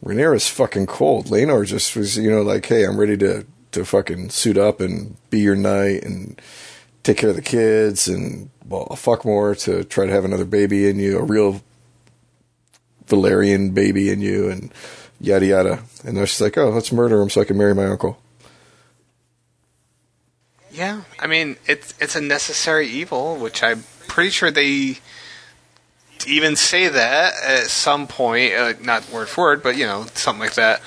Rhaenyra's 0.03 0.47
fucking 0.47 0.85
cold. 0.87 1.27
Laenor 1.27 1.65
just 1.67 1.95
was, 1.95 2.17
you 2.17 2.31
know, 2.31 2.41
like, 2.41 2.65
hey, 2.65 2.85
I'm 2.85 2.97
ready 2.97 3.17
to 3.17 3.45
to 3.75 3.85
fucking 3.85 4.29
suit 4.29 4.57
up 4.57 4.79
and 4.79 5.17
be 5.29 5.39
your 5.39 5.55
knight 5.55 6.03
and 6.03 6.41
take 7.03 7.17
care 7.17 7.29
of 7.29 7.35
the 7.35 7.41
kids 7.41 8.07
and 8.07 8.49
well, 8.67 8.87
fuck 8.95 9.23
more 9.25 9.53
to 9.53 9.83
try 9.83 10.05
to 10.05 10.11
have 10.11 10.25
another 10.25 10.45
baby 10.45 10.89
in 10.89 10.97
you, 10.97 11.19
a 11.19 11.23
real 11.23 11.61
Valyrian 13.07 13.73
baby 13.73 14.09
in 14.09 14.21
you, 14.21 14.49
and 14.49 14.73
yada 15.19 15.45
yada. 15.45 15.83
And 16.03 16.17
then 16.17 16.25
she's 16.25 16.41
like, 16.41 16.57
oh, 16.57 16.69
let's 16.69 16.91
murder 16.91 17.21
him 17.21 17.29
so 17.29 17.41
I 17.41 17.45
can 17.45 17.57
marry 17.57 17.75
my 17.75 17.85
uncle. 17.85 18.17
Yeah, 20.71 21.03
I 21.19 21.27
mean 21.27 21.57
it's 21.67 21.93
it's 21.99 22.15
a 22.15 22.21
necessary 22.21 22.87
evil, 22.87 23.35
which 23.35 23.61
I'm 23.61 23.83
pretty 24.07 24.31
sure 24.31 24.49
they 24.49 24.97
even 26.27 26.55
say 26.55 26.87
that 26.87 27.33
at 27.43 27.67
some 27.67 28.07
point, 28.07 28.53
uh, 28.53 28.73
not 28.81 29.09
word 29.11 29.29
for 29.29 29.45
word, 29.45 29.63
but 29.63 29.77
you 29.77 29.85
know 29.85 30.05
something 30.15 30.39
like 30.39 30.55
that. 30.55 30.81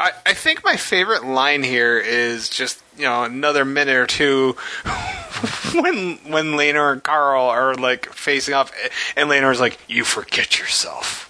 I, 0.00 0.12
I 0.26 0.32
think 0.34 0.64
my 0.64 0.76
favorite 0.76 1.24
line 1.26 1.62
here 1.62 1.98
is 1.98 2.48
just 2.48 2.82
you 2.96 3.04
know 3.04 3.24
another 3.24 3.66
minute 3.66 3.96
or 3.96 4.06
two 4.06 4.56
when 5.74 6.16
when 6.26 6.56
Lena 6.56 6.92
and 6.92 7.04
Qarl 7.04 7.48
are 7.48 7.74
like 7.74 8.10
facing 8.12 8.54
off, 8.54 8.72
and 9.16 9.28
Lena's 9.28 9.60
like, 9.60 9.78
"You 9.88 10.04
forget 10.04 10.58
yourself." 10.58 11.26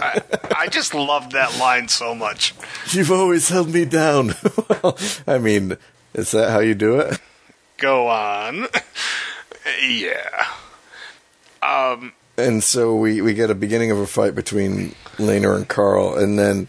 I, 0.00 0.22
I 0.56 0.66
just 0.68 0.94
love 0.94 1.32
that 1.32 1.58
line 1.58 1.88
so 1.88 2.14
much. 2.14 2.54
You've 2.90 3.10
always 3.12 3.48
held 3.48 3.72
me 3.72 3.84
down. 3.84 4.34
well, 4.68 4.98
I 5.26 5.38
mean, 5.38 5.76
is 6.14 6.30
that 6.32 6.50
how 6.50 6.60
you 6.60 6.74
do 6.74 6.98
it? 7.00 7.18
Go 7.78 8.08
on, 8.08 8.66
yeah. 9.82 10.46
Um, 11.62 12.12
And 12.36 12.62
so 12.62 12.94
we, 12.94 13.20
we 13.20 13.34
get 13.34 13.50
a 13.50 13.54
beginning 13.54 13.90
of 13.90 13.98
a 13.98 14.06
fight 14.06 14.34
between 14.34 14.94
Laenor 15.16 15.56
and 15.56 15.68
Qarl, 15.68 16.16
and 16.18 16.38
then 16.38 16.68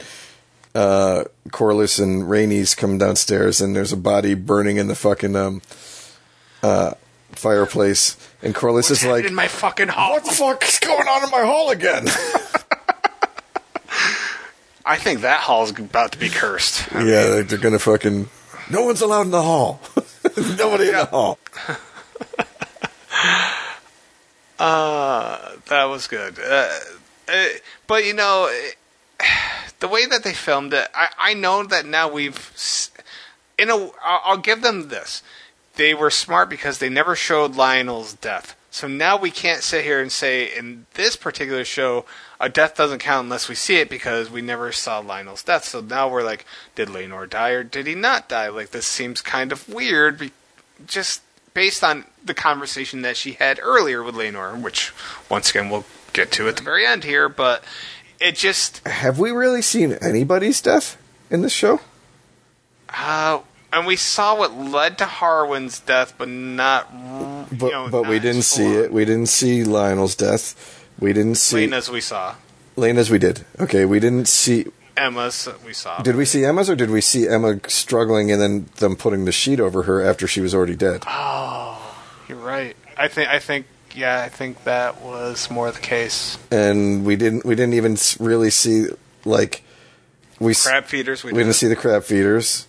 uh, 0.75 1.23
Corlys 1.49 1.99
and 2.01 2.23
Rhaenys 2.23 2.75
come 2.75 2.97
downstairs, 2.97 3.61
and 3.61 3.75
there's 3.75 3.93
a 3.93 3.97
body 3.97 4.35
burning 4.35 4.77
in 4.77 4.87
the 4.87 4.95
fucking 4.95 5.35
um, 5.35 5.61
uh, 6.61 6.93
fireplace. 7.31 8.17
And 8.43 8.53
Corlys 8.53 8.91
is 8.91 9.03
like, 9.05 9.25
in 9.25 9.33
my 9.33 9.47
fucking 9.47 9.87
hall. 9.87 10.11
"What 10.11 10.25
the 10.25 10.31
fuck 10.31 10.63
is 10.63 10.77
going 10.79 11.07
on 11.07 11.23
in 11.23 11.31
my 11.31 11.45
hall 11.45 11.71
again?" 11.71 12.07
I 14.87 14.97
think 14.97 15.21
that 15.21 15.39
hall's 15.39 15.71
about 15.71 16.11
to 16.11 16.19
be 16.19 16.29
cursed. 16.29 16.87
yeah, 16.93 17.23
like 17.23 17.47
they're 17.47 17.57
gonna 17.57 17.79
fucking. 17.79 18.29
No 18.69 18.83
one's 18.85 19.01
allowed 19.01 19.21
in 19.21 19.31
the 19.31 19.41
hall. 19.41 19.79
Nobody 20.37 20.89
in 20.89 20.95
the 20.95 21.05
hall. 21.05 21.39
Uh, 24.57 25.51
that 25.67 25.83
was 25.85 26.07
good. 26.07 26.39
Uh, 26.39 26.69
uh, 27.27 27.45
but 27.87 28.05
you 28.05 28.13
know, 28.13 28.49
uh, 28.49 28.71
the 29.79 29.87
way 29.87 30.05
that 30.05 30.23
they 30.23 30.33
filmed 30.33 30.73
it, 30.73 30.87
I, 30.93 31.09
I 31.17 31.33
know 31.33 31.63
that 31.63 31.85
now 31.85 32.11
we've, 32.11 32.91
in 33.57 33.69
a, 33.69 33.89
I'll, 34.03 34.37
give 34.37 34.61
them 34.61 34.89
this. 34.89 35.23
They 35.75 35.93
were 35.93 36.09
smart 36.09 36.49
because 36.49 36.79
they 36.79 36.89
never 36.89 37.15
showed 37.15 37.53
Lyonel's 37.53 38.13
death. 38.13 38.55
So 38.71 38.87
now 38.87 39.17
we 39.17 39.31
can't 39.31 39.63
sit 39.63 39.85
here 39.85 40.01
and 40.01 40.11
say 40.11 40.53
in 40.53 40.85
this 40.95 41.15
particular 41.15 41.63
show 41.63 42.05
a 42.41 42.49
death 42.49 42.75
doesn't 42.75 42.99
count 42.99 43.23
unless 43.23 43.47
we 43.47 43.55
see 43.55 43.77
it 43.77 43.89
because 43.89 44.29
we 44.29 44.41
never 44.41 44.73
saw 44.73 45.01
Lyonel's 45.01 45.43
death. 45.43 45.63
So 45.63 45.79
now 45.79 46.09
we're 46.09 46.23
like, 46.23 46.45
did 46.75 46.89
Laenor 46.89 47.29
die 47.29 47.51
or 47.51 47.63
did 47.63 47.87
he 47.87 47.95
not 47.95 48.27
die? 48.27 48.49
Like 48.49 48.71
this 48.71 48.85
seems 48.85 49.21
kind 49.21 49.53
of 49.53 49.69
weird. 49.69 50.31
Just 50.85 51.21
based 51.53 51.83
on 51.83 52.03
the 52.23 52.33
conversation 52.33 53.01
that 53.03 53.15
she 53.15 53.33
had 53.33 53.59
earlier 53.63 54.03
with 54.03 54.15
Laenor, 54.15 54.61
which 54.61 54.93
once 55.29 55.49
again 55.49 55.69
we'll 55.69 55.85
get 56.11 56.31
to 56.33 56.47
at 56.47 56.57
the 56.57 56.63
very 56.63 56.85
end 56.85 57.03
here, 57.03 57.29
but 57.29 57.63
it 58.25 58.35
just 58.35 58.85
Have 58.87 59.19
we 59.19 59.31
really 59.31 59.61
seen 59.61 59.93
anybody's 59.93 60.61
death 60.61 60.97
in 61.29 61.41
this 61.41 61.53
show? 61.53 61.79
uh 62.89 63.39
and 63.75 63.85
we 63.85 63.97
saw 63.97 64.37
what 64.37 64.55
led 64.55 64.97
to 64.99 65.05
Harwin's 65.05 65.81
death, 65.81 66.13
but 66.17 66.29
not. 66.29 66.89
But 67.51 67.71
know, 67.71 67.89
but 67.89 68.07
we 68.07 68.19
didn't 68.19 68.43
see 68.43 68.73
it. 68.73 68.91
We 68.91 69.03
didn't 69.03 69.25
see 69.27 69.65
Lyonel's 69.65 70.15
death. 70.15 70.87
We 70.97 71.11
didn't 71.11 71.35
see 71.35 71.67
Laena's 71.67 71.89
we 71.89 71.99
saw. 71.99 72.35
Laena's. 72.77 73.11
We 73.11 73.19
did. 73.19 73.45
Okay, 73.59 73.83
we 73.83 73.99
didn't 73.99 74.29
see. 74.29 74.67
Aemma's 74.95 75.49
we 75.65 75.73
saw. 75.73 76.01
Did 76.01 76.15
we 76.15 76.23
see 76.23 76.39
Aemma's 76.41 76.69
or 76.69 76.75
did 76.77 76.89
we 76.89 77.01
see 77.01 77.23
Aemma 77.25 77.69
struggling 77.69 78.31
and 78.31 78.41
then 78.41 78.69
them 78.77 78.95
putting 78.95 79.25
the 79.25 79.33
sheet 79.33 79.59
over 79.59 79.83
her 79.83 80.01
after 80.01 80.25
she 80.25 80.39
was 80.39 80.55
already 80.55 80.75
dead? 80.75 81.03
Oh, 81.05 81.97
you're 82.29 82.37
right. 82.37 82.77
I 82.95 83.09
think. 83.09 83.27
I 83.29 83.39
think. 83.39 83.65
Yeah, 83.95 84.21
I 84.21 84.29
think 84.29 84.63
that 84.65 85.01
was 85.01 85.49
more 85.49 85.71
the 85.71 85.79
case. 85.79 86.37
And 86.51 87.05
we 87.05 87.15
didn't. 87.15 87.45
We 87.45 87.55
didn't 87.55 87.73
even 87.75 87.97
really 88.19 88.49
see 88.49 88.87
like 89.23 89.63
we 90.39 90.51
s- 90.51 90.67
Crab 90.67 90.85
feeders. 90.85 91.23
We, 91.23 91.31
we 91.31 91.39
didn't 91.39 91.55
see 91.55 91.67
the 91.67 91.75
crab 91.75 92.03
feeders. 92.03 92.67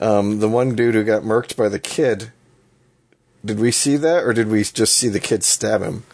Um, 0.00 0.38
the 0.38 0.48
one 0.48 0.76
dude 0.76 0.94
who 0.94 1.02
got 1.02 1.22
murked 1.22 1.56
by 1.56 1.68
the 1.68 1.80
kid. 1.80 2.30
Did 3.44 3.58
we 3.60 3.70
see 3.72 3.96
that, 3.96 4.24
or 4.24 4.32
did 4.32 4.48
we 4.48 4.62
just 4.62 4.94
see 4.96 5.08
the 5.08 5.20
kid 5.20 5.42
stab 5.42 5.82
him? 5.82 6.04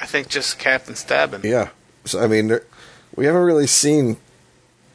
I 0.00 0.06
think 0.06 0.28
just 0.28 0.58
Captain 0.58 0.94
Stabbing. 0.94 1.42
Yeah. 1.44 1.68
So 2.04 2.22
I 2.22 2.26
mean, 2.26 2.48
there, 2.48 2.64
we 3.14 3.26
haven't 3.26 3.42
really 3.42 3.66
seen 3.66 4.16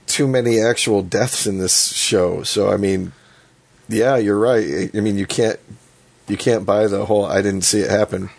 too 0.08 0.28
many 0.28 0.60
actual 0.60 1.02
deaths 1.04 1.46
in 1.46 1.60
this 1.60 1.94
show. 1.94 2.44
So 2.44 2.72
I 2.72 2.78
mean, 2.78 3.12
yeah, 3.88 4.18
you're 4.18 4.40
right. 4.40 4.90
I 4.96 5.00
mean, 5.00 5.18
you 5.18 5.28
can't 5.28 5.60
you 6.28 6.38
can't 6.38 6.66
buy 6.66 6.88
the 6.88 7.06
whole 7.06 7.26
"I 7.26 7.42
didn't 7.42 7.62
see 7.64 7.80
it 7.80 7.90
happen." 7.92 8.30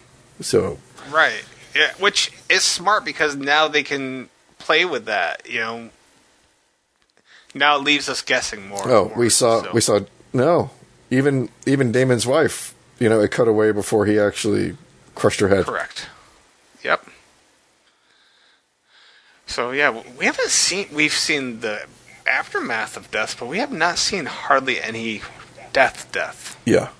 So 0.40 0.78
Right. 1.10 1.44
Yeah, 1.74 1.92
which 1.98 2.32
is 2.48 2.62
smart 2.62 3.04
because 3.04 3.36
now 3.36 3.68
they 3.68 3.82
can 3.82 4.28
play 4.58 4.84
with 4.84 5.04
that. 5.06 5.48
You 5.48 5.60
know. 5.60 5.90
Now 7.54 7.76
it 7.76 7.82
leaves 7.82 8.08
us 8.08 8.22
guessing 8.22 8.68
more. 8.68 8.88
oh, 8.88 9.08
more, 9.08 9.18
we 9.18 9.28
saw 9.28 9.62
so- 9.62 9.72
we 9.72 9.80
saw 9.80 10.00
no 10.32 10.70
even 11.10 11.48
even 11.66 11.92
Daemon's 11.92 12.26
wife. 12.26 12.74
You 12.98 13.08
know, 13.08 13.20
it 13.20 13.30
cut 13.30 13.48
away 13.48 13.72
before 13.72 14.06
he 14.06 14.18
actually 14.18 14.76
crushed 15.14 15.40
her 15.40 15.48
head. 15.48 15.66
Correct. 15.66 16.08
Yep. 16.82 17.06
So 19.46 19.70
yeah, 19.70 20.02
we 20.18 20.26
haven't 20.26 20.50
seen. 20.50 20.88
We've 20.92 21.12
seen 21.12 21.60
the 21.60 21.86
aftermath 22.26 22.96
of 22.96 23.10
death, 23.10 23.36
but 23.38 23.46
we 23.46 23.58
have 23.58 23.72
not 23.72 23.98
seen 23.98 24.26
hardly 24.26 24.80
any 24.80 25.22
death. 25.72 26.08
Death. 26.12 26.60
Yeah. 26.64 26.90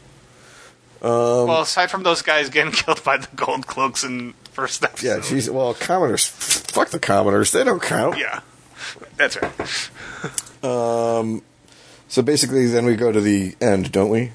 Um, 1.03 1.47
well, 1.49 1.62
aside 1.62 1.91
from 1.91 2.03
those 2.03 2.23
guys 2.23 2.49
getting 2.51 2.73
killed 2.81 3.03
by 3.05 3.19
the 3.19 3.29
gold 3.37 3.66
cloaks 3.66 4.03
in 4.05 4.33
first 4.53 4.83
episode. 4.83 5.07
Yeah. 5.07 5.20
Geez. 5.20 5.49
Well, 5.51 5.75
commoners. 5.75 6.27
Fuck 6.27 6.89
the 6.91 6.99
commoners. 6.99 7.53
They 7.53 7.65
don't 7.65 7.81
count. 7.83 8.19
Yeah. 8.19 8.41
That's 9.16 9.37
right. 9.41 10.65
um, 10.65 11.43
So 12.09 12.23
basically, 12.23 12.66
then 12.66 12.85
we 12.87 12.97
go 12.97 13.12
to 13.12 13.20
the 13.20 13.55
end, 13.61 13.93
don't 13.93 14.09
we? 14.11 14.33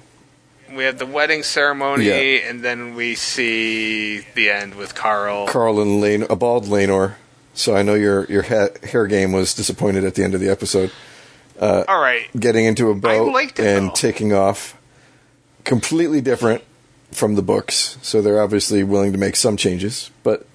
We 0.73 0.85
have 0.85 0.97
the 0.97 1.05
wedding 1.05 1.43
ceremony, 1.43 2.05
Yeah. 2.05 2.49
and 2.49 2.63
then 2.63 2.95
we 2.95 3.13
see 3.15 4.19
the 4.33 4.49
end 4.49 4.75
with 4.75 4.95
Qarl. 4.95 5.47
Qarl 5.47 5.81
and 5.81 6.01
Lane, 6.01 6.23
a 6.29 6.35
bald 6.35 6.65
Laenor. 6.65 7.15
So 7.53 7.75
I 7.75 7.83
know 7.83 7.93
your 7.93 8.25
your 8.25 8.41
ha- 8.43 8.69
hair 8.83 9.05
game 9.05 9.31
was 9.31 9.53
disappointed 9.53 10.03
at 10.03 10.15
the 10.15 10.23
end 10.23 10.33
of 10.33 10.39
the 10.39 10.49
episode. 10.49 10.91
All 11.61 11.83
right. 12.01 12.25
Getting 12.39 12.65
into 12.65 12.89
a 12.89 12.95
boat 12.95 13.35
and 13.59 13.89
though. 13.89 13.93
taking 13.93 14.33
off, 14.33 14.75
completely 15.63 16.21
different 16.21 16.63
from 17.11 17.35
the 17.35 17.41
books. 17.41 17.97
So 18.01 18.21
they're 18.21 18.41
obviously 18.41 18.83
willing 18.83 19.11
to 19.11 19.17
make 19.17 19.35
some 19.35 19.57
changes, 19.57 20.09
but 20.23 20.45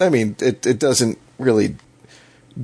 I 0.00 0.08
mean, 0.08 0.36
it 0.40 0.66
it 0.66 0.78
doesn't 0.78 1.18
really 1.38 1.76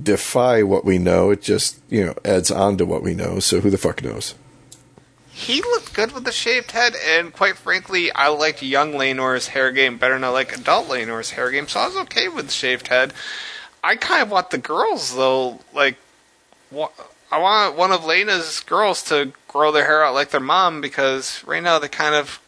defy 0.02 0.62
what 0.62 0.84
we 0.84 0.98
know. 0.98 1.30
It 1.30 1.42
just 1.42 1.80
you 1.88 2.04
know 2.04 2.14
adds 2.24 2.50
on 2.50 2.76
to 2.78 2.86
what 2.86 3.02
we 3.02 3.14
know. 3.14 3.40
So 3.40 3.60
who 3.60 3.70
the 3.70 3.78
fuck 3.78 4.02
knows? 4.02 4.34
He 5.32 5.62
looked 5.62 5.94
good 5.94 6.12
with 6.12 6.24
the 6.24 6.32
shaved 6.32 6.72
head, 6.72 6.94
and 6.94 7.32
quite 7.32 7.56
frankly, 7.56 8.12
I 8.12 8.28
liked 8.28 8.62
young 8.62 8.92
Laenor's 8.92 9.48
hair 9.48 9.72
game 9.72 9.96
better 9.96 10.12
than 10.14 10.24
I 10.24 10.28
like 10.28 10.54
adult 10.54 10.88
Laenor's 10.88 11.30
hair 11.30 11.50
game, 11.50 11.66
so 11.66 11.80
I 11.80 11.86
was 11.86 11.96
okay 11.96 12.28
with 12.28 12.46
the 12.46 12.52
shaved 12.52 12.88
head. 12.88 13.14
I 13.82 13.96
kind 13.96 14.22
of 14.22 14.30
want 14.30 14.50
the 14.50 14.58
girls, 14.58 15.16
though, 15.16 15.60
like, 15.72 15.96
wa- 16.70 16.90
I 17.30 17.38
want 17.38 17.76
one 17.76 17.92
of 17.92 18.04
Laena's 18.04 18.60
girls 18.60 19.02
to 19.04 19.32
grow 19.48 19.70
their 19.72 19.84
hair 19.84 20.04
out 20.04 20.14
like 20.14 20.30
their 20.30 20.40
mom, 20.40 20.80
because 20.80 21.42
right 21.44 21.62
now 21.62 21.78
they 21.78 21.88
kind 21.88 22.14
of, 22.14 22.40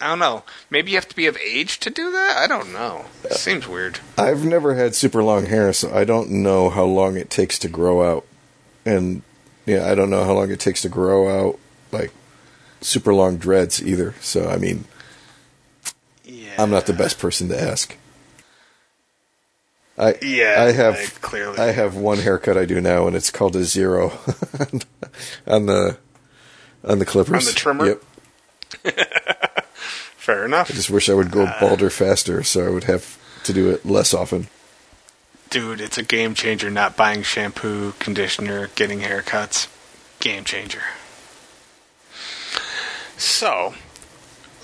I 0.00 0.08
don't 0.08 0.18
know, 0.18 0.44
maybe 0.70 0.90
you 0.92 0.96
have 0.96 1.08
to 1.08 1.16
be 1.16 1.26
of 1.26 1.36
age 1.38 1.80
to 1.80 1.90
do 1.90 2.12
that? 2.12 2.36
I 2.36 2.46
don't 2.46 2.72
know. 2.72 3.06
It 3.24 3.34
seems 3.34 3.66
weird. 3.66 3.98
I've 4.16 4.44
never 4.44 4.74
had 4.74 4.94
super 4.94 5.22
long 5.22 5.46
hair, 5.46 5.72
so 5.72 5.92
I 5.92 6.04
don't 6.04 6.30
know 6.30 6.70
how 6.70 6.84
long 6.84 7.16
it 7.16 7.30
takes 7.30 7.58
to 7.60 7.68
grow 7.68 8.02
out. 8.02 8.26
And 8.84 9.22
yeah, 9.66 9.90
I 9.90 9.94
don't 9.94 10.10
know 10.10 10.24
how 10.24 10.32
long 10.34 10.50
it 10.50 10.60
takes 10.60 10.82
to 10.82 10.88
grow 10.88 11.28
out 11.28 11.58
like 11.92 12.12
super 12.80 13.14
long 13.14 13.36
dreads 13.36 13.80
either. 13.82 14.14
So 14.20 14.48
I 14.48 14.56
mean, 14.56 14.84
Yeah. 16.24 16.54
I'm 16.58 16.70
not 16.70 16.86
the 16.86 16.92
best 16.92 17.18
person 17.18 17.48
to 17.48 17.60
ask. 17.60 17.96
I 20.02 20.18
Yeah, 20.20 20.56
I 20.58 20.72
have 20.72 20.96
like, 20.96 21.20
clearly. 21.20 21.58
I 21.58 21.70
have 21.70 21.94
one 21.94 22.18
haircut 22.18 22.58
I 22.58 22.64
do 22.64 22.80
now, 22.80 23.06
and 23.06 23.14
it's 23.14 23.30
called 23.30 23.54
a 23.54 23.62
zero 23.62 24.08
on 25.46 25.66
the 25.66 25.96
on 26.82 26.98
the 26.98 27.06
clippers. 27.06 27.46
On 27.46 27.52
the 27.52 27.58
trimmer? 27.58 27.86
Yep. 27.86 28.02
Fair 30.16 30.44
enough. 30.44 30.70
I 30.70 30.74
just 30.74 30.90
wish 30.90 31.08
I 31.08 31.14
would 31.14 31.30
go 31.30 31.44
uh, 31.44 31.60
balder 31.60 31.88
faster, 31.88 32.42
so 32.42 32.66
I 32.66 32.70
would 32.70 32.84
have 32.84 33.16
to 33.44 33.52
do 33.52 33.70
it 33.70 33.86
less 33.86 34.12
often. 34.12 34.48
Dude, 35.50 35.80
it's 35.80 35.98
a 35.98 36.02
game 36.02 36.34
changer 36.34 36.70
not 36.70 36.96
buying 36.96 37.22
shampoo, 37.22 37.92
conditioner, 37.98 38.70
getting 38.74 39.00
haircuts. 39.00 39.68
Game 40.18 40.44
changer. 40.44 40.82
So, 43.16 43.74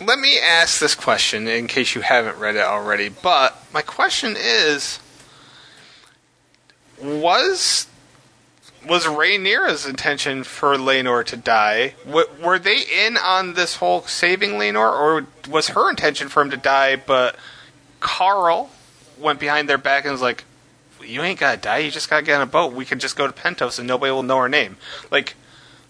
let 0.01 0.19
me 0.19 0.39
ask 0.39 0.81
this 0.81 0.95
question 0.95 1.47
in 1.47 1.67
case 1.67 1.95
you 1.95 2.01
haven't 2.01 2.39
read 2.39 2.57
it 2.57 2.63
already. 2.63 3.09
But 3.09 3.57
my 3.73 3.83
question 3.83 4.35
is 4.37 4.99
was 7.01 7.87
was 8.87 9.05
Rhaenyra's 9.05 9.87
intention 9.87 10.45
for 10.45 10.77
Laenor 10.77 11.25
to 11.27 11.37
die? 11.37 11.95
W- 12.07 12.29
were 12.43 12.59
they 12.59 12.81
in 13.07 13.17
on 13.17 13.55
this 13.55 13.77
whole 13.77 14.03
saving 14.03 14.53
Laenor, 14.53 14.93
or 14.93 15.27
was 15.51 15.69
her 15.69 15.91
intention 15.91 16.29
for 16.29 16.43
him 16.43 16.51
to 16.51 16.57
die? 16.57 16.97
But 16.97 17.37
Qarl 18.01 18.69
went 19.19 19.41
behind 19.41 19.69
their 19.69 19.79
back 19.79 20.05
and 20.05 20.13
was 20.13 20.23
like, 20.23 20.45
"You 21.05 21.23
ain't 21.23 21.41
gotta 21.41 21.59
die. 21.59 21.79
You 21.79 21.91
just 21.91 22.09
gotta 22.09 22.25
get 22.25 22.37
on 22.37 22.43
a 22.43 22.47
boat. 22.47 22.73
We 22.73 22.85
could 22.85 23.01
just 23.01 23.17
go 23.17 23.27
to 23.27 23.33
Pentos 23.33 23.79
and 23.79 23.89
nobody 23.89 24.13
will 24.13 24.23
know 24.23 24.39
her 24.39 24.49
name." 24.49 24.77
Like, 25.11 25.35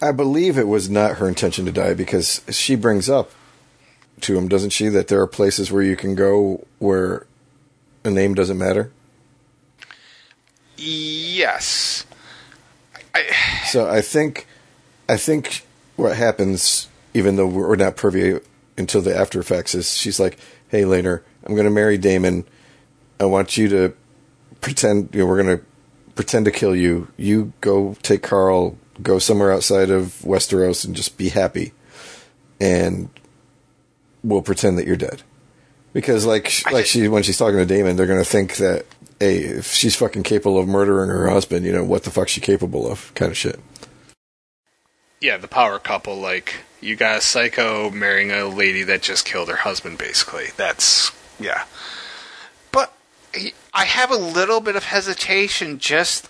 I 0.01 0.12
believe 0.12 0.56
it 0.56 0.68
was 0.68 0.89
not 0.89 1.16
her 1.16 1.28
intention 1.28 1.66
to 1.66 1.72
die 1.72 1.94
because 1.94 2.40
she 2.51 2.74
brings 2.74 3.10
up 3.10 3.30
to 4.22 4.36
him, 4.36 4.48
doesn't 4.48 4.70
she, 4.70 4.89
that 4.89 5.09
there 5.09 5.20
are 5.20 5.26
places 5.26 5.70
where 5.70 5.82
you 5.82 5.97
can 5.97 6.14
go 6.14 6.66
where 6.78 7.26
a 8.05 8.10
name 8.10 8.35
doesn't 8.35 8.59
matter. 8.59 8.90
Yes, 10.78 12.06
I, 13.12 13.26
So 13.66 13.88
I 13.88 14.00
think, 14.00 14.46
I 15.09 15.16
think 15.16 15.66
what 15.96 16.16
happens, 16.16 16.88
even 17.14 17.34
though 17.34 17.48
we're 17.48 17.74
not 17.74 17.96
privy 17.96 18.38
until 18.76 19.02
the 19.02 19.16
after 19.16 19.40
effects, 19.40 19.74
is 19.74 19.96
she's 19.96 20.20
like, 20.20 20.38
"Hey, 20.68 20.84
later, 20.84 21.24
I'm 21.44 21.55
going 21.55 21.64
to 21.64 21.70
marry 21.70 21.98
Daemon. 21.98 22.44
I 23.18 23.24
want 23.24 23.56
you 23.56 23.68
to 23.70 23.92
pretend. 24.60 25.09
You 25.12 25.20
know, 25.20 25.26
we're 25.26 25.42
going 25.42 25.59
to 25.59 25.64
pretend 26.14 26.44
to 26.44 26.52
kill 26.52 26.76
you. 26.76 27.09
You 27.16 27.52
go 27.60 27.96
take 28.02 28.22
Qarl, 28.22 28.76
go 29.02 29.18
somewhere 29.18 29.52
outside 29.52 29.90
of 29.90 30.20
Westeros, 30.22 30.84
and 30.84 30.94
just 30.94 31.18
be 31.18 31.30
happy, 31.30 31.72
and 32.60 33.09
we'll 34.22 34.42
pretend 34.42 34.78
that 34.78 34.86
you're 34.86 34.94
dead." 34.94 35.22
Because 35.92 36.24
like 36.24 36.52
I 36.66 36.70
like 36.70 36.86
she 36.86 37.09
when 37.09 37.24
she's 37.24 37.38
talking 37.38 37.59
to 37.59 37.66
Daemon, 37.66 37.96
they're 37.96 38.06
going 38.06 38.22
to 38.22 38.24
think 38.24 38.56
that. 38.59 38.86
Hey, 39.20 39.39
if 39.39 39.73
she's 39.73 39.97
fucking 39.97 40.23
capable 40.23 40.59
of 40.59 40.69
murdering 40.69 41.11
her 41.11 41.28
husband, 41.28 41.66
you 41.66 41.73
know 41.73 41.85
what 41.85 42.05
the 42.05 42.11
fuck's 42.11 42.32
she 42.32 42.40
capable 42.40 42.90
of? 42.90 43.12
Kind 43.15 43.31
of 43.32 43.36
shit. 43.36 43.59
yeah, 45.20 45.36
the 45.36 45.49
power 45.49 45.78
couple. 45.78 46.16
Like, 46.16 46.57
you 46.81 46.97
got 46.97 47.19
a 47.19 47.20
psycho 47.20 47.90
marrying 47.90 48.31
a 48.31 48.47
lady 48.47 48.82
that 48.85 49.03
just 49.03 49.24
killed 49.24 49.49
her 49.49 49.57
husband. 49.57 49.99
Basically, 49.99 50.47
that's 50.57 51.11
yeah. 51.40 51.65
But 52.73 52.93
I 53.74 53.85
have 53.85 54.11
a 54.11 54.16
little 54.16 54.61
bit 54.61 54.77
of 54.77 54.85
hesitation 54.85 55.78
just 55.78 56.28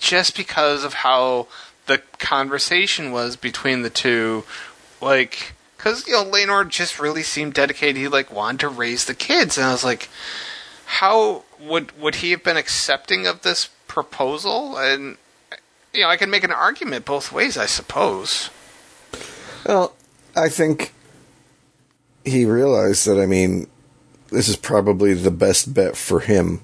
just 0.00 0.36
because 0.36 0.84
of 0.84 0.94
how 0.94 1.46
the 1.86 1.98
conversation 2.18 3.12
was 3.12 3.36
between 3.36 3.82
the 3.82 3.90
two. 3.90 4.44
Like, 5.00 5.52
because 5.76 6.06
you 6.06 6.14
know, 6.14 6.24
Laenor 6.24 6.68
just 6.68 6.98
really 6.98 7.22
seemed 7.22 7.54
dedicated. 7.54 7.96
He 7.96 8.08
like 8.08 8.32
wanted 8.32 8.60
to 8.60 8.68
raise 8.68 9.04
the 9.04 9.14
kids, 9.14 9.58
and 9.58 9.66
I 9.66 9.72
was 9.72 9.84
like, 9.84 10.08
how 10.86 11.44
would 11.64 11.98
would 12.00 12.16
he 12.16 12.30
have 12.32 12.42
been 12.44 12.56
accepting 12.56 13.26
of 13.26 13.42
this 13.42 13.68
proposal? 13.88 14.76
And 14.76 15.16
you 15.92 16.02
know, 16.02 16.08
I 16.08 16.16
can 16.16 16.30
make 16.30 16.44
an 16.44 16.50
argument 16.52 17.04
both 17.04 17.32
ways, 17.32 17.56
I 17.56 17.66
suppose. 17.66 18.50
Well, 19.66 19.94
I 20.36 20.48
think 20.48 20.92
he 22.24 22.44
realized 22.44 23.06
that 23.06 23.20
I 23.20 23.26
mean, 23.26 23.68
this 24.30 24.48
is 24.48 24.56
probably 24.56 25.14
the 25.14 25.30
best 25.30 25.72
bet 25.74 25.96
for 25.96 26.20
him 26.20 26.60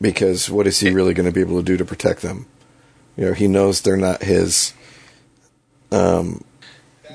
because 0.00 0.50
what 0.50 0.66
is 0.66 0.80
he 0.80 0.90
really 0.90 1.14
going 1.14 1.26
to 1.26 1.32
be 1.32 1.40
able 1.40 1.58
to 1.58 1.64
do 1.64 1.76
to 1.76 1.84
protect 1.84 2.22
them? 2.22 2.46
You 3.16 3.26
know, 3.26 3.32
he 3.32 3.48
knows 3.48 3.80
they're 3.80 3.96
not 3.96 4.22
his. 4.22 4.74
Um, 5.90 6.42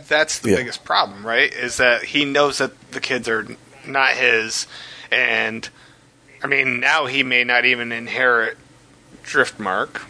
That's 0.07 0.39
the 0.39 0.51
Yeah. 0.51 0.55
biggest 0.57 0.83
problem, 0.83 1.25
right? 1.25 1.51
Is 1.53 1.77
that 1.77 2.03
he 2.05 2.25
knows 2.25 2.57
that 2.57 2.91
the 2.91 2.99
kids 2.99 3.27
are 3.29 3.45
not 3.85 4.13
his, 4.13 4.65
and 5.11 5.69
I 6.43 6.47
mean 6.47 6.79
now 6.79 7.05
he 7.05 7.23
may 7.23 7.43
not 7.43 7.65
even 7.65 7.91
inherit 7.91 8.57
Driftmark. 9.23 10.01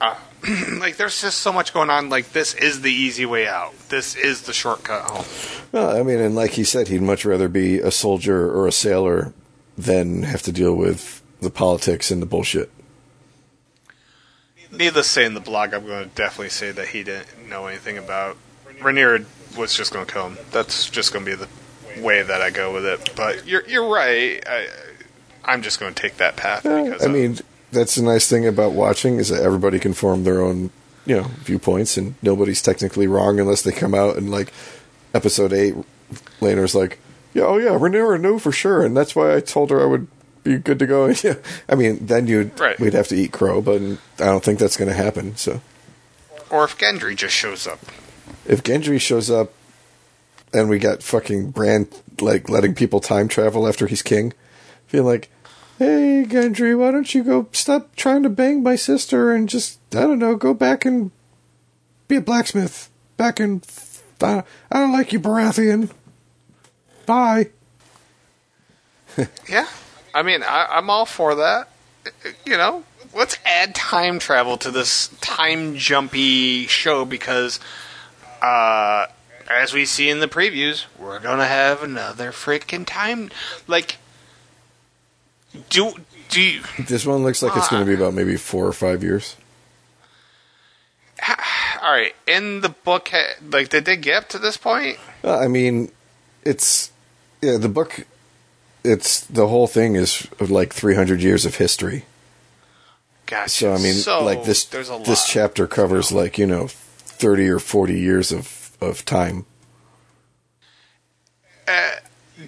Uh, 0.00 0.16
like 0.78 0.96
there's 0.96 1.20
just 1.20 1.38
so 1.38 1.52
much 1.52 1.72
going 1.72 1.90
on. 1.90 2.08
Like 2.08 2.32
this 2.32 2.54
is 2.54 2.80
the 2.80 2.92
easy 2.92 3.26
way 3.26 3.46
out. 3.46 3.74
This 3.88 4.16
is 4.16 4.42
the 4.42 4.52
shortcut 4.52 5.02
home. 5.02 5.24
well, 5.72 5.96
I 5.96 6.02
mean, 6.02 6.18
and 6.18 6.34
like 6.34 6.52
he 6.52 6.64
said, 6.64 6.88
he'd 6.88 7.02
much 7.02 7.24
rather 7.24 7.48
be 7.48 7.78
a 7.78 7.90
soldier 7.90 8.50
or 8.50 8.66
a 8.66 8.72
sailor 8.72 9.32
than 9.76 10.22
have 10.22 10.42
to 10.42 10.52
deal 10.52 10.74
with 10.74 11.22
the 11.40 11.50
politics 11.50 12.10
and 12.10 12.20
the 12.20 12.26
bullshit. 12.26 12.70
Needless 14.72 15.06
to 15.08 15.12
say, 15.12 15.24
in 15.24 15.34
the 15.34 15.40
blog, 15.40 15.74
I'm 15.74 15.84
going 15.84 16.08
to 16.08 16.14
definitely 16.14 16.50
say 16.50 16.70
that 16.70 16.88
he 16.88 17.02
didn't 17.02 17.48
know 17.48 17.66
anything 17.66 17.98
about. 17.98 18.36
Rhaenyra 18.78 19.26
was 19.56 19.74
just 19.74 19.92
going 19.92 20.06
to 20.06 20.12
kill 20.12 20.28
him. 20.28 20.38
That's 20.52 20.88
just 20.88 21.12
going 21.12 21.24
to 21.24 21.36
be 21.36 21.36
the 21.36 22.00
way 22.00 22.22
that 22.22 22.40
I 22.40 22.50
go 22.50 22.72
with 22.72 22.86
it. 22.86 23.12
But 23.16 23.46
you're 23.46 23.66
you're 23.66 23.88
right. 23.88 24.42
I, 24.46 24.68
I'm 25.50 25.62
just 25.62 25.80
going 25.80 25.92
to 25.94 26.00
take 26.00 26.16
that 26.18 26.36
path 26.36 26.64
Yeah, 26.64 26.84
because 26.84 27.02
I 27.02 27.06
of- 27.06 27.12
mean, 27.12 27.38
that's 27.72 27.94
the 27.96 28.02
nice 28.02 28.28
thing 28.28 28.46
about 28.46 28.72
watching 28.72 29.16
is 29.18 29.28
that 29.28 29.42
everybody 29.42 29.78
can 29.78 29.92
form 29.94 30.24
their 30.24 30.40
own, 30.40 30.70
you 31.06 31.16
know, 31.16 31.24
viewpoints, 31.44 31.96
and 31.96 32.14
nobody's 32.22 32.62
technically 32.62 33.06
wrong 33.06 33.38
unless 33.40 33.62
they 33.62 33.72
come 33.72 33.94
out 33.94 34.16
and 34.16 34.30
like 34.30 34.52
episode 35.14 35.52
eight, 35.52 35.74
Laenor's 36.40 36.74
like, 36.74 36.98
yeah, 37.34 37.44
oh 37.44 37.58
yeah, 37.58 37.70
Rhaenyra 37.70 38.20
knew 38.20 38.38
for 38.38 38.50
sure, 38.52 38.84
and 38.84 38.96
that's 38.96 39.14
why 39.14 39.34
I 39.34 39.40
told 39.40 39.70
her 39.70 39.80
I 39.80 39.86
would 39.86 40.08
be 40.42 40.58
good 40.58 40.78
to 40.80 40.86
go. 40.86 41.06
yeah, 41.22 41.34
I 41.68 41.74
mean, 41.76 42.06
then 42.06 42.26
you'd 42.26 42.58
Right. 42.58 42.78
we'd 42.80 42.94
have 42.94 43.08
to 43.08 43.16
eat 43.16 43.30
crow, 43.32 43.60
but 43.62 43.80
I 43.80 44.24
don't 44.24 44.42
think 44.42 44.58
that's 44.58 44.76
going 44.76 44.88
to 44.90 44.94
happen. 44.96 45.36
So 45.36 45.60
or 46.50 46.64
if 46.64 46.76
Gendry 46.78 47.14
just 47.14 47.34
shows 47.36 47.66
up. 47.68 47.78
if 48.46 48.62
Gendry 48.64 49.00
shows 49.00 49.30
up, 49.30 49.52
and 50.52 50.68
we 50.68 50.78
got 50.80 51.02
fucking 51.04 51.50
Bran 51.52 51.86
like 52.20 52.48
letting 52.48 52.74
people 52.74 52.98
time 53.00 53.28
travel 53.28 53.68
after 53.68 53.86
he's 53.86 54.02
king, 54.02 54.32
feel 54.88 55.04
like. 55.04 55.30
Hey 55.80 56.26
Gendry, 56.28 56.78
why 56.78 56.90
don't 56.90 57.14
you 57.14 57.24
go 57.24 57.48
stop 57.52 57.96
trying 57.96 58.22
to 58.24 58.28
bang 58.28 58.62
my 58.62 58.76
sister 58.76 59.32
and 59.32 59.48
just 59.48 59.78
I 59.96 60.00
don't 60.00 60.18
know, 60.18 60.36
go 60.36 60.52
back 60.52 60.84
and 60.84 61.10
be 62.06 62.16
a 62.16 62.20
blacksmith. 62.20 62.90
Back 63.16 63.40
in 63.40 63.62
I 64.20 64.44
don't 64.74 64.92
like 64.92 65.14
you, 65.14 65.20
Baratheon. 65.20 65.88
Bye. 67.06 67.48
Yeah, 69.48 69.68
I 70.14 70.22
mean, 70.22 70.42
I, 70.42 70.66
I'm 70.70 70.90
all 70.90 71.06
for 71.06 71.34
that. 71.36 71.70
You 72.44 72.58
know, 72.58 72.84
let's 73.14 73.38
add 73.46 73.74
time 73.74 74.18
travel 74.18 74.58
to 74.58 74.70
this 74.70 75.08
time 75.22 75.76
jumpy 75.76 76.66
show 76.66 77.06
because, 77.06 77.58
uh, 78.42 79.06
as 79.48 79.72
we 79.72 79.86
see 79.86 80.10
in 80.10 80.20
the 80.20 80.28
previews, 80.28 80.84
we're 80.98 81.20
gonna 81.20 81.46
have 81.46 81.82
another 81.82 82.32
freaking 82.32 82.84
time. 82.84 83.30
Like, 83.66 83.96
do 85.68 85.92
do 86.28 86.40
you, 86.42 86.60
This 86.88 87.04
one 87.04 87.22
looks 87.24 87.42
like 87.42 87.56
it's 87.56 87.68
going 87.68 87.84
to 87.84 87.88
be 87.88 87.94
about 87.94 88.14
maybe 88.14 88.36
four 88.36 88.66
or 88.66 88.72
five 88.72 89.02
years. 89.02 89.36
all 91.82 91.92
right 91.92 92.14
in 92.26 92.60
the 92.60 92.68
book? 92.68 93.10
Like, 93.50 93.68
did 93.70 93.84
they 93.84 93.96
get 93.96 94.14
up 94.22 94.28
to 94.30 94.38
this 94.38 94.56
point? 94.56 94.98
Uh, 95.24 95.38
I 95.38 95.48
mean, 95.48 95.90
it's 96.44 96.92
yeah. 97.42 97.56
The 97.56 97.68
book, 97.68 98.06
it's 98.84 99.20
the 99.26 99.48
whole 99.48 99.66
thing 99.66 99.96
is 99.96 100.28
like 100.40 100.72
three 100.72 100.94
hundred 100.94 101.20
years 101.22 101.44
of 101.44 101.56
history. 101.56 102.04
Gotcha. 103.26 103.50
So 103.50 103.72
I 103.74 103.78
mean, 103.78 103.94
So, 103.94 104.24
like 104.24 104.44
this 104.44 104.64
There's 104.64 104.88
a 104.88 104.96
lot. 104.96 105.06
this 105.06 105.28
chapter 105.28 105.66
covers 105.66 106.10
like 106.12 106.38
you 106.38 106.46
know 106.46 106.68
thirty 106.68 107.48
or 107.48 107.58
forty 107.58 107.98
years 107.98 108.30
of 108.32 108.70
of 108.80 109.04
time. 109.04 109.46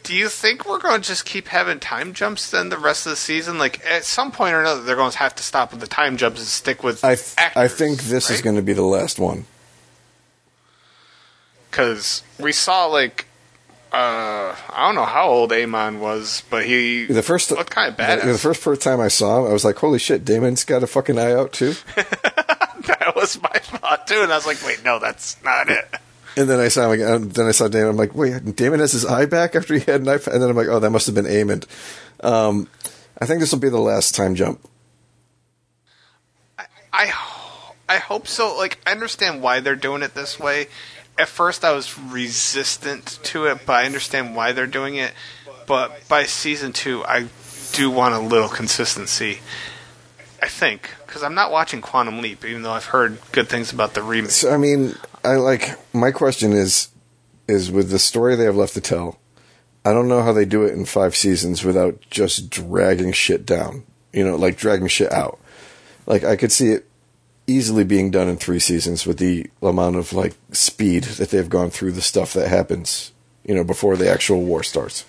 Do 0.02 0.14
you 0.16 0.28
think 0.28 0.66
we're 0.68 0.80
going 0.80 1.00
to 1.00 1.06
just 1.08 1.24
keep 1.24 1.48
having 1.48 1.78
time 1.78 2.12
jumps 2.12 2.50
then 2.50 2.68
the 2.70 2.78
rest 2.78 3.06
of 3.06 3.10
the 3.10 3.16
season? 3.16 3.58
Like 3.58 3.84
at 3.86 4.04
some 4.04 4.32
point 4.32 4.54
or 4.54 4.60
another, 4.60 4.82
they're 4.82 4.96
going 4.96 5.12
to 5.12 5.18
have 5.18 5.34
to 5.36 5.42
stop 5.42 5.70
with 5.70 5.80
the 5.80 5.86
time 5.86 6.16
jumps 6.16 6.40
and 6.40 6.48
stick 6.48 6.82
with 6.82 7.04
I 7.04 7.14
th- 7.14 7.34
actors. 7.38 7.62
I 7.62 7.68
think 7.68 8.02
this 8.02 8.28
is 8.30 8.42
going 8.42 8.56
to 8.56 8.62
be 8.62 8.72
the 8.72 8.82
last 8.82 9.18
one. 9.18 9.44
because 11.70 12.22
we 12.38 12.52
saw 12.52 12.86
like 12.86 13.26
uh, 13.92 14.56
I 14.70 14.86
don't 14.86 14.94
know 14.94 15.04
how 15.04 15.28
old 15.28 15.50
Aemond 15.50 15.98
was, 15.98 16.42
but 16.50 16.64
he 16.64 17.04
The 17.04 17.22
first 17.22 17.50
looked 17.50 17.70
kind 17.70 17.90
of 17.90 17.96
the, 17.96 18.02
badass. 18.02 18.24
the 18.32 18.38
first 18.38 18.60
first 18.62 18.80
time 18.82 19.00
I 19.00 19.08
saw 19.08 19.40
him, 19.44 19.50
I 19.50 19.52
was 19.52 19.64
like, 19.66 19.76
"Holy 19.76 19.98
shit, 19.98 20.24
Daemon's 20.24 20.64
got 20.64 20.82
a 20.82 20.86
fucking 20.86 21.18
eye 21.18 21.32
out 21.32 21.52
too." 21.52 21.74
that 21.96 23.12
was 23.14 23.40
my 23.42 23.50
thought 23.50 24.06
too, 24.06 24.22
and 24.22 24.32
I 24.32 24.36
was 24.36 24.46
like, 24.46 24.64
wait, 24.64 24.82
no, 24.82 24.98
that's 24.98 25.36
not 25.44 25.68
it. 25.68 25.84
And 26.36 26.48
then 26.48 26.60
I 26.60 26.68
saw 26.68 26.86
him 26.86 26.92
again. 26.92 27.28
Then 27.28 27.46
I 27.46 27.52
saw 27.52 27.68
Daemon. 27.68 27.90
I'm 27.90 27.96
like, 27.96 28.14
wait, 28.14 28.56
Daemon 28.56 28.80
has 28.80 28.92
his 28.92 29.04
eye 29.04 29.26
back 29.26 29.54
after 29.54 29.74
he 29.74 29.80
had 29.80 30.00
an 30.02 30.08
eye. 30.08 30.18
And 30.26 30.42
then 30.42 30.48
I'm 30.50 30.56
like, 30.56 30.68
oh, 30.68 30.78
that 30.78 30.90
must 30.90 31.06
have 31.06 31.14
been 31.14 31.26
Aemond. 31.26 31.66
Um, 32.22 32.68
I 33.20 33.26
think 33.26 33.40
this 33.40 33.52
will 33.52 33.58
be 33.58 33.68
the 33.68 33.78
last 33.78 34.14
time 34.14 34.34
jump. 34.34 34.60
I 36.92 37.06
ho- 37.06 37.74
I 37.88 37.98
hope 37.98 38.26
so. 38.26 38.56
Like 38.56 38.78
I 38.86 38.92
understand 38.92 39.42
why 39.42 39.60
they're 39.60 39.76
doing 39.76 40.02
it 40.02 40.14
this 40.14 40.38
way. 40.38 40.66
At 41.18 41.28
first, 41.28 41.64
I 41.64 41.72
was 41.72 41.98
resistant 41.98 43.18
to 43.24 43.46
it, 43.46 43.60
but 43.66 43.74
I 43.74 43.84
understand 43.84 44.34
why 44.34 44.52
they're 44.52 44.66
doing 44.66 44.96
it. 44.96 45.12
But 45.66 46.08
by 46.08 46.24
season 46.24 46.72
two, 46.72 47.04
I 47.04 47.28
do 47.72 47.90
want 47.90 48.14
a 48.14 48.18
little 48.18 48.48
consistency. 48.48 49.40
I 50.42 50.48
think 50.48 50.90
because 51.06 51.22
I'm 51.22 51.34
not 51.34 51.52
watching 51.52 51.80
Quantum 51.80 52.20
Leap, 52.20 52.44
even 52.44 52.62
though 52.62 52.72
I've 52.72 52.86
heard 52.86 53.18
good 53.30 53.48
things 53.48 53.72
about 53.72 53.94
the 53.94 54.02
remake. 54.02 54.30
So 54.32 54.52
I 54.52 54.56
mean, 54.56 54.96
I 55.24 55.36
like 55.36 55.78
my 55.94 56.10
question 56.10 56.52
is 56.52 56.88
is 57.48 57.70
with 57.70 57.90
the 57.90 57.98
story 57.98 58.34
they 58.34 58.44
have 58.44 58.56
left 58.56 58.74
to 58.74 58.80
tell. 58.80 59.18
I 59.84 59.92
don't 59.92 60.08
know 60.08 60.22
how 60.22 60.32
they 60.32 60.44
do 60.44 60.64
it 60.64 60.74
in 60.74 60.84
five 60.84 61.16
seasons 61.16 61.64
without 61.64 62.00
just 62.08 62.50
dragging 62.50 63.12
shit 63.12 63.44
down. 63.44 63.84
You 64.12 64.24
know, 64.24 64.36
like 64.36 64.56
dragging 64.56 64.88
shit 64.88 65.12
out. 65.12 65.40
Like 66.06 66.24
I 66.24 66.36
could 66.36 66.52
see 66.52 66.70
it 66.70 66.88
easily 67.46 67.84
being 67.84 68.10
done 68.10 68.28
in 68.28 68.36
three 68.36 68.60
seasons 68.60 69.06
with 69.06 69.18
the 69.18 69.50
amount 69.60 69.96
of 69.96 70.12
like 70.12 70.34
speed 70.52 71.04
that 71.04 71.30
they've 71.30 71.48
gone 71.48 71.70
through 71.70 71.92
the 71.92 72.00
stuff 72.00 72.32
that 72.34 72.48
happens. 72.48 73.12
You 73.44 73.54
know, 73.56 73.64
before 73.64 73.96
the 73.96 74.08
actual 74.08 74.42
war 74.42 74.62
starts. 74.62 75.04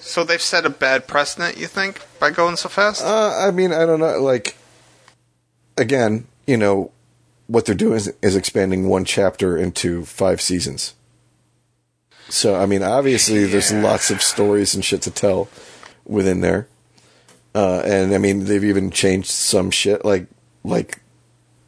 So 0.00 0.24
they've 0.24 0.40
set 0.40 0.64
a 0.64 0.70
bad 0.70 1.06
precedent, 1.06 1.56
you 1.56 1.66
think, 1.66 2.00
by 2.18 2.30
going 2.30 2.56
so 2.56 2.68
fast? 2.68 3.04
Uh, 3.04 3.36
I 3.36 3.50
mean, 3.50 3.72
I 3.72 3.86
don't 3.86 4.00
know. 4.00 4.18
Like, 4.20 4.56
again, 5.76 6.26
you 6.46 6.56
know, 6.56 6.90
what 7.50 7.66
they're 7.66 7.74
doing 7.74 7.96
is, 7.96 8.14
is 8.22 8.36
expanding 8.36 8.88
one 8.88 9.04
chapter 9.04 9.56
into 9.56 10.04
five 10.04 10.40
seasons. 10.40 10.94
So, 12.28 12.54
I 12.54 12.64
mean, 12.66 12.84
obviously, 12.84 13.44
there's 13.44 13.72
lots 13.72 14.12
of 14.12 14.22
stories 14.22 14.72
and 14.72 14.84
shit 14.84 15.02
to 15.02 15.10
tell 15.10 15.48
within 16.04 16.42
there. 16.42 16.68
Uh, 17.52 17.82
and 17.84 18.14
I 18.14 18.18
mean, 18.18 18.44
they've 18.44 18.62
even 18.62 18.92
changed 18.92 19.28
some 19.28 19.72
shit, 19.72 20.04
like 20.04 20.28
like 20.62 21.00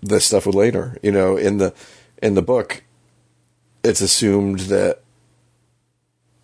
the 0.01 0.21
stuff 0.21 0.47
with 0.47 0.55
Later. 0.55 0.97
You 1.03 1.11
know, 1.11 1.37
in 1.37 1.59
the 1.59 1.75
in 2.23 2.35
the 2.35 2.43
book, 2.43 2.85
it's 3.83 4.01
assumed 4.01 4.61
that 4.61 5.03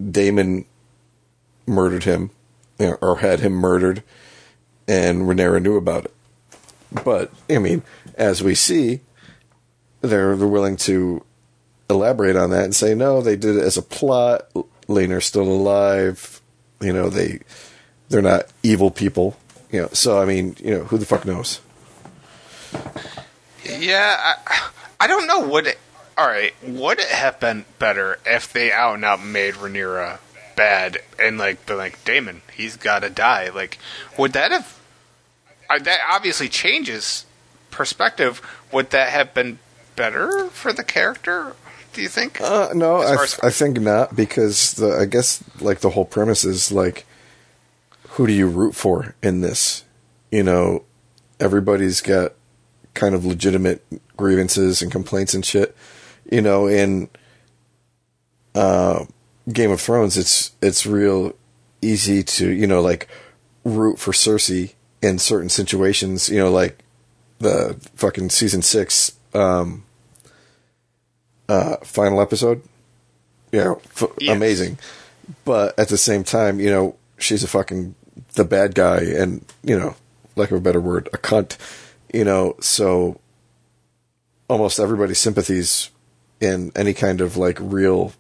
Daemon 0.05 0.65
murdered 1.65 2.03
him, 2.03 2.31
you 2.81 2.89
know, 2.89 2.99
or 3.01 3.19
had 3.19 3.39
him 3.39 3.53
murdered, 3.53 4.03
and 4.89 5.23
Rhaenyra 5.23 5.63
knew 5.63 5.77
about 5.77 6.07
it. 6.07 6.15
But 7.05 7.31
I 7.49 7.59
mean, 7.59 7.85
as 8.17 8.43
we 8.43 8.57
see, 8.57 9.03
they're 10.01 10.37
they're 10.37 10.47
willing 10.47 10.77
to 10.77 11.25
elaborate 11.91 12.37
on 12.37 12.51
that 12.51 12.65
and 12.65 12.75
say 12.75 12.95
no, 12.95 13.21
they 13.21 13.37
did 13.37 13.57
it 13.57 13.63
as 13.63 13.77
a 13.77 13.83
plot. 13.83 14.49
Laenor's 14.89 15.27
still 15.27 15.43
alive. 15.43 16.41
You 16.81 16.93
know, 16.93 17.09
they 17.09 17.41
they're 18.09 18.23
not 18.23 18.47
evil 18.63 18.91
people. 18.91 19.37
You 19.71 19.83
know, 19.83 19.89
so 19.93 20.21
I 20.21 20.25
mean, 20.25 20.57
you 20.59 20.71
know, 20.71 20.85
who 20.85 20.99
the 20.99 21.07
fuck 21.07 21.25
knows? 21.25 21.61
Yeah, 23.65 24.17
I, 24.19 24.71
I 25.01 25.07
don't 25.07 25.27
know. 25.27 25.47
Would 25.47 25.67
it? 25.67 25.79
All 26.17 26.27
right, 26.27 26.55
would 26.63 26.99
it 26.99 27.09
have 27.09 27.39
been 27.39 27.65
better 27.79 28.19
if 28.27 28.53
they 28.53 28.73
out 28.73 28.95
and 28.95 29.05
out 29.05 29.23
made 29.23 29.55
Rhaenyra 29.55 30.19
bad 30.57 30.99
and 31.19 31.39
like 31.39 31.65
been 31.67 31.77
like 31.77 32.05
Daemon, 32.05 32.43
he's 32.55 32.77
got 32.77 33.01
to 33.01 33.11
die? 33.11 33.51
Like, 33.51 33.79
would 34.17 34.33
that 34.33 34.51
have? 34.51 34.79
That 35.69 36.01
obviously 36.11 36.49
changes 36.49 37.27
perspective. 37.71 38.41
Would 38.73 38.91
that 38.91 39.11
have 39.11 39.35
been 39.35 39.59
better 39.99 40.49
for 40.51 40.73
the 40.73 40.85
character? 40.85 41.55
Do 41.93 42.01
you 42.01 42.09
think? 42.09 42.41
Uh, 42.41 42.71
no, 42.75 42.99
I, 42.99 43.17
th- 43.17 43.41
I 43.43 43.51
think 43.51 43.81
not 43.81 44.15
because 44.15 44.75
the 44.75 44.97
I 44.97 45.05
guess 45.05 45.43
like 45.61 45.81
the 45.81 45.91
whole 45.91 46.05
premise 46.05 46.45
is 46.45 46.71
like, 46.71 47.05
who 48.11 48.27
do 48.27 48.33
you 48.33 48.47
root 48.47 48.75
for 48.75 49.15
in 49.23 49.41
this? 49.41 49.85
You 50.31 50.45
know, 50.45 50.85
everybody's 51.41 52.01
got 52.01 52.35
kind 52.95 53.15
of 53.15 53.25
legitimate 53.25 53.85
grievances 54.17 54.81
and 54.81 54.93
complaints 54.93 55.35
and 55.35 55.45
shit. 55.45 55.77
You 56.31 56.43
know, 56.43 56.69
and 56.69 57.09
uh, 58.55 59.07
Game 59.53 59.71
of 59.71 59.81
Thrones, 59.81 60.17
it's 60.17 60.53
it's 60.63 60.87
real 60.87 61.35
easy 61.83 62.23
to 62.23 62.51
you 62.51 62.67
know 62.67 62.81
like 62.81 63.09
root 63.65 63.99
for 63.99 64.13
Cersei 64.13 64.75
in 65.03 65.19
certain 65.19 65.49
situations. 65.49 66.29
You 66.29 66.39
know, 66.39 66.51
like 66.51 66.79
the 67.39 67.77
fucking 67.95 68.31
season 68.31 68.63
six 68.63 69.19
um, 69.35 69.85
uh, 71.49 71.77
final 71.79 72.21
episode. 72.21 72.63
You 73.53 73.61
know, 73.65 73.81
f- 73.97 74.09
Yes. 74.21 74.37
amazing. 74.37 74.79
But 75.45 75.79
at 75.79 75.89
the 75.89 75.99
same 75.99 76.25
time, 76.25 76.61
you 76.61 76.71
know, 76.71 76.97
she's 77.19 77.43
a 77.43 77.49
fucking 77.49 77.95
the 78.35 78.45
bad 78.45 78.75
guy, 78.75 78.99
and 79.01 79.45
you 79.63 79.79
know, 79.79 79.95
lack 80.37 80.51
of 80.51 80.57
a 80.59 80.61
better 80.61 80.81
word, 80.81 81.09
a 81.13 81.19
cunt. 81.19 81.57
You 82.13 82.25
know, 82.25 82.57
so 82.61 83.21
almost 84.49 84.81
everybody's 84.81 85.19
sympathies 85.19 85.91
in 86.41 86.73
any 86.75 86.95
kind 86.95 87.21
of 87.21 87.37
like 87.37 87.59
real 87.61 88.13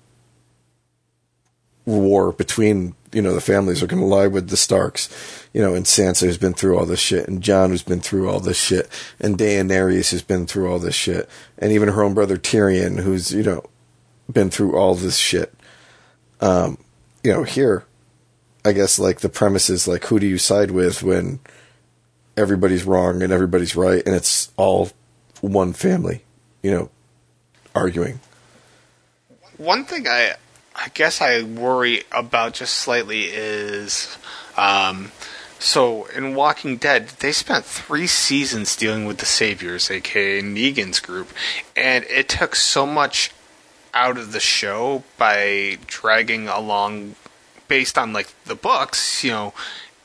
war 1.89 2.32
between 2.32 2.94
you 3.12 3.23
know 3.23 3.35
the 3.35 3.40
families 3.40 3.82
are 3.82 3.86
going 3.86 4.02
to 4.02 4.06
lie 4.06 4.27
with 4.27 4.51
the 4.51 4.56
Starks, 4.56 5.09
you 5.52 5.62
know, 5.62 5.74
and 5.74 5.86
Sansa 5.86 6.27
who's 6.27 6.39
been 6.39 6.55
through 6.55 6.78
all 6.78 6.85
this 6.85 7.01
shit, 7.01 7.27
and 7.28 7.43
Jon 7.43 7.70
who's 7.70 7.82
been 7.82 8.01
through 8.01 8.28
all 8.28 8.40
this 8.40 8.59
shit, 8.59 8.89
and 9.19 9.39
Daenerys 9.39 10.10
who's 10.10 10.23
been 10.23 10.47
through 10.47 10.70
all 10.70 10.78
this 10.78 10.94
shit, 10.94 11.28
and 11.59 11.73
even 11.73 11.89
her 11.89 12.02
own 12.02 12.15
brother 12.15 12.36
Tyrion 12.36 13.01
who's 13.01 13.32
you 13.32 13.43
know 13.43 13.65
been 14.31 14.51
through 14.51 14.77
all 14.77 14.94
this 14.94 15.16
shit. 15.16 15.55
Um, 16.40 16.78
you 17.24 17.32
know, 17.32 17.43
here, 17.43 17.85
I 18.65 18.73
guess 18.73 18.98
like 18.98 19.20
the 19.20 19.28
premise 19.28 19.70
is 19.70 19.89
like 19.89 20.05
who 20.05 20.20
do 20.20 20.27
you 20.27 20.39
side 20.39 20.70
with 20.70 21.02
when 21.02 21.40
everybody's 22.36 22.85
wrong 22.85 23.23
and 23.23 23.32
everybody's 23.32 23.74
right, 23.74 24.05
and 24.05 24.15
it's 24.15 24.52
all 24.56 24.90
one 25.40 25.73
family, 25.73 26.23
you 26.62 26.70
know, 26.70 26.90
arguing. 27.74 28.20
One 29.56 29.85
thing 29.85 30.06
I, 30.06 30.35
I 30.78 30.88
guess 30.94 31.20
I 31.20 31.42
worry 31.42 32.05
about 32.12 32.55
just 32.55 32.74
slightly 32.74 33.24
is, 33.24 34.16
um, 34.56 35.10
so 35.59 36.05
in 36.06 36.36
Walking 36.36 36.76
Dead, 36.76 37.09
they 37.18 37.32
spent 37.32 37.64
three 37.64 38.06
seasons 38.06 38.76
dealing 38.76 39.05
with 39.05 39.18
the 39.18 39.26
Saviors, 39.26 39.90
aka 39.90 40.40
Negan's 40.40 41.00
group, 41.00 41.32
and 41.76 42.05
it 42.05 42.28
took 42.28 42.55
so 42.55 42.86
much 42.86 43.32
out 43.92 44.16
of 44.16 44.30
the 44.30 44.40
show 44.40 45.02
by 45.16 45.78
dragging 45.86 46.46
along, 46.46 47.16
based 47.66 47.98
on 47.98 48.12
like 48.12 48.32
the 48.44 48.55
books. 48.55 49.24
You 49.24 49.32
know, 49.32 49.55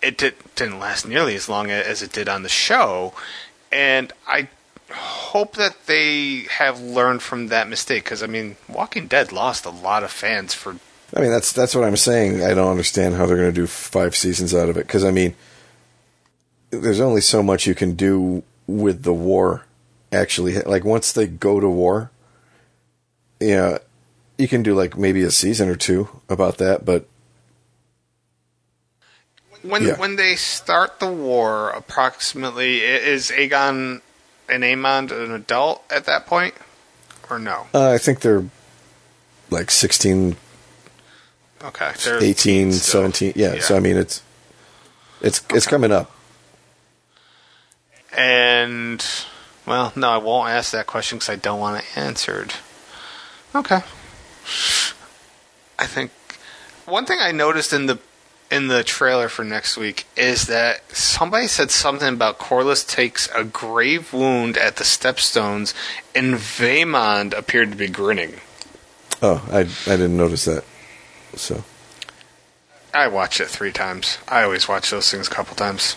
it 0.02 0.18
did, 0.18 0.34
didn't 0.56 0.80
last 0.80 1.08
nearly 1.08 1.36
as 1.36 1.48
long 1.48 1.70
as 1.70 2.02
it 2.02 2.12
did 2.12 2.28
on 2.28 2.41
the 2.41 2.50
show, 2.50 3.14
and 3.72 4.12
I 4.28 4.48
hope 4.94 5.56
that 5.56 5.86
they 5.88 6.45
have 6.49 6.80
learned 6.80 7.22
from 7.22 7.48
that 7.48 7.68
mistake 7.68 8.03
because 8.03 8.24
I 8.24 8.28
mean, 8.28 8.56
Walking 8.68 9.07
Dead 9.07 9.32
lost 9.32 9.65
a 9.65 9.70
lot 9.70 10.03
of 10.03 10.11
fans 10.11 10.53
for. 10.53 10.78
I 11.15 11.20
mean, 11.22 11.32
that's 11.32 11.52
that's 11.52 11.76
what 11.76 11.84
I'm 11.84 11.98
saying. 11.98 12.44
I 12.44 12.53
don't 12.53 12.72
understand 12.72 13.15
how 13.15 13.26
they're 13.26 13.38
going 13.38 13.53
to 13.53 13.61
do 13.61 13.68
five 13.68 14.15
seasons 14.15 14.53
out 14.53 14.70
of 14.70 14.78
it 14.78 14.88
because 14.88 15.03
I 15.03 15.11
mean, 15.11 15.36
there's 16.72 16.99
only 16.99 17.22
so 17.22 17.44
much 17.44 17.68
you 17.68 17.76
can 17.76 17.94
do 17.94 18.44
with 18.68 19.03
the 19.03 19.14
war. 19.14 19.65
Actually, 20.11 20.60
like 20.61 20.84
once 20.84 21.11
they 21.11 21.26
go 21.28 21.60
to 21.60 21.68
war, 21.70 22.11
yeah, 23.40 23.80
you 24.38 24.48
can 24.48 24.61
do 24.64 24.76
like 24.76 24.98
maybe 24.98 25.24
a 25.24 25.32
season 25.32 25.70
or 25.70 25.76
two 25.76 26.07
about 26.30 26.57
that. 26.57 26.86
But 26.86 27.07
When 29.64 29.84
Yeah. 29.86 29.95
when 29.98 30.18
they 30.18 30.36
start 30.36 30.99
the 30.99 31.07
war, 31.07 31.70
approximately 31.70 32.84
is 32.84 33.32
Aegon 33.32 34.02
and 34.49 34.64
Aemond 34.64 35.11
an 35.11 35.32
adult 35.32 35.84
at 35.90 36.06
that 36.06 36.26
point, 36.26 36.53
or 37.30 37.40
no? 37.40 37.68
uh, 37.74 37.91
I 37.91 37.98
think 37.98 38.20
they're 38.22 38.45
like 39.49 39.72
16, 39.72 40.36
Okay, 41.64 41.91
they're 42.03 42.22
18, 42.22 42.72
still. 42.74 43.02
17. 43.03 43.34
Yeah, 43.36 43.60
so 43.60 43.78
I 43.78 43.80
mean, 43.80 43.95
it's 43.95 44.22
it's 45.22 45.41
it's 45.52 45.65
coming 45.65 45.91
up. 45.94 46.11
And 48.15 49.03
well, 49.65 49.94
no, 49.95 50.10
I 50.10 50.18
won't 50.18 50.49
ask 50.49 50.72
that 50.74 50.88
question 50.88 51.18
because 51.20 51.30
I 51.30 51.36
don't 51.36 51.60
want 51.60 51.82
it 51.84 51.98
answered. 51.98 52.53
Okay. 53.56 53.80
I 55.80 55.86
think 55.88 56.11
one 56.86 57.06
thing 57.06 57.20
I 57.22 57.32
noticed 57.32 57.72
in 57.74 57.86
the 57.86 57.98
in 58.54 58.68
the 58.68 58.84
trailer 58.84 59.30
for 59.30 59.44
next 59.44 59.78
week 59.78 60.06
is 60.16 60.46
that 60.46 60.84
somebody 60.96 61.48
said 61.48 61.72
something 61.72 62.14
about 62.14 62.38
Corlys 62.38 62.88
takes 62.88 63.28
a 63.34 63.44
grave 63.44 64.14
wound 64.14 64.58
at 64.58 64.76
the 64.76 64.84
Stepstones, 64.84 65.74
and 66.14 66.36
Vaemond 66.36 67.36
appeared 67.36 67.72
to 67.72 67.78
be 67.78 67.88
grinning. 67.88 68.36
Oh, 69.24 69.44
I 69.52 69.62
I 69.62 69.98
didn't 69.98 70.18
notice 70.18 70.46
that. 70.46 70.64
So 71.36 71.64
I 72.94 73.08
watched 73.08 73.40
it 73.40 73.48
three 73.48 73.72
times. 73.72 74.20
I 74.28 74.44
always 74.44 74.68
watch 74.68 74.92
those 74.92 75.10
things 75.10 75.28
a 75.28 75.32
couple 75.32 75.56
times. 75.56 75.96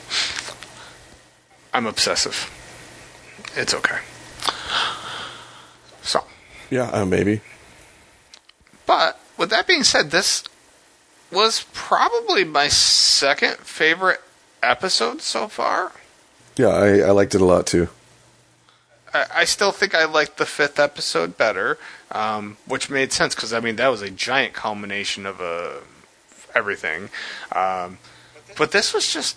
I'm 1.75 1.85
obsessive. 1.85 2.51
It's 3.55 3.75
okay. 3.75 3.99
So, 6.01 6.25
yeah, 6.71 6.89
uh, 6.91 7.05
maybe. 7.05 7.43
but 8.87 9.21
with 9.37 9.51
that 9.51 9.67
being 9.67 9.83
said, 9.83 10.11
this 10.11 10.43
was 11.31 11.67
probably 11.73 12.45
my 12.45 12.69
second 12.69 13.57
favorite 13.59 14.21
episode 14.63 15.21
so 15.21 15.49
far. 15.49 15.93
Yeah, 16.57 16.69
I, 16.69 16.99
I 16.99 17.11
liked 17.11 17.35
it 17.35 17.41
a 17.41 17.45
lot 17.45 17.67
too. 17.67 17.89
I, 19.13 19.27
I 19.35 19.45
still 19.45 19.73
think 19.73 19.95
I 19.95 20.05
liked 20.05 20.39
the 20.39 20.47
fifth 20.47 20.79
episode 20.79 21.37
better, 21.37 21.79
um, 22.11 22.57
which 22.67 22.91
made 22.91 23.13
sense 23.13 23.35
because 23.35 23.53
I 23.53 23.61
mean 23.61 23.77
that 23.77 23.89
was 23.89 24.03
a 24.03 24.11
giant 24.11 24.55
culmination 24.55 25.27
of 25.27 25.41
uh, 25.41 25.81
everything. 26.55 27.11
Um, 27.53 27.99
but 28.57 28.73
this 28.73 28.95
was 28.95 29.13
just 29.13 29.37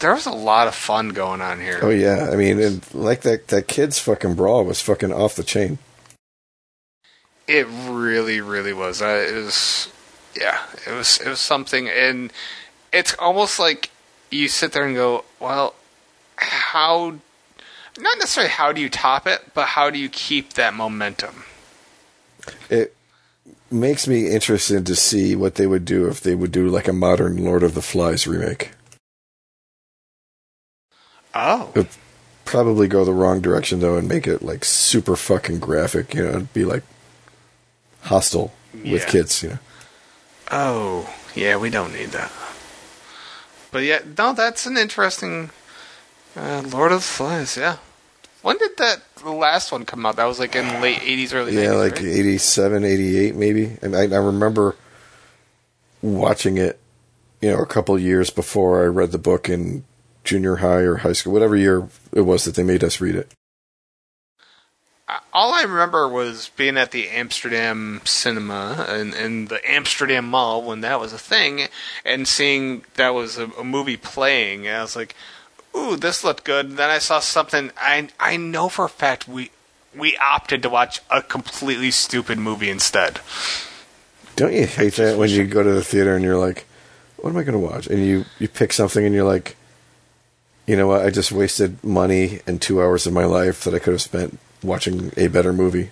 there 0.00 0.14
was 0.14 0.26
a 0.26 0.32
lot 0.32 0.68
of 0.68 0.74
fun 0.74 1.10
going 1.10 1.40
on 1.40 1.60
here. 1.60 1.80
Oh 1.82 1.90
yeah, 1.90 2.30
I 2.32 2.36
mean, 2.36 2.60
and 2.60 2.94
like 2.94 3.22
that 3.22 3.48
that 3.48 3.68
kid's 3.68 3.98
fucking 3.98 4.34
brawl 4.34 4.64
was 4.64 4.80
fucking 4.80 5.12
off 5.12 5.36
the 5.36 5.44
chain. 5.44 5.78
It 7.46 7.66
really, 7.88 8.40
really 8.42 8.74
was. 8.74 9.00
Uh, 9.00 9.26
it 9.26 9.34
was, 9.34 9.90
yeah, 10.38 10.60
it 10.86 10.92
was. 10.92 11.20
It 11.20 11.28
was 11.28 11.40
something, 11.40 11.88
and 11.88 12.32
it's 12.92 13.14
almost 13.18 13.58
like 13.58 13.90
you 14.30 14.48
sit 14.48 14.72
there 14.72 14.86
and 14.86 14.94
go, 14.94 15.24
"Well, 15.40 15.74
how?" 16.36 17.16
Not 17.98 18.18
necessarily 18.18 18.50
how 18.50 18.72
do 18.72 18.80
you 18.80 18.88
top 18.88 19.26
it, 19.26 19.50
but 19.54 19.66
how 19.66 19.90
do 19.90 19.98
you 19.98 20.08
keep 20.08 20.52
that 20.52 20.72
momentum? 20.72 21.44
It 22.70 22.94
makes 23.70 24.06
me 24.06 24.30
interested 24.30 24.86
to 24.86 24.94
see 24.94 25.34
what 25.34 25.56
they 25.56 25.66
would 25.66 25.84
do 25.84 26.06
if 26.06 26.20
they 26.20 26.34
would 26.34 26.52
do 26.52 26.68
like 26.68 26.86
a 26.86 26.92
modern 26.92 27.44
Lord 27.44 27.64
of 27.64 27.74
the 27.74 27.82
Flies 27.82 28.26
remake. 28.26 28.70
Oh, 31.34 31.72
It 31.74 31.88
probably 32.44 32.88
go 32.88 33.04
the 33.04 33.12
wrong 33.12 33.40
direction 33.40 33.80
though 33.80 33.96
and 33.96 34.08
make 34.08 34.26
it 34.26 34.42
like 34.42 34.64
super 34.64 35.16
fucking 35.16 35.58
graphic. 35.58 36.14
You 36.14 36.22
know, 36.22 36.30
it'd 36.30 36.54
be 36.54 36.64
like 36.64 36.82
hostile 38.02 38.52
with 38.72 39.06
kids. 39.06 39.42
You 39.42 39.50
know. 39.50 39.58
Oh, 40.50 41.12
yeah, 41.34 41.56
we 41.56 41.70
don't 41.70 41.92
need 41.92 42.10
that. 42.10 42.32
But 43.70 43.82
yeah, 43.84 44.00
no, 44.16 44.32
that's 44.32 44.66
an 44.66 44.76
interesting 44.76 45.50
uh, 46.36 46.62
Lord 46.66 46.92
of 46.92 46.98
the 47.00 47.04
Flies. 47.04 47.56
Yeah, 47.56 47.76
when 48.42 48.56
did 48.58 48.76
that 48.78 49.02
the 49.16 49.30
last 49.30 49.72
one 49.72 49.84
come 49.84 50.06
out? 50.06 50.16
That 50.16 50.24
was 50.24 50.38
like 50.38 50.56
in 50.56 50.80
late 50.80 50.98
'80s, 51.00 51.34
early 51.34 51.54
Yeah, 51.54 51.72
90s, 51.72 51.78
like 51.78 51.96
right? 51.96 52.04
87, 52.04 52.84
88 52.84 53.34
maybe. 53.36 53.76
And 53.82 53.94
I, 53.94 54.02
I 54.02 54.18
remember 54.18 54.76
watching 56.00 56.56
it, 56.56 56.78
you 57.40 57.50
know, 57.50 57.58
a 57.58 57.66
couple 57.66 57.98
years 57.98 58.30
before 58.30 58.82
I 58.82 58.86
read 58.86 59.12
the 59.12 59.18
book 59.18 59.48
in 59.48 59.84
junior 60.24 60.56
high 60.56 60.80
or 60.80 60.96
high 60.96 61.12
school, 61.12 61.32
whatever 61.32 61.56
year 61.56 61.88
it 62.12 62.22
was 62.22 62.44
that 62.44 62.54
they 62.54 62.62
made 62.62 62.84
us 62.84 63.00
read 63.00 63.16
it. 63.16 63.32
All 65.32 65.54
I 65.54 65.62
remember 65.62 66.08
was 66.08 66.50
being 66.56 66.76
at 66.76 66.90
the 66.90 67.08
Amsterdam 67.08 68.02
cinema 68.04 68.84
and 68.88 69.14
in 69.14 69.46
the 69.46 69.60
Amsterdam 69.68 70.28
Mall 70.28 70.62
when 70.62 70.82
that 70.82 71.00
was 71.00 71.12
a 71.12 71.18
thing, 71.18 71.68
and 72.04 72.28
seeing 72.28 72.84
that 72.94 73.14
was 73.14 73.38
a, 73.38 73.46
a 73.58 73.64
movie 73.64 73.96
playing. 73.96 74.66
And 74.66 74.76
I 74.76 74.82
was 74.82 74.96
like, 74.96 75.14
"Ooh, 75.74 75.96
this 75.96 76.24
looked 76.24 76.44
good." 76.44 76.76
Then 76.76 76.90
I 76.90 76.98
saw 76.98 77.20
something. 77.20 77.70
I 77.80 78.08
I 78.20 78.36
know 78.36 78.68
for 78.68 78.84
a 78.84 78.90
fact 78.90 79.26
we 79.26 79.50
we 79.96 80.16
opted 80.18 80.62
to 80.62 80.68
watch 80.68 81.00
a 81.10 81.22
completely 81.22 81.90
stupid 81.90 82.38
movie 82.38 82.70
instead. 82.70 83.20
Don't 84.36 84.52
you 84.52 84.66
hate 84.66 84.94
that 84.94 85.18
when 85.18 85.30
you 85.30 85.46
go 85.46 85.62
to 85.62 85.72
the 85.72 85.82
theater 85.82 86.14
and 86.14 86.24
you're 86.24 86.38
like, 86.38 86.66
what 87.16 87.30
am 87.30 87.36
I 87.36 87.42
going 87.42 87.54
to 87.54 87.58
watch? 87.58 87.86
And 87.88 88.04
you, 88.04 88.24
you 88.38 88.48
pick 88.48 88.72
something 88.72 89.04
and 89.04 89.14
you're 89.14 89.24
like, 89.24 89.56
you 90.66 90.76
know 90.76 90.86
what? 90.86 91.04
I 91.04 91.10
just 91.10 91.32
wasted 91.32 91.82
money 91.82 92.40
and 92.46 92.62
two 92.62 92.80
hours 92.80 93.06
of 93.06 93.12
my 93.12 93.24
life 93.24 93.64
that 93.64 93.74
I 93.74 93.80
could 93.80 93.94
have 93.94 94.02
spent 94.02 94.38
watching 94.62 95.12
a 95.16 95.28
better 95.28 95.52
movie. 95.52 95.90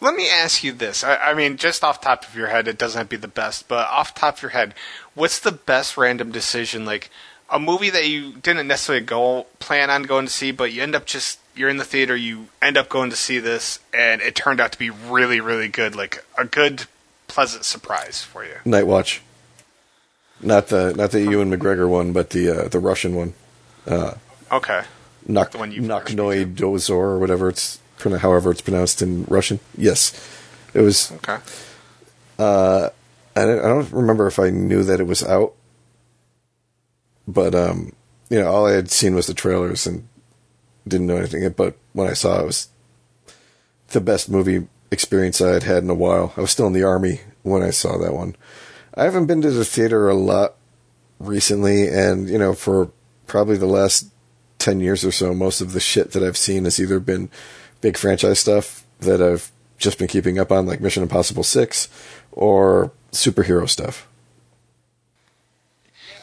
Let 0.00 0.14
me 0.14 0.28
ask 0.28 0.62
you 0.62 0.72
this. 0.72 1.02
I, 1.02 1.16
I 1.16 1.34
mean, 1.34 1.56
just 1.56 1.82
off 1.82 2.00
top 2.00 2.24
of 2.24 2.34
your 2.36 2.48
head, 2.48 2.68
it 2.68 2.78
doesn't 2.78 2.98
have 2.98 3.08
to 3.08 3.16
be 3.16 3.20
the 3.20 3.28
best, 3.28 3.68
but 3.68 3.88
off 3.88 4.14
top 4.14 4.36
of 4.36 4.42
your 4.42 4.50
head, 4.50 4.74
what's 5.14 5.38
the 5.38 5.52
best 5.52 5.96
random 5.96 6.30
decision? 6.30 6.84
Like 6.84 7.10
a 7.48 7.58
movie 7.58 7.90
that 7.90 8.08
you 8.08 8.32
didn't 8.32 8.66
necessarily 8.66 9.04
go 9.04 9.46
plan 9.58 9.88
on 9.90 10.02
going 10.02 10.26
to 10.26 10.32
see, 10.32 10.50
but 10.50 10.72
you 10.72 10.82
end 10.82 10.94
up 10.94 11.06
just 11.06 11.38
you're 11.54 11.70
in 11.70 11.78
the 11.78 11.84
theater, 11.84 12.14
you 12.14 12.48
end 12.60 12.76
up 12.76 12.88
going 12.88 13.08
to 13.08 13.16
see 13.16 13.38
this, 13.38 13.78
and 13.94 14.20
it 14.20 14.34
turned 14.34 14.60
out 14.60 14.72
to 14.72 14.78
be 14.78 14.90
really, 14.90 15.40
really 15.40 15.68
good. 15.68 15.96
Like 15.96 16.24
a 16.36 16.44
good 16.44 16.84
pleasant 17.28 17.64
surprise 17.64 18.22
for 18.22 18.44
you? 18.44 18.56
Night 18.64 18.86
Watch. 18.86 19.22
Not 20.42 20.68
the 20.68 20.92
not 20.94 21.12
the 21.12 21.22
Ewan 21.22 21.50
McGregor 21.50 21.88
one, 21.88 22.12
but 22.12 22.30
the 22.30 22.50
uh, 22.50 22.68
the 22.68 22.78
Russian 22.78 23.14
one. 23.14 23.32
Uh, 23.86 24.14
Okay. 24.52 24.82
Nok 25.26 25.52
The 25.52 25.58
one 25.58 25.72
you 25.72 25.86
first 25.86 26.16
Nokhnoy 26.16 26.54
Dozor 26.54 26.90
or 26.90 27.18
whatever 27.18 27.48
it's 27.48 27.80
however 27.98 28.50
it's 28.50 28.60
pronounced 28.60 29.02
in 29.02 29.24
Russian. 29.24 29.58
Yes, 29.76 30.12
it 30.74 30.80
was. 30.80 31.12
Okay. 31.12 31.38
I 32.38 33.44
don't, 33.44 33.58
I 33.58 33.68
don't 33.68 33.92
remember 33.92 34.26
if 34.26 34.38
I 34.38 34.50
knew 34.50 34.82
that 34.84 35.00
it 35.00 35.06
was 35.06 35.22
out, 35.22 35.54
but 37.26 37.54
um, 37.54 37.92
you 38.30 38.40
know, 38.40 38.48
all 38.48 38.66
I 38.66 38.72
had 38.72 38.90
seen 38.90 39.14
was 39.14 39.26
the 39.26 39.34
trailers 39.34 39.86
and 39.86 40.08
didn't 40.88 41.06
know 41.06 41.16
anything. 41.16 41.48
But 41.50 41.76
when 41.92 42.08
I 42.08 42.14
saw 42.14 42.38
it, 42.38 42.42
it 42.42 42.46
was 42.46 42.68
the 43.88 44.00
best 44.00 44.30
movie 44.30 44.68
experience 44.90 45.40
I 45.40 45.52
had 45.52 45.64
had 45.64 45.82
in 45.82 45.90
a 45.90 45.94
while. 45.94 46.32
I 46.36 46.40
was 46.40 46.50
still 46.50 46.66
in 46.66 46.72
the 46.72 46.84
army 46.84 47.20
when 47.42 47.62
I 47.62 47.70
saw 47.70 47.98
that 47.98 48.14
one. 48.14 48.36
I 48.94 49.04
haven't 49.04 49.26
been 49.26 49.42
to 49.42 49.50
the 49.50 49.64
theater 49.64 50.08
a 50.08 50.14
lot 50.14 50.54
recently, 51.18 51.88
and 51.88 52.28
you 52.28 52.38
know, 52.38 52.54
for 52.54 52.90
probably 53.26 53.56
the 53.56 53.66
last 53.66 54.08
ten 54.58 54.80
years 54.80 55.04
or 55.04 55.12
so, 55.12 55.34
most 55.34 55.60
of 55.60 55.72
the 55.72 55.80
shit 55.80 56.12
that 56.12 56.22
I've 56.22 56.36
seen 56.36 56.64
has 56.64 56.80
either 56.80 57.00
been 57.00 57.30
big 57.80 57.96
franchise 57.96 58.38
stuff 58.38 58.84
that 59.00 59.20
I've 59.20 59.50
just 59.78 59.98
been 59.98 60.08
keeping 60.08 60.38
up 60.38 60.50
on, 60.50 60.66
like 60.66 60.80
Mission 60.80 61.02
Impossible 61.02 61.42
Six, 61.42 61.88
or 62.32 62.92
superhero 63.12 63.68
stuff. 63.68 64.08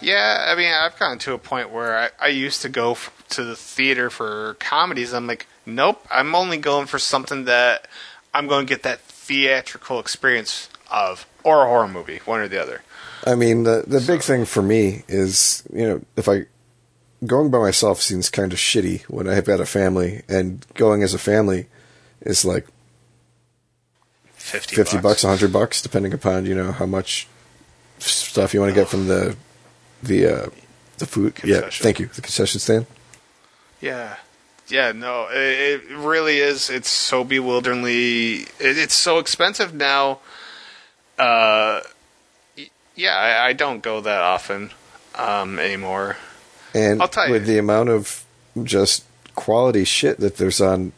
Yeah, 0.01 0.47
I 0.49 0.55
mean, 0.55 0.71
I've 0.71 0.99
gotten 0.99 1.17
to 1.19 1.33
a 1.33 1.37
point 1.37 1.71
where 1.71 1.97
I, 1.97 2.09
I 2.19 2.27
used 2.27 2.61
to 2.63 2.69
go 2.69 2.91
f- 2.91 3.23
to 3.29 3.43
the 3.45 3.55
theater 3.55 4.09
for 4.09 4.55
comedies. 4.59 5.13
I'm 5.13 5.27
like, 5.27 5.47
nope, 5.65 6.05
I'm 6.11 6.35
only 6.35 6.57
going 6.57 6.87
for 6.87 6.99
something 6.99 7.45
that 7.45 7.87
I'm 8.33 8.47
going 8.47 8.65
to 8.65 8.69
get 8.69 8.83
that 8.83 8.99
theatrical 8.99 9.99
experience 9.99 10.67
of, 10.91 11.25
or 11.43 11.63
a 11.63 11.67
horror 11.67 11.87
movie, 11.87 12.19
one 12.25 12.41
or 12.41 12.49
the 12.49 12.61
other. 12.61 12.81
I 13.25 13.35
mean, 13.35 13.63
the 13.63 13.85
the 13.87 14.01
big 14.01 14.21
thing 14.21 14.43
for 14.43 14.61
me 14.61 15.03
is, 15.07 15.63
you 15.71 15.87
know, 15.87 16.01
if 16.17 16.27
I 16.27 16.47
going 17.25 17.51
by 17.51 17.59
myself 17.59 18.01
seems 18.01 18.29
kind 18.29 18.53
of 18.53 18.59
shitty 18.59 19.03
when 19.03 19.27
I've 19.27 19.45
got 19.45 19.59
a 19.59 19.65
family, 19.65 20.23
and 20.27 20.65
going 20.75 21.03
as 21.03 21.13
a 21.13 21.19
family 21.19 21.67
is 22.21 22.45
like 22.45 22.67
50, 24.35 24.75
fifty 24.75 24.97
bucks. 24.97 25.03
bucks, 25.03 25.21
hundred 25.23 25.53
bucks, 25.53 25.81
depending 25.81 26.13
upon 26.13 26.45
you 26.45 26.55
know 26.55 26.71
how 26.71 26.85
much 26.85 27.27
stuff 27.99 28.53
you 28.53 28.59
want 28.59 28.71
to 28.71 28.75
get 28.75 28.89
from 28.89 29.07
the 29.07 29.35
the 30.01 30.27
uh, 30.27 30.49
the 30.97 31.05
food. 31.05 31.33
Yeah, 31.43 31.69
thank 31.71 31.99
you, 31.99 32.07
the 32.07 32.21
concession 32.21 32.59
stand. 32.59 32.85
Yeah. 33.81 34.15
Yeah, 34.69 34.93
no, 34.93 35.27
it, 35.29 35.81
it 35.89 35.97
really 35.97 36.37
is. 36.37 36.69
It's 36.69 36.89
so 36.89 37.25
bewilderingly. 37.25 38.43
It, 38.43 38.77
it's 38.77 38.93
so 38.93 39.19
expensive 39.19 39.73
now. 39.73 40.19
Uh, 41.19 41.81
yeah, 42.95 43.13
I, 43.15 43.47
I 43.47 43.53
don't 43.53 43.83
go 43.83 43.99
that 43.99 44.21
often 44.21 44.71
um, 45.15 45.59
anymore. 45.59 46.15
And 46.73 47.01
I'll 47.01 47.07
tell 47.07 47.27
you. 47.27 47.33
with 47.33 47.45
the 47.45 47.57
amount 47.57 47.89
of 47.89 48.23
just 48.63 49.03
quality 49.35 49.83
shit 49.83 50.17
that 50.19 50.37
there's 50.37 50.59
on 50.61 50.91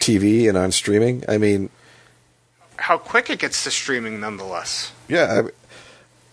TV 0.00 0.48
and 0.48 0.56
on 0.58 0.72
streaming, 0.72 1.24
I 1.28 1.38
mean, 1.38 1.70
How 2.76 2.98
quick 2.98 3.30
it 3.30 3.38
gets 3.38 3.64
to 3.64 3.70
streaming, 3.70 4.20
nonetheless. 4.20 4.92
Yeah, 5.08 5.42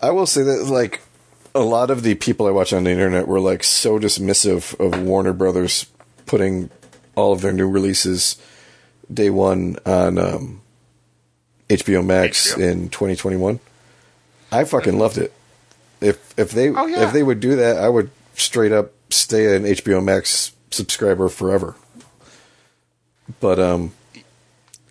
I, 0.02 0.08
I 0.08 0.10
will 0.10 0.26
say 0.26 0.42
that 0.42 0.64
like 0.64 1.00
a 1.54 1.60
lot 1.60 1.90
of 1.90 2.02
the 2.02 2.14
people 2.16 2.46
I 2.46 2.50
watch 2.50 2.72
on 2.72 2.84
the 2.84 2.90
internet 2.90 3.26
were 3.28 3.40
like 3.40 3.62
so 3.64 3.98
dismissive 3.98 4.78
of 4.78 5.00
Warner 5.02 5.32
Brothers 5.32 5.86
putting 6.26 6.70
all 7.16 7.32
of 7.32 7.40
their 7.40 7.52
new 7.52 7.68
releases 7.68 8.36
day 9.12 9.30
one 9.30 9.76
on 9.86 10.18
um, 10.18 10.60
HBO 11.68 12.04
Max 12.04 12.54
HBO. 12.54 12.70
in 12.72 12.88
2021. 12.90 13.60
I 14.52 14.64
fucking 14.64 14.98
loved 14.98 15.18
it. 15.18 15.32
If 16.00 16.38
if 16.38 16.50
they 16.50 16.68
Oh, 16.70 16.86
yeah. 16.86 17.06
if 17.06 17.12
they 17.12 17.22
would 17.22 17.40
do 17.40 17.56
that, 17.56 17.76
I 17.78 17.88
would 17.88 18.10
straight 18.34 18.72
up 18.72 18.92
stay 19.10 19.56
an 19.56 19.64
HBO 19.64 20.02
Max 20.02 20.52
subscriber 20.70 21.28
forever. 21.28 21.76
But 23.40 23.58
um 23.58 23.92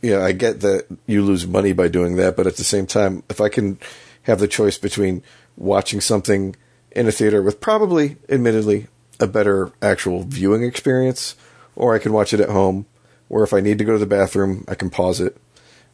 yeah, 0.01 0.23
I 0.23 0.33
get 0.33 0.59
that 0.61 0.85
you 1.07 1.23
lose 1.23 1.47
money 1.47 1.71
by 1.71 1.87
doing 1.87 2.17
that, 2.17 2.35
but 2.35 2.45
at 2.45 2.57
the 2.57 2.63
same 2.63 2.85
time, 2.85 3.23
if 3.29 3.39
I 3.39 3.47
can 3.47 3.79
have 4.23 4.39
the 4.39 4.49
choice 4.49 4.77
between 4.77 5.23
watching 5.55 6.01
something 6.01 6.55
in 6.91 7.07
a 7.07 7.11
theater 7.11 7.41
with 7.41 7.61
probably, 7.61 8.17
admittedly, 8.27 8.87
a 9.19 9.27
better 9.27 9.71
actual 9.81 10.23
viewing 10.23 10.63
experience, 10.63 11.35
or 11.75 11.95
I 11.95 11.99
can 11.99 12.11
watch 12.11 12.33
it 12.33 12.41
at 12.41 12.49
home, 12.49 12.85
where 13.29 13.45
if 13.45 13.53
I 13.53 13.61
need 13.61 13.77
to 13.77 13.85
go 13.85 13.93
to 13.93 13.97
the 13.97 14.05
bathroom, 14.05 14.65
I 14.67 14.75
can 14.75 14.89
pause 14.89 15.21
it. 15.21 15.37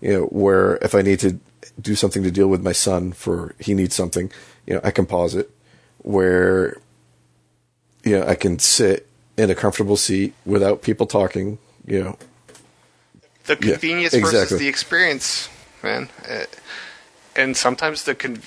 You 0.01 0.13
know, 0.13 0.23
where 0.25 0.77
if 0.77 0.95
I 0.95 1.03
need 1.03 1.19
to 1.19 1.39
do 1.79 1.93
something 1.93 2.23
to 2.23 2.31
deal 2.31 2.47
with 2.47 2.63
my 2.63 2.71
son 2.71 3.11
for 3.11 3.53
he 3.59 3.75
needs 3.75 3.93
something, 3.93 4.31
you 4.65 4.73
know, 4.73 4.81
I 4.83 4.91
can 4.91 5.05
pause 5.05 5.35
it. 5.35 5.51
Where 5.99 6.77
you 8.03 8.19
know, 8.19 8.25
I 8.25 8.35
can 8.35 8.59
sit 8.59 9.07
in 9.37 9.49
a 9.49 9.55
comfortable 9.55 9.97
seat 9.97 10.33
without 10.45 10.81
people 10.81 11.05
talking, 11.05 11.57
you 11.85 12.03
know, 12.03 12.17
The 13.45 13.57
Yeah, 13.61 13.71
convenience 13.73 14.13
exactly. 14.13 14.39
versus 14.41 14.59
the 14.59 14.67
experience, 14.67 15.49
man. 15.81 16.09
Uh, 16.29 16.45
and 17.35 17.55
sometimes 17.57 18.03
the 18.03 18.15
con- 18.15 18.41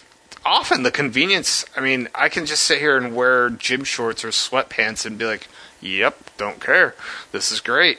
often 0.45 0.83
the 0.83 0.91
convenience. 0.91 1.65
I 1.77 1.81
mean, 1.81 2.09
I 2.15 2.29
can 2.29 2.47
just 2.47 2.63
sit 2.65 2.79
here 2.79 2.97
and 2.97 3.15
wear 3.17 3.51
gym 3.51 3.85
shorts 3.85 4.25
or 4.25 4.29
sweatpants 4.29 5.05
and 5.07 5.19
be 5.19 5.25
like, 5.25 5.49
"Yep, 5.81 6.37
don't 6.37 6.61
care. 6.61 6.95
This 7.33 7.51
is 7.51 7.61
great." 7.61 7.99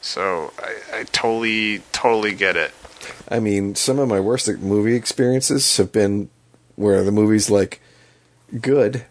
So 0.00 0.52
I, 0.58 1.00
I 1.00 1.02
totally, 1.04 1.82
totally 1.92 2.34
get 2.34 2.56
it. 2.56 2.72
I 3.28 3.40
mean, 3.40 3.74
some 3.74 3.98
of 3.98 4.08
my 4.08 4.20
worst 4.20 4.48
movie 4.58 4.94
experiences 4.96 5.76
have 5.78 5.92
been 5.92 6.28
where 6.76 7.02
the 7.02 7.12
movie's 7.12 7.48
like 7.50 7.80
good, 8.60 9.06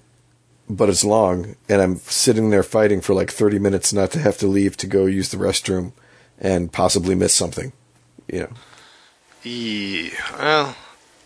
but 0.69 0.89
it's 0.89 1.03
long, 1.03 1.55
and 1.67 1.81
I'm 1.81 1.97
sitting 1.97 2.49
there 2.49 2.63
fighting 2.63 3.01
for 3.01 3.13
like 3.13 3.31
30 3.31 3.59
minutes 3.59 3.93
not 3.93 4.11
to 4.11 4.19
have 4.19 4.37
to 4.39 4.47
leave 4.47 4.77
to 4.77 4.87
go 4.87 5.05
use 5.05 5.29
the 5.29 5.37
restroom 5.37 5.91
and 6.39 6.71
possibly 6.71 7.15
miss 7.15 7.33
something. 7.33 7.73
You 8.27 8.39
know, 8.41 8.53
Yeah, 9.43 10.09
well, 10.39 10.75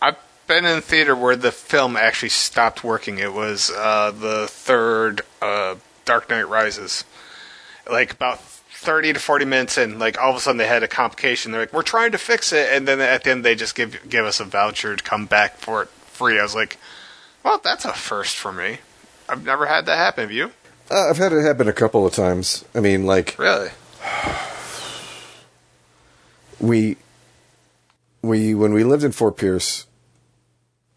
I've 0.02 0.16
been 0.46 0.64
in 0.64 0.80
theater 0.80 1.14
where 1.14 1.36
the 1.36 1.52
film 1.52 1.96
actually 1.96 2.30
stopped 2.30 2.82
working. 2.82 3.18
It 3.18 3.32
was 3.32 3.70
uh, 3.70 4.10
the 4.10 4.48
third 4.48 5.22
uh, 5.40 5.76
Dark 6.04 6.28
Knight 6.28 6.48
Rises. 6.48 7.04
Like 7.88 8.12
about 8.12 8.40
thirty 8.40 9.12
to 9.12 9.20
forty 9.20 9.44
minutes 9.44 9.78
in, 9.78 9.98
like 9.98 10.20
all 10.20 10.30
of 10.30 10.36
a 10.36 10.40
sudden 10.40 10.58
they 10.58 10.66
had 10.66 10.82
a 10.82 10.88
complication. 10.88 11.52
They're 11.52 11.62
like, 11.62 11.72
"We're 11.72 11.82
trying 11.82 12.12
to 12.12 12.18
fix 12.18 12.52
it," 12.52 12.70
and 12.72 12.86
then 12.86 13.00
at 13.00 13.24
the 13.24 13.30
end 13.30 13.44
they 13.44 13.54
just 13.54 13.74
give 13.74 14.08
give 14.08 14.26
us 14.26 14.40
a 14.40 14.44
voucher 14.44 14.96
to 14.96 15.02
come 15.02 15.26
back 15.26 15.56
for 15.56 15.82
it 15.82 15.88
free. 15.88 16.38
I 16.38 16.42
was 16.42 16.54
like, 16.54 16.76
"Well, 17.44 17.60
that's 17.62 17.86
a 17.86 17.94
first 17.94 18.36
for 18.36 18.52
me. 18.52 18.78
I've 19.28 19.44
never 19.44 19.66
had 19.66 19.86
that 19.86 19.96
happen. 19.96 20.22
Have 20.22 20.32
you? 20.32 20.50
uh, 20.90 21.08
I've 21.10 21.18
had 21.18 21.32
it 21.32 21.42
happen 21.42 21.68
a 21.68 21.72
couple 21.72 22.06
of 22.06 22.12
times. 22.14 22.64
I 22.74 22.80
mean, 22.80 23.04
like 23.06 23.36
Really? 23.38 23.68
we 26.60 26.96
we 28.22 28.54
when 28.54 28.72
we 28.72 28.84
lived 28.84 29.04
in 29.04 29.12
Fort 29.12 29.36
Pierce, 29.36 29.86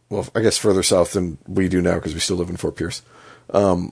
well, 0.10 0.28
I 0.36 0.41
guess 0.41 0.58
further 0.58 0.84
south 0.84 1.14
than 1.14 1.38
we 1.48 1.68
do 1.70 1.82
now 1.82 1.95
because 1.95 2.14
we 2.14 2.20
still 2.20 2.38
live 2.38 2.49
in 2.49 2.58
Fort 2.58 2.76
Pierce. 2.76 3.02
Um, 3.52 3.91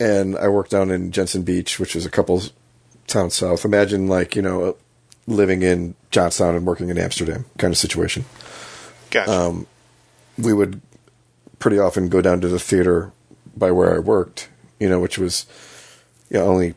and 0.00 0.36
I 0.38 0.48
worked 0.48 0.70
down 0.70 0.90
in 0.90 1.10
Jensen 1.12 1.42
Beach, 1.42 1.78
which 1.80 1.96
is 1.96 2.06
a 2.06 2.10
couple 2.10 2.42
towns 3.06 3.34
south. 3.34 3.64
Imagine 3.64 4.06
like 4.06 4.34
you 4.36 4.42
know 4.42 4.76
living 5.26 5.62
in 5.62 5.94
Johnstown 6.10 6.54
and 6.54 6.64
working 6.64 6.88
in 6.88 6.96
Amsterdam 6.98 7.44
kind 7.58 7.72
of 7.72 7.78
situation. 7.78 8.24
Gotcha. 9.10 9.30
Um, 9.30 9.66
we 10.38 10.52
would 10.52 10.80
pretty 11.58 11.78
often 11.78 12.08
go 12.08 12.20
down 12.20 12.40
to 12.40 12.48
the 12.48 12.58
theater 12.58 13.12
by 13.56 13.70
where 13.70 13.94
I 13.94 13.98
worked, 13.98 14.48
you 14.78 14.88
know, 14.88 15.00
which 15.00 15.18
was 15.18 15.46
you 16.30 16.38
know, 16.38 16.46
only 16.46 16.74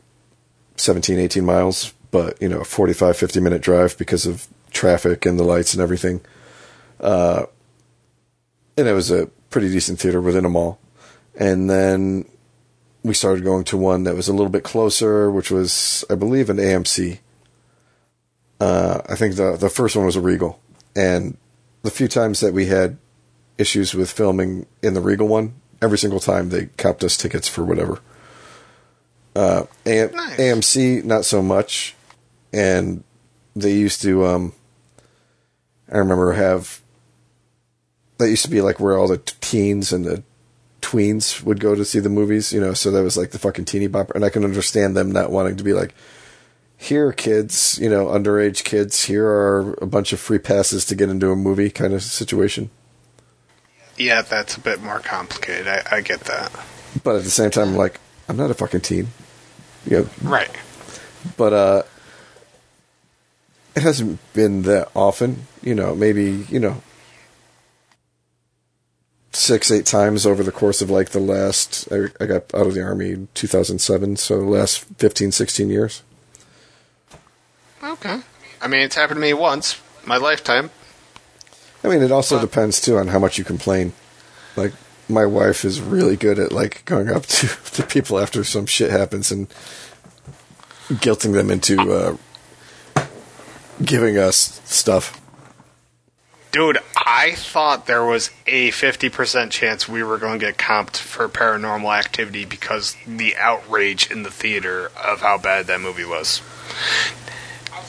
17, 0.76 1.18
18 1.18 1.44
miles, 1.44 1.92
but, 2.10 2.40
you 2.40 2.48
know, 2.48 2.60
a 2.60 2.64
45, 2.64 3.16
50 3.16 3.40
minute 3.40 3.62
drive 3.62 3.96
because 3.98 4.26
of 4.26 4.46
traffic 4.70 5.26
and 5.26 5.38
the 5.38 5.44
lights 5.44 5.74
and 5.74 5.82
everything. 5.82 6.20
Uh, 7.00 7.46
and 8.76 8.88
it 8.88 8.92
was 8.92 9.10
a 9.10 9.26
pretty 9.50 9.68
decent 9.68 10.00
theater 10.00 10.20
within 10.20 10.44
a 10.44 10.48
mall. 10.48 10.78
And 11.38 11.68
then 11.68 12.24
we 13.02 13.14
started 13.14 13.44
going 13.44 13.64
to 13.64 13.76
one 13.76 14.04
that 14.04 14.14
was 14.14 14.28
a 14.28 14.32
little 14.32 14.50
bit 14.50 14.64
closer, 14.64 15.30
which 15.30 15.50
was, 15.50 16.04
I 16.08 16.14
believe, 16.14 16.50
an 16.50 16.58
AMC. 16.58 17.18
Uh, 18.60 19.00
I 19.08 19.16
think 19.16 19.36
the 19.36 19.56
the 19.56 19.68
first 19.68 19.96
one 19.96 20.06
was 20.06 20.14
a 20.14 20.20
Regal, 20.20 20.60
and 20.94 21.36
the 21.82 21.90
few 21.90 22.06
times 22.06 22.38
that 22.40 22.54
we 22.54 22.66
had 22.66 22.96
issues 23.62 23.94
with 23.94 24.10
filming 24.10 24.66
in 24.82 24.92
the 24.92 25.00
Regal 25.00 25.26
one, 25.28 25.54
every 25.80 25.96
single 25.96 26.20
time 26.20 26.50
they 26.50 26.66
copped 26.76 27.02
us 27.02 27.16
tickets 27.16 27.48
for 27.48 27.64
whatever. 27.64 28.00
Uh, 29.34 29.64
A- 29.86 30.08
Nice. 30.12 30.36
AMC, 30.38 31.04
not 31.04 31.24
so 31.24 31.40
much, 31.40 31.94
and 32.52 33.02
they 33.56 33.72
used 33.72 34.02
to. 34.02 34.26
Um, 34.26 34.52
I 35.90 35.96
remember 35.98 36.32
have 36.32 36.82
that 38.18 38.28
used 38.28 38.44
to 38.44 38.50
be 38.50 38.60
like 38.60 38.78
where 38.78 38.96
all 38.98 39.08
the 39.08 39.18
teens 39.40 39.92
and 39.92 40.04
the 40.04 40.22
tweens 40.82 41.42
would 41.42 41.60
go 41.60 41.74
to 41.74 41.84
see 41.84 41.98
the 42.00 42.08
movies, 42.10 42.52
you 42.52 42.60
know. 42.60 42.74
So 42.74 42.90
that 42.90 43.02
was 43.02 43.16
like 43.16 43.30
the 43.30 43.38
fucking 43.38 43.64
teeny 43.64 43.88
bopper, 43.88 44.14
and 44.14 44.24
I 44.24 44.28
can 44.30 44.44
understand 44.44 44.96
them 44.96 45.10
not 45.10 45.30
wanting 45.30 45.56
to 45.56 45.64
be 45.64 45.72
like, 45.72 45.94
here, 46.76 47.12
kids, 47.12 47.78
you 47.80 47.88
know, 47.88 48.06
underage 48.06 48.64
kids, 48.64 49.04
here 49.04 49.26
are 49.26 49.74
a 49.80 49.86
bunch 49.86 50.12
of 50.12 50.20
free 50.20 50.38
passes 50.38 50.84
to 50.86 50.94
get 50.94 51.08
into 51.08 51.30
a 51.30 51.36
movie 51.36 51.70
kind 51.70 51.94
of 51.94 52.02
situation. 52.02 52.70
Yeah, 54.04 54.22
that's 54.22 54.56
a 54.56 54.60
bit 54.60 54.82
more 54.82 54.98
complicated. 55.00 55.68
I, 55.68 55.82
I 55.90 56.00
get 56.00 56.20
that. 56.20 56.50
But 57.04 57.16
at 57.16 57.24
the 57.24 57.30
same 57.30 57.50
time, 57.50 57.68
I'm 57.70 57.76
like, 57.76 58.00
I'm 58.28 58.36
not 58.36 58.50
a 58.50 58.54
fucking 58.54 58.80
teen. 58.82 59.08
You 59.86 59.98
know, 60.00 60.08
Right. 60.22 60.50
but 61.36 61.52
uh 61.52 61.82
it 63.74 63.82
hasn't 63.82 64.18
been 64.34 64.62
that 64.62 64.90
often 64.94 65.46
you 65.62 65.74
know 65.74 65.94
maybe 65.94 66.44
you 66.50 66.60
know 66.60 66.82
six 69.32 69.70
eight 69.70 69.86
times 69.86 70.26
over 70.26 70.42
the 70.42 70.52
course 70.52 70.82
of 70.82 70.90
like 70.90 71.10
the 71.10 71.18
last 71.20 71.88
i, 71.90 72.04
I 72.22 72.26
got 72.26 72.52
out 72.54 72.66
of 72.66 72.74
the 72.74 72.82
army 72.82 73.10
in 73.12 73.28
2007 73.34 74.16
so 74.16 74.38
the 74.38 74.44
last 74.44 74.84
15 74.98 75.32
16 75.32 75.68
years 75.70 76.02
Okay. 77.82 78.20
I 78.60 78.68
mean, 78.68 78.82
it's 78.82 78.94
happened 78.94 79.16
to 79.16 79.20
me 79.20 79.32
once, 79.34 79.80
my 80.06 80.16
lifetime. 80.18 80.70
I 81.84 81.88
mean 81.88 82.02
it 82.02 82.12
also 82.12 82.40
depends 82.40 82.80
too 82.80 82.96
on 82.96 83.08
how 83.08 83.18
much 83.18 83.38
you 83.38 83.44
complain 83.44 83.92
like 84.56 84.72
my 85.08 85.26
wife 85.26 85.64
is 85.64 85.80
really 85.80 86.16
good 86.16 86.38
at 86.38 86.52
like 86.52 86.84
going 86.84 87.08
up 87.08 87.26
to, 87.26 87.46
to 87.72 87.82
people 87.82 88.18
after 88.18 88.44
some 88.44 88.66
shit 88.66 88.90
happens 88.90 89.30
and 89.30 89.48
guilting 90.88 91.32
them 91.32 91.50
into 91.50 91.92
uh 91.92 92.16
giving 93.84 94.18
us 94.18 94.60
stuff 94.64 95.18
Dude, 96.52 96.80
I 96.94 97.32
thought 97.34 97.86
there 97.86 98.04
was 98.04 98.28
a 98.46 98.70
50% 98.72 99.50
chance 99.50 99.88
we 99.88 100.02
were 100.02 100.18
going 100.18 100.38
to 100.38 100.46
get 100.46 100.58
comped 100.58 100.98
for 100.98 101.26
paranormal 101.26 101.98
activity 101.98 102.44
because 102.44 102.94
the 103.06 103.34
outrage 103.38 104.10
in 104.10 104.22
the 104.22 104.30
theater 104.30 104.90
of 105.02 105.22
how 105.22 105.38
bad 105.38 105.66
that 105.68 105.80
movie 105.80 106.04
was. 106.04 106.42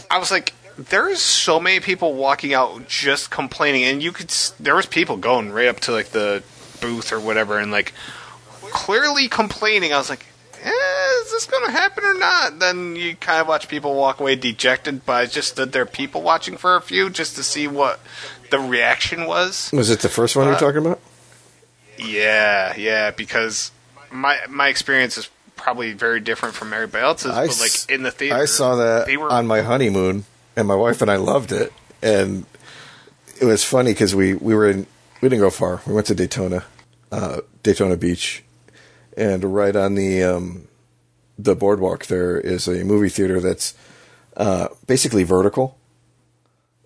I 0.10 0.18
was 0.18 0.32
like, 0.32 0.53
there's 0.77 1.21
so 1.21 1.59
many 1.59 1.79
people 1.79 2.13
walking 2.13 2.53
out 2.53 2.87
just 2.87 3.29
complaining, 3.31 3.83
and 3.83 4.01
you 4.01 4.11
could. 4.11 4.29
There 4.59 4.75
was 4.75 4.85
people 4.85 5.17
going 5.17 5.51
right 5.51 5.67
up 5.67 5.79
to 5.81 5.91
like 5.91 6.09
the 6.09 6.43
booth 6.81 7.11
or 7.11 7.19
whatever, 7.19 7.57
and 7.59 7.71
like 7.71 7.93
clearly 8.71 9.27
complaining. 9.27 9.93
I 9.93 9.97
was 9.97 10.09
like, 10.09 10.25
eh, 10.63 10.71
is 11.23 11.31
this 11.31 11.45
going 11.45 11.65
to 11.65 11.71
happen 11.71 12.03
or 12.03 12.13
not? 12.15 12.59
Then 12.59 12.95
you 12.95 13.15
kind 13.15 13.39
of 13.41 13.47
watch 13.47 13.67
people 13.67 13.95
walk 13.95 14.19
away 14.19 14.35
dejected, 14.35 15.05
but 15.05 15.13
I 15.13 15.25
just 15.27 15.49
stood 15.49 15.71
there 15.71 15.85
people 15.85 16.21
watching 16.21 16.57
for 16.57 16.75
a 16.75 16.81
few 16.81 17.09
just 17.09 17.35
to 17.35 17.43
see 17.43 17.67
what 17.67 17.99
the 18.49 18.59
reaction 18.59 19.25
was. 19.25 19.71
was 19.73 19.89
it 19.89 19.99
the 20.01 20.09
first 20.09 20.35
one 20.35 20.45
you're 20.45 20.55
Uh, 20.55 20.59
talking 20.59 20.79
about 20.85 20.99
Yeah, 21.97 22.75
yeah, 22.77 23.11
because 23.11 23.71
my 24.11 24.39
my 24.49 24.67
experience 24.67 25.17
is 25.17 25.29
probably 25.55 25.93
very 25.93 26.19
different 26.19 26.55
from 26.55 26.73
everybody 26.73 27.03
else's. 27.03 27.31
I 27.31 27.47
but 27.47 27.59
like 27.59 27.89
in 27.89 28.03
the 28.03 28.11
theater, 28.11 28.35
I 28.35 28.45
saw 28.45 28.75
that 28.75 29.05
they 29.05 29.17
were 29.17 29.29
on 29.31 29.47
my 29.47 29.61
honeymoon, 29.61 30.25
and 30.55 30.67
my 30.67 30.75
wife 30.75 31.01
and 31.01 31.09
I 31.11 31.15
loved 31.17 31.51
it. 31.51 31.71
And 32.01 32.45
it 33.39 33.45
was 33.45 33.63
funny 33.63 33.91
because 33.91 34.13
we, 34.13 34.34
we 34.35 34.53
were 34.55 34.69
in, 34.69 34.85
we 35.21 35.30
didn't 35.30 35.41
go 35.41 35.49
far. 35.49 35.81
We 35.88 35.93
went 35.93 36.07
to 36.07 36.15
Daytona, 36.15 36.63
uh, 37.11 37.41
Daytona 37.63 37.95
Beach, 37.97 38.43
and 39.15 39.43
right 39.55 39.75
on 39.75 39.95
the 39.95 40.23
um, 40.23 40.67
the 41.39 41.55
boardwalk 41.55 42.05
there 42.07 42.38
is 42.39 42.67
a 42.67 42.84
movie 42.84 43.09
theater 43.09 43.39
that's 43.39 43.73
uh, 44.38 44.67
basically 44.88 45.23
vertical. 45.23 45.77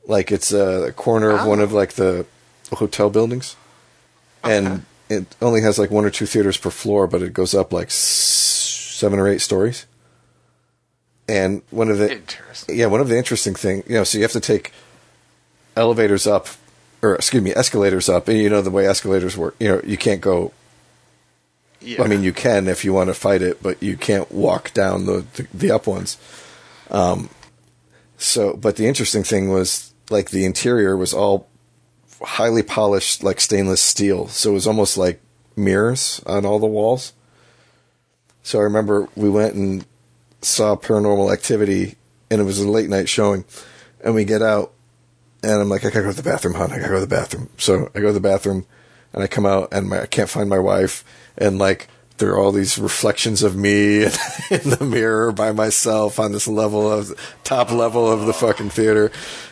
Like 0.06 0.32
it's 0.32 0.54
a 0.54 0.94
corner 0.96 1.32
of 1.32 1.46
one 1.48 1.60
of 1.60 1.74
like 1.74 1.94
the 1.94 2.26
hotel 2.74 3.10
buildings, 3.10 3.56
and 4.44 4.86
it 5.10 5.36
only 5.42 5.62
has 5.62 5.78
like 5.80 5.90
one 5.92 6.06
or 6.06 6.10
two 6.10 6.26
theaters 6.26 6.58
per 6.58 6.70
floor, 6.70 7.08
but 7.08 7.22
it 7.22 7.34
goes 7.34 7.54
up 7.54 7.74
like 7.74 7.88
s- 7.88 7.96
seven 7.96 9.20
or 9.20 9.28
eight 9.28 9.42
stories. 9.42 9.86
And 11.28 11.62
one 11.72 11.90
of 11.90 11.98
the 11.98 12.12
Interesting. 12.12 12.78
yeah, 12.78 12.86
one 12.86 13.02
of 13.02 13.10
the 13.10 13.18
interesting 13.18 13.54
thing, 13.54 13.84
you 13.88 13.96
know, 13.96 14.04
so 14.04 14.18
you 14.18 14.24
have 14.24 14.32
to 14.32 14.40
take 14.40 14.72
elevators 15.76 16.26
up, 16.26 16.48
or 17.02 17.16
excuse 17.16 17.44
me, 17.44 17.54
escalators 17.54 18.08
up, 18.10 18.28
and 18.28 18.38
you 18.38 18.50
know 18.50 18.62
the 18.62 18.72
way 18.72 18.88
escalators 18.88 19.38
work. 19.38 19.56
You 19.60 19.70
know, 19.70 19.82
you 19.86 19.98
can't 19.98 20.22
go. 20.22 20.54
Yeah. 21.82 22.04
I 22.04 22.08
mean, 22.08 22.24
you 22.24 22.34
can 22.34 22.68
if 22.68 22.84
you 22.86 22.94
want 22.94 23.10
to 23.10 23.14
fight 23.14 23.42
it, 23.42 23.62
but 23.62 23.82
you 23.84 23.98
can't 23.98 24.32
walk 24.32 24.74
down 24.74 25.06
the 25.06 25.26
the, 25.34 25.48
the 25.54 25.72
up 25.72 25.86
ones. 25.86 26.18
Um, 26.90 27.30
so, 28.18 28.54
but 28.54 28.78
the 28.78 28.88
interesting 28.88 29.24
thing 29.24 29.50
was 29.50 29.94
like 30.10 30.32
the 30.32 30.46
interior 30.46 30.96
was 30.96 31.14
all 31.14 31.48
highly 32.22 32.64
polished, 32.64 33.24
like 33.24 33.40
stainless 33.42 33.82
steel. 33.82 34.28
So 34.28 34.52
it 34.52 34.54
was 34.54 34.68
almost 34.68 34.98
like 34.98 35.22
mirrors 35.56 36.22
on 36.26 36.46
all 36.46 36.60
the 36.60 36.66
walls. 36.66 37.14
So 38.44 38.60
I 38.60 38.64
remember 38.64 39.10
we 39.16 39.30
went 39.30 39.56
and 39.56 39.86
saw 40.42 40.76
Paranormal 40.76 41.32
Activity, 41.32 41.96
and 42.30 42.42
it 42.42 42.44
was 42.44 42.60
a 42.60 42.70
late 42.70 42.90
night 42.90 43.10
showing. 43.10 43.46
And 44.04 44.16
we 44.16 44.26
get 44.26 44.42
out, 44.42 44.74
and 45.44 45.54
I'm 45.54 45.70
like, 45.70 45.86
I 45.86 45.90
gotta 45.90 46.04
go 46.04 46.12
to 46.12 46.22
the 46.22 46.30
bathroom, 46.30 46.56
hon. 46.56 46.72
I 46.72 46.78
gotta 46.78 46.90
go 46.90 46.96
to 46.96 47.02
the 47.02 47.08
bathroom. 47.08 47.50
So 47.58 47.90
I 47.96 48.00
go 48.00 48.08
to 48.08 48.14
the 48.14 48.20
bathroom, 48.20 48.66
and 49.14 49.24
I 49.24 49.28
come 49.28 49.46
out, 49.46 49.70
and 49.72 49.90
my, 49.90 50.02
I 50.02 50.06
can't 50.06 50.30
find 50.30 50.50
my 50.50 50.60
wife, 50.60 51.04
and 51.38 51.58
like 51.58 51.88
there 52.18 52.32
are 52.32 52.40
all 52.40 52.52
these 52.52 52.80
reflections 52.80 53.44
of 53.44 53.56
me 53.56 54.04
in 54.04 54.70
the 54.70 54.88
mirror 54.90 55.32
by 55.32 55.52
myself 55.52 56.20
on 56.20 56.32
this 56.32 56.48
level 56.48 56.92
of 56.92 57.14
top 57.44 57.72
level 57.72 58.10
of 58.12 58.26
the 58.26 58.34
fucking 58.34 58.70
theater, 58.70 59.12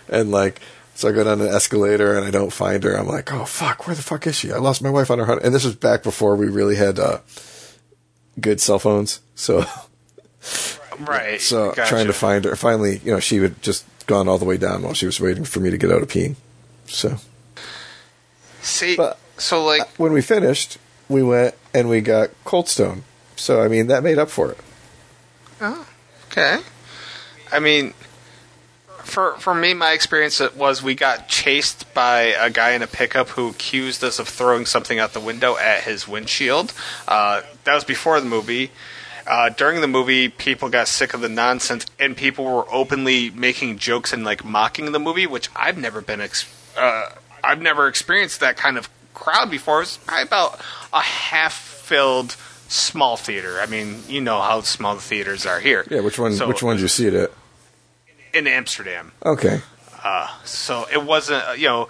and 0.09 0.31
like. 0.31 0.61
So 0.97 1.09
I 1.09 1.11
go 1.11 1.25
down 1.25 1.39
the 1.39 1.49
escalator 1.49 2.15
and 2.15 2.25
I 2.25 2.31
don't 2.31 2.53
find 2.53 2.81
her. 2.85 2.95
I'm 2.95 3.05
like, 3.05 3.33
oh 3.33 3.43
fuck, 3.43 3.85
where 3.85 3.97
the 3.97 4.01
fuck 4.01 4.25
is 4.27 4.37
she? 4.37 4.53
I 4.53 4.59
lost 4.59 4.81
my 4.81 4.89
wife 4.89 5.11
on 5.11 5.19
her 5.19 5.25
hunt. 5.25 5.41
And 5.43 5.53
this 5.53 5.65
was 5.65 5.75
back 5.75 6.03
before 6.03 6.37
we 6.37 6.47
really 6.47 6.77
had 6.77 6.99
uh, 6.99 7.19
good 8.39 8.61
cell 8.61 8.79
phones. 8.79 9.19
So 9.35 9.65
right. 10.99 11.41
so 11.41 11.71
gotcha. 11.71 11.89
trying 11.89 12.07
to 12.07 12.13
find 12.13 12.45
her. 12.45 12.55
Finally, 12.55 13.01
you 13.03 13.11
know, 13.11 13.19
she 13.19 13.37
had 13.37 13.61
just 13.61 13.85
gone 14.07 14.27
all 14.27 14.37
the 14.37 14.45
way 14.45 14.57
down 14.57 14.83
while 14.83 14.93
she 14.93 15.05
was 15.05 15.19
waiting 15.19 15.43
for 15.43 15.59
me 15.59 15.69
to 15.69 15.77
get 15.77 15.91
out 15.91 16.01
of 16.01 16.07
peeing. 16.07 16.35
So 16.85 17.17
see. 18.61 18.95
but- 18.95 19.19
so 19.37 19.65
like, 19.65 19.87
when 19.97 20.13
we 20.13 20.21
finished, 20.21 20.77
we 21.09 21.21
went 21.21 21.55
and 21.73 21.89
we 21.89 21.99
got 22.01 22.29
Cold 22.45 22.69
Stone. 22.69 23.03
So 23.35 23.61
I 23.61 23.67
mean, 23.67 23.87
that 23.87 24.03
made 24.03 24.17
up 24.17 24.29
for 24.29 24.51
it. 24.51 24.57
oh, 25.59 25.85
okay. 26.31 26.59
I 27.51 27.59
mean, 27.59 27.93
for 29.03 29.37
for 29.39 29.53
me, 29.53 29.73
my 29.73 29.91
experience 29.91 30.41
was 30.55 30.81
we 30.81 30.95
got 30.95 31.27
chased 31.27 31.93
by 31.93 32.21
a 32.21 32.49
guy 32.49 32.71
in 32.71 32.81
a 32.81 32.87
pickup 32.87 33.29
who 33.29 33.49
accused 33.49 34.03
us 34.03 34.19
of 34.19 34.27
throwing 34.27 34.65
something 34.65 34.99
out 34.99 35.13
the 35.13 35.19
window 35.19 35.57
at 35.57 35.83
his 35.83 36.07
windshield. 36.07 36.73
Uh, 37.07 37.41
that 37.65 37.75
was 37.75 37.83
before 37.83 38.19
the 38.19 38.25
movie. 38.25 38.71
Uh, 39.27 39.49
during 39.49 39.81
the 39.81 39.87
movie, 39.87 40.29
people 40.29 40.69
got 40.69 40.87
sick 40.87 41.13
of 41.13 41.21
the 41.21 41.29
nonsense, 41.29 41.85
and 41.99 42.15
people 42.15 42.45
were 42.45 42.65
openly 42.71 43.29
making 43.31 43.77
jokes 43.77 44.13
and 44.13 44.23
like 44.23 44.45
mocking 44.45 44.91
the 44.91 44.99
movie, 44.99 45.25
which 45.25 45.49
I've 45.55 45.77
never 45.77 46.01
been. 46.01 46.21
Ex- 46.21 46.45
uh, 46.77 47.09
I've 47.43 47.61
never 47.61 47.87
experienced 47.87 48.39
that 48.41 48.57
kind 48.57 48.77
of 48.77 48.89
crowd 49.13 49.49
before. 49.49 49.77
It 49.77 49.81
was 49.81 49.97
probably 49.97 50.23
about 50.23 50.59
a 50.93 51.01
half-filled 51.01 52.31
small 52.67 53.17
theater. 53.17 53.59
I 53.59 53.65
mean, 53.65 54.03
you 54.07 54.21
know 54.21 54.41
how 54.41 54.61
small 54.61 54.95
the 54.95 55.01
theaters 55.01 55.45
are 55.45 55.59
here. 55.59 55.85
Yeah, 55.89 56.01
which 56.01 56.19
one? 56.19 56.33
So, 56.33 56.47
which 56.47 56.61
one 56.61 56.75
did 56.75 56.81
you 56.81 56.87
see 56.87 57.07
it 57.07 57.13
at? 57.13 57.31
in 58.35 58.47
Amsterdam? 58.47 59.13
Okay, 59.25 59.61
So 60.43 60.85
it 60.91 61.03
wasn't, 61.03 61.47
uh, 61.47 61.53
you 61.53 61.67
know, 61.67 61.87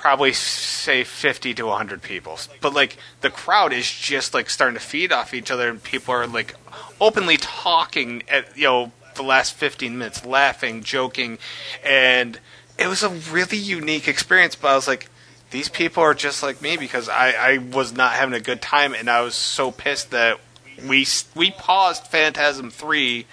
probably 0.00 0.32
say 0.32 1.04
50 1.04 1.52
to 1.54 1.66
100 1.66 2.00
people. 2.00 2.38
But 2.62 2.72
like 2.72 2.96
the 3.20 3.28
crowd 3.28 3.74
is 3.74 3.88
just 3.90 4.32
like 4.32 4.48
starting 4.48 4.74
to 4.78 4.84
feed 4.84 5.12
off 5.12 5.34
each 5.34 5.50
other 5.50 5.68
and 5.68 5.82
people 5.82 6.14
are 6.14 6.26
like 6.26 6.54
openly 7.00 7.36
talking 7.36 8.22
at, 8.28 8.56
you 8.56 8.64
know, 8.64 8.92
the 9.16 9.22
last 9.22 9.52
15 9.54 9.98
minutes, 9.98 10.24
laughing, 10.24 10.82
joking. 10.82 11.38
And 11.84 12.40
it 12.78 12.86
was 12.86 13.02
a 13.02 13.10
really 13.10 13.58
unique 13.58 14.08
experience, 14.08 14.54
but 14.54 14.68
I 14.68 14.74
was 14.74 14.88
like, 14.88 15.08
these 15.50 15.68
people 15.68 16.02
are 16.02 16.14
just 16.14 16.42
like 16.42 16.62
me 16.62 16.78
because 16.78 17.10
I, 17.10 17.32
I 17.32 17.58
was 17.58 17.92
not 17.92 18.12
having 18.12 18.34
a 18.34 18.40
good 18.40 18.62
time 18.62 18.94
and 18.94 19.10
I 19.10 19.20
was 19.20 19.34
so 19.34 19.70
pissed 19.70 20.12
that 20.12 20.40
we 20.88 21.06
we 21.34 21.50
paused 21.50 22.06
Phantasm 22.06 22.70
3 22.70 23.26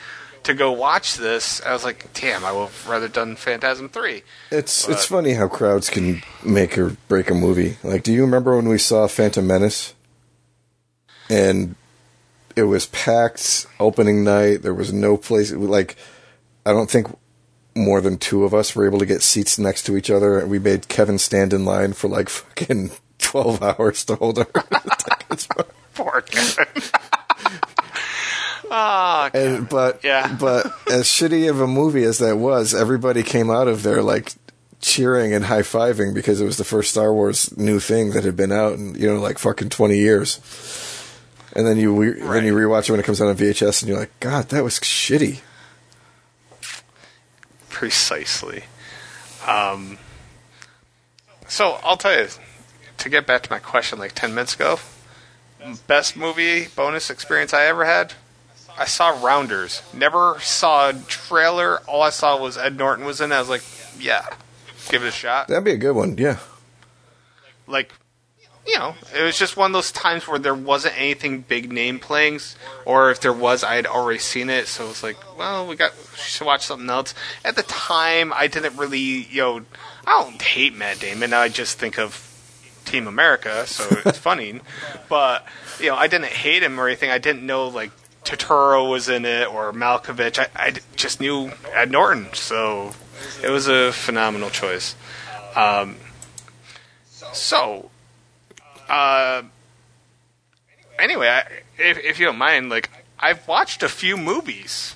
to 0.47 0.53
go 0.53 0.71
watch 0.71 1.15
this. 1.15 1.61
I 1.65 1.73
was 1.73 1.83
like, 1.83 2.07
damn, 2.13 2.43
I 2.43 2.51
would 2.51 2.67
have 2.67 2.87
rather 2.87 3.07
done 3.07 3.35
Phantasm 3.35 3.89
3. 3.89 4.23
it's 4.51 4.87
it's 4.87 5.05
funny 5.05 5.33
how 5.33 5.47
crowds 5.47 5.89
can 5.89 6.23
make 6.43 6.77
or 6.77 6.95
break 7.07 7.29
a 7.29 7.33
movie. 7.33 7.77
Like, 7.83 8.03
do 8.03 8.11
you 8.13 8.21
remember 8.21 8.55
when 8.55 8.67
we 8.69 8.77
saw 8.77 9.07
Phantom 9.07 9.45
Menace? 9.45 9.93
And 11.29 11.75
it 12.55 12.63
was 12.63 12.85
packed 12.87 13.67
opening 13.79 14.23
night. 14.23 14.61
There 14.61 14.73
was 14.73 14.93
no 14.93 15.17
place. 15.17 15.51
Like, 15.51 15.97
I 16.65 16.71
don't 16.71 16.89
think 16.89 17.07
more 17.75 17.99
than 17.99 18.17
two 18.17 18.43
of 18.45 18.53
us 18.53 18.75
were 18.75 18.85
able 18.85 18.99
to 18.99 19.05
get 19.05 19.21
seats 19.21 19.59
next 19.59 19.83
to 19.83 19.97
each 19.97 20.09
other. 20.09 20.39
And 20.39 20.49
we 20.49 20.59
made 20.59 20.87
Kevin 20.87 21.17
stand 21.19 21.53
in 21.53 21.65
line 21.65 21.91
for 21.93 22.07
like 22.07 22.29
fucking 22.29 22.91
twelve 23.19 23.61
hours 23.61 24.05
to 24.05 24.15
hold 24.15 24.39
our 24.39 24.45
tickets. 24.97 25.47
Poor 25.93 26.21
Kevin. 26.21 26.67
Ah, 28.71 29.29
And 29.33 29.67
but 29.69 30.01
Yeah. 30.03 30.35
but 30.39 30.65
as 30.91 31.05
shitty 31.05 31.49
of 31.49 31.61
a 31.61 31.67
movie 31.67 32.03
as 32.03 32.17
that 32.19 32.37
was, 32.37 32.73
everybody 32.73 33.23
came 33.23 33.49
out 33.49 33.67
of 33.67 33.83
there 33.83 34.01
like 34.03 34.33
cheering 34.81 35.33
and 35.33 35.45
high 35.45 35.61
fiving 35.63 36.13
because 36.13 36.39
it 36.41 36.45
was 36.45 36.57
the 36.57 36.63
first 36.63 36.91
Star 36.91 37.13
Wars 37.13 37.55
new 37.57 37.79
thing 37.79 38.11
that 38.11 38.23
had 38.23 38.35
been 38.35 38.51
out 38.51 38.73
in 38.73 38.93
you 38.95 39.11
know 39.13 39.19
like 39.21 39.37
fucking 39.39 39.69
twenty 39.69 39.97
years. 39.97 40.39
And 41.53 41.65
then 41.65 41.77
you 41.77 41.95
re- 41.95 42.19
then 42.21 42.45
you 42.45 42.53
rewatch 42.53 42.83
it 42.87 42.91
when 42.91 42.99
it 42.99 43.03
comes 43.03 43.19
out 43.21 43.29
on 43.29 43.35
VHS, 43.35 43.81
and 43.81 43.89
you're 43.89 43.97
like, 43.99 44.11
God, 44.19 44.49
that 44.49 44.63
was 44.63 44.79
shitty. 44.79 45.39
Precisely. 47.69 48.63
Um, 49.47 49.97
so 51.47 51.79
I'll 51.83 51.97
tell 51.97 52.19
you, 52.19 52.27
to 52.97 53.09
get 53.09 53.25
back 53.25 53.43
to 53.43 53.51
my 53.51 53.59
question 53.59 53.97
like 53.99 54.13
10 54.13 54.35
minutes 54.35 54.55
ago, 54.55 54.79
best 55.87 56.15
movie 56.17 56.67
bonus 56.75 57.09
experience 57.09 57.53
I 57.53 57.65
ever 57.65 57.85
had? 57.85 58.13
I 58.77 58.85
saw 58.85 59.09
Rounders. 59.23 59.81
Never 59.93 60.37
saw 60.39 60.89
a 60.89 60.93
trailer. 60.93 61.79
All 61.87 62.01
I 62.01 62.11
saw 62.11 62.39
was 62.39 62.57
Ed 62.57 62.77
Norton 62.77 63.05
was 63.05 63.21
in 63.21 63.31
it. 63.31 63.35
I 63.35 63.39
was 63.39 63.49
like, 63.49 63.63
yeah, 63.99 64.25
give 64.89 65.03
it 65.03 65.07
a 65.07 65.11
shot. 65.11 65.47
That'd 65.47 65.63
be 65.63 65.71
a 65.71 65.77
good 65.77 65.95
one. 65.95 66.17
Yeah. 66.17 66.39
Like, 67.65 67.91
you 68.65 68.77
know, 68.77 68.95
it 69.15 69.23
was 69.23 69.37
just 69.37 69.57
one 69.57 69.71
of 69.71 69.73
those 69.73 69.91
times 69.91 70.27
where 70.27 70.37
there 70.39 70.53
wasn't 70.53 70.99
anything 70.99 71.41
big 71.41 71.71
name 71.71 71.99
playing, 71.99 72.39
or 72.85 73.09
if 73.09 73.21
there 73.21 73.33
was, 73.33 73.63
I 73.63 73.75
had 73.75 73.87
already 73.87 74.19
seen 74.19 74.49
it. 74.49 74.67
So 74.67 74.85
it 74.85 74.89
was 74.89 75.03
like, 75.03 75.17
well, 75.37 75.65
we 75.65 75.75
got 75.75 75.93
we 75.95 76.17
should 76.17 76.45
watch 76.45 76.65
something 76.65 76.89
else. 76.89 77.13
At 77.43 77.55
the 77.55 77.63
time, 77.63 78.31
I 78.33 78.47
didn't 78.47 78.77
really, 78.77 78.99
you 78.99 79.41
know, 79.41 79.61
I 80.05 80.21
don't 80.21 80.41
hate 80.41 80.75
Matt 80.75 80.99
Damon. 80.99 81.33
I 81.33 81.49
just 81.49 81.79
think 81.79 81.97
of 81.97 82.23
Team 82.85 83.07
America, 83.07 83.65
so 83.67 83.85
it's 84.05 84.17
funny. 84.19 84.59
But 85.09 85.45
you 85.79 85.87
know, 85.87 85.95
I 85.95 86.07
didn't 86.07 86.27
hate 86.27 86.61
him 86.61 86.79
or 86.79 86.87
anything. 86.87 87.09
I 87.09 87.17
didn't 87.17 87.45
know 87.45 87.69
like 87.69 87.91
Turturro 88.27 88.89
was 88.89 89.07
in 89.07 89.23
it 89.23 89.47
or 89.47 89.71
Malkovich. 89.71 90.37
I, 90.37 90.47
I 90.55 90.73
just 90.97 91.21
knew 91.21 91.51
Ed 91.73 91.91
Norton, 91.91 92.27
so 92.33 92.91
it 93.41 93.49
was 93.49 93.67
a 93.69 93.93
phenomenal 93.93 94.49
choice. 94.49 94.95
Um, 95.55 95.95
so, 97.31 97.89
uh, 98.89 99.43
anyway, 100.99 101.29
I, 101.29 101.43
if, 101.77 101.97
if 101.99 102.19
you 102.19 102.25
don't 102.25 102.37
mind, 102.37 102.69
like 102.69 102.89
I've 103.17 103.47
watched 103.47 103.81
a 103.81 103.89
few 103.89 104.17
movies, 104.17 104.95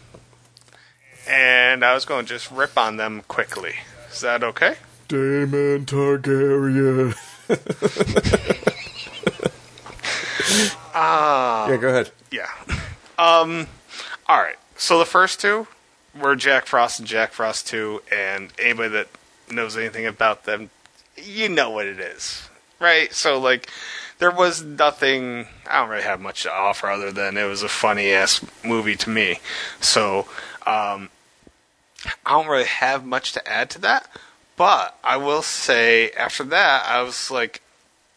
and 1.26 1.86
I 1.86 1.94
was 1.94 2.04
going 2.04 2.26
to 2.26 2.34
just 2.34 2.52
rip 2.52 2.78
on 2.78 2.98
them 2.98 3.24
quickly. 3.30 3.76
Is 4.12 4.20
that 4.20 4.44
okay? 4.44 4.76
Daemon 5.08 5.86
Targaryen. 5.86 7.16
Ah. 10.94 11.70
yeah, 11.70 11.78
go 11.78 11.88
ahead. 11.88 12.12
Yeah. 12.32 12.50
Um. 13.18 13.68
All 14.28 14.42
right. 14.42 14.58
So 14.78 15.00
the 15.00 15.06
first 15.06 15.40
two 15.40 15.68
were 16.20 16.36
Jack 16.36 16.66
Frost 16.66 17.00
and 17.00 17.08
Jack 17.08 17.34
Frost 17.34 17.68
Two, 17.68 18.02
and 18.12 18.52
anybody 18.60 18.90
that 18.90 19.08
knows 19.50 19.78
anything 19.78 20.06
about 20.06 20.46
them, 20.46 20.70
you 21.18 21.50
know 21.50 21.70
what 21.70 21.86
it 21.86 22.00
is, 22.00 22.50
right? 22.80 23.14
So 23.14 23.40
like, 23.40 23.70
there 24.20 24.32
was 24.32 24.64
nothing. 24.64 25.48
I 25.70 25.80
don't 25.80 25.90
really 25.90 26.04
have 26.04 26.22
much 26.22 26.44
to 26.44 26.52
offer 26.52 26.88
other 26.88 27.12
than 27.12 27.38
it 27.38 27.46
was 27.46 27.64
a 27.64 27.70
funny 27.70 28.12
ass 28.12 28.46
movie 28.64 28.96
to 28.98 29.10
me. 29.10 29.40
So, 29.80 30.28
um, 30.66 31.10
I 32.26 32.32
don't 32.32 32.48
really 32.48 32.66
have 32.66 33.06
much 33.06 33.34
to 33.34 33.48
add 33.48 33.70
to 33.72 33.82
that. 33.82 34.08
But 34.58 34.98
I 35.04 35.18
will 35.18 35.42
say, 35.42 36.12
after 36.12 36.44
that, 36.44 36.86
I 36.86 37.02
was 37.02 37.32
like, 37.32 37.62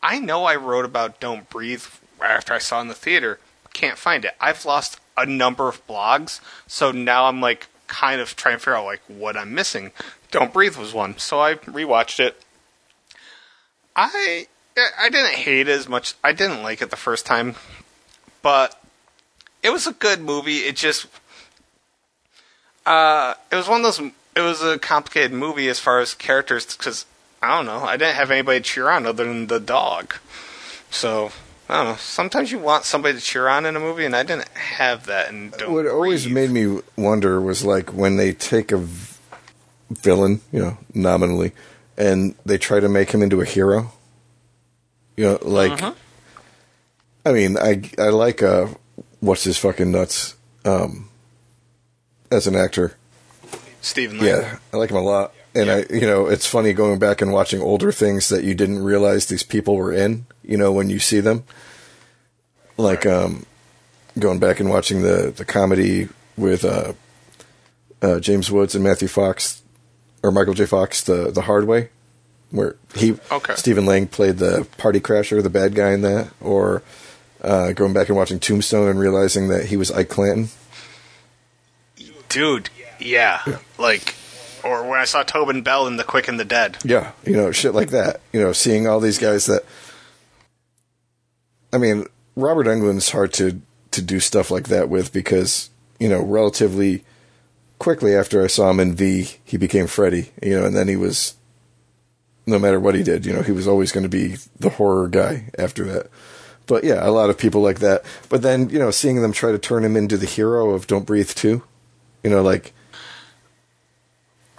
I 0.03 0.19
know 0.19 0.45
I 0.45 0.57
wrote 0.57 0.85
about 0.85 1.21
Don't 1.21 1.49
Breathe 1.49 1.85
after 2.21 2.53
I 2.53 2.59
saw 2.59 2.81
in 2.81 2.89
the 2.89 2.95
theater. 2.95 3.39
Can't 3.75 3.99
find 3.99 4.25
it. 4.25 4.35
I've 4.41 4.65
lost 4.65 4.99
a 5.17 5.27
number 5.27 5.69
of 5.69 5.87
blogs, 5.87 6.41
so 6.67 6.91
now 6.91 7.27
I'm 7.27 7.43
like 7.43 7.69
kind 7.87 8.21
of 8.21 8.35
trying 8.35 8.55
to 8.55 8.59
figure 8.59 8.77
out 8.77 8.87
like 8.87 9.03
what 9.07 9.37
I'm 9.37 9.55
missing. 9.55 9.93
Don't 10.31 10.53
Breathe 10.53 10.77
was 10.77 10.95
one, 10.95 11.19
so 11.19 11.41
I 11.41 11.57
rewatched 11.57 12.21
it. 12.21 12.43
I 13.95 14.47
I 14.77 15.09
didn't 15.11 15.35
hate 15.35 15.69
it 15.69 15.73
as 15.73 15.89
much. 15.89 16.15
I 16.25 16.33
didn't 16.33 16.63
like 16.63 16.81
it 16.81 16.91
the 16.91 16.97
first 16.97 17.27
time, 17.27 17.57
but 18.41 18.81
it 19.63 19.71
was 19.71 19.87
a 19.87 19.93
good 19.93 20.21
movie. 20.21 20.59
It 20.59 20.77
just 20.77 21.07
uh, 22.87 23.35
it 23.51 23.57
was 23.57 23.69
one 23.69 23.85
of 23.85 23.97
those. 23.97 24.11
It 24.37 24.41
was 24.41 24.63
a 24.63 24.79
complicated 24.79 25.33
movie 25.33 25.69
as 25.69 25.79
far 25.79 26.01
as 26.01 26.15
characters 26.15 26.77
because 26.77 27.07
I 27.41 27.57
don't 27.57 27.67
know. 27.67 27.85
I 27.85 27.97
didn't 27.97 28.17
have 28.17 28.31
anybody 28.31 28.61
to 28.61 28.65
cheer 28.65 28.89
on 28.89 29.07
other 29.07 29.25
than 29.25 29.47
the 29.47 29.61
dog. 29.61 30.17
So 30.91 31.31
I 31.69 31.77
don't 31.79 31.93
know. 31.93 31.97
Sometimes 31.97 32.53
you 32.53 32.59
want 32.59 32.85
somebody 32.85 33.19
to 33.19 33.25
cheer 33.25 33.49
on 33.49 33.65
in 33.65 33.75
a 33.75 33.81
movie, 33.81 34.05
and 34.05 34.15
I 34.15 34.23
didn't 34.23 34.49
have 34.49 35.07
that. 35.07 35.31
And 35.31 35.53
What 35.67 35.87
always 35.87 36.25
Breathe. 36.25 36.35
made 36.35 36.51
me 36.51 36.81
wonder 36.97 37.41
was 37.41 37.65
like 37.65 37.91
when 37.95 38.17
they 38.17 38.33
take 38.33 38.71
a 38.71 38.77
v- 38.77 39.17
villain, 39.91 40.43
you 40.53 40.59
know, 40.61 40.79
nominally, 40.93 41.53
and 41.97 42.35
they 42.45 42.59
try 42.59 42.81
to 42.81 42.89
make 42.89 43.13
him 43.13 43.23
into 43.23 43.41
a 43.41 43.45
hero. 43.47 43.93
You 45.17 45.25
know, 45.25 45.39
like, 45.43 45.73
Mhm. 45.81 45.95
I 47.25 47.33
mean, 47.33 47.57
I 47.57 47.91
I 47.99 48.09
like 48.11 48.43
uh, 48.43 48.67
what's 49.21 49.45
his 49.45 49.57
fucking 49.57 49.91
nuts, 49.91 50.35
um, 50.67 51.09
as 52.31 52.47
an 52.47 52.57
actor. 52.57 52.97
Stephen 53.81 54.19
Lang. 54.19 54.27
Yeah, 54.27 54.57
I 54.73 54.77
like 54.77 54.91
him 54.91 54.97
a 54.97 55.03
lot. 55.03 55.33
And 55.55 55.71
I, 55.71 55.85
you 55.89 56.01
know, 56.01 56.27
it's 56.27 56.47
funny 56.47 56.73
going 56.73 56.99
back 56.99 57.23
and 57.23 57.33
watching 57.33 57.61
older 57.63 57.93
things 57.93 58.29
that 58.29 58.43
you 58.45 58.55
didn't 58.55 58.83
realize 58.83 59.27
these 59.27 59.45
people 59.45 59.77
were 59.77 59.93
in. 59.93 60.27
You 60.47 60.57
know, 60.57 60.73
when 60.73 60.91
you 60.91 60.99
see 60.99 61.21
them, 61.21 61.45
like 62.77 63.07
um, 63.07 63.47
going 64.19 64.39
back 64.39 64.61
and 64.61 64.69
watching 64.69 65.03
the 65.03 65.33
the 65.35 65.45
comedy 65.45 66.09
with 66.37 66.65
uh, 66.65 66.93
uh, 68.03 68.21
James 68.21 68.51
Woods 68.51 68.75
and 68.75 68.85
Matthew 68.85 69.09
Fox 69.09 69.63
or 70.23 70.31
Michael 70.31 70.55
J. 70.55 70.67
Fox, 70.67 71.03
the 71.03 71.31
the 71.31 71.43
Hard 71.43 71.67
Way, 71.67 71.91
where 72.51 72.77
he 72.95 73.17
Okay. 73.31 73.55
Stephen 73.57 73.87
Lang 73.87 74.07
played 74.07 74.39
the 74.39 74.67
party 74.79 75.01
crasher, 75.01 75.43
the 75.43 75.51
bad 75.51 75.75
guy 75.75 75.93
in 75.93 76.03
that, 76.03 76.31
or 76.41 76.83
uh, 77.43 77.73
going 77.73 77.93
back 77.93 78.09
and 78.09 78.17
watching 78.17 78.41
Tombstone 78.41 78.89
and 78.89 78.99
realizing 78.99 79.49
that 79.49 79.67
he 79.67 79.77
was 79.77 79.91
Ike 79.91 80.09
Clanton. 80.09 80.49
Dude, 82.29 82.71
yeah. 82.99 83.43
Like, 83.79 84.15
or 84.65 84.89
when 84.89 84.99
I 84.99 85.05
saw 85.05 85.23
Tobin 85.23 85.63
Bell 85.63 85.87
in 85.87 85.97
The 85.97 86.05
Quick 86.05 86.27
and 86.27 86.41
the 86.41 86.45
Dead. 86.45 86.79
Yeah, 86.85 87.13
you 87.25 87.37
know, 87.37 87.53
shit 87.53 87.75
like 87.75 87.91
that. 87.91 88.21
You 88.33 88.41
know, 88.41 88.53
seeing 88.53 88.87
all 88.87 89.01
these 89.01 89.19
guys 89.19 89.47
that. 89.47 89.65
I 91.75 91.79
mean, 91.79 92.07
Robert 92.37 92.67
Englund's 92.67 93.11
hard 93.11 93.33
to 93.35 93.61
to 93.91 94.03
do 94.03 94.21
stuff 94.21 94.51
like 94.51 94.69
that 94.69 94.89
with 94.89 95.13
because 95.13 95.71
you 95.99 96.09
know, 96.09 96.23
relatively 96.23 97.05
quickly 97.79 98.15
after 98.15 98.43
I 98.43 98.47
saw 98.47 98.71
him 98.71 98.81
in 98.81 98.95
V, 98.95 99.37
he 99.45 99.57
became 99.57 99.87
Freddy. 99.87 100.31
You 100.43 100.61
know, 100.61 100.67
and 100.67 100.77
then 100.77 100.89
he 100.89 100.97
was. 100.97 101.35
No 102.47 102.59
matter 102.59 102.79
what 102.79 102.95
he 102.95 103.03
did, 103.03 103.25
you 103.25 103.33
know, 103.33 103.41
he 103.41 103.53
was 103.53 103.67
always 103.67 103.91
going 103.91 104.03
to 104.03 104.09
be 104.11 104.37
the 104.61 104.69
horror 104.69 105.09
guy 105.09 105.47
after 105.59 105.85
that. 105.85 106.11
But 106.67 106.85
yeah, 106.85 107.07
a 107.07 107.09
lot 107.09 107.31
of 107.31 107.39
people 107.39 107.63
like 107.63 107.79
that. 107.81 108.05
But 108.29 108.43
then, 108.43 108.69
you 108.69 108.79
know, 108.79 108.91
seeing 108.91 109.23
them 109.23 109.33
try 109.33 109.51
to 109.51 109.59
turn 109.59 109.83
him 109.83 109.97
into 109.97 110.19
the 110.19 110.27
hero 110.27 110.73
of 110.73 110.87
Don't 110.87 111.07
Breathe 111.07 111.31
too, 111.31 111.63
you 112.23 112.29
know, 112.29 112.43
like 112.43 112.75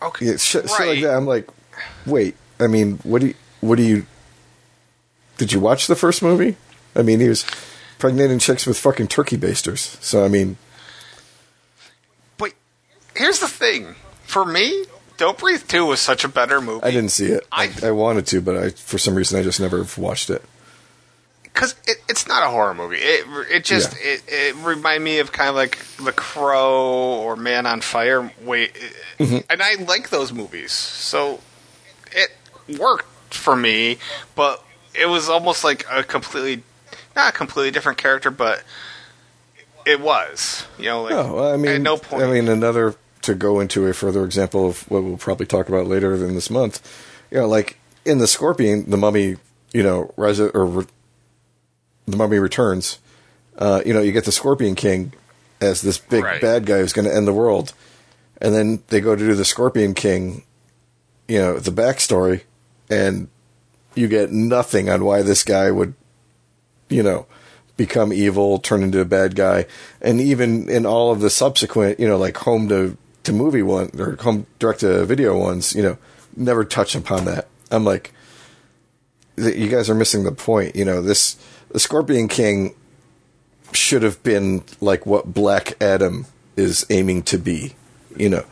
Okay. 0.02 0.26
yeah, 0.26 0.38
shit, 0.38 0.70
shit 0.70 0.80
right. 0.80 0.90
like 0.90 1.02
that. 1.02 1.16
I'm 1.16 1.26
like, 1.26 1.48
wait. 2.06 2.36
I 2.60 2.68
mean, 2.68 2.98
what 3.04 3.22
do 3.22 3.28
you? 3.28 3.34
What 3.62 3.76
do 3.78 3.84
you? 3.84 4.06
Did 5.38 5.52
you 5.52 5.60
watch 5.60 5.88
the 5.88 5.96
first 5.96 6.22
movie? 6.22 6.56
I 6.96 7.02
mean, 7.02 7.20
he 7.20 7.28
was 7.30 7.44
pregnating 8.00 8.40
chicks 8.40 8.66
with 8.66 8.78
fucking 8.78 9.08
turkey 9.08 9.38
basters. 9.38 9.98
So 10.02 10.24
I 10.26 10.28
mean, 10.28 10.58
But 12.38 12.54
here's 13.16 13.40
the 13.40 13.48
thing. 13.48 13.96
For 14.24 14.46
me, 14.46 14.86
Don't 15.18 15.38
Breathe 15.38 15.64
2 15.68 15.86
was 15.86 16.00
such 16.02 16.24
a 16.24 16.28
better 16.28 16.60
movie. 16.60 16.84
I 16.84 16.92
didn't 16.92 17.12
see 17.12 17.28
it. 17.28 17.46
I, 17.52 17.72
I- 17.84 17.88
I 17.88 17.92
wanted 17.92 18.28
to, 18.28 18.42
but 18.42 18.58
I 18.58 18.70
for 18.72 18.98
some 18.98 19.16
reason 19.16 19.40
I 19.40 19.44
just 19.44 19.60
never 19.60 19.86
watched 19.98 20.30
it. 20.30 20.42
because 21.44 21.76
it, 21.88 21.98
it's 22.10 22.28
not 22.28 22.44
a 22.44 22.50
horror 22.50 22.74
movie. 22.74 22.98
It 22.98 23.26
it 23.50 23.64
just 23.64 23.94
Yeah. 23.94 24.12
it, 24.14 24.24
it 24.28 24.56
reminded 24.58 25.04
me 25.06 25.20
of 25.20 25.32
kind 25.32 25.50
of 25.50 25.56
like 25.56 25.78
The 26.04 26.12
Crow 26.12 27.22
or 27.24 27.36
Man 27.38 27.66
on 27.66 27.82
Fire. 27.82 28.32
Wait, 28.42 28.76
Mm-hmm. 29.20 29.38
and 29.50 29.62
I 29.62 29.76
like 29.76 30.10
those 30.10 30.34
movies, 30.34 30.74
so 30.74 31.40
it 32.12 32.32
worked 32.78 33.34
for 33.34 33.56
me. 33.56 33.98
But 34.36 34.62
it 34.94 35.06
was 35.06 35.30
almost 35.30 35.64
like 35.64 35.86
a 35.90 36.04
completely 36.04 36.64
not 37.16 37.30
a 37.34 37.38
completely 37.38 37.72
different 37.72 37.98
character, 37.98 38.32
but 38.32 38.64
it 39.86 40.00
was. 40.02 40.66
You 40.78 40.86
know, 40.86 41.04
like 41.04 41.12
No, 41.12 41.54
I 41.54 41.58
mean, 41.58 41.72
at 41.72 41.82
no 41.82 41.98
point. 41.98 42.24
I 42.24 42.28
mean, 42.32 42.48
another 42.48 42.96
to 43.22 43.36
go 43.36 43.60
into 43.60 43.88
a 43.88 43.94
further 43.94 44.24
example 44.24 44.68
of 44.68 44.90
what 44.90 45.04
we'll 45.04 45.18
probably 45.18 45.46
talk 45.46 45.68
about 45.70 45.88
later 45.88 46.14
in 46.14 46.36
this 46.36 46.50
month. 46.50 46.82
You 47.32 47.40
know, 47.40 47.48
like 47.48 47.78
in 48.06 48.20
the 48.20 48.28
Scorpion, 48.28 48.90
the 48.90 48.98
Mummy, 48.98 49.38
you 49.74 49.84
know, 49.84 50.14
rise 50.18 50.40
or 50.40 50.66
re- 50.66 50.86
the 52.08 52.18
Mummy 52.18 52.38
returns. 52.40 53.00
Uh, 53.58 53.82
you 53.86 53.94
know, 53.94 54.02
you 54.02 54.12
get 54.12 54.26
the 54.26 54.32
Scorpion 54.32 54.76
King 54.76 55.14
as 55.62 55.82
this 55.82 55.98
big 55.98 56.24
Right. 56.24 56.42
bad 56.42 56.66
guy 56.66 56.80
who's 56.80 56.94
going 56.94 57.08
to 57.08 57.16
end 57.16 57.26
the 57.28 57.34
world, 57.34 57.74
and 58.42 58.54
then 58.54 58.84
they 58.90 59.00
go 59.02 59.16
to 59.16 59.26
do 59.26 59.34
the 59.34 59.46
Scorpion 59.46 59.94
King. 59.94 60.44
You 61.28 61.40
know, 61.40 61.58
the 61.60 61.72
backstory, 61.72 62.42
and 62.92 63.30
you 63.96 64.08
get 64.08 64.32
nothing 64.32 64.90
on 64.90 65.04
why 65.04 65.24
this 65.24 65.44
guy 65.44 65.72
would 65.72 65.96
you 66.90 67.03
know, 67.03 67.26
become 67.78 68.14
evil, 68.14 68.60
turn 68.60 68.84
into 68.84 68.99
a 68.99 69.06
bad 69.06 69.36
guy, 69.36 69.66
and 70.02 70.22
even 70.22 70.70
in 70.70 70.86
all 70.86 71.12
of 71.12 71.20
the 71.20 71.30
subsequent, 71.30 71.99
you 71.99 72.07
know, 72.07 72.18
like 72.18 72.38
home 72.38 72.70
to 72.70 72.98
to 73.24 73.34
movie 73.34 73.64
one 73.64 73.90
or 73.99 74.16
home 74.18 74.45
direct 74.60 74.82
to 74.82 75.06
video 75.06 75.38
ones, 75.38 75.74
you 75.76 75.82
know, 75.82 75.98
never 76.36 76.64
touch 76.64 76.95
upon 76.95 77.26
that. 77.26 77.48
I'm 77.72 77.84
like, 77.84 78.14
you 79.38 79.68
guys 79.68 79.90
are 79.90 79.95
missing 79.95 80.24
the 80.24 80.32
point. 80.32 80.76
You 80.76 80.86
know, 80.86 81.02
this 81.02 81.36
the 81.70 81.80
Scorpion 81.80 82.28
King 82.28 82.76
should 83.74 84.03
have 84.03 84.22
been 84.24 84.64
like 84.80 85.06
what 85.06 85.34
Black 85.34 85.82
Adam 85.82 86.26
is 86.56 86.86
aiming 86.90 87.24
to 87.24 87.38
be. 87.38 87.76
You 88.16 88.30
know, 88.30 88.45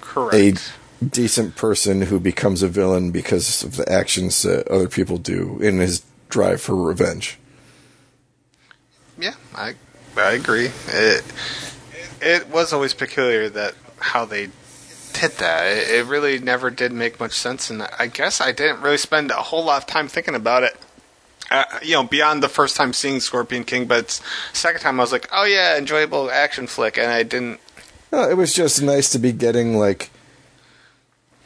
Correct. 0.00 0.72
a 1.02 1.04
decent 1.04 1.56
person 1.56 2.02
who 2.02 2.20
becomes 2.20 2.62
a 2.62 2.68
villain 2.68 3.10
because 3.10 3.64
of 3.64 3.76
the 3.76 3.90
actions 3.90 4.42
that 4.42 4.68
other 4.68 4.88
people 4.88 5.18
do 5.18 5.58
in 5.60 5.78
his 5.78 6.04
drive 6.28 6.60
for 6.60 6.74
revenge. 6.74 7.38
Yeah, 9.18 9.34
I 9.54 9.74
I 10.16 10.32
agree. 10.32 10.70
It 10.88 11.24
it 12.20 12.48
was 12.48 12.72
always 12.72 12.94
peculiar 12.94 13.48
that 13.50 13.74
how 13.98 14.24
they 14.24 14.48
did 15.12 15.32
that. 15.32 15.66
It, 15.66 15.90
it 15.90 16.06
really 16.06 16.38
never 16.38 16.70
did 16.70 16.92
make 16.92 17.18
much 17.18 17.32
sense, 17.32 17.70
and 17.70 17.82
I 17.98 18.06
guess 18.06 18.40
I 18.40 18.52
didn't 18.52 18.80
really 18.80 18.98
spend 18.98 19.30
a 19.30 19.34
whole 19.34 19.64
lot 19.64 19.82
of 19.82 19.86
time 19.86 20.08
thinking 20.08 20.34
about 20.34 20.62
it. 20.62 20.76
Uh, 21.50 21.64
you 21.82 21.94
know, 21.94 22.04
beyond 22.04 22.42
the 22.42 22.48
first 22.48 22.76
time 22.76 22.92
seeing 22.92 23.20
Scorpion 23.20 23.64
King, 23.64 23.86
but 23.86 24.20
second 24.52 24.80
time 24.80 25.00
I 25.00 25.02
was 25.02 25.12
like, 25.12 25.28
oh 25.32 25.44
yeah, 25.44 25.78
enjoyable 25.78 26.30
action 26.30 26.66
flick, 26.66 26.98
and 26.98 27.10
I 27.10 27.22
didn't. 27.22 27.60
No, 28.12 28.28
it 28.28 28.36
was 28.36 28.54
just 28.54 28.82
nice 28.82 29.10
to 29.10 29.18
be 29.18 29.32
getting 29.32 29.76
like 29.76 30.10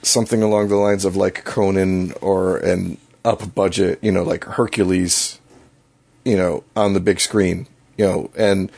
something 0.03 0.43
along 0.43 0.69
the 0.69 0.77
lines 0.77 1.05
of 1.05 1.17
like 1.17 1.45
Conan 1.45 2.13
or 2.21 2.59
an 2.59 2.99
up 3.25 3.55
budget, 3.55 3.99
you 4.03 4.13
know, 4.13 4.23
like 4.23 4.45
Hercules, 4.45 5.41
you 6.25 6.37
know, 6.37 6.65
on 6.77 6.93
the 6.93 7.01
big 7.01 7.21
screen, 7.21 7.67
you 7.97 8.05
know, 8.07 8.31
and 8.37 8.71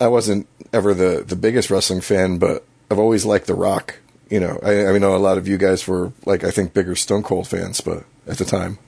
I 0.00 0.08
wasn't 0.08 0.46
ever 0.72 0.94
the 0.94 1.24
the 1.26 1.36
biggest 1.36 1.70
wrestling 1.70 2.00
fan, 2.00 2.38
but 2.38 2.64
I've 2.90 2.98
always 2.98 3.24
liked 3.24 3.46
The 3.46 3.54
Rock. 3.54 3.98
You 4.30 4.40
know, 4.40 4.58
I, 4.62 4.86
I 4.86 4.98
know 4.98 5.16
a 5.16 5.18
lot 5.18 5.38
of 5.38 5.48
you 5.48 5.56
guys 5.58 5.86
were 5.86 6.12
like 6.24 6.44
I 6.44 6.50
think 6.50 6.74
bigger 6.74 6.94
Stone 6.94 7.22
Cold 7.22 7.48
fans, 7.48 7.80
but 7.80 8.04
at 8.26 8.38
the 8.38 8.44
time, 8.44 8.78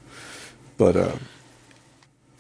but 0.77 0.97
uh, 0.97 1.17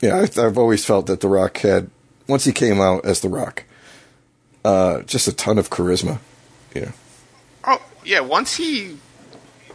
yeah, 0.01 0.17
I, 0.17 0.47
I've 0.47 0.59
always 0.59 0.85
felt 0.85 1.07
that 1.07 1.21
The 1.21 1.29
Rock 1.29 1.59
had 1.59 1.91
once 2.29 2.45
he 2.45 2.53
came 2.53 2.81
out 2.81 3.05
as 3.05 3.21
The 3.21 3.29
Rock, 3.29 3.65
uh, 4.65 5.03
just 5.03 5.29
a 5.29 5.33
ton 5.33 5.59
of 5.59 5.71
charisma. 5.71 6.19
Know, 6.75 6.93
Oh 7.65 7.83
yeah, 8.05 8.21
once 8.21 8.57
he 8.57 8.99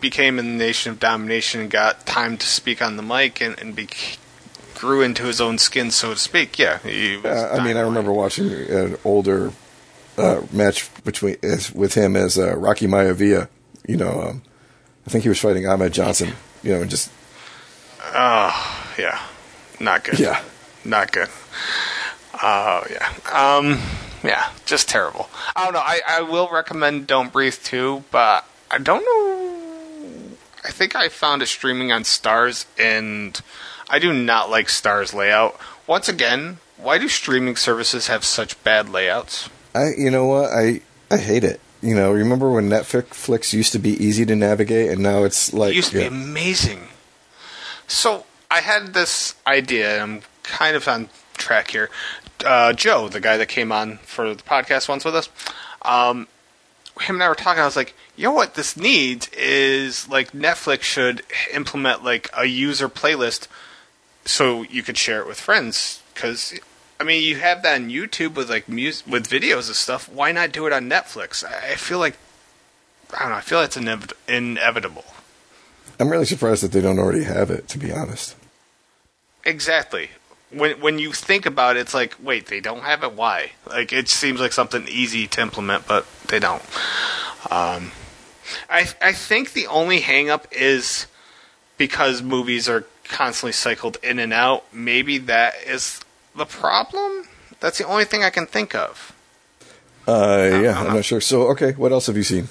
became 0.09 0.37
in 0.37 0.45
the 0.45 0.65
Nation 0.65 0.91
of 0.91 0.99
Domination 0.99 1.61
and 1.61 1.71
got 1.71 2.05
time 2.05 2.37
to 2.37 2.45
speak 2.45 2.79
on 2.79 2.95
the 2.95 3.01
mic 3.01 3.41
and, 3.41 3.59
and 3.59 3.75
be, 3.75 3.89
grew 4.75 5.01
into 5.01 5.23
his 5.23 5.41
own 5.41 5.57
skin, 5.57 5.89
so 5.89 6.13
to 6.13 6.19
speak. 6.19 6.59
Yeah, 6.59 6.77
he 6.79 7.17
was 7.17 7.25
uh, 7.25 7.57
I 7.59 7.65
mean, 7.65 7.75
I 7.75 7.81
remember 7.81 8.13
watching 8.13 8.51
an 8.51 8.97
older 9.03 9.51
uh, 10.17 10.41
match 10.51 10.89
between 11.03 11.37
as, 11.41 11.71
with 11.71 11.95
him 11.95 12.15
as 12.15 12.37
uh, 12.37 12.55
Rocky 12.55 12.85
Maivia. 12.85 13.49
You 13.87 13.97
know, 13.97 14.21
um, 14.21 14.41
I 15.07 15.09
think 15.09 15.23
he 15.23 15.29
was 15.29 15.39
fighting 15.39 15.67
Ahmed 15.67 15.91
Johnson. 15.91 16.33
You 16.61 16.73
know, 16.73 16.81
and 16.81 16.89
just 16.89 17.11
Oh 18.13 18.93
yeah, 18.97 19.19
not 19.79 20.03
good. 20.03 20.19
yeah. 20.19 20.41
not 20.85 21.11
good. 21.11 21.29
Oh 22.41 22.83
yeah, 22.91 23.57
um, 23.57 23.79
yeah, 24.23 24.51
just 24.65 24.87
terrible. 24.87 25.29
I 25.55 25.63
don't 25.65 25.73
know. 25.73 25.79
I, 25.79 26.01
I 26.07 26.21
will 26.21 26.49
recommend 26.51 27.07
Don't 27.07 27.33
Breathe 27.33 27.55
too, 27.55 28.03
but 28.11 28.45
I 28.69 28.77
don't 28.77 29.03
know. 29.03 29.44
I 30.65 30.71
think 30.71 30.95
I 30.95 31.09
found 31.09 31.43
it 31.43 31.47
streaming 31.47 31.91
on 31.91 32.01
Starz, 32.03 32.65
and 32.79 33.39
I 33.87 33.99
do 33.99 34.11
not 34.11 34.49
like 34.49 34.67
Starz 34.67 35.13
layout. 35.13 35.59
Once 35.85 36.09
again, 36.09 36.57
why 36.77 36.97
do 36.97 37.07
streaming 37.07 37.55
services 37.55 38.07
have 38.07 38.25
such 38.25 38.61
bad 38.63 38.89
layouts? 38.89 39.49
I 39.75 39.89
you 39.95 40.09
know 40.09 40.25
what 40.25 40.49
I 40.51 40.81
I 41.11 41.17
hate 41.17 41.43
it. 41.43 41.61
You 41.81 41.93
know, 41.93 42.11
remember 42.11 42.51
when 42.51 42.67
Netflix 42.67 43.53
used 43.53 43.73
to 43.73 43.79
be 43.79 43.91
easy 44.03 44.25
to 44.25 44.35
navigate, 44.35 44.89
and 44.89 45.03
now 45.03 45.23
it's 45.23 45.53
like 45.53 45.73
it 45.73 45.75
used 45.75 45.91
to 45.91 46.01
yeah. 46.01 46.09
be 46.09 46.15
amazing. 46.15 46.87
So 47.87 48.25
I 48.49 48.61
had 48.61 48.95
this 48.95 49.35
idea, 49.45 49.93
and 49.93 50.01
I'm 50.01 50.21
kind 50.41 50.75
of 50.75 50.87
on 50.87 51.09
track 51.35 51.69
here. 51.71 51.91
Uh, 52.43 52.73
Joe, 52.73 53.07
the 53.07 53.19
guy 53.19 53.37
that 53.37 53.49
came 53.49 53.71
on 53.71 53.97
for 53.99 54.33
the 54.33 54.41
podcast 54.41 54.89
once 54.89 55.05
with 55.05 55.15
us, 55.15 55.29
um, 55.83 56.27
him 57.01 57.17
and 57.17 57.23
I 57.23 57.29
were 57.29 57.35
talking. 57.35 57.61
I 57.61 57.65
was 57.65 57.75
like, 57.75 57.93
you 58.15 58.23
know 58.23 58.31
what 58.31 58.55
this 58.55 58.77
needs 58.77 59.27
is 59.29 60.07
like 60.09 60.31
Netflix 60.31 60.83
should 60.83 61.23
implement 61.53 62.03
like 62.03 62.29
a 62.37 62.45
user 62.45 62.89
playlist 62.89 63.47
so 64.23 64.63
you 64.63 64.83
could 64.83 64.97
share 64.97 65.21
it 65.21 65.27
with 65.27 65.39
friends. 65.39 66.01
Because 66.13 66.57
I 66.99 67.03
mean, 67.03 67.23
you 67.23 67.35
have 67.37 67.61
that 67.63 67.81
on 67.81 67.89
YouTube 67.89 68.35
with 68.35 68.49
like 68.49 68.69
music 68.69 69.05
with 69.07 69.27
videos 69.27 69.67
and 69.67 69.75
stuff. 69.75 70.09
Why 70.09 70.31
not 70.31 70.51
do 70.51 70.65
it 70.65 70.73
on 70.73 70.89
Netflix? 70.89 71.43
I 71.43 71.75
feel 71.75 71.99
like 71.99 72.17
I 73.13 73.19
don't 73.19 73.29
know. 73.29 73.35
I 73.35 73.41
feel 73.41 73.61
it's 73.61 73.77
inevit- 73.77 74.13
inevitable. 74.27 75.05
I'm 75.99 76.09
really 76.09 76.25
surprised 76.25 76.63
that 76.63 76.71
they 76.71 76.81
don't 76.81 76.99
already 76.99 77.23
have 77.23 77.49
it. 77.49 77.67
To 77.69 77.77
be 77.77 77.91
honest, 77.91 78.35
Exactly. 79.45 80.09
When 80.51 80.79
when 80.81 80.99
you 80.99 81.11
think 81.11 81.45
about 81.45 81.77
it, 81.77 81.81
it's 81.81 81.93
like, 81.93 82.15
wait, 82.21 82.47
they 82.47 82.59
don't 82.59 82.81
have 82.81 83.03
it. 83.03 83.13
Why? 83.13 83.51
Like, 83.67 83.93
it 83.93 84.09
seems 84.09 84.39
like 84.39 84.53
something 84.53 84.87
easy 84.87 85.27
to 85.27 85.41
implement, 85.41 85.87
but 85.87 86.05
they 86.27 86.39
don't. 86.39 86.63
Um, 87.51 87.91
I 88.69 88.87
I 89.01 89.13
think 89.13 89.53
the 89.53 89.67
only 89.67 90.01
hangup 90.01 90.45
is 90.51 91.07
because 91.77 92.21
movies 92.21 92.69
are 92.69 92.85
constantly 93.05 93.51
cycled 93.51 93.97
in 94.03 94.19
and 94.19 94.33
out. 94.33 94.65
Maybe 94.73 95.17
that 95.19 95.55
is 95.65 96.01
the 96.35 96.45
problem. 96.45 97.27
That's 97.59 97.77
the 97.77 97.85
only 97.85 98.05
thing 98.05 98.23
I 98.23 98.29
can 98.29 98.45
think 98.45 98.75
of. 98.75 99.13
uh, 100.07 100.59
yeah, 100.63 100.79
I'm 100.79 100.93
not 100.93 101.05
sure. 101.05 101.21
So, 101.21 101.47
okay, 101.49 101.71
what 101.73 101.91
else 101.91 102.07
have 102.07 102.17
you 102.17 102.23
seen? 102.23 102.49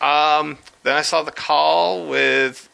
Um, 0.00 0.58
then 0.82 0.96
I 0.96 1.02
saw 1.02 1.22
the 1.22 1.30
call 1.30 2.08
with, 2.08 2.68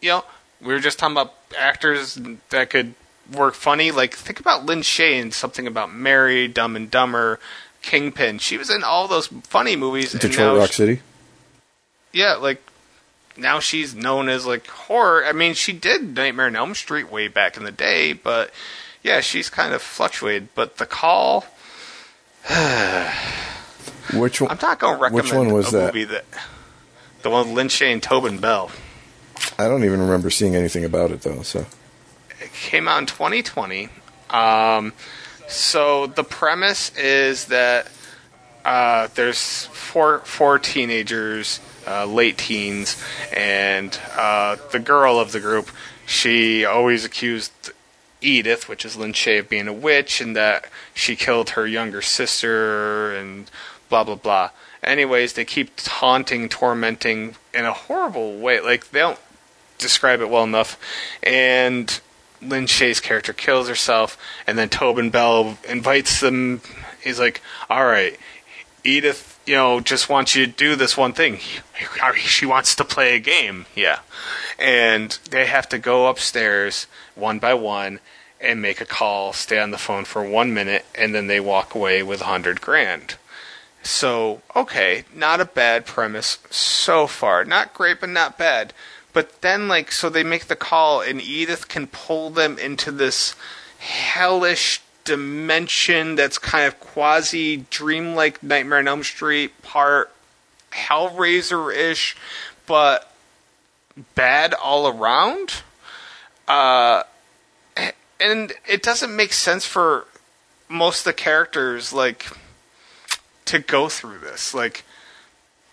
you 0.00 0.10
know, 0.10 0.24
we 0.60 0.68
were 0.72 0.78
just 0.78 0.98
talking 0.98 1.16
about 1.16 1.34
actors 1.58 2.18
that 2.50 2.70
could 2.70 2.94
work 3.32 3.54
funny. 3.54 3.90
Like, 3.90 4.14
think 4.14 4.38
about 4.38 4.66
Lin 4.66 4.80
Shaye 4.80 5.20
in 5.20 5.32
something 5.32 5.66
about 5.66 5.92
Mary, 5.92 6.46
Dumb 6.46 6.76
and 6.76 6.88
Dumber, 6.88 7.40
Kingpin. 7.82 8.38
She 8.38 8.56
was 8.56 8.70
in 8.70 8.84
all 8.84 9.08
those 9.08 9.26
funny 9.26 9.74
movies. 9.74 10.12
Detroit 10.12 10.58
Rock 10.58 10.68
she- 10.68 10.74
City. 10.74 11.00
Yeah, 12.12 12.34
like 12.34 12.62
now 13.36 13.60
she's 13.60 13.94
known 13.94 14.28
as 14.28 14.46
like 14.46 14.66
horror. 14.66 15.24
I 15.24 15.32
mean, 15.32 15.54
she 15.54 15.72
did 15.72 16.14
Nightmare 16.16 16.46
on 16.46 16.56
Elm 16.56 16.74
Street 16.74 17.10
way 17.10 17.28
back 17.28 17.56
in 17.56 17.64
the 17.64 17.72
day, 17.72 18.12
but 18.12 18.50
yeah, 19.02 19.20
she's 19.20 19.48
kind 19.50 19.72
of 19.74 19.80
fluctuated. 19.82 20.48
But 20.54 20.76
the 20.78 20.86
call, 20.86 21.46
Which 24.14 24.40
one? 24.40 24.50
I'm 24.50 24.58
not 24.60 24.78
going 24.78 24.96
to 24.96 25.02
recommend 25.02 25.24
Which 25.24 25.32
one 25.32 25.52
was 25.52 25.70
that? 25.72 25.94
movie 25.94 26.04
that 26.04 26.24
the 27.22 27.30
one 27.30 27.48
with 27.48 27.56
Lin 27.56 27.68
Shaye 27.68 27.92
and 27.92 28.02
Tobin 28.02 28.38
Bell. 28.38 28.70
I 29.58 29.68
don't 29.68 29.84
even 29.84 30.00
remember 30.00 30.30
seeing 30.30 30.56
anything 30.56 30.84
about 30.84 31.10
it 31.10 31.22
though. 31.22 31.42
So, 31.42 31.66
It 32.40 32.52
came 32.52 32.88
out 32.88 32.98
in 32.98 33.06
2020. 33.06 33.88
Um, 34.30 34.92
so 35.48 36.06
the 36.06 36.24
premise 36.24 36.96
is 36.96 37.46
that 37.46 37.88
uh, 38.64 39.08
there's 39.14 39.66
four 39.66 40.20
four 40.20 40.58
teenagers, 40.58 41.60
uh, 41.86 42.06
late 42.06 42.38
teens, 42.38 43.02
and 43.34 43.98
uh, 44.16 44.56
the 44.72 44.78
girl 44.78 45.18
of 45.18 45.32
the 45.32 45.40
group. 45.40 45.70
She 46.06 46.64
always 46.64 47.04
accused 47.04 47.52
Edith, 48.20 48.68
which 48.68 48.84
is 48.84 48.96
Lin 48.96 49.12
Shaye, 49.12 49.40
of 49.40 49.48
being 49.48 49.68
a 49.68 49.72
witch, 49.72 50.20
and 50.20 50.36
that 50.36 50.66
she 50.94 51.16
killed 51.16 51.50
her 51.50 51.66
younger 51.66 52.02
sister, 52.02 53.14
and 53.14 53.50
blah 53.88 54.04
blah 54.04 54.16
blah. 54.16 54.50
Anyways, 54.82 55.34
they 55.34 55.44
keep 55.44 55.72
taunting, 55.76 56.48
tormenting 56.48 57.36
in 57.52 57.64
a 57.64 57.72
horrible 57.72 58.38
way. 58.38 58.60
Like 58.60 58.90
they 58.90 59.00
don't 59.00 59.18
describe 59.78 60.20
it 60.20 60.30
well 60.30 60.44
enough. 60.44 60.78
And 61.22 62.00
Lin 62.42 62.64
Shaye's 62.64 63.00
character 63.00 63.32
kills 63.32 63.68
herself, 63.68 64.16
and 64.46 64.58
then 64.58 64.68
Tobin 64.68 65.10
Bell 65.10 65.58
invites 65.68 66.20
them. 66.20 66.62
He's 67.02 67.18
like, 67.18 67.42
"All 67.68 67.84
right, 67.86 68.18
Edith, 68.84 69.38
you 69.46 69.54
know, 69.54 69.80
just 69.80 70.08
wants 70.08 70.34
you 70.34 70.46
to 70.46 70.52
do 70.52 70.76
this 70.76 70.96
one 70.96 71.12
thing. 71.12 71.38
She 72.16 72.46
wants 72.46 72.74
to 72.74 72.84
play 72.84 73.14
a 73.14 73.20
game, 73.20 73.66
yeah." 73.74 74.00
And 74.58 75.18
they 75.30 75.46
have 75.46 75.68
to 75.70 75.78
go 75.78 76.06
upstairs 76.06 76.86
one 77.14 77.38
by 77.38 77.54
one 77.54 78.00
and 78.40 78.62
make 78.62 78.80
a 78.80 78.86
call, 78.86 79.32
stay 79.32 79.58
on 79.58 79.70
the 79.70 79.78
phone 79.78 80.04
for 80.04 80.22
one 80.22 80.54
minute, 80.54 80.84
and 80.94 81.14
then 81.14 81.26
they 81.26 81.40
walk 81.40 81.74
away 81.74 82.02
with 82.02 82.22
a 82.22 82.26
hundred 82.26 82.60
grand. 82.60 83.16
So, 83.82 84.42
okay, 84.54 85.04
not 85.14 85.40
a 85.40 85.46
bad 85.46 85.86
premise 85.86 86.38
so 86.50 87.06
far. 87.06 87.44
Not 87.44 87.74
great, 87.74 88.00
but 88.00 88.10
not 88.10 88.38
bad. 88.38 88.72
But 89.12 89.40
then, 89.40 89.68
like, 89.68 89.90
so 89.90 90.08
they 90.08 90.22
make 90.22 90.46
the 90.46 90.56
call, 90.56 91.00
and 91.00 91.20
Edith 91.20 91.68
can 91.68 91.86
pull 91.86 92.30
them 92.30 92.58
into 92.58 92.90
this 92.92 93.34
hellish 93.78 94.82
dimension 95.10 96.14
that's 96.14 96.38
kind 96.38 96.68
of 96.68 96.78
quasi 96.78 97.66
dreamlike 97.68 98.44
Nightmare 98.44 98.78
on 98.78 98.86
Elm 98.86 99.02
Street, 99.02 99.60
part 99.60 100.08
Hellraiser 100.70 101.74
ish, 101.74 102.16
but 102.64 103.12
bad 104.14 104.54
all 104.54 104.86
around. 104.86 105.62
Uh, 106.46 107.02
and 108.20 108.52
it 108.68 108.84
doesn't 108.84 109.14
make 109.14 109.32
sense 109.32 109.66
for 109.66 110.06
most 110.68 111.00
of 111.00 111.04
the 111.06 111.12
characters, 111.12 111.92
like, 111.92 112.26
to 113.46 113.58
go 113.58 113.88
through 113.88 114.18
this. 114.18 114.54
Like, 114.54 114.84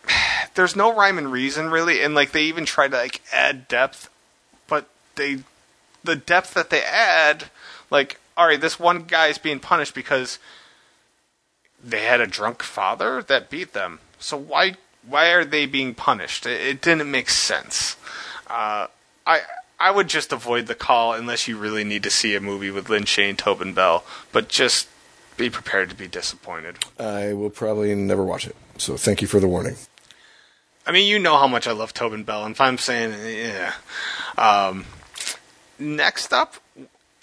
there's 0.56 0.76
no 0.76 0.96
rhyme 0.96 1.20
and 1.20 1.32
reason 1.32 1.70
really, 1.70 2.02
and 2.02 2.16
like 2.16 2.32
they 2.32 2.42
even 2.46 2.66
try 2.66 2.88
to 2.88 2.98
like 2.98 3.22
add 3.32 3.68
depth, 3.68 4.10
but 4.68 4.90
they, 5.14 5.44
the 6.04 6.16
depth 6.16 6.56
that 6.56 6.72
they 6.72 6.82
add, 6.82 7.52
like, 7.92 8.20
all 8.38 8.46
right, 8.46 8.62
this 8.62 8.80
one 8.80 9.04
guy 9.04 9.28
is 9.28 9.40
being 9.40 9.60
punished 9.60 9.96
because 9.96 10.38
they 11.84 12.04
had 12.04 12.22
a 12.22 12.28
drunk 12.28 12.62
father 12.62 13.24
that 13.24 13.50
beat 13.50 13.74
them. 13.74 14.00
So 14.20 14.38
why 14.38 14.76
why 15.06 15.32
are 15.32 15.46
they 15.46 15.66
being 15.66 15.96
punished? 15.96 16.46
It, 16.46 16.62
it 16.62 16.82
didn't 16.82 17.10
make 17.10 17.30
sense. 17.30 17.98
Uh, 18.48 18.88
I 19.26 19.42
I 19.80 19.92
would 19.92 20.08
just 20.08 20.32
avoid 20.32 20.68
the 20.68 20.76
call 20.76 21.14
unless 21.14 21.48
you 21.48 21.58
really 21.58 21.84
need 21.84 22.04
to 22.04 22.10
see 22.12 22.36
a 22.36 22.40
movie 22.40 22.72
with 22.72 22.88
Shaye 22.88 23.30
and 23.30 23.38
Tobin 23.38 23.74
Bell. 23.74 24.04
But 24.32 24.50
just 24.50 24.88
be 25.36 25.50
prepared 25.50 25.90
to 25.90 25.96
be 25.96 26.08
disappointed. 26.08 26.78
I 27.00 27.34
will 27.34 27.50
probably 27.50 27.94
never 27.96 28.24
watch 28.24 28.48
it. 28.48 28.56
So 28.78 28.98
thank 28.98 29.22
you 29.22 29.28
for 29.28 29.40
the 29.40 29.48
warning. 29.48 29.76
I 30.86 30.92
mean, 30.92 31.08
you 31.08 31.20
know 31.20 31.38
how 31.38 31.48
much 31.48 31.68
I 31.68 31.74
love 31.74 31.94
Tobin 31.94 32.24
Bell, 32.24 32.46
and 32.46 32.56
if 32.56 32.62
I'm 32.62 32.78
saying, 32.78 33.14
yeah. 33.26 33.74
Um, 34.38 34.86
next 35.78 36.32
up, 36.32 36.56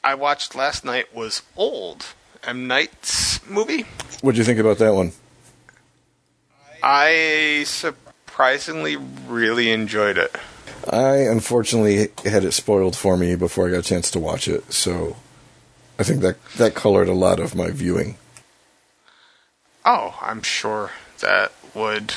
I 0.04 0.14
watched 0.14 0.54
last 0.54 0.84
night 0.84 1.14
was 1.14 1.40
Old, 1.56 2.04
M 2.44 2.66
Night's 2.66 3.44
movie. 3.48 3.86
What 4.20 4.32
do 4.32 4.38
you 4.38 4.44
think 4.44 4.58
about 4.60 4.76
that 4.78 4.94
one? 4.94 5.12
I 6.82 7.64
surprisingly 7.66 8.96
really 8.96 9.70
enjoyed 9.70 10.18
it. 10.18 10.36
I 10.92 11.16
unfortunately 11.16 12.08
had 12.30 12.44
it 12.44 12.52
spoiled 12.52 12.94
for 12.94 13.16
me 13.16 13.34
before 13.34 13.66
I 13.66 13.70
got 13.70 13.78
a 13.78 13.82
chance 13.82 14.10
to 14.10 14.20
watch 14.20 14.46
it, 14.46 14.70
so 14.70 15.16
I 15.98 16.02
think 16.02 16.20
that 16.20 16.36
that 16.56 16.74
colored 16.74 17.08
a 17.08 17.14
lot 17.14 17.40
of 17.40 17.54
my 17.54 17.70
viewing. 17.70 18.18
Oh, 19.86 20.18
I'm 20.20 20.42
sure 20.42 20.90
that 21.20 21.52
would, 21.74 22.12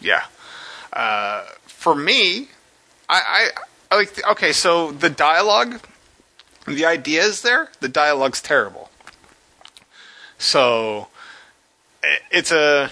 yeah. 0.00 0.24
Uh, 0.90 1.44
for 1.66 1.94
me, 1.94 2.48
I, 3.10 3.20
I, 3.20 3.50
I 3.90 3.96
like. 3.96 4.14
The, 4.14 4.30
okay, 4.30 4.52
so 4.52 4.92
the 4.92 5.10
dialogue, 5.10 5.78
the 6.66 6.84
idea 6.84 7.22
is 7.22 7.42
there. 7.42 7.70
The 7.80 7.88
dialogue's 7.88 8.42
terrible. 8.42 8.90
So 10.38 11.08
it's 12.30 12.52
a 12.52 12.90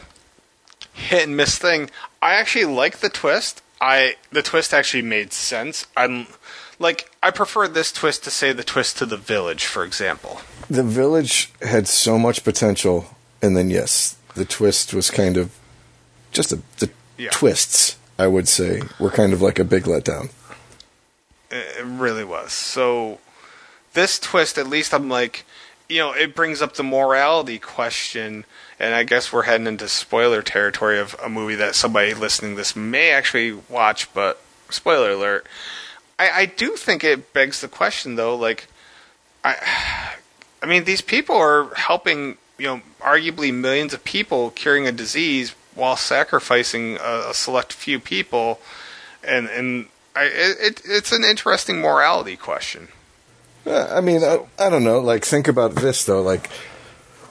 hit 0.93 1.25
and 1.25 1.37
miss 1.37 1.59
thing. 1.59 1.91
I 2.23 2.35
actually 2.35 2.65
like 2.65 2.99
the 2.99 3.09
twist. 3.11 3.63
I 3.81 4.15
the 4.31 4.43
twist 4.43 4.73
actually 4.73 5.03
made 5.03 5.33
sense. 5.33 5.87
I'm 5.97 6.27
like 6.79 7.11
I 7.23 7.31
prefer 7.31 7.69
this 7.69 7.93
twist 7.93 8.25
to 8.25 8.31
say 8.31 8.53
the 8.53 8.65
twist 8.65 8.97
to 8.99 9.07
the 9.07 9.17
village, 9.17 9.67
for 9.67 9.85
example. 9.85 10.41
The 10.71 10.83
village 10.83 11.53
had 11.61 11.87
so 11.87 12.19
much 12.19 12.45
potential, 12.45 13.07
and 13.43 13.57
then 13.57 13.69
yes, 13.71 14.17
the 14.35 14.45
twist 14.47 14.95
was 14.95 15.11
kind 15.11 15.37
of 15.37 15.55
just 16.33 16.53
a, 16.53 16.61
the 16.79 16.91
Yeah. 17.19 17.31
twists. 17.31 17.97
I 18.19 18.29
would 18.29 18.47
say 18.49 18.81
were 19.01 19.11
kind 19.11 19.33
of 19.33 19.43
like 19.43 19.59
a 19.59 19.65
big 19.65 19.85
letdown. 19.85 20.31
It 21.51 21.85
really 21.85 22.25
was. 22.25 22.53
So 22.53 23.19
this 23.95 24.19
twist, 24.19 24.59
at 24.59 24.67
least, 24.67 24.93
I'm 24.93 25.09
like, 25.09 25.45
you 25.89 25.99
know, 25.99 26.13
it 26.13 26.35
brings 26.35 26.63
up 26.63 26.75
the 26.75 26.83
morality 26.83 27.59
question, 27.59 28.45
and 28.79 28.95
I 28.95 29.05
guess 29.05 29.33
we're 29.33 29.43
heading 29.43 29.67
into 29.67 29.89
spoiler 29.89 30.43
territory 30.43 30.99
of 30.99 31.17
a 31.23 31.29
movie 31.29 31.57
that 31.57 31.75
somebody 31.75 32.15
listening 32.15 32.57
this 32.57 32.77
may 32.77 33.11
actually 33.11 33.53
watch, 33.69 34.13
but 34.15 34.41
spoiler 34.71 35.13
alert. 35.13 35.47
I, 36.19 36.31
I 36.31 36.47
do 36.47 36.77
think 36.77 37.05
it 37.05 37.33
begs 37.33 37.61
the 37.61 37.69
question, 37.69 38.17
though, 38.17 38.37
like, 38.37 38.69
I, 39.43 39.57
I 40.63 40.67
mean, 40.67 40.85
these 40.85 41.03
people 41.03 41.37
are 41.37 41.75
helping, 41.75 42.39
you 42.59 42.67
know, 42.67 42.81
arguably 43.01 43.53
millions 43.53 43.93
of 43.93 44.05
people 44.05 44.51
curing 44.51 44.87
a 44.87 44.93
disease 44.93 45.55
while 45.75 45.97
sacrificing 45.97 46.97
a, 46.97 47.31
a 47.31 47.35
select 47.35 47.73
few 47.73 48.01
people, 48.01 48.61
and 49.23 49.49
and 49.49 49.87
I, 50.17 50.25
it, 50.25 50.83
it's 50.85 51.13
an 51.13 51.25
interesting 51.25 51.81
morality 51.81 52.37
question. 52.37 52.89
I 53.67 54.01
mean, 54.01 54.21
So- 54.21 54.49
I, 54.59 54.67
I 54.67 54.71
don't 54.71 54.85
know. 54.85 55.01
Like, 55.01 55.25
think 55.25 55.49
about 55.49 55.75
this 55.75 56.05
though. 56.05 56.23
Like, 56.23 56.51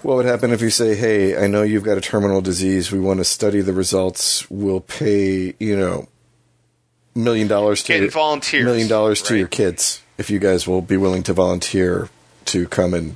what 0.01 0.17
would 0.17 0.25
happen 0.25 0.51
if 0.51 0.61
you 0.61 0.69
say, 0.69 0.95
"Hey, 0.95 1.37
I 1.41 1.47
know 1.47 1.63
you've 1.63 1.83
got 1.83 1.97
a 1.97 2.01
terminal 2.01 2.41
disease. 2.41 2.91
We 2.91 2.99
want 2.99 3.19
to 3.19 3.23
study 3.23 3.61
the 3.61 3.73
results. 3.73 4.49
We'll 4.49 4.81
pay, 4.81 5.53
you 5.59 5.77
know, 5.77 6.07
million 7.15 7.47
dollars 7.47 7.83
to 7.83 7.97
your, 7.97 8.09
volunteers, 8.09 8.65
million 8.65 8.87
dollars 8.87 9.21
to 9.23 9.33
right? 9.33 9.39
your 9.39 9.47
kids 9.47 10.01
if 10.17 10.29
you 10.29 10.39
guys 10.39 10.67
will 10.67 10.81
be 10.81 10.97
willing 10.97 11.23
to 11.23 11.33
volunteer 11.33 12.09
to 12.45 12.67
come 12.67 12.93
and 12.93 13.15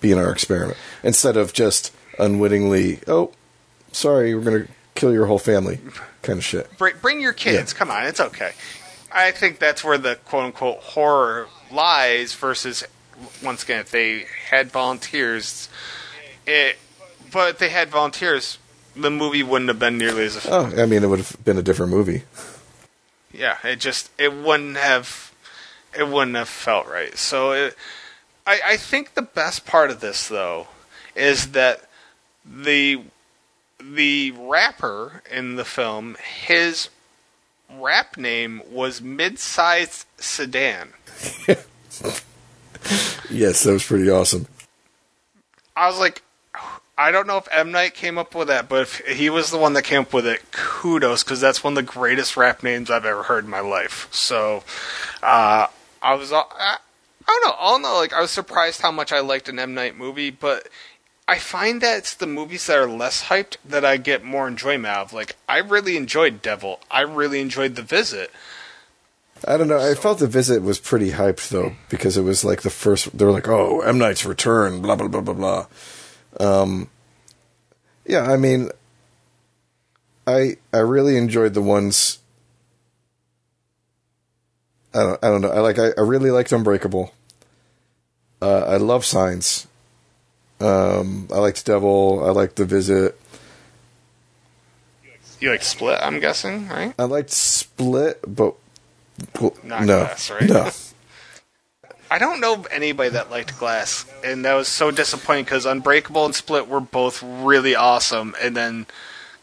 be 0.00 0.12
in 0.12 0.18
our 0.18 0.30
experiment 0.30 0.76
instead 1.02 1.36
of 1.36 1.52
just 1.52 1.92
unwittingly, 2.18 3.00
oh, 3.08 3.32
sorry, 3.92 4.34
we're 4.34 4.42
going 4.42 4.66
to 4.66 4.72
kill 4.94 5.12
your 5.12 5.26
whole 5.26 5.38
family, 5.38 5.80
kind 6.22 6.38
of 6.38 6.44
shit." 6.44 6.76
Bring, 6.76 6.94
bring 7.00 7.20
your 7.20 7.32
kids. 7.32 7.72
Yeah. 7.72 7.78
Come 7.78 7.90
on, 7.90 8.06
it's 8.06 8.20
okay. 8.20 8.52
I 9.10 9.30
think 9.30 9.58
that's 9.58 9.82
where 9.82 9.98
the 9.98 10.16
quote 10.16 10.44
unquote 10.44 10.78
horror 10.80 11.48
lies. 11.72 12.34
Versus, 12.34 12.84
once 13.42 13.62
again, 13.62 13.80
if 13.80 13.90
they 13.90 14.26
had 14.50 14.70
volunteers, 14.70 15.68
it, 16.46 16.76
but 17.32 17.50
if 17.50 17.58
they 17.58 17.70
had 17.70 17.88
volunteers, 17.88 18.58
the 18.94 19.10
movie 19.10 19.42
wouldn't 19.42 19.68
have 19.68 19.78
been 19.78 19.98
nearly 19.98 20.24
as. 20.24 20.46
Oh, 20.46 20.72
I 20.76 20.86
mean, 20.86 21.02
it 21.02 21.08
would 21.08 21.20
have 21.20 21.44
been 21.44 21.58
a 21.58 21.62
different 21.62 21.92
movie. 21.92 22.24
yeah, 23.32 23.58
it 23.64 23.80
just 23.80 24.10
it 24.18 24.32
wouldn't 24.32 24.76
have 24.76 25.32
it 25.98 26.08
wouldn't 26.08 26.36
have 26.36 26.48
felt 26.48 26.86
right. 26.86 27.16
So 27.16 27.52
it, 27.52 27.76
I 28.46 28.60
I 28.64 28.76
think 28.76 29.14
the 29.14 29.22
best 29.22 29.66
part 29.66 29.90
of 29.90 30.00
this 30.00 30.28
though 30.28 30.68
is 31.14 31.52
that 31.52 31.88
the 32.44 33.02
the 33.80 34.32
rapper 34.32 35.22
in 35.30 35.56
the 35.56 35.64
film 35.64 36.16
his 36.16 36.88
rap 37.74 38.16
name 38.16 38.62
was 38.70 39.00
mid-sized 39.00 40.06
sedan. 40.18 40.92
Yes, 43.30 43.62
that 43.62 43.72
was 43.72 43.86
pretty 43.86 44.10
awesome. 44.10 44.46
I 45.74 45.86
was 45.86 45.98
like 45.98 46.22
I 46.98 47.10
don't 47.10 47.26
know 47.26 47.38
if 47.38 47.48
M 47.50 47.70
Night 47.70 47.94
came 47.94 48.18
up 48.18 48.34
with 48.34 48.48
that, 48.48 48.68
but 48.68 48.82
if 48.82 48.98
he 48.98 49.30
was 49.30 49.50
the 49.50 49.58
one 49.58 49.72
that 49.72 49.82
came 49.82 50.02
up 50.02 50.12
with 50.12 50.26
it, 50.26 50.52
kudos 50.52 51.24
because 51.24 51.40
that's 51.40 51.64
one 51.64 51.72
of 51.72 51.76
the 51.76 51.90
greatest 51.90 52.36
rap 52.36 52.62
names 52.62 52.90
I've 52.90 53.06
ever 53.06 53.24
heard 53.24 53.44
in 53.44 53.50
my 53.50 53.60
life. 53.60 54.08
So, 54.12 54.62
uh, 55.22 55.68
I 56.02 56.14
was, 56.14 56.32
I, 56.32 56.44
I 56.60 56.76
don't 57.26 57.46
know, 57.46 57.56
all 57.58 57.76
in 57.76 57.84
all, 57.84 57.96
like 57.98 58.12
I 58.12 58.20
was 58.20 58.30
surprised 58.30 58.82
how 58.82 58.92
much 58.92 59.10
I 59.10 59.20
liked 59.20 59.48
an 59.48 59.58
M 59.58 59.72
Night 59.72 59.96
movie, 59.96 60.30
but 60.30 60.68
I 61.26 61.38
find 61.38 61.80
that 61.80 61.98
it's 61.98 62.14
the 62.14 62.26
movies 62.26 62.66
that 62.66 62.78
are 62.78 62.86
less 62.86 63.24
hyped 63.24 63.56
that 63.64 63.84
I 63.84 63.96
get 63.96 64.22
more 64.22 64.46
enjoyment 64.46 64.86
out 64.86 65.06
of. 65.06 65.12
Like 65.14 65.36
I 65.48 65.58
really 65.58 65.96
enjoyed 65.96 66.42
Devil, 66.42 66.80
I 66.90 67.00
really 67.00 67.40
enjoyed 67.40 67.74
The 67.76 67.82
Visit. 67.82 68.30
I 69.46 69.56
don't 69.56 69.68
know. 69.68 69.78
I 69.78 69.94
felt 69.94 70.18
the 70.18 70.26
visit 70.26 70.62
was 70.62 70.78
pretty 70.78 71.10
hyped 71.12 71.48
though 71.48 71.72
because 71.88 72.16
it 72.16 72.22
was 72.22 72.44
like 72.44 72.62
the 72.62 72.70
first. 72.70 73.16
They 73.16 73.24
were 73.24 73.32
like, 73.32 73.48
"Oh, 73.48 73.80
M 73.80 73.98
Night's 73.98 74.24
return," 74.24 74.80
blah 74.80 74.96
blah 74.96 75.08
blah 75.08 75.20
blah 75.20 75.34
blah. 75.34 75.66
Um, 76.40 76.88
yeah, 78.06 78.22
I 78.22 78.36
mean, 78.36 78.70
I 80.26 80.56
I 80.72 80.78
really 80.78 81.16
enjoyed 81.16 81.54
the 81.54 81.62
ones. 81.62 82.18
I 84.94 85.02
don't 85.02 85.24
I 85.24 85.28
don't 85.28 85.40
know. 85.40 85.50
I 85.50 85.60
like 85.60 85.78
I, 85.78 85.88
I 85.96 86.02
really 86.02 86.30
liked 86.30 86.52
Unbreakable. 86.52 87.12
Uh, 88.40 88.64
I 88.66 88.76
love 88.76 89.04
Signs. 89.04 89.66
Um, 90.60 91.28
I 91.32 91.38
liked 91.38 91.64
Devil. 91.64 92.24
I 92.24 92.30
liked 92.30 92.56
The 92.56 92.64
Visit. 92.64 93.18
You 95.40 95.50
like 95.50 95.62
Split? 95.62 95.98
I'm 96.00 96.20
guessing, 96.20 96.68
right? 96.68 96.94
I 96.98 97.04
liked 97.04 97.30
Split, 97.30 98.20
but 98.26 98.54
Not 99.62 99.84
no, 99.84 100.04
Glass, 100.04 100.30
right? 100.30 100.48
no. 100.48 100.70
I 102.10 102.18
don't 102.18 102.40
know 102.40 102.66
anybody 102.70 103.10
that 103.10 103.30
liked 103.30 103.58
Glass, 103.58 104.04
and 104.22 104.44
that 104.44 104.54
was 104.54 104.68
so 104.68 104.90
disappointing 104.90 105.44
because 105.44 105.64
Unbreakable 105.64 106.26
and 106.26 106.34
Split 106.34 106.68
were 106.68 106.80
both 106.80 107.22
really 107.22 107.74
awesome, 107.74 108.34
and 108.40 108.54
then 108.54 108.86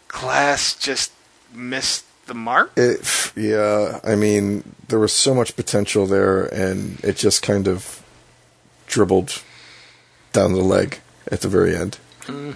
Glass 0.08 0.76
just 0.76 1.12
missed 1.54 2.06
the 2.28 2.36
mark. 2.36 2.72
It, 2.78 3.32
yeah, 3.36 4.00
I 4.04 4.16
mean, 4.16 4.76
there 4.88 5.00
was 5.00 5.14
so 5.14 5.34
much 5.34 5.56
potential 5.56 6.06
there, 6.06 6.44
and 6.46 7.00
it 7.04 7.16
just 7.16 7.42
kind 7.42 7.68
of 7.68 8.04
dribbled 8.86 9.42
down 10.32 10.54
the 10.54 10.62
leg 10.62 11.00
at 11.32 11.42
the 11.42 11.48
very 11.48 11.76
end. 11.76 11.98
Mm. 12.26 12.56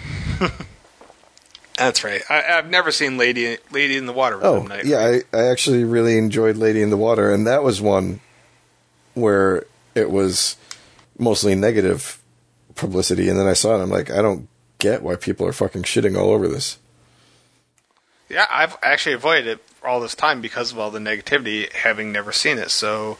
That's 1.77 2.03
right. 2.03 2.21
I, 2.29 2.43
I've 2.57 2.69
never 2.69 2.91
seen 2.91 3.17
Lady 3.17 3.57
Lady 3.71 3.97
in 3.97 4.05
the 4.05 4.13
Water 4.13 4.39
Oh. 4.41 4.61
Night. 4.63 4.85
yeah, 4.85 4.99
I, 5.33 5.37
I 5.37 5.45
actually 5.47 5.83
really 5.83 6.17
enjoyed 6.17 6.55
Lady 6.57 6.81
in 6.81 6.89
the 6.91 6.97
Water, 6.97 7.31
and 7.31 7.47
that 7.47 7.63
was 7.63 7.81
one 7.81 8.19
where 9.15 9.65
it 9.95 10.09
was 10.11 10.55
mostly 11.17 11.55
negative 11.55 12.19
publicity, 12.75 13.29
and 13.29 13.39
then 13.39 13.47
I 13.47 13.53
saw 13.53 13.75
it, 13.75 13.81
I'm 13.83 13.89
like, 13.89 14.09
I 14.11 14.21
don't 14.21 14.47
get 14.79 15.01
why 15.03 15.15
people 15.15 15.45
are 15.47 15.53
fucking 15.53 15.83
shitting 15.83 16.17
all 16.17 16.29
over 16.31 16.47
this. 16.47 16.77
Yeah, 18.29 18.47
I've 18.51 18.77
actually 18.81 19.13
avoided 19.13 19.47
it 19.47 19.59
all 19.83 19.99
this 19.99 20.15
time 20.15 20.41
because 20.41 20.71
of 20.71 20.79
all 20.79 20.89
the 20.89 20.97
negativity, 20.99 21.71
having 21.71 22.11
never 22.11 22.31
seen 22.31 22.57
it. 22.57 22.71
So, 22.71 23.17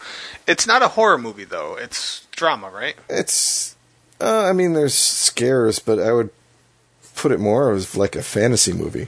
it's 0.47 0.65
not 0.65 0.81
a 0.81 0.87
horror 0.89 1.17
movie 1.17 1.43
though; 1.43 1.75
it's 1.77 2.25
drama, 2.31 2.69
right? 2.69 2.95
It's, 3.09 3.75
uh, 4.19 4.45
I 4.45 4.53
mean, 4.53 4.73
there's 4.73 4.95
scares, 4.95 5.77
but 5.79 5.99
I 5.99 6.11
would 6.13 6.31
put 7.15 7.31
it 7.31 7.39
more 7.39 7.71
as 7.73 7.95
like 7.95 8.15
a 8.15 8.23
fantasy 8.23 8.73
movie. 8.73 9.07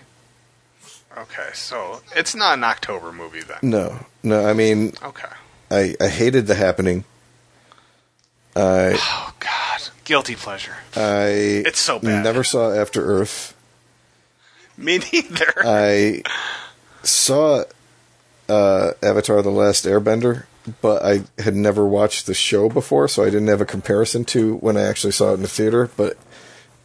Okay, 1.18 1.50
so 1.54 2.02
it's 2.16 2.36
not 2.36 2.58
an 2.58 2.64
October 2.64 3.12
movie 3.12 3.42
then. 3.42 3.58
No, 3.62 4.06
no, 4.24 4.46
I 4.46 4.54
mean, 4.54 4.94
Okay. 5.04 5.28
I, 5.72 5.96
I 6.00 6.08
hated 6.10 6.48
the 6.48 6.56
happening. 6.56 7.06
I 8.56 8.96
Oh 8.98 9.34
God, 9.40 9.82
guilty 10.04 10.36
pleasure. 10.36 10.76
I 10.96 11.64
It's 11.66 11.80
so 11.80 12.00
bad. 12.00 12.24
never 12.24 12.44
saw 12.44 12.74
After 12.74 13.04
Earth. 13.04 13.54
Me 14.78 15.00
neither. 15.12 15.54
I 15.64 16.22
saw 17.04 17.64
uh, 18.50 18.92
Avatar: 19.02 19.42
The 19.42 19.50
Last 19.52 19.86
Airbender, 19.86 20.46
but 20.82 21.04
I 21.04 21.24
had 21.42 21.56
never 21.56 21.86
watched 21.86 22.26
the 22.28 22.34
show 22.34 22.68
before, 22.70 23.08
so 23.08 23.24
I 23.24 23.28
didn't 23.28 23.48
have 23.48 23.62
a 23.62 23.66
comparison 23.66 24.26
to 24.26 24.56
when 24.58 24.76
I 24.78 24.82
actually 24.84 25.12
saw 25.14 25.32
it 25.32 25.36
in 25.36 25.42
the 25.42 25.48
theater. 25.48 25.90
But 25.98 26.18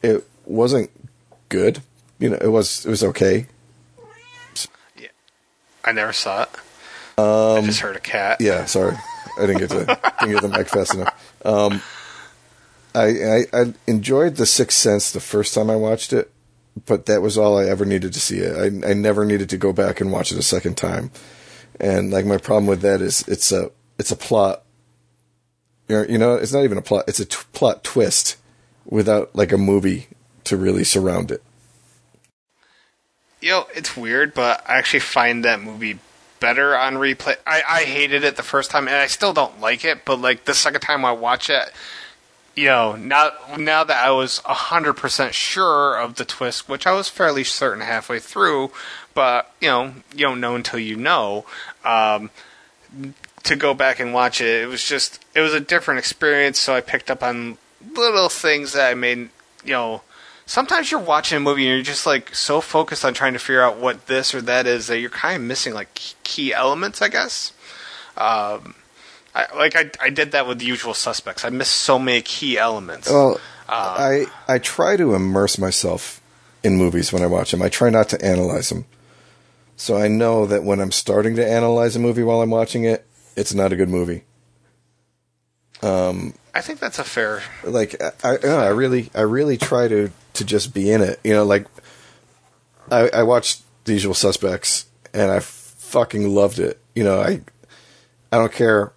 it 0.02 0.26
wasn't 0.47 0.90
good. 1.51 1.82
You 2.18 2.31
know, 2.31 2.39
it 2.40 2.48
was 2.48 2.86
it 2.86 2.89
was 2.89 3.05
okay. 3.05 3.47
Yeah. 4.97 5.09
I 5.85 5.93
never 5.93 6.14
saw 6.14 6.44
it. 6.44 6.48
Um, 7.18 7.64
I 7.64 7.66
just 7.66 7.81
heard 7.81 7.97
a 7.97 8.01
cat. 8.01 8.40
Yeah, 8.40 8.64
sorry, 8.64 8.97
I 9.39 9.47
didn't 9.47 9.59
get 9.59 9.70
to 9.70 9.85
didn't 10.20 10.32
get 10.32 10.43
the 10.43 10.48
mic 10.48 10.68
fast 10.68 10.94
enough. 10.94 11.36
Um, 11.44 11.82
I, 12.94 13.05
I 13.05 13.44
I 13.52 13.74
enjoyed 13.86 14.36
the 14.36 14.47
Sixth 14.47 14.78
Sense 14.78 15.12
the 15.12 15.20
first 15.20 15.52
time 15.52 15.68
I 15.68 15.77
watched 15.77 16.14
it, 16.14 16.32
but 16.86 17.06
that 17.06 17.20
was 17.20 17.36
all 17.36 17.59
I 17.59 17.66
ever 17.66 17.85
needed 17.85 18.14
to 18.14 18.20
see 18.20 18.39
it. 18.39 18.56
I 18.56 18.90
I 18.90 18.94
never 18.94 19.27
needed 19.27 19.51
to 19.51 19.59
go 19.59 19.72
back 19.72 20.01
and 20.01 20.10
watch 20.10 20.32
it 20.32 20.39
a 20.39 20.43
second 20.43 20.77
time. 20.77 21.10
And 21.78 22.10
like 22.10 22.24
my 22.27 22.39
problem 22.39 22.66
with 22.66 22.81
that 22.82 23.02
is 23.02 23.27
it's 23.28 23.52
a 23.52 23.70
it's 23.98 24.10
a 24.10 24.16
plot. 24.16 24.62
You 25.89 25.97
know, 25.97 26.06
you 26.09 26.18
know 26.18 26.35
it's 26.35 26.52
not 26.52 26.64
even 26.64 26.78
a 26.78 26.82
plot. 26.82 27.05
It's 27.09 27.20
a 27.20 27.27
t- 27.27 27.39
plot 27.52 27.85
twist 27.85 28.36
without 28.85 29.35
like 29.35 29.52
a 29.52 29.59
movie 29.59 30.09
to 30.44 30.56
really 30.56 30.84
surround 30.84 31.30
it. 31.30 31.42
You 33.40 33.50
know, 33.50 33.66
it's 33.74 33.96
weird, 33.96 34.34
but 34.34 34.62
I 34.68 34.76
actually 34.76 35.00
find 35.00 35.44
that 35.44 35.62
movie 35.62 35.98
better 36.40 36.76
on 36.76 36.94
replay. 36.94 37.36
I, 37.46 37.62
I 37.68 37.84
hated 37.84 38.24
it 38.24 38.36
the 38.36 38.42
first 38.42 38.70
time, 38.70 38.86
and 38.88 38.96
I 38.96 39.06
still 39.06 39.32
don't 39.32 39.60
like 39.60 39.84
it. 39.84 40.04
But 40.04 40.20
like 40.20 40.44
the 40.44 40.54
second 40.54 40.80
time 40.80 41.04
I 41.04 41.12
watch 41.12 41.48
it, 41.48 41.72
you 42.54 42.66
know, 42.66 42.96
now 42.96 43.30
now 43.56 43.84
that 43.84 44.04
I 44.04 44.10
was 44.10 44.38
hundred 44.44 44.94
percent 44.94 45.34
sure 45.34 45.96
of 45.96 46.16
the 46.16 46.24
twist, 46.24 46.68
which 46.68 46.86
I 46.86 46.92
was 46.92 47.08
fairly 47.08 47.44
certain 47.44 47.82
halfway 47.82 48.18
through, 48.18 48.72
but 49.14 49.54
you 49.60 49.68
know, 49.68 49.94
you 50.12 50.26
don't 50.26 50.40
know 50.40 50.56
until 50.56 50.80
you 50.80 50.96
know. 50.96 51.46
Um, 51.84 52.30
to 53.44 53.56
go 53.56 53.72
back 53.72 54.00
and 54.00 54.12
watch 54.12 54.40
it, 54.40 54.62
it 54.62 54.66
was 54.66 54.84
just 54.84 55.24
it 55.34 55.40
was 55.40 55.54
a 55.54 55.60
different 55.60 55.98
experience. 55.98 56.58
So 56.58 56.74
I 56.74 56.80
picked 56.80 57.10
up 57.10 57.22
on 57.22 57.56
little 57.94 58.28
things 58.28 58.72
that 58.72 58.90
I 58.90 58.94
made, 58.94 59.30
you 59.64 59.72
know. 59.72 60.02
Sometimes 60.51 60.90
you're 60.90 60.98
watching 60.98 61.36
a 61.36 61.40
movie 61.40 61.64
and 61.68 61.77
you're 61.77 61.85
just 61.85 62.06
like 62.06 62.35
so 62.35 62.60
focused 62.60 63.05
on 63.05 63.14
trying 63.14 63.35
to 63.35 63.39
figure 63.39 63.62
out 63.62 63.77
what 63.77 64.09
this 64.09 64.35
or 64.35 64.43
that 64.43 64.66
is 64.66 64.89
that 64.89 64.98
you're 64.98 65.09
kind 65.09 65.36
of 65.36 65.43
missing 65.43 65.72
like 65.72 65.94
key 66.24 66.52
elements, 66.52 67.01
I 67.01 67.06
guess. 67.06 67.52
Um, 68.16 68.74
I, 69.32 69.47
like 69.55 69.77
I, 69.77 69.93
I 70.01 70.10
did 70.10 70.32
that 70.32 70.48
with 70.48 70.59
the 70.59 70.64
usual 70.64 70.93
suspects. 70.93 71.44
I 71.44 71.51
missed 71.51 71.77
so 71.77 72.01
many 72.01 72.20
key 72.22 72.59
elements. 72.59 73.09
Well, 73.09 73.40
I 73.68 74.27
I 74.48 74.59
try 74.59 74.97
to 74.97 75.14
immerse 75.14 75.56
myself 75.56 76.20
in 76.64 76.77
movies 76.77 77.12
when 77.12 77.22
I 77.22 77.27
watch 77.27 77.52
them. 77.52 77.62
I 77.62 77.68
try 77.68 77.89
not 77.89 78.09
to 78.09 78.20
analyze 78.20 78.70
them. 78.70 78.86
So 79.77 79.98
I 79.98 80.09
know 80.09 80.47
that 80.47 80.64
when 80.64 80.81
I'm 80.81 80.90
starting 80.90 81.36
to 81.36 81.48
analyze 81.48 81.94
a 81.94 82.01
movie 82.01 82.24
while 82.24 82.43
I'm 82.43 82.51
watching 82.51 82.82
it, 82.82 83.06
it's 83.36 83.55
not 83.55 83.72
a 83.72 83.77
good 83.77 83.89
movie. 83.89 84.24
Um, 85.81 86.35
I 86.52 86.60
think 86.60 86.81
that's 86.81 86.98
a 86.98 87.05
fair. 87.05 87.40
Like 87.62 88.02
I, 88.02 88.36
I, 88.43 88.48
I 88.48 88.68
really, 88.70 89.10
I 89.14 89.20
really 89.20 89.56
try 89.56 89.86
to 89.86 90.10
to 90.35 90.44
just 90.44 90.73
be 90.74 90.90
in 90.90 91.01
it. 91.02 91.20
You 91.24 91.32
know, 91.35 91.44
like 91.44 91.66
I, 92.90 93.09
I 93.11 93.23
watched 93.23 93.62
The 93.85 93.93
Usual 93.93 94.15
Suspects 94.15 94.86
and 95.12 95.31
I 95.31 95.40
fucking 95.40 96.28
loved 96.35 96.59
it. 96.59 96.78
You 96.94 97.05
know, 97.05 97.20
I, 97.20 97.40
I 98.32 98.39
don't 98.39 98.52
care. 98.52 98.93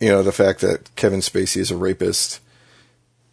You 0.00 0.08
know, 0.08 0.22
the 0.22 0.32
fact 0.32 0.60
that 0.60 0.94
Kevin 0.96 1.20
Spacey 1.20 1.58
is 1.58 1.70
a 1.70 1.76
rapist. 1.76 2.40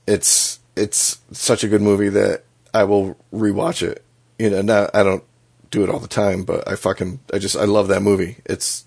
It's 0.08 0.60
it's 0.76 1.20
such 1.32 1.64
a 1.64 1.68
good 1.68 1.82
movie 1.82 2.10
that 2.10 2.44
I 2.74 2.84
will 2.86 3.18
rewatch 3.34 3.82
it. 3.88 4.04
You 4.40 4.50
know, 4.50 4.62
now 4.62 4.90
I 4.94 5.04
don't 5.04 5.24
do 5.72 5.84
it 5.84 5.90
all 5.90 6.00
the 6.00 6.08
time, 6.08 6.44
but 6.44 6.68
I 6.68 6.76
fucking 6.76 7.20
I 7.34 7.40
just 7.40 7.56
I 7.56 7.66
love 7.66 7.88
that 7.90 8.02
movie. 8.02 8.38
It's 8.46 8.86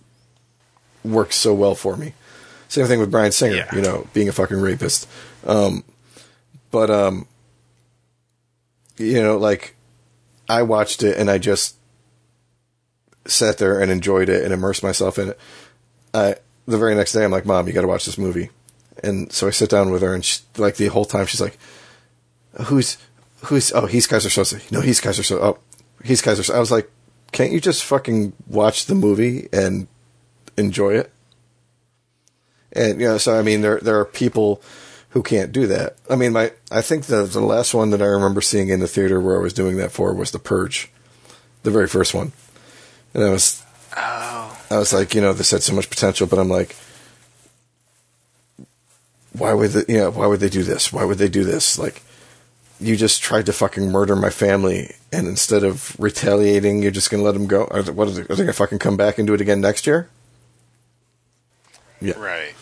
works 1.05 1.37
so 1.37 1.55
well 1.55 1.75
for 1.75 1.97
me. 1.97 2.13
Same 2.69 2.87
thing 2.87 2.99
with 2.99 3.11
Bryan 3.13 3.31
Singer, 3.33 3.57
Yeah. 3.57 3.75
you 3.75 3.81
know, 3.81 4.09
being 4.13 4.29
a 4.29 4.33
fucking 4.33 4.61
rapist. 4.61 5.09
Um, 5.47 5.85
but 6.71 6.91
um, 6.91 7.29
you 8.99 9.23
know, 9.23 9.37
like 9.37 9.77
I 10.49 10.63
watched 10.63 11.03
it 11.03 11.17
and 11.17 11.31
I 11.31 11.39
just 11.39 11.77
sat 13.27 13.59
there 13.59 13.81
and 13.81 13.91
enjoyed 13.91 14.29
it 14.29 14.45
and 14.45 14.53
immersed 14.53 14.83
myself 14.83 15.19
in 15.19 15.31
it. 15.31 15.41
I 16.15 16.37
the 16.67 16.79
very 16.79 16.95
next 16.95 17.13
day, 17.13 17.25
I'm 17.25 17.31
like, 17.31 17.47
"Mom, 17.47 17.67
you 17.67 17.73
got 17.73 17.83
to 17.83 17.89
watch 17.89 18.07
this 18.07 18.19
movie." 18.19 18.51
And 19.03 19.31
so 19.33 19.47
I 19.47 19.51
sit 19.51 19.71
down 19.71 19.91
with 19.91 20.03
her, 20.03 20.15
and 20.15 20.25
she, 20.25 20.41
like 20.57 20.77
the 20.77 20.87
whole 20.89 21.05
time, 21.05 21.27
she's 21.27 21.41
like, 21.41 21.59
"Who's 22.65 22.99
who's? 23.45 23.73
Oh, 23.73 23.87
he's 23.87 24.07
Keyser 24.07 24.31
Soze. 24.31 24.71
No, 24.73 24.81
he's 24.81 25.01
Keyser 25.01 25.23
Soze. 25.23 25.41
Oh, 25.41 25.59
he's 26.05 26.23
Keyser." 26.23 26.43
Soze. 26.43 26.55
I 26.55 26.59
was 26.59 26.71
like, 26.71 26.91
"Can't 27.33 27.53
you 27.53 27.61
just 27.61 27.85
fucking 27.85 28.33
watch 28.47 28.87
the 28.87 28.95
movie 28.95 29.49
and 29.53 29.87
enjoy 30.57 30.95
it?" 30.95 31.13
And 32.73 33.01
you 33.01 33.07
know, 33.07 33.19
so 33.19 33.39
I 33.39 33.43
mean, 33.43 33.61
there 33.61 33.79
there 33.81 33.99
are 33.99 34.05
people 34.05 34.63
who 35.17 35.23
can't 35.23 35.51
do 35.51 35.67
that. 35.67 35.97
I 36.11 36.15
mean, 36.15 36.35
my 36.35 36.53
I 36.71 36.83
think 36.83 37.07
the 37.07 37.25
the 37.25 37.41
last 37.41 37.73
one 37.73 37.89
that 37.89 38.03
I 38.03 38.07
remember 38.07 38.43
seeing 38.43 38.69
in 38.69 38.81
the 38.81 38.87
theater 38.87 39.19
where 39.19 39.39
I 39.39 39.43
was 39.43 39.55
doing 39.55 39.79
that 39.79 39.91
for 39.91 40.13
was 40.13 40.31
The 40.31 40.39
Purge, 40.39 40.91
the 41.63 41.71
very 41.71 41.87
first 41.87 42.13
one, 42.13 42.33
and 43.15 43.25
I 43.25 43.31
was 43.31 43.65
Oh, 43.97 44.61
I 44.71 44.77
was 44.77 44.93
like, 44.93 45.15
you 45.15 45.23
know, 45.23 45.33
this 45.33 45.53
had 45.53 45.63
so 45.63 45.75
much 45.75 45.89
potential, 45.89 46.27
but 46.27 46.39
I'm 46.39 46.51
like, 46.51 46.77
why 49.33 49.55
would 49.55 49.71
they, 49.71 49.95
you 49.95 50.01
know, 50.01 50.11
why 50.11 50.27
would 50.27 50.41
they 50.41 50.51
do 50.51 50.63
this? 50.63 50.93
Why 50.93 51.07
would 51.07 51.17
they 51.17 51.31
do 51.31 51.45
this? 51.45 51.79
Like, 51.79 52.03
you 52.79 52.95
just 52.95 53.23
tried 53.23 53.47
to 53.47 53.55
fucking 53.55 53.91
murder 53.91 54.17
my 54.17 54.29
family, 54.29 54.97
and 55.11 55.27
instead 55.27 55.65
of 55.65 55.99
retaliating, 55.99 56.83
you're 56.83 56.91
just 56.91 57.11
gonna 57.11 57.23
let 57.23 57.33
them 57.33 57.47
go. 57.47 57.65
Are 57.71 57.83
they, 57.83 57.91
what 57.91 58.09
are 58.09 58.11
they, 58.11 58.21
are 58.21 58.37
they 58.37 58.43
gonna 58.43 58.53
fucking 58.53 58.81
come 58.81 58.99
back 58.99 59.17
and 59.17 59.27
do 59.27 59.33
it 59.33 59.41
again 59.41 59.63
next 59.63 59.87
year? 59.87 60.11
Yeah, 62.03 62.19
right. 62.19 62.53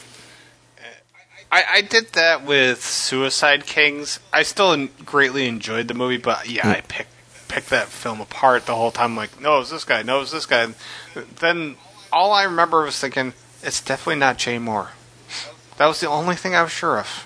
I, 1.55 1.64
I 1.74 1.81
did 1.82 2.14
that 2.14 2.44
with 2.44 2.82
Suicide 2.82 3.64
Kings. 3.64 4.18
I 4.32 4.43
still 4.43 4.89
greatly 5.05 5.47
enjoyed 5.47 5.86
the 5.86 5.94
movie, 5.94 6.16
but 6.16 6.51
yeah, 6.51 6.68
I 6.68 6.81
picked 6.81 7.12
picked 7.47 7.70
that 7.70 7.86
film 7.86 8.20
apart 8.20 8.66
the 8.66 8.74
whole 8.74 8.90
time. 8.90 9.12
I'm 9.12 9.16
like, 9.16 9.40
no, 9.40 9.60
it's 9.60 9.70
this 9.70 9.85
guy. 9.85 10.02
No, 10.02 10.20
it's 10.20 10.32
this 10.32 10.47
guy. 10.47 10.74
Then 11.39 11.76
all 12.12 12.32
I 12.32 12.43
remember 12.43 12.82
was 12.82 12.98
thinking, 12.98 13.35
it's 13.62 13.81
definitely 13.81 14.16
not 14.16 14.36
Jay 14.36 14.56
Mohr. 14.56 14.89
That 15.76 15.86
was 15.86 16.01
the 16.01 16.09
only 16.09 16.35
thing 16.35 16.56
I 16.56 16.62
was 16.62 16.72
sure 16.72 16.98
of. 16.98 17.24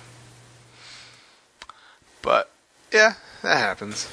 But 2.21 2.51
yeah, 2.93 3.15
that 3.41 3.57
happens. 3.57 4.11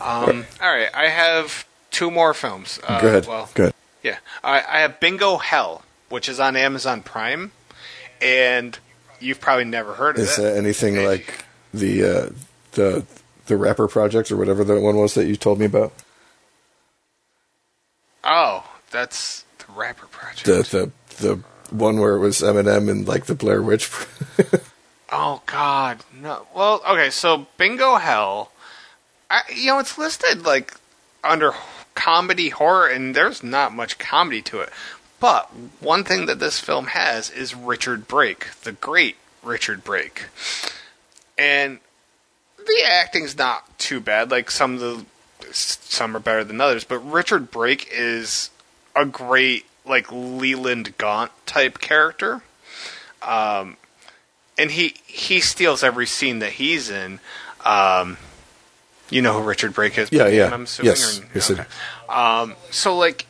Um, 0.00 0.46
all 0.62 0.72
right, 0.72 0.90
I 0.94 1.08
have 1.08 1.66
two 1.90 2.12
more 2.12 2.34
films. 2.34 2.78
Uh, 2.86 3.00
go 3.00 3.08
ahead. 3.08 3.26
Well, 3.26 3.50
good. 3.54 3.74
yeah, 4.00 4.18
I, 4.44 4.58
I 4.58 4.78
have 4.78 5.00
Bingo 5.00 5.38
Hell, 5.38 5.82
which 6.08 6.28
is 6.28 6.38
on 6.38 6.54
Amazon 6.54 7.02
Prime, 7.02 7.50
and 8.22 8.78
you've 9.24 9.40
probably 9.40 9.64
never 9.64 9.94
heard 9.94 10.16
of 10.16 10.22
Is 10.22 10.38
it. 10.38 10.42
that 10.42 10.56
anything 10.56 11.04
like 11.04 11.44
the 11.72 12.04
uh, 12.04 12.30
the 12.72 13.04
the 13.46 13.56
rapper 13.56 13.88
project 13.88 14.30
or 14.30 14.36
whatever 14.36 14.62
that 14.64 14.80
one 14.80 14.96
was 14.96 15.14
that 15.14 15.26
you 15.26 15.36
told 15.36 15.58
me 15.58 15.66
about? 15.66 15.92
oh, 18.24 18.64
that's 18.90 19.44
the 19.58 19.72
Rapper 19.72 20.06
Project. 20.06 20.44
The 20.46 20.92
the 21.18 21.26
the 21.26 21.40
one 21.74 21.98
where 21.98 22.16
it 22.16 22.20
was 22.20 22.40
Eminem 22.40 22.90
and 22.90 23.06
like 23.06 23.26
the 23.26 23.34
Blair 23.34 23.62
Witch. 23.62 23.90
oh 25.12 25.42
God, 25.46 25.98
no. 26.20 26.46
Well, 26.54 26.80
okay, 26.88 27.10
so 27.10 27.46
Bingo 27.58 27.96
Hell, 27.96 28.52
I, 29.30 29.42
you 29.54 29.66
know, 29.66 29.78
it's 29.78 29.98
listed 29.98 30.44
like 30.44 30.74
under 31.22 31.52
comedy 31.94 32.48
horror, 32.50 32.88
and 32.88 33.14
there's 33.14 33.42
not 33.42 33.72
much 33.74 33.98
comedy 33.98 34.42
to 34.42 34.60
it. 34.60 34.70
But 35.24 35.48
one 35.80 36.04
thing 36.04 36.26
that 36.26 36.38
this 36.38 36.60
film 36.60 36.88
has 36.88 37.30
is 37.30 37.54
Richard 37.54 38.06
Brake, 38.06 38.48
the 38.62 38.72
great 38.72 39.16
Richard 39.42 39.82
Brake, 39.82 40.24
and 41.38 41.78
the 42.58 42.82
acting's 42.86 43.34
not 43.38 43.78
too 43.78 44.00
bad. 44.00 44.30
Like 44.30 44.50
some 44.50 44.74
of 44.74 44.80
the 44.80 45.06
some 45.50 46.14
are 46.14 46.20
better 46.20 46.44
than 46.44 46.60
others, 46.60 46.84
but 46.84 46.98
Richard 46.98 47.50
Brake 47.50 47.88
is 47.90 48.50
a 48.94 49.06
great 49.06 49.64
like 49.86 50.12
Leland 50.12 50.98
Gaunt 50.98 51.32
type 51.46 51.78
character. 51.78 52.42
Um, 53.22 53.78
and 54.58 54.72
he 54.72 54.94
he 55.06 55.40
steals 55.40 55.82
every 55.82 56.04
scene 56.06 56.40
that 56.40 56.52
he's 56.52 56.90
in. 56.90 57.18
Um, 57.64 58.18
you 59.08 59.22
know 59.22 59.40
who 59.40 59.48
Richard 59.48 59.72
Brake 59.72 59.96
is? 59.96 60.12
Yeah, 60.12 60.28
yeah. 60.28 60.50
I'm 60.52 60.64
assuming. 60.64 60.90
Yes. 60.90 61.18
or- 61.18 61.24
Yes, 61.34 61.50
okay. 61.50 61.64
Um, 62.10 62.56
so 62.70 62.94
like. 62.94 63.24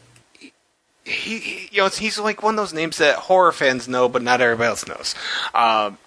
He, 1.04 1.38
he, 1.38 1.68
you 1.70 1.82
know, 1.82 1.88
he's 1.88 2.18
like 2.18 2.42
one 2.42 2.54
of 2.54 2.56
those 2.56 2.72
names 2.72 2.96
that 2.98 3.16
horror 3.16 3.52
fans 3.52 3.86
know, 3.88 4.08
but 4.08 4.22
not 4.22 4.40
everybody 4.40 4.68
else 4.68 4.86
knows. 4.86 5.14
Um, 5.54 5.98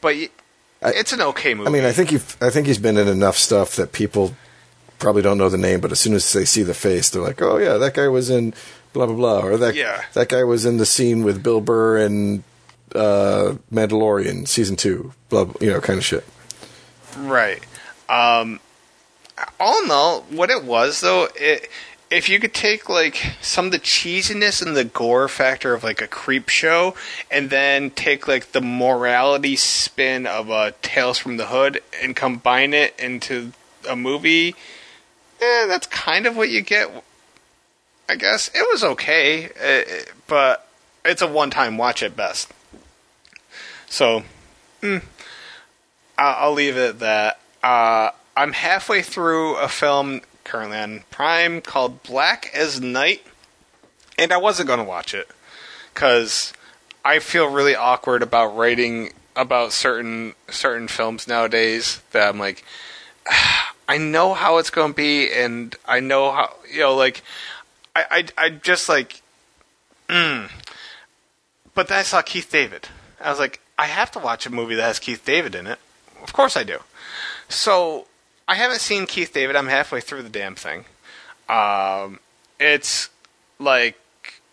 but 0.00 0.14
it's 0.82 1.12
an 1.12 1.20
okay 1.20 1.54
movie. 1.54 1.68
I 1.68 1.72
mean, 1.72 1.84
I 1.84 1.92
think 1.92 2.10
he 2.10 2.16
I 2.40 2.50
think 2.50 2.66
he's 2.66 2.78
been 2.78 2.96
in 2.96 3.08
enough 3.08 3.36
stuff 3.36 3.76
that 3.76 3.92
people 3.92 4.34
probably 4.98 5.20
don't 5.22 5.36
know 5.36 5.48
the 5.50 5.58
name, 5.58 5.80
but 5.80 5.92
as 5.92 6.00
soon 6.00 6.14
as 6.14 6.32
they 6.32 6.44
see 6.46 6.62
the 6.62 6.72
face, 6.74 7.10
they're 7.10 7.20
like, 7.22 7.42
"Oh 7.42 7.58
yeah, 7.58 7.76
that 7.76 7.92
guy 7.94 8.08
was 8.08 8.30
in 8.30 8.54
blah 8.94 9.04
blah 9.06 9.14
blah," 9.14 9.40
or 9.40 9.56
that 9.58 9.74
Yeah. 9.74 10.02
that 10.14 10.28
guy 10.30 10.44
was 10.44 10.64
in 10.64 10.78
the 10.78 10.86
scene 10.86 11.22
with 11.22 11.42
Bill 11.42 11.60
Burr 11.60 11.98
and 11.98 12.42
uh, 12.94 13.56
Mandalorian 13.70 14.48
season 14.48 14.76
two, 14.76 15.12
blah, 15.28 15.44
blah 15.44 15.54
you 15.60 15.70
know, 15.70 15.80
kind 15.80 15.98
of 15.98 16.04
shit. 16.04 16.24
Right. 17.18 17.62
Um, 18.08 18.60
all 19.60 19.82
in 19.84 19.90
all, 19.90 20.22
what 20.30 20.48
it 20.50 20.64
was 20.64 21.00
though, 21.00 21.28
it 21.34 21.68
if 22.10 22.28
you 22.28 22.38
could 22.38 22.54
take 22.54 22.88
like 22.88 23.34
some 23.40 23.66
of 23.66 23.72
the 23.72 23.78
cheesiness 23.78 24.64
and 24.64 24.76
the 24.76 24.84
gore 24.84 25.28
factor 25.28 25.74
of 25.74 25.82
like 25.82 26.00
a 26.00 26.06
Creepshow 26.06 26.94
and 27.30 27.50
then 27.50 27.90
take 27.90 28.28
like 28.28 28.52
the 28.52 28.60
morality 28.60 29.56
spin 29.56 30.26
of 30.26 30.50
uh, 30.50 30.72
Tales 30.82 31.18
from 31.18 31.36
the 31.36 31.46
Hood 31.46 31.82
and 32.02 32.14
combine 32.14 32.72
it 32.74 32.94
into 32.98 33.52
a 33.88 33.96
movie, 33.96 34.54
eh, 35.40 35.66
that's 35.66 35.86
kind 35.88 36.26
of 36.26 36.36
what 36.36 36.48
you 36.48 36.60
get. 36.60 37.04
I 38.08 38.14
guess 38.14 38.50
it 38.54 38.64
was 38.70 38.84
okay, 38.84 39.50
eh, 39.56 40.04
but 40.28 40.68
it's 41.04 41.22
a 41.22 41.26
one-time 41.26 41.76
watch 41.76 42.04
at 42.04 42.16
best. 42.16 42.52
So, 43.88 44.22
mm, 44.80 45.02
I'll 46.16 46.52
leave 46.52 46.76
it 46.76 46.90
at 46.90 46.98
that. 47.00 47.40
Uh, 47.62 48.10
I'm 48.36 48.52
halfway 48.52 49.02
through 49.02 49.56
a 49.56 49.68
film 49.68 50.20
currently 50.46 50.78
on 50.78 51.02
Prime 51.10 51.60
called 51.60 52.02
Black 52.02 52.50
as 52.54 52.80
Night, 52.80 53.22
and 54.18 54.32
I 54.32 54.38
wasn't 54.38 54.68
going 54.68 54.78
to 54.78 54.84
watch 54.84 55.12
it 55.12 55.28
because 55.92 56.52
I 57.04 57.18
feel 57.18 57.50
really 57.50 57.76
awkward 57.76 58.22
about 58.22 58.56
writing 58.56 59.12
about 59.34 59.72
certain 59.72 60.34
certain 60.48 60.88
films 60.88 61.28
nowadays. 61.28 62.00
That 62.12 62.28
I'm 62.28 62.38
like, 62.38 62.64
I 63.88 63.98
know 63.98 64.32
how 64.32 64.58
it's 64.58 64.70
going 64.70 64.92
to 64.92 64.96
be, 64.96 65.30
and 65.30 65.76
I 65.84 66.00
know 66.00 66.32
how 66.32 66.54
you 66.72 66.80
know, 66.80 66.94
like, 66.94 67.22
I 67.94 68.04
I, 68.38 68.46
I 68.46 68.50
just 68.50 68.88
like, 68.88 69.20
mm. 70.08 70.50
But 71.74 71.88
then 71.88 71.98
I 71.98 72.02
saw 72.02 72.22
Keith 72.22 72.50
David. 72.50 72.88
I 73.20 73.28
was 73.28 73.38
like, 73.38 73.60
I 73.78 73.86
have 73.86 74.10
to 74.12 74.18
watch 74.18 74.46
a 74.46 74.50
movie 74.50 74.76
that 74.76 74.82
has 74.82 74.98
Keith 74.98 75.24
David 75.24 75.54
in 75.54 75.66
it. 75.66 75.78
Of 76.22 76.32
course 76.32 76.56
I 76.56 76.64
do. 76.64 76.78
So 77.48 78.06
I 78.48 78.54
haven't 78.54 78.80
seen 78.80 79.06
Keith 79.06 79.32
David. 79.32 79.56
I'm 79.56 79.68
halfway 79.68 80.00
through 80.00 80.22
the 80.22 80.28
damn 80.28 80.54
thing. 80.54 80.84
Um, 81.48 82.20
it's 82.60 83.10
like 83.58 83.98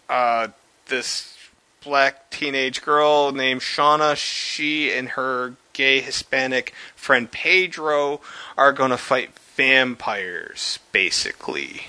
uh, 0.10 0.50
this 0.88 1.38
black 1.84 2.30
teenage 2.32 2.82
girl 2.82 3.32
named 3.32 3.62
Shauna. 3.62 4.16
She 4.16 4.92
and 4.92 5.10
her 5.10 5.56
gay 5.74 6.02
Hispanic 6.02 6.74
friend 6.96 7.30
Pedro 7.30 8.22
are 8.58 8.74
going 8.74 8.92
to 8.92 8.98
fight 8.98 9.32
vampires, 9.56 10.80
basically. 10.92 11.84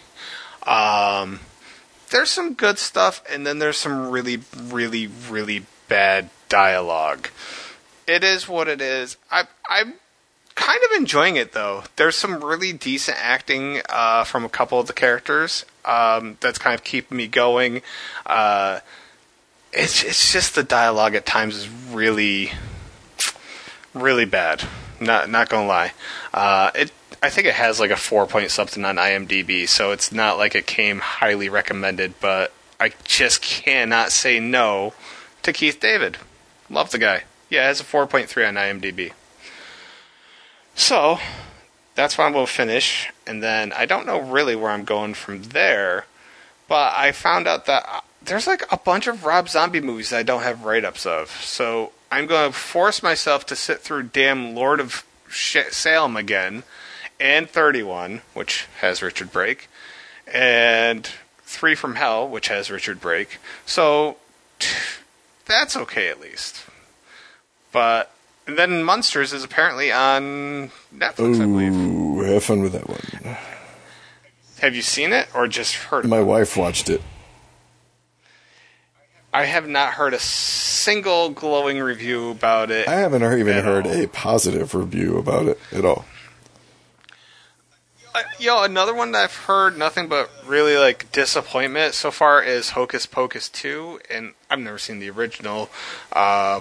Um, 0.66 1.40
there's 2.10 2.30
some 2.30 2.54
good 2.54 2.78
stuff, 2.78 3.22
and 3.30 3.46
then 3.46 3.58
there's 3.58 3.78
some 3.78 4.10
really, 4.10 4.40
really, 4.56 5.08
really 5.28 5.64
bad 5.88 6.30
dialogue. 6.48 7.28
It 8.06 8.22
is 8.22 8.48
what 8.48 8.68
it 8.68 8.80
is. 8.80 9.16
I, 9.30 9.44
I'm 9.68 9.94
kind 10.54 10.80
of 10.84 10.98
enjoying 10.98 11.36
it 11.36 11.52
though. 11.52 11.84
There's 11.96 12.16
some 12.16 12.42
really 12.42 12.72
decent 12.72 13.18
acting 13.20 13.80
uh, 13.88 14.24
from 14.24 14.44
a 14.44 14.48
couple 14.48 14.78
of 14.78 14.86
the 14.86 14.92
characters 14.92 15.64
um, 15.84 16.36
that's 16.40 16.58
kind 16.58 16.74
of 16.74 16.84
keeping 16.84 17.16
me 17.16 17.26
going. 17.26 17.82
Uh, 18.26 18.80
it's 19.72 20.04
it's 20.04 20.32
just 20.32 20.54
the 20.54 20.62
dialogue 20.62 21.14
at 21.14 21.26
times 21.26 21.56
is 21.56 21.68
really 21.90 22.52
really 23.92 24.24
bad. 24.24 24.64
Not 25.00 25.28
not 25.30 25.48
gonna 25.48 25.66
lie. 25.66 25.92
Uh, 26.32 26.70
it 26.74 26.92
I 27.22 27.30
think 27.30 27.46
it 27.46 27.54
has 27.54 27.80
like 27.80 27.90
a 27.90 27.96
four 27.96 28.26
point 28.26 28.50
something 28.50 28.84
on 28.84 28.96
IMDb, 28.96 29.68
so 29.68 29.92
it's 29.92 30.12
not 30.12 30.38
like 30.38 30.54
it 30.54 30.66
came 30.66 31.00
highly 31.00 31.48
recommended. 31.48 32.14
But 32.20 32.52
I 32.78 32.92
just 33.04 33.42
cannot 33.42 34.12
say 34.12 34.40
no 34.40 34.94
to 35.42 35.52
Keith 35.52 35.80
David. 35.80 36.18
Love 36.70 36.90
the 36.90 36.98
guy. 36.98 37.24
Yeah, 37.50 37.64
it 37.64 37.68
has 37.68 37.80
a 37.80 37.84
four 37.84 38.06
point 38.06 38.28
three 38.28 38.44
on 38.44 38.54
IMDb. 38.54 39.12
So 40.74 41.18
that's 41.94 42.16
going 42.16 42.32
to 42.34 42.46
finish, 42.46 43.12
and 43.26 43.42
then 43.42 43.72
I 43.72 43.86
don't 43.86 44.06
know 44.06 44.20
really 44.20 44.56
where 44.56 44.70
I'm 44.70 44.84
going 44.84 45.14
from 45.14 45.42
there, 45.44 46.06
but 46.68 46.92
I 46.96 47.12
found 47.12 47.46
out 47.46 47.66
that 47.66 47.84
uh, 47.88 48.00
there's 48.22 48.46
like 48.46 48.64
a 48.72 48.76
bunch 48.76 49.06
of 49.06 49.24
Rob 49.24 49.48
Zombie 49.48 49.80
movies 49.80 50.12
I 50.12 50.22
don't 50.22 50.42
have 50.42 50.64
write 50.64 50.84
ups 50.84 51.06
of. 51.06 51.30
So 51.42 51.92
I'm 52.10 52.26
going 52.26 52.52
to 52.52 52.58
force 52.58 53.02
myself 53.02 53.46
to 53.46 53.56
sit 53.56 53.80
through 53.80 54.04
damn 54.04 54.54
Lord 54.54 54.80
of 54.80 55.04
Salem 55.30 56.16
again, 56.16 56.64
and 57.20 57.48
31, 57.48 58.22
which 58.32 58.66
has 58.80 59.02
Richard 59.02 59.32
Brake, 59.32 59.68
and 60.32 61.08
Three 61.42 61.74
from 61.74 61.94
Hell, 61.94 62.28
which 62.28 62.48
has 62.48 62.70
Richard 62.70 63.00
Brake. 63.00 63.38
So 63.66 64.16
that's 65.46 65.76
okay 65.76 66.08
at 66.08 66.20
least. 66.20 66.64
But 67.70 68.13
and 68.46 68.58
then 68.58 68.82
Monsters 68.82 69.32
is 69.32 69.44
apparently 69.44 69.90
on 69.92 70.70
Netflix, 70.94 71.40
I 71.40 71.46
believe. 71.46 72.32
have 72.32 72.44
fun 72.44 72.62
with 72.62 72.72
that 72.72 72.88
one. 72.88 73.36
Have 74.60 74.74
you 74.74 74.82
seen 74.82 75.12
it 75.12 75.28
or 75.34 75.46
just 75.46 75.74
heard 75.74 76.06
My 76.06 76.20
wife 76.22 76.56
watched 76.56 76.88
it. 76.88 77.02
I 79.32 79.46
have 79.46 79.66
not 79.68 79.94
heard 79.94 80.14
a 80.14 80.18
single 80.20 81.30
glowing 81.30 81.80
review 81.80 82.30
about 82.30 82.70
it. 82.70 82.86
I 82.86 82.94
haven't 82.94 83.22
even 83.22 83.56
At 83.56 83.64
heard 83.64 83.86
all. 83.86 83.92
a 83.92 84.06
positive 84.06 84.74
review 84.74 85.18
about 85.18 85.46
it 85.48 85.58
at 85.72 85.84
all. 85.84 86.04
Uh, 88.14 88.22
yo, 88.38 88.62
another 88.62 88.94
one 88.94 89.10
that 89.10 89.24
I've 89.24 89.34
heard 89.34 89.76
nothing 89.76 90.06
but 90.06 90.30
really 90.46 90.76
like 90.76 91.10
disappointment 91.10 91.94
so 91.94 92.12
far 92.12 92.40
is 92.44 92.70
Hocus 92.70 93.06
Pocus 93.06 93.48
2, 93.48 93.98
and 94.08 94.34
I've 94.48 94.60
never 94.60 94.78
seen 94.78 95.00
the 95.00 95.10
original. 95.10 95.68
Uh, 96.12 96.60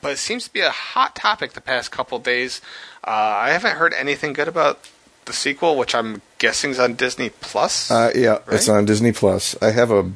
but 0.00 0.12
it 0.12 0.18
seems 0.18 0.44
to 0.44 0.52
be 0.52 0.60
a 0.60 0.70
hot 0.70 1.14
topic 1.14 1.52
the 1.52 1.60
past 1.60 1.90
couple 1.90 2.18
days. 2.18 2.60
Uh, 3.04 3.10
I 3.10 3.50
haven't 3.50 3.76
heard 3.76 3.92
anything 3.94 4.32
good 4.32 4.48
about 4.48 4.88
the 5.26 5.32
sequel, 5.32 5.76
which 5.76 5.94
I'm 5.94 6.22
guessing 6.38 6.70
is 6.70 6.78
on 6.78 6.94
Disney 6.94 7.30
Plus. 7.30 7.90
Uh, 7.90 8.12
yeah, 8.14 8.38
it's 8.48 8.68
on 8.68 8.84
Disney 8.84 9.12
Plus. 9.12 9.56
I 9.60 9.70
have 9.70 9.90
a 9.90 10.12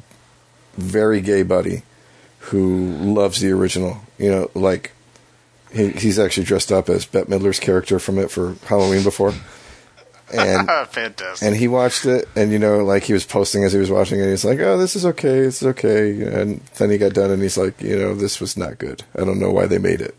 very 0.73 1.21
gay 1.21 1.43
buddy 1.43 1.83
who 2.39 2.87
loves 2.87 3.39
the 3.41 3.51
original. 3.51 4.01
You 4.17 4.31
know, 4.31 4.51
like 4.53 4.91
he, 5.73 5.89
he's 5.89 6.19
actually 6.19 6.45
dressed 6.45 6.71
up 6.71 6.89
as 6.89 7.05
Bette 7.05 7.29
Midler's 7.29 7.59
character 7.59 7.99
from 7.99 8.17
it 8.17 8.31
for 8.31 8.55
Halloween 8.65 9.03
before, 9.03 9.33
and 10.33 10.67
Fantastic. 10.89 11.47
and 11.47 11.55
he 11.55 11.67
watched 11.67 12.05
it, 12.05 12.27
and 12.35 12.51
you 12.51 12.59
know, 12.59 12.83
like 12.83 13.03
he 13.03 13.13
was 13.13 13.25
posting 13.25 13.63
as 13.63 13.73
he 13.73 13.79
was 13.79 13.91
watching 13.91 14.19
it. 14.19 14.23
And 14.23 14.31
he's 14.31 14.45
like, 14.45 14.59
"Oh, 14.59 14.77
this 14.77 14.95
is 14.95 15.05
okay, 15.05 15.41
this 15.41 15.61
is 15.61 15.67
okay," 15.69 16.21
and 16.21 16.61
then 16.77 16.89
he 16.89 16.97
got 16.97 17.13
done, 17.13 17.31
and 17.31 17.41
he's 17.41 17.57
like, 17.57 17.81
"You 17.81 17.97
know, 17.97 18.15
this 18.15 18.39
was 18.39 18.57
not 18.57 18.77
good. 18.77 19.03
I 19.15 19.23
don't 19.23 19.39
know 19.39 19.51
why 19.51 19.65
they 19.65 19.77
made 19.77 20.01
it." 20.01 20.15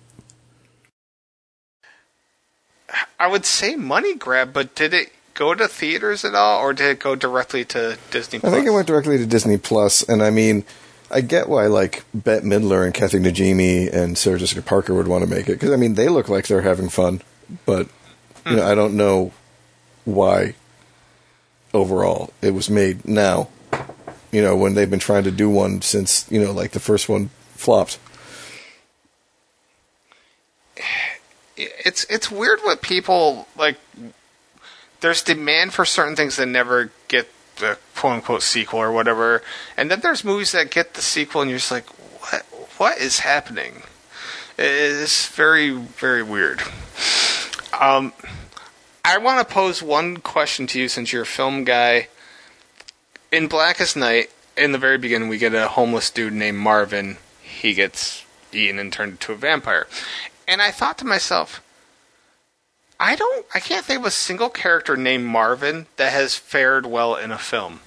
I 3.18 3.26
would 3.26 3.46
say 3.46 3.76
money 3.76 4.14
grab, 4.14 4.52
but 4.52 4.74
did 4.74 4.92
it 4.92 5.12
go 5.34 5.54
to 5.54 5.68
theaters 5.68 6.24
at 6.24 6.34
all, 6.34 6.60
or 6.60 6.72
did 6.72 6.90
it 6.90 7.00
go 7.00 7.14
directly 7.14 7.64
to 7.66 7.96
Disney? 8.10 8.38
Plus? 8.38 8.52
I 8.52 8.56
think 8.56 8.66
it 8.66 8.70
went 8.70 8.86
directly 8.86 9.18
to 9.18 9.26
Disney 9.26 9.56
Plus, 9.58 10.02
and 10.02 10.22
I 10.22 10.30
mean, 10.30 10.64
I 11.12 11.20
get 11.20 11.48
why 11.48 11.66
like 11.66 12.04
Bette 12.14 12.44
Midler 12.44 12.84
and 12.84 12.94
Kathy 12.94 13.18
Najimy 13.18 13.92
and 13.92 14.16
Sarah 14.16 14.38
Jessica 14.38 14.62
Parker 14.62 14.94
would 14.94 15.08
want 15.08 15.22
to 15.24 15.30
make 15.30 15.48
it 15.48 15.52
because 15.52 15.70
I 15.70 15.76
mean 15.76 15.94
they 15.94 16.08
look 16.08 16.28
like 16.28 16.46
they're 16.46 16.62
having 16.62 16.88
fun, 16.88 17.20
but 17.66 17.88
you 18.46 18.56
know 18.56 18.62
hmm. 18.62 18.68
I 18.68 18.74
don't 18.74 18.96
know 18.96 19.32
why 20.04 20.54
overall 21.74 22.32
it 22.42 22.52
was 22.52 22.68
made 22.68 23.06
now. 23.06 23.48
You 24.30 24.42
know 24.42 24.56
when 24.56 24.74
they've 24.74 24.90
been 24.90 24.98
trying 24.98 25.24
to 25.24 25.30
do 25.30 25.50
one 25.50 25.82
since 25.82 26.30
you 26.30 26.42
know 26.42 26.52
like 26.52 26.70
the 26.72 26.80
first 26.80 27.08
one 27.08 27.30
flopped. 27.54 27.98
it's 31.56 32.04
it's 32.04 32.30
weird 32.30 32.60
what 32.60 32.82
people 32.82 33.46
like. 33.56 33.76
There's 35.00 35.22
demand 35.22 35.72
for 35.72 35.84
certain 35.84 36.14
things 36.14 36.36
that 36.36 36.46
never 36.46 36.92
get 37.08 37.28
the 37.56 37.78
quote 37.94 38.14
unquote 38.14 38.42
sequel 38.42 38.80
or 38.80 38.92
whatever, 38.92 39.42
and 39.76 39.90
then 39.90 40.00
there's 40.00 40.24
movies 40.24 40.52
that 40.52 40.70
get 40.70 40.94
the 40.94 41.02
sequel, 41.02 41.42
and 41.42 41.50
you're 41.50 41.58
just 41.58 41.70
like, 41.70 41.86
what 42.20 42.42
what 42.78 42.98
is 42.98 43.20
happening? 43.20 43.82
It's 44.58 45.28
very 45.28 45.70
very 45.70 46.22
weird. 46.22 46.62
Um, 47.78 48.12
I 49.04 49.18
want 49.18 49.46
to 49.46 49.54
pose 49.54 49.82
one 49.82 50.18
question 50.18 50.66
to 50.68 50.80
you 50.80 50.88
since 50.88 51.12
you're 51.12 51.22
a 51.22 51.26
film 51.26 51.64
guy. 51.64 52.08
In 53.32 53.48
Black 53.48 53.80
as 53.80 53.96
Night, 53.96 54.30
in 54.56 54.72
the 54.72 54.78
very 54.78 54.98
beginning, 54.98 55.28
we 55.28 55.38
get 55.38 55.54
a 55.54 55.68
homeless 55.68 56.10
dude 56.10 56.32
named 56.32 56.58
Marvin. 56.58 57.16
He 57.42 57.74
gets 57.74 58.24
eaten 58.52 58.78
and 58.78 58.92
turned 58.92 59.12
into 59.12 59.32
a 59.32 59.36
vampire. 59.36 59.88
And 60.46 60.62
I 60.62 60.70
thought 60.70 60.98
to 60.98 61.06
myself, 61.06 61.62
I 63.00 63.16
don't, 63.16 63.46
I 63.54 63.58
can't 63.58 63.84
think 63.84 64.00
of 64.00 64.06
a 64.06 64.10
single 64.10 64.48
character 64.48 64.96
named 64.96 65.24
Marvin 65.24 65.86
that 65.96 66.12
has 66.12 66.36
fared 66.36 66.86
well 66.86 67.16
in 67.16 67.32
a 67.32 67.38
film. 67.38 67.80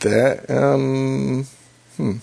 That 0.00 0.50
um, 0.50 1.46
hmm. 1.96 2.16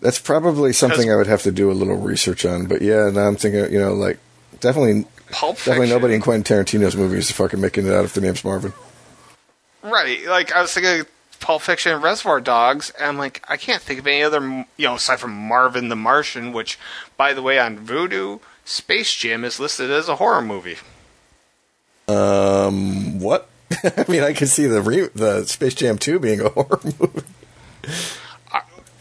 That's 0.00 0.18
probably 0.18 0.72
something 0.72 1.10
I 1.10 1.16
would 1.16 1.26
have 1.26 1.42
to 1.42 1.52
do 1.52 1.70
a 1.70 1.72
little 1.72 1.96
research 1.96 2.44
on. 2.44 2.66
But 2.66 2.82
yeah, 2.82 3.10
now 3.10 3.28
I'm 3.28 3.36
thinking, 3.36 3.72
you 3.72 3.78
know, 3.78 3.94
like 3.94 4.18
definitely, 4.60 5.06
Pulp 5.30 5.56
definitely 5.56 5.88
nobody 5.90 6.14
in 6.14 6.20
Quentin 6.20 6.42
Tarantino's 6.42 6.96
movies 6.96 7.30
is 7.30 7.32
fucking 7.32 7.60
making 7.60 7.86
it 7.86 7.92
out 7.92 8.04
if 8.04 8.14
their 8.14 8.22
name's 8.22 8.44
Marvin. 8.44 8.72
Right. 9.82 10.26
Like, 10.26 10.52
I 10.52 10.62
was 10.62 10.72
thinking 10.72 11.00
of 11.00 11.08
Pulp 11.40 11.62
Fiction 11.62 11.92
and 11.92 12.02
Reservoir 12.02 12.40
Dogs, 12.40 12.90
and 12.98 13.06
I'm 13.06 13.18
like, 13.18 13.44
I 13.48 13.56
can't 13.56 13.82
think 13.82 14.00
of 14.00 14.06
any 14.06 14.22
other, 14.22 14.40
you 14.76 14.86
know, 14.86 14.94
aside 14.96 15.20
from 15.20 15.32
Marvin 15.32 15.88
the 15.88 15.96
Martian, 15.96 16.52
which, 16.52 16.78
by 17.16 17.32
the 17.32 17.42
way, 17.42 17.58
on 17.58 17.78
Vudu, 17.78 18.40
Space 18.64 19.14
Jam 19.14 19.44
is 19.44 19.60
listed 19.60 19.90
as 19.90 20.08
a 20.08 20.16
horror 20.16 20.42
movie. 20.42 20.76
Um, 22.08 23.20
what? 23.20 23.48
I 23.84 24.04
mean, 24.08 24.22
I 24.22 24.32
could 24.32 24.48
see 24.48 24.66
the 24.66 24.82
re- 24.82 25.10
the 25.14 25.44
Space 25.44 25.74
Jam 25.74 25.98
2 25.98 26.18
being 26.18 26.40
a 26.40 26.48
horror 26.48 26.80
movie. 26.84 27.22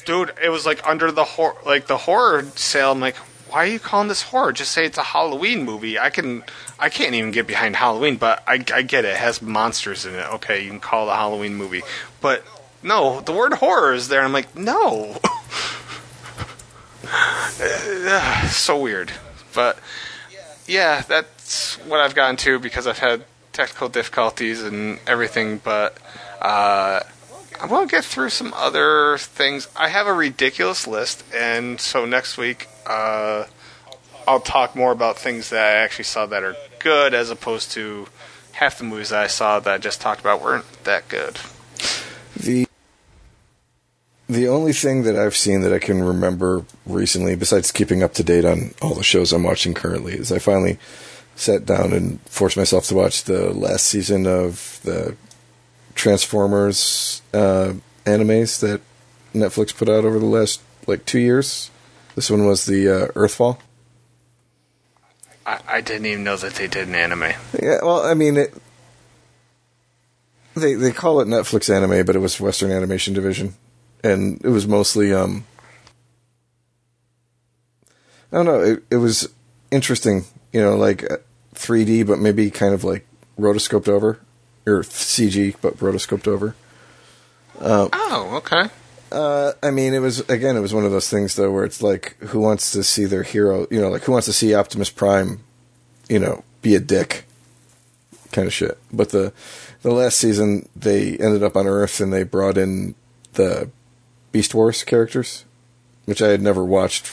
Dude, 0.06 0.34
it 0.42 0.50
was 0.50 0.66
like 0.66 0.86
under 0.88 1.12
the 1.12 1.26
hor- 1.26 1.58
like 1.66 1.88
the 1.88 1.98
horror 1.98 2.46
sale. 2.56 2.94
I'm 2.94 3.02
like, 3.02 3.18
why 3.50 3.64
are 3.64 3.68
you 3.68 3.80
calling 3.80 4.08
this 4.08 4.22
horror? 4.24 4.52
Just 4.52 4.72
say 4.72 4.86
it's 4.86 4.98
a 4.98 5.04
Halloween 5.04 5.64
movie. 5.64 5.98
I 5.98 6.10
can, 6.10 6.44
I 6.80 6.90
can't 6.90 7.16
even 7.16 7.32
get 7.32 7.48
behind 7.48 7.76
Halloween, 7.76 8.18
but 8.18 8.44
I, 8.48 8.64
I 8.74 8.82
get 8.82 9.06
it. 9.06 9.10
It 9.10 9.18
has 9.18 9.42
monsters 9.42 10.06
in 10.06 10.16
it. 10.16 10.26
Okay, 10.36 10.64
you 10.64 10.70
can 10.70 10.80
call 10.80 11.08
it 11.08 11.14
a 11.14 11.16
Halloween 11.16 11.56
movie, 11.56 11.82
but 12.22 12.44
no, 12.84 13.22
the 13.22 13.32
word 13.32 13.54
horror 13.54 13.94
is 13.94 14.08
there. 14.08 14.22
I'm 14.22 14.34
like, 14.34 14.56
no. 14.56 15.18
So 18.50 18.80
weird, 18.82 19.12
but 19.54 19.80
yeah, 20.68 21.02
that's 21.02 21.76
what 21.86 22.00
I've 22.00 22.16
gotten 22.16 22.36
to 22.38 22.60
because 22.60 22.86
I've 22.86 23.00
had 23.00 23.24
technical 23.54 23.90
difficulties 23.90 24.62
and 24.62 25.00
everything. 25.08 25.60
But 25.64 25.98
uh, 26.42 27.02
I 27.60 27.68
to 27.68 27.88
get 27.88 28.04
through 28.04 28.30
some 28.30 28.54
other 28.54 29.18
things. 29.18 29.68
I 29.76 29.90
have 29.90 30.06
a 30.06 30.14
ridiculous 30.14 30.86
list, 30.86 31.24
and 31.34 31.80
so 31.80 32.06
next 32.06 32.38
week 32.38 32.68
uh, 32.88 33.46
I'll 34.28 34.40
talk 34.40 34.76
more 34.76 34.92
about 34.92 35.18
things 35.18 35.50
that 35.50 35.64
I 35.64 35.78
actually 35.78 36.06
saw 36.06 36.26
that 36.26 36.44
are 36.44 36.56
good, 36.80 37.14
as 37.14 37.30
opposed 37.30 37.72
to 37.72 38.08
half 38.54 38.80
the 38.80 38.84
movies 38.84 39.10
that 39.10 39.24
I 39.24 39.28
saw 39.28 39.60
that 39.60 39.74
I 39.74 39.78
just 39.78 40.02
talked 40.02 40.20
about 40.20 40.42
weren't 40.42 40.66
that 40.84 41.08
good. 41.08 41.40
The 42.36 42.68
the 44.30 44.48
only 44.48 44.74
thing 44.74 45.04
that 45.04 45.16
I've 45.16 45.38
seen 45.38 45.62
that 45.62 45.74
I 45.74 45.80
can 45.80 46.04
remember 46.04 46.66
recently, 46.86 47.36
besides 47.36 47.72
keeping 47.72 48.04
up 48.04 48.14
to 48.16 48.24
date 48.24 48.44
on 48.44 48.74
all 48.82 48.94
the 48.94 49.04
shows 49.04 49.32
I'm 49.32 49.44
watching 49.44 49.74
currently, 49.74 50.14
is 50.14 50.32
I 50.32 50.40
finally 50.40 50.78
sat 51.36 51.66
down 51.66 51.94
and 51.94 52.20
forced 52.22 52.58
myself 52.58 52.88
to 52.88 52.96
watch 52.96 53.24
the 53.24 53.54
last 53.54 53.86
season 53.86 54.28
of 54.28 54.82
the 54.84 55.16
Transformers 55.96 57.22
uh, 57.34 57.74
animes 58.06 58.60
that 58.60 58.82
Netflix 59.34 59.76
put 59.76 59.88
out 59.88 60.04
over 60.04 60.20
the 60.20 60.26
last 60.26 60.62
like 60.88 61.06
two 61.06 61.20
years. 61.20 61.72
This 62.18 62.32
one 62.32 62.48
was 62.48 62.66
the 62.66 62.90
uh, 62.90 63.08
Earthfall. 63.10 63.60
I, 65.46 65.60
I 65.68 65.82
didn't 65.82 66.08
even 66.08 66.24
know 66.24 66.36
that 66.36 66.56
they 66.56 66.66
did 66.66 66.88
an 66.88 66.96
anime. 66.96 67.34
Yeah, 67.62 67.78
well, 67.84 68.04
I 68.04 68.16
mean, 68.16 68.38
it, 68.38 68.56
they 70.56 70.74
they 70.74 70.92
call 70.92 71.22
it 71.22 71.28
Netflix 71.28 71.72
anime, 71.72 72.08
but 72.08 72.16
it 72.16 72.20
was 72.20 72.42
Western 72.42 72.72
Animation 72.72 73.14
Division, 73.14 73.54
and 74.04 74.44
it 74.44 74.50
was 74.50 74.66
mostly 74.66 75.14
um. 75.14 75.46
I 78.32 78.38
don't 78.38 78.48
know. 78.48 78.62
It 78.62 78.84
it 78.90 78.98
was 78.98 79.30
interesting, 79.70 80.26
you 80.52 80.60
know, 80.60 80.76
like 80.76 81.06
3D, 81.54 82.08
but 82.08 82.18
maybe 82.18 82.50
kind 82.50 82.74
of 82.74 82.84
like 82.84 83.06
rotoscoped 83.40 83.88
over, 83.88 84.20
or 84.66 84.82
CG, 84.82 85.54
but 85.62 85.78
rotoscoped 85.78 86.28
over. 86.28 86.56
Oh, 87.62 88.38
okay. 88.38 88.72
Uh, 89.12 89.54
I 89.64 89.72
mean, 89.72 89.94
it 89.94 90.00
was 90.00 90.20
again, 90.30 90.58
it 90.58 90.62
was 90.62 90.74
one 90.74 90.86
of 90.86 90.92
those 90.92 91.10
things 91.10 91.36
though, 91.36 91.52
where 91.52 91.64
it's 91.64 91.82
like, 91.82 92.18
who 92.20 92.40
wants 92.40 92.72
to 92.72 92.84
see 92.84 93.06
their 93.06 93.24
hero? 93.24 93.68
You 93.72 93.82
know, 93.82 93.90
like 93.90 94.04
who 94.04 94.12
wants 94.12 94.28
to 94.28 94.34
see 94.34 94.54
Optimus 94.54 94.90
Prime, 94.90 95.44
you 96.10 96.20
know, 96.20 96.44
be 96.62 96.76
a 96.76 96.80
dick, 96.80 97.26
kind 98.32 98.48
of 98.48 98.54
shit. 98.54 98.78
But 98.92 99.10
the 99.10 99.34
the 99.82 99.92
last 99.92 100.18
season, 100.18 100.68
they 100.76 101.18
ended 101.18 101.44
up 101.44 101.56
on 101.56 101.68
Earth 101.68 102.02
and 102.02 102.12
they 102.12 102.24
brought 102.24 102.58
in 102.58 102.96
the 103.34 103.70
Beast 104.32 104.54
Wars 104.54 104.84
characters, 104.84 105.46
which 106.06 106.22
I 106.22 106.28
had 106.28 106.42
never 106.42 106.66
watched 106.66 107.12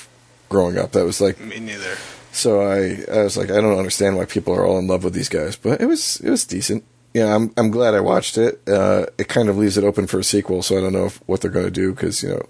growing 0.49 0.77
up. 0.79 0.93
That 0.93 1.05
was 1.05 1.21
like 1.21 1.39
Me 1.39 1.61
neither. 1.61 1.97
so 2.33 2.61
I, 2.61 3.05
I 3.13 3.23
was 3.23 3.37
like, 3.37 3.51
I 3.51 3.61
don't 3.61 3.79
understand 3.79 4.17
why 4.17 4.25
people 4.25 4.55
are 4.55 4.65
all 4.67 4.79
in 4.79 4.87
love 4.87 5.05
with 5.05 5.15
these 5.15 5.29
guys, 5.29 5.55
but 5.57 5.81
it 5.81 5.87
was 5.87 6.21
it 6.21 6.31
was 6.31 6.45
decent. 6.45 6.85
Yeah, 7.15 7.33
I'm 7.33 7.53
I'm 7.57 7.71
glad 7.71 7.95
I 7.95 8.01
watched 8.01 8.37
it. 8.37 8.61
Uh, 8.69 9.07
it 9.17 9.29
kind 9.29 9.49
of 9.49 9.57
leaves 9.57 9.79
it 9.79 9.85
open 9.85 10.09
for 10.09 10.19
a 10.19 10.25
sequel, 10.25 10.63
so 10.63 10.77
I 10.77 10.81
don't 10.81 10.93
know 10.93 11.07
if, 11.07 11.17
what 11.29 11.41
they're 11.41 11.51
going 11.51 11.65
to 11.65 11.71
do 11.71 11.93
because 11.93 12.25
you 12.25 12.31
know, 12.31 12.43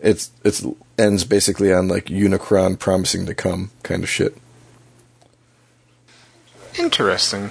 it's 0.00 0.30
it's 0.42 0.64
ends 0.98 1.24
basically 1.24 1.70
on 1.70 1.86
like 1.86 2.06
Unicron 2.06 2.78
promising 2.78 3.26
to 3.26 3.34
come 3.34 3.70
kind 3.82 4.02
of 4.02 4.08
shit. 4.08 4.34
Interesting. 6.78 7.50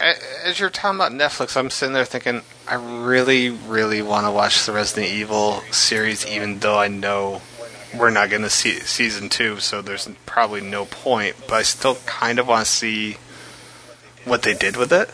As 0.00 0.60
you're 0.60 0.70
talking 0.70 0.98
about 0.98 1.12
Netflix, 1.12 1.56
I'm 1.56 1.68
sitting 1.68 1.92
there 1.92 2.06
thinking, 2.06 2.40
I 2.66 2.74
really, 2.74 3.50
really 3.50 4.00
want 4.00 4.26
to 4.26 4.30
watch 4.30 4.64
the 4.64 4.72
Resident 4.72 5.12
Evil 5.12 5.60
series, 5.72 6.26
even 6.26 6.60
though 6.60 6.78
I 6.78 6.88
know 6.88 7.42
we're 7.94 8.10
not 8.10 8.30
going 8.30 8.42
to 8.42 8.50
see 8.50 8.78
season 8.80 9.28
two, 9.28 9.58
so 9.58 9.82
there's 9.82 10.08
probably 10.24 10.62
no 10.62 10.86
point. 10.86 11.36
But 11.48 11.54
I 11.54 11.62
still 11.62 11.96
kind 12.06 12.38
of 12.38 12.48
want 12.48 12.64
to 12.64 12.70
see 12.70 13.16
what 14.24 14.42
they 14.42 14.54
did 14.54 14.76
with 14.76 14.92
it. 14.92 15.10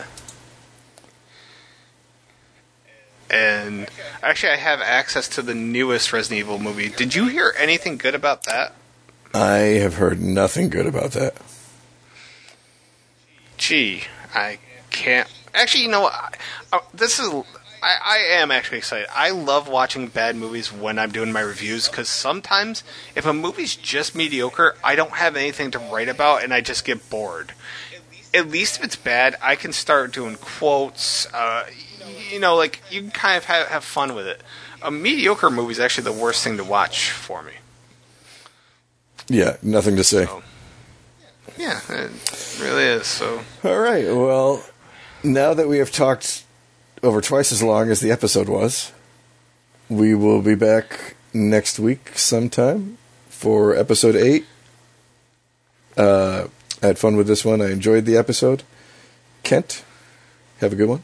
And 3.29 3.89
actually, 4.23 4.53
I 4.53 4.57
have 4.57 4.79
access 4.81 5.27
to 5.29 5.41
the 5.41 5.53
newest 5.53 6.13
Resident 6.13 6.39
Evil 6.39 6.59
movie. 6.59 6.89
Did 6.89 7.13
you 7.13 7.27
hear 7.27 7.53
anything 7.57 7.97
good 7.97 8.15
about 8.15 8.43
that? 8.43 8.73
I 9.33 9.79
have 9.81 9.95
heard 9.95 10.21
nothing 10.21 10.69
good 10.69 10.85
about 10.85 11.11
that. 11.11 11.35
Gee, 13.57 14.03
I 14.33 14.59
can't. 14.91 15.27
Actually, 15.53 15.83
you 15.83 15.89
know 15.89 16.01
what? 16.01 16.13
I, 16.13 16.77
uh, 16.77 16.79
this 16.93 17.19
is. 17.19 17.29
I, 17.83 17.97
I 18.03 18.17
am 18.39 18.49
actually 18.49 18.79
excited. 18.79 19.07
I 19.13 19.29
love 19.29 19.67
watching 19.67 20.07
bad 20.07 20.35
movies 20.35 20.73
when 20.73 20.97
I'm 20.97 21.11
doing 21.11 21.31
my 21.31 21.41
reviews 21.41 21.87
because 21.87 22.09
sometimes 22.09 22.83
if 23.15 23.25
a 23.25 23.33
movie's 23.33 23.75
just 23.75 24.15
mediocre, 24.15 24.75
I 24.83 24.95
don't 24.95 25.11
have 25.11 25.35
anything 25.35 25.69
to 25.71 25.79
write 25.79 26.09
about 26.09 26.43
and 26.43 26.53
I 26.53 26.61
just 26.61 26.85
get 26.85 27.07
bored. 27.09 27.53
At 28.37 28.49
least 28.49 28.77
if 28.77 28.83
it's 28.83 28.95
bad, 28.95 29.35
I 29.41 29.55
can 29.55 29.73
start 29.73 30.13
doing 30.13 30.35
quotes. 30.35 31.25
Uh, 31.33 31.65
you 32.31 32.39
know, 32.39 32.55
like 32.55 32.81
you 32.91 33.01
can 33.01 33.11
kind 33.11 33.37
of 33.37 33.45
have, 33.45 33.67
have 33.67 33.83
fun 33.83 34.13
with 34.13 34.27
it. 34.27 34.41
A 34.81 34.91
mediocre 34.91 35.49
movie 35.49 35.71
is 35.71 35.79
actually 35.79 36.03
the 36.03 36.13
worst 36.13 36.43
thing 36.43 36.57
to 36.57 36.63
watch 36.63 37.09
for 37.09 37.41
me. 37.41 37.53
Yeah, 39.27 39.57
nothing 39.63 39.95
to 39.95 40.03
say. 40.03 40.27
Oh. 40.29 40.43
Yeah, 41.57 41.79
it 41.89 42.59
really 42.61 42.83
is. 42.83 43.07
So 43.07 43.41
All 43.63 43.79
right. 43.79 44.05
Well, 44.05 44.63
now 45.23 45.55
that 45.55 45.67
we 45.67 45.79
have 45.79 45.91
talked 45.91 46.43
over 47.01 47.21
twice 47.21 47.51
as 47.51 47.63
long 47.63 47.89
as 47.89 47.99
the 47.99 48.11
episode 48.11 48.47
was, 48.47 48.91
we 49.89 50.13
will 50.13 50.41
be 50.41 50.53
back 50.53 51.15
next 51.33 51.79
week 51.79 52.11
sometime 52.15 52.97
for 53.29 53.75
episode 53.75 54.15
eight. 54.15 54.45
Uh, 55.95 56.47
I 56.81 56.87
had 56.87 56.99
fun 56.99 57.15
with 57.17 57.27
this 57.27 57.43
one. 57.43 57.61
I 57.61 57.71
enjoyed 57.71 58.05
the 58.05 58.17
episode. 58.17 58.63
Kent, 59.43 59.83
have 60.59 60.73
a 60.73 60.75
good 60.75 60.89
one. 60.89 61.01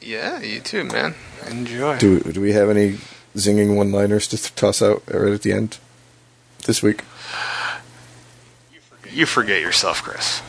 yeah, 0.00 0.40
you 0.40 0.60
too, 0.60 0.84
man. 0.84 1.14
Enjoy. 1.48 1.98
Do 1.98 2.20
do 2.20 2.40
we 2.40 2.52
have 2.52 2.68
any 2.70 2.98
zinging 3.36 3.76
one-liners 3.76 4.28
to 4.28 4.36
th- 4.36 4.54
toss 4.54 4.80
out 4.82 5.02
right 5.10 5.32
at 5.32 5.42
the 5.42 5.52
end 5.52 5.78
this 6.66 6.82
week? 6.82 7.02
You 9.10 9.26
forget 9.26 9.60
yourself, 9.60 10.02
Chris. 10.02 10.42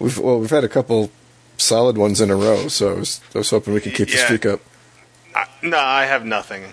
We've 0.00 0.18
well, 0.18 0.40
we've 0.40 0.50
had 0.50 0.64
a 0.64 0.68
couple 0.68 1.10
solid 1.56 1.96
ones 1.96 2.20
in 2.20 2.30
a 2.30 2.36
row, 2.36 2.68
so 2.68 2.90
I 2.92 2.98
was 2.98 3.20
I 3.34 3.38
was 3.38 3.50
hoping 3.50 3.72
we 3.74 3.80
could 3.80 3.94
keep 3.94 4.08
the 4.08 4.16
streak 4.16 4.44
up. 4.44 4.60
I, 5.34 5.46
no, 5.62 5.78
I 5.78 6.04
have 6.06 6.24
nothing. 6.26 6.64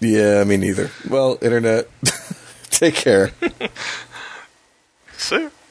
Yeah, 0.00 0.44
me 0.44 0.56
neither. 0.58 0.90
Well, 1.08 1.38
internet, 1.42 1.88
take 2.70 2.94
care. 2.94 3.32
See? 5.22 5.61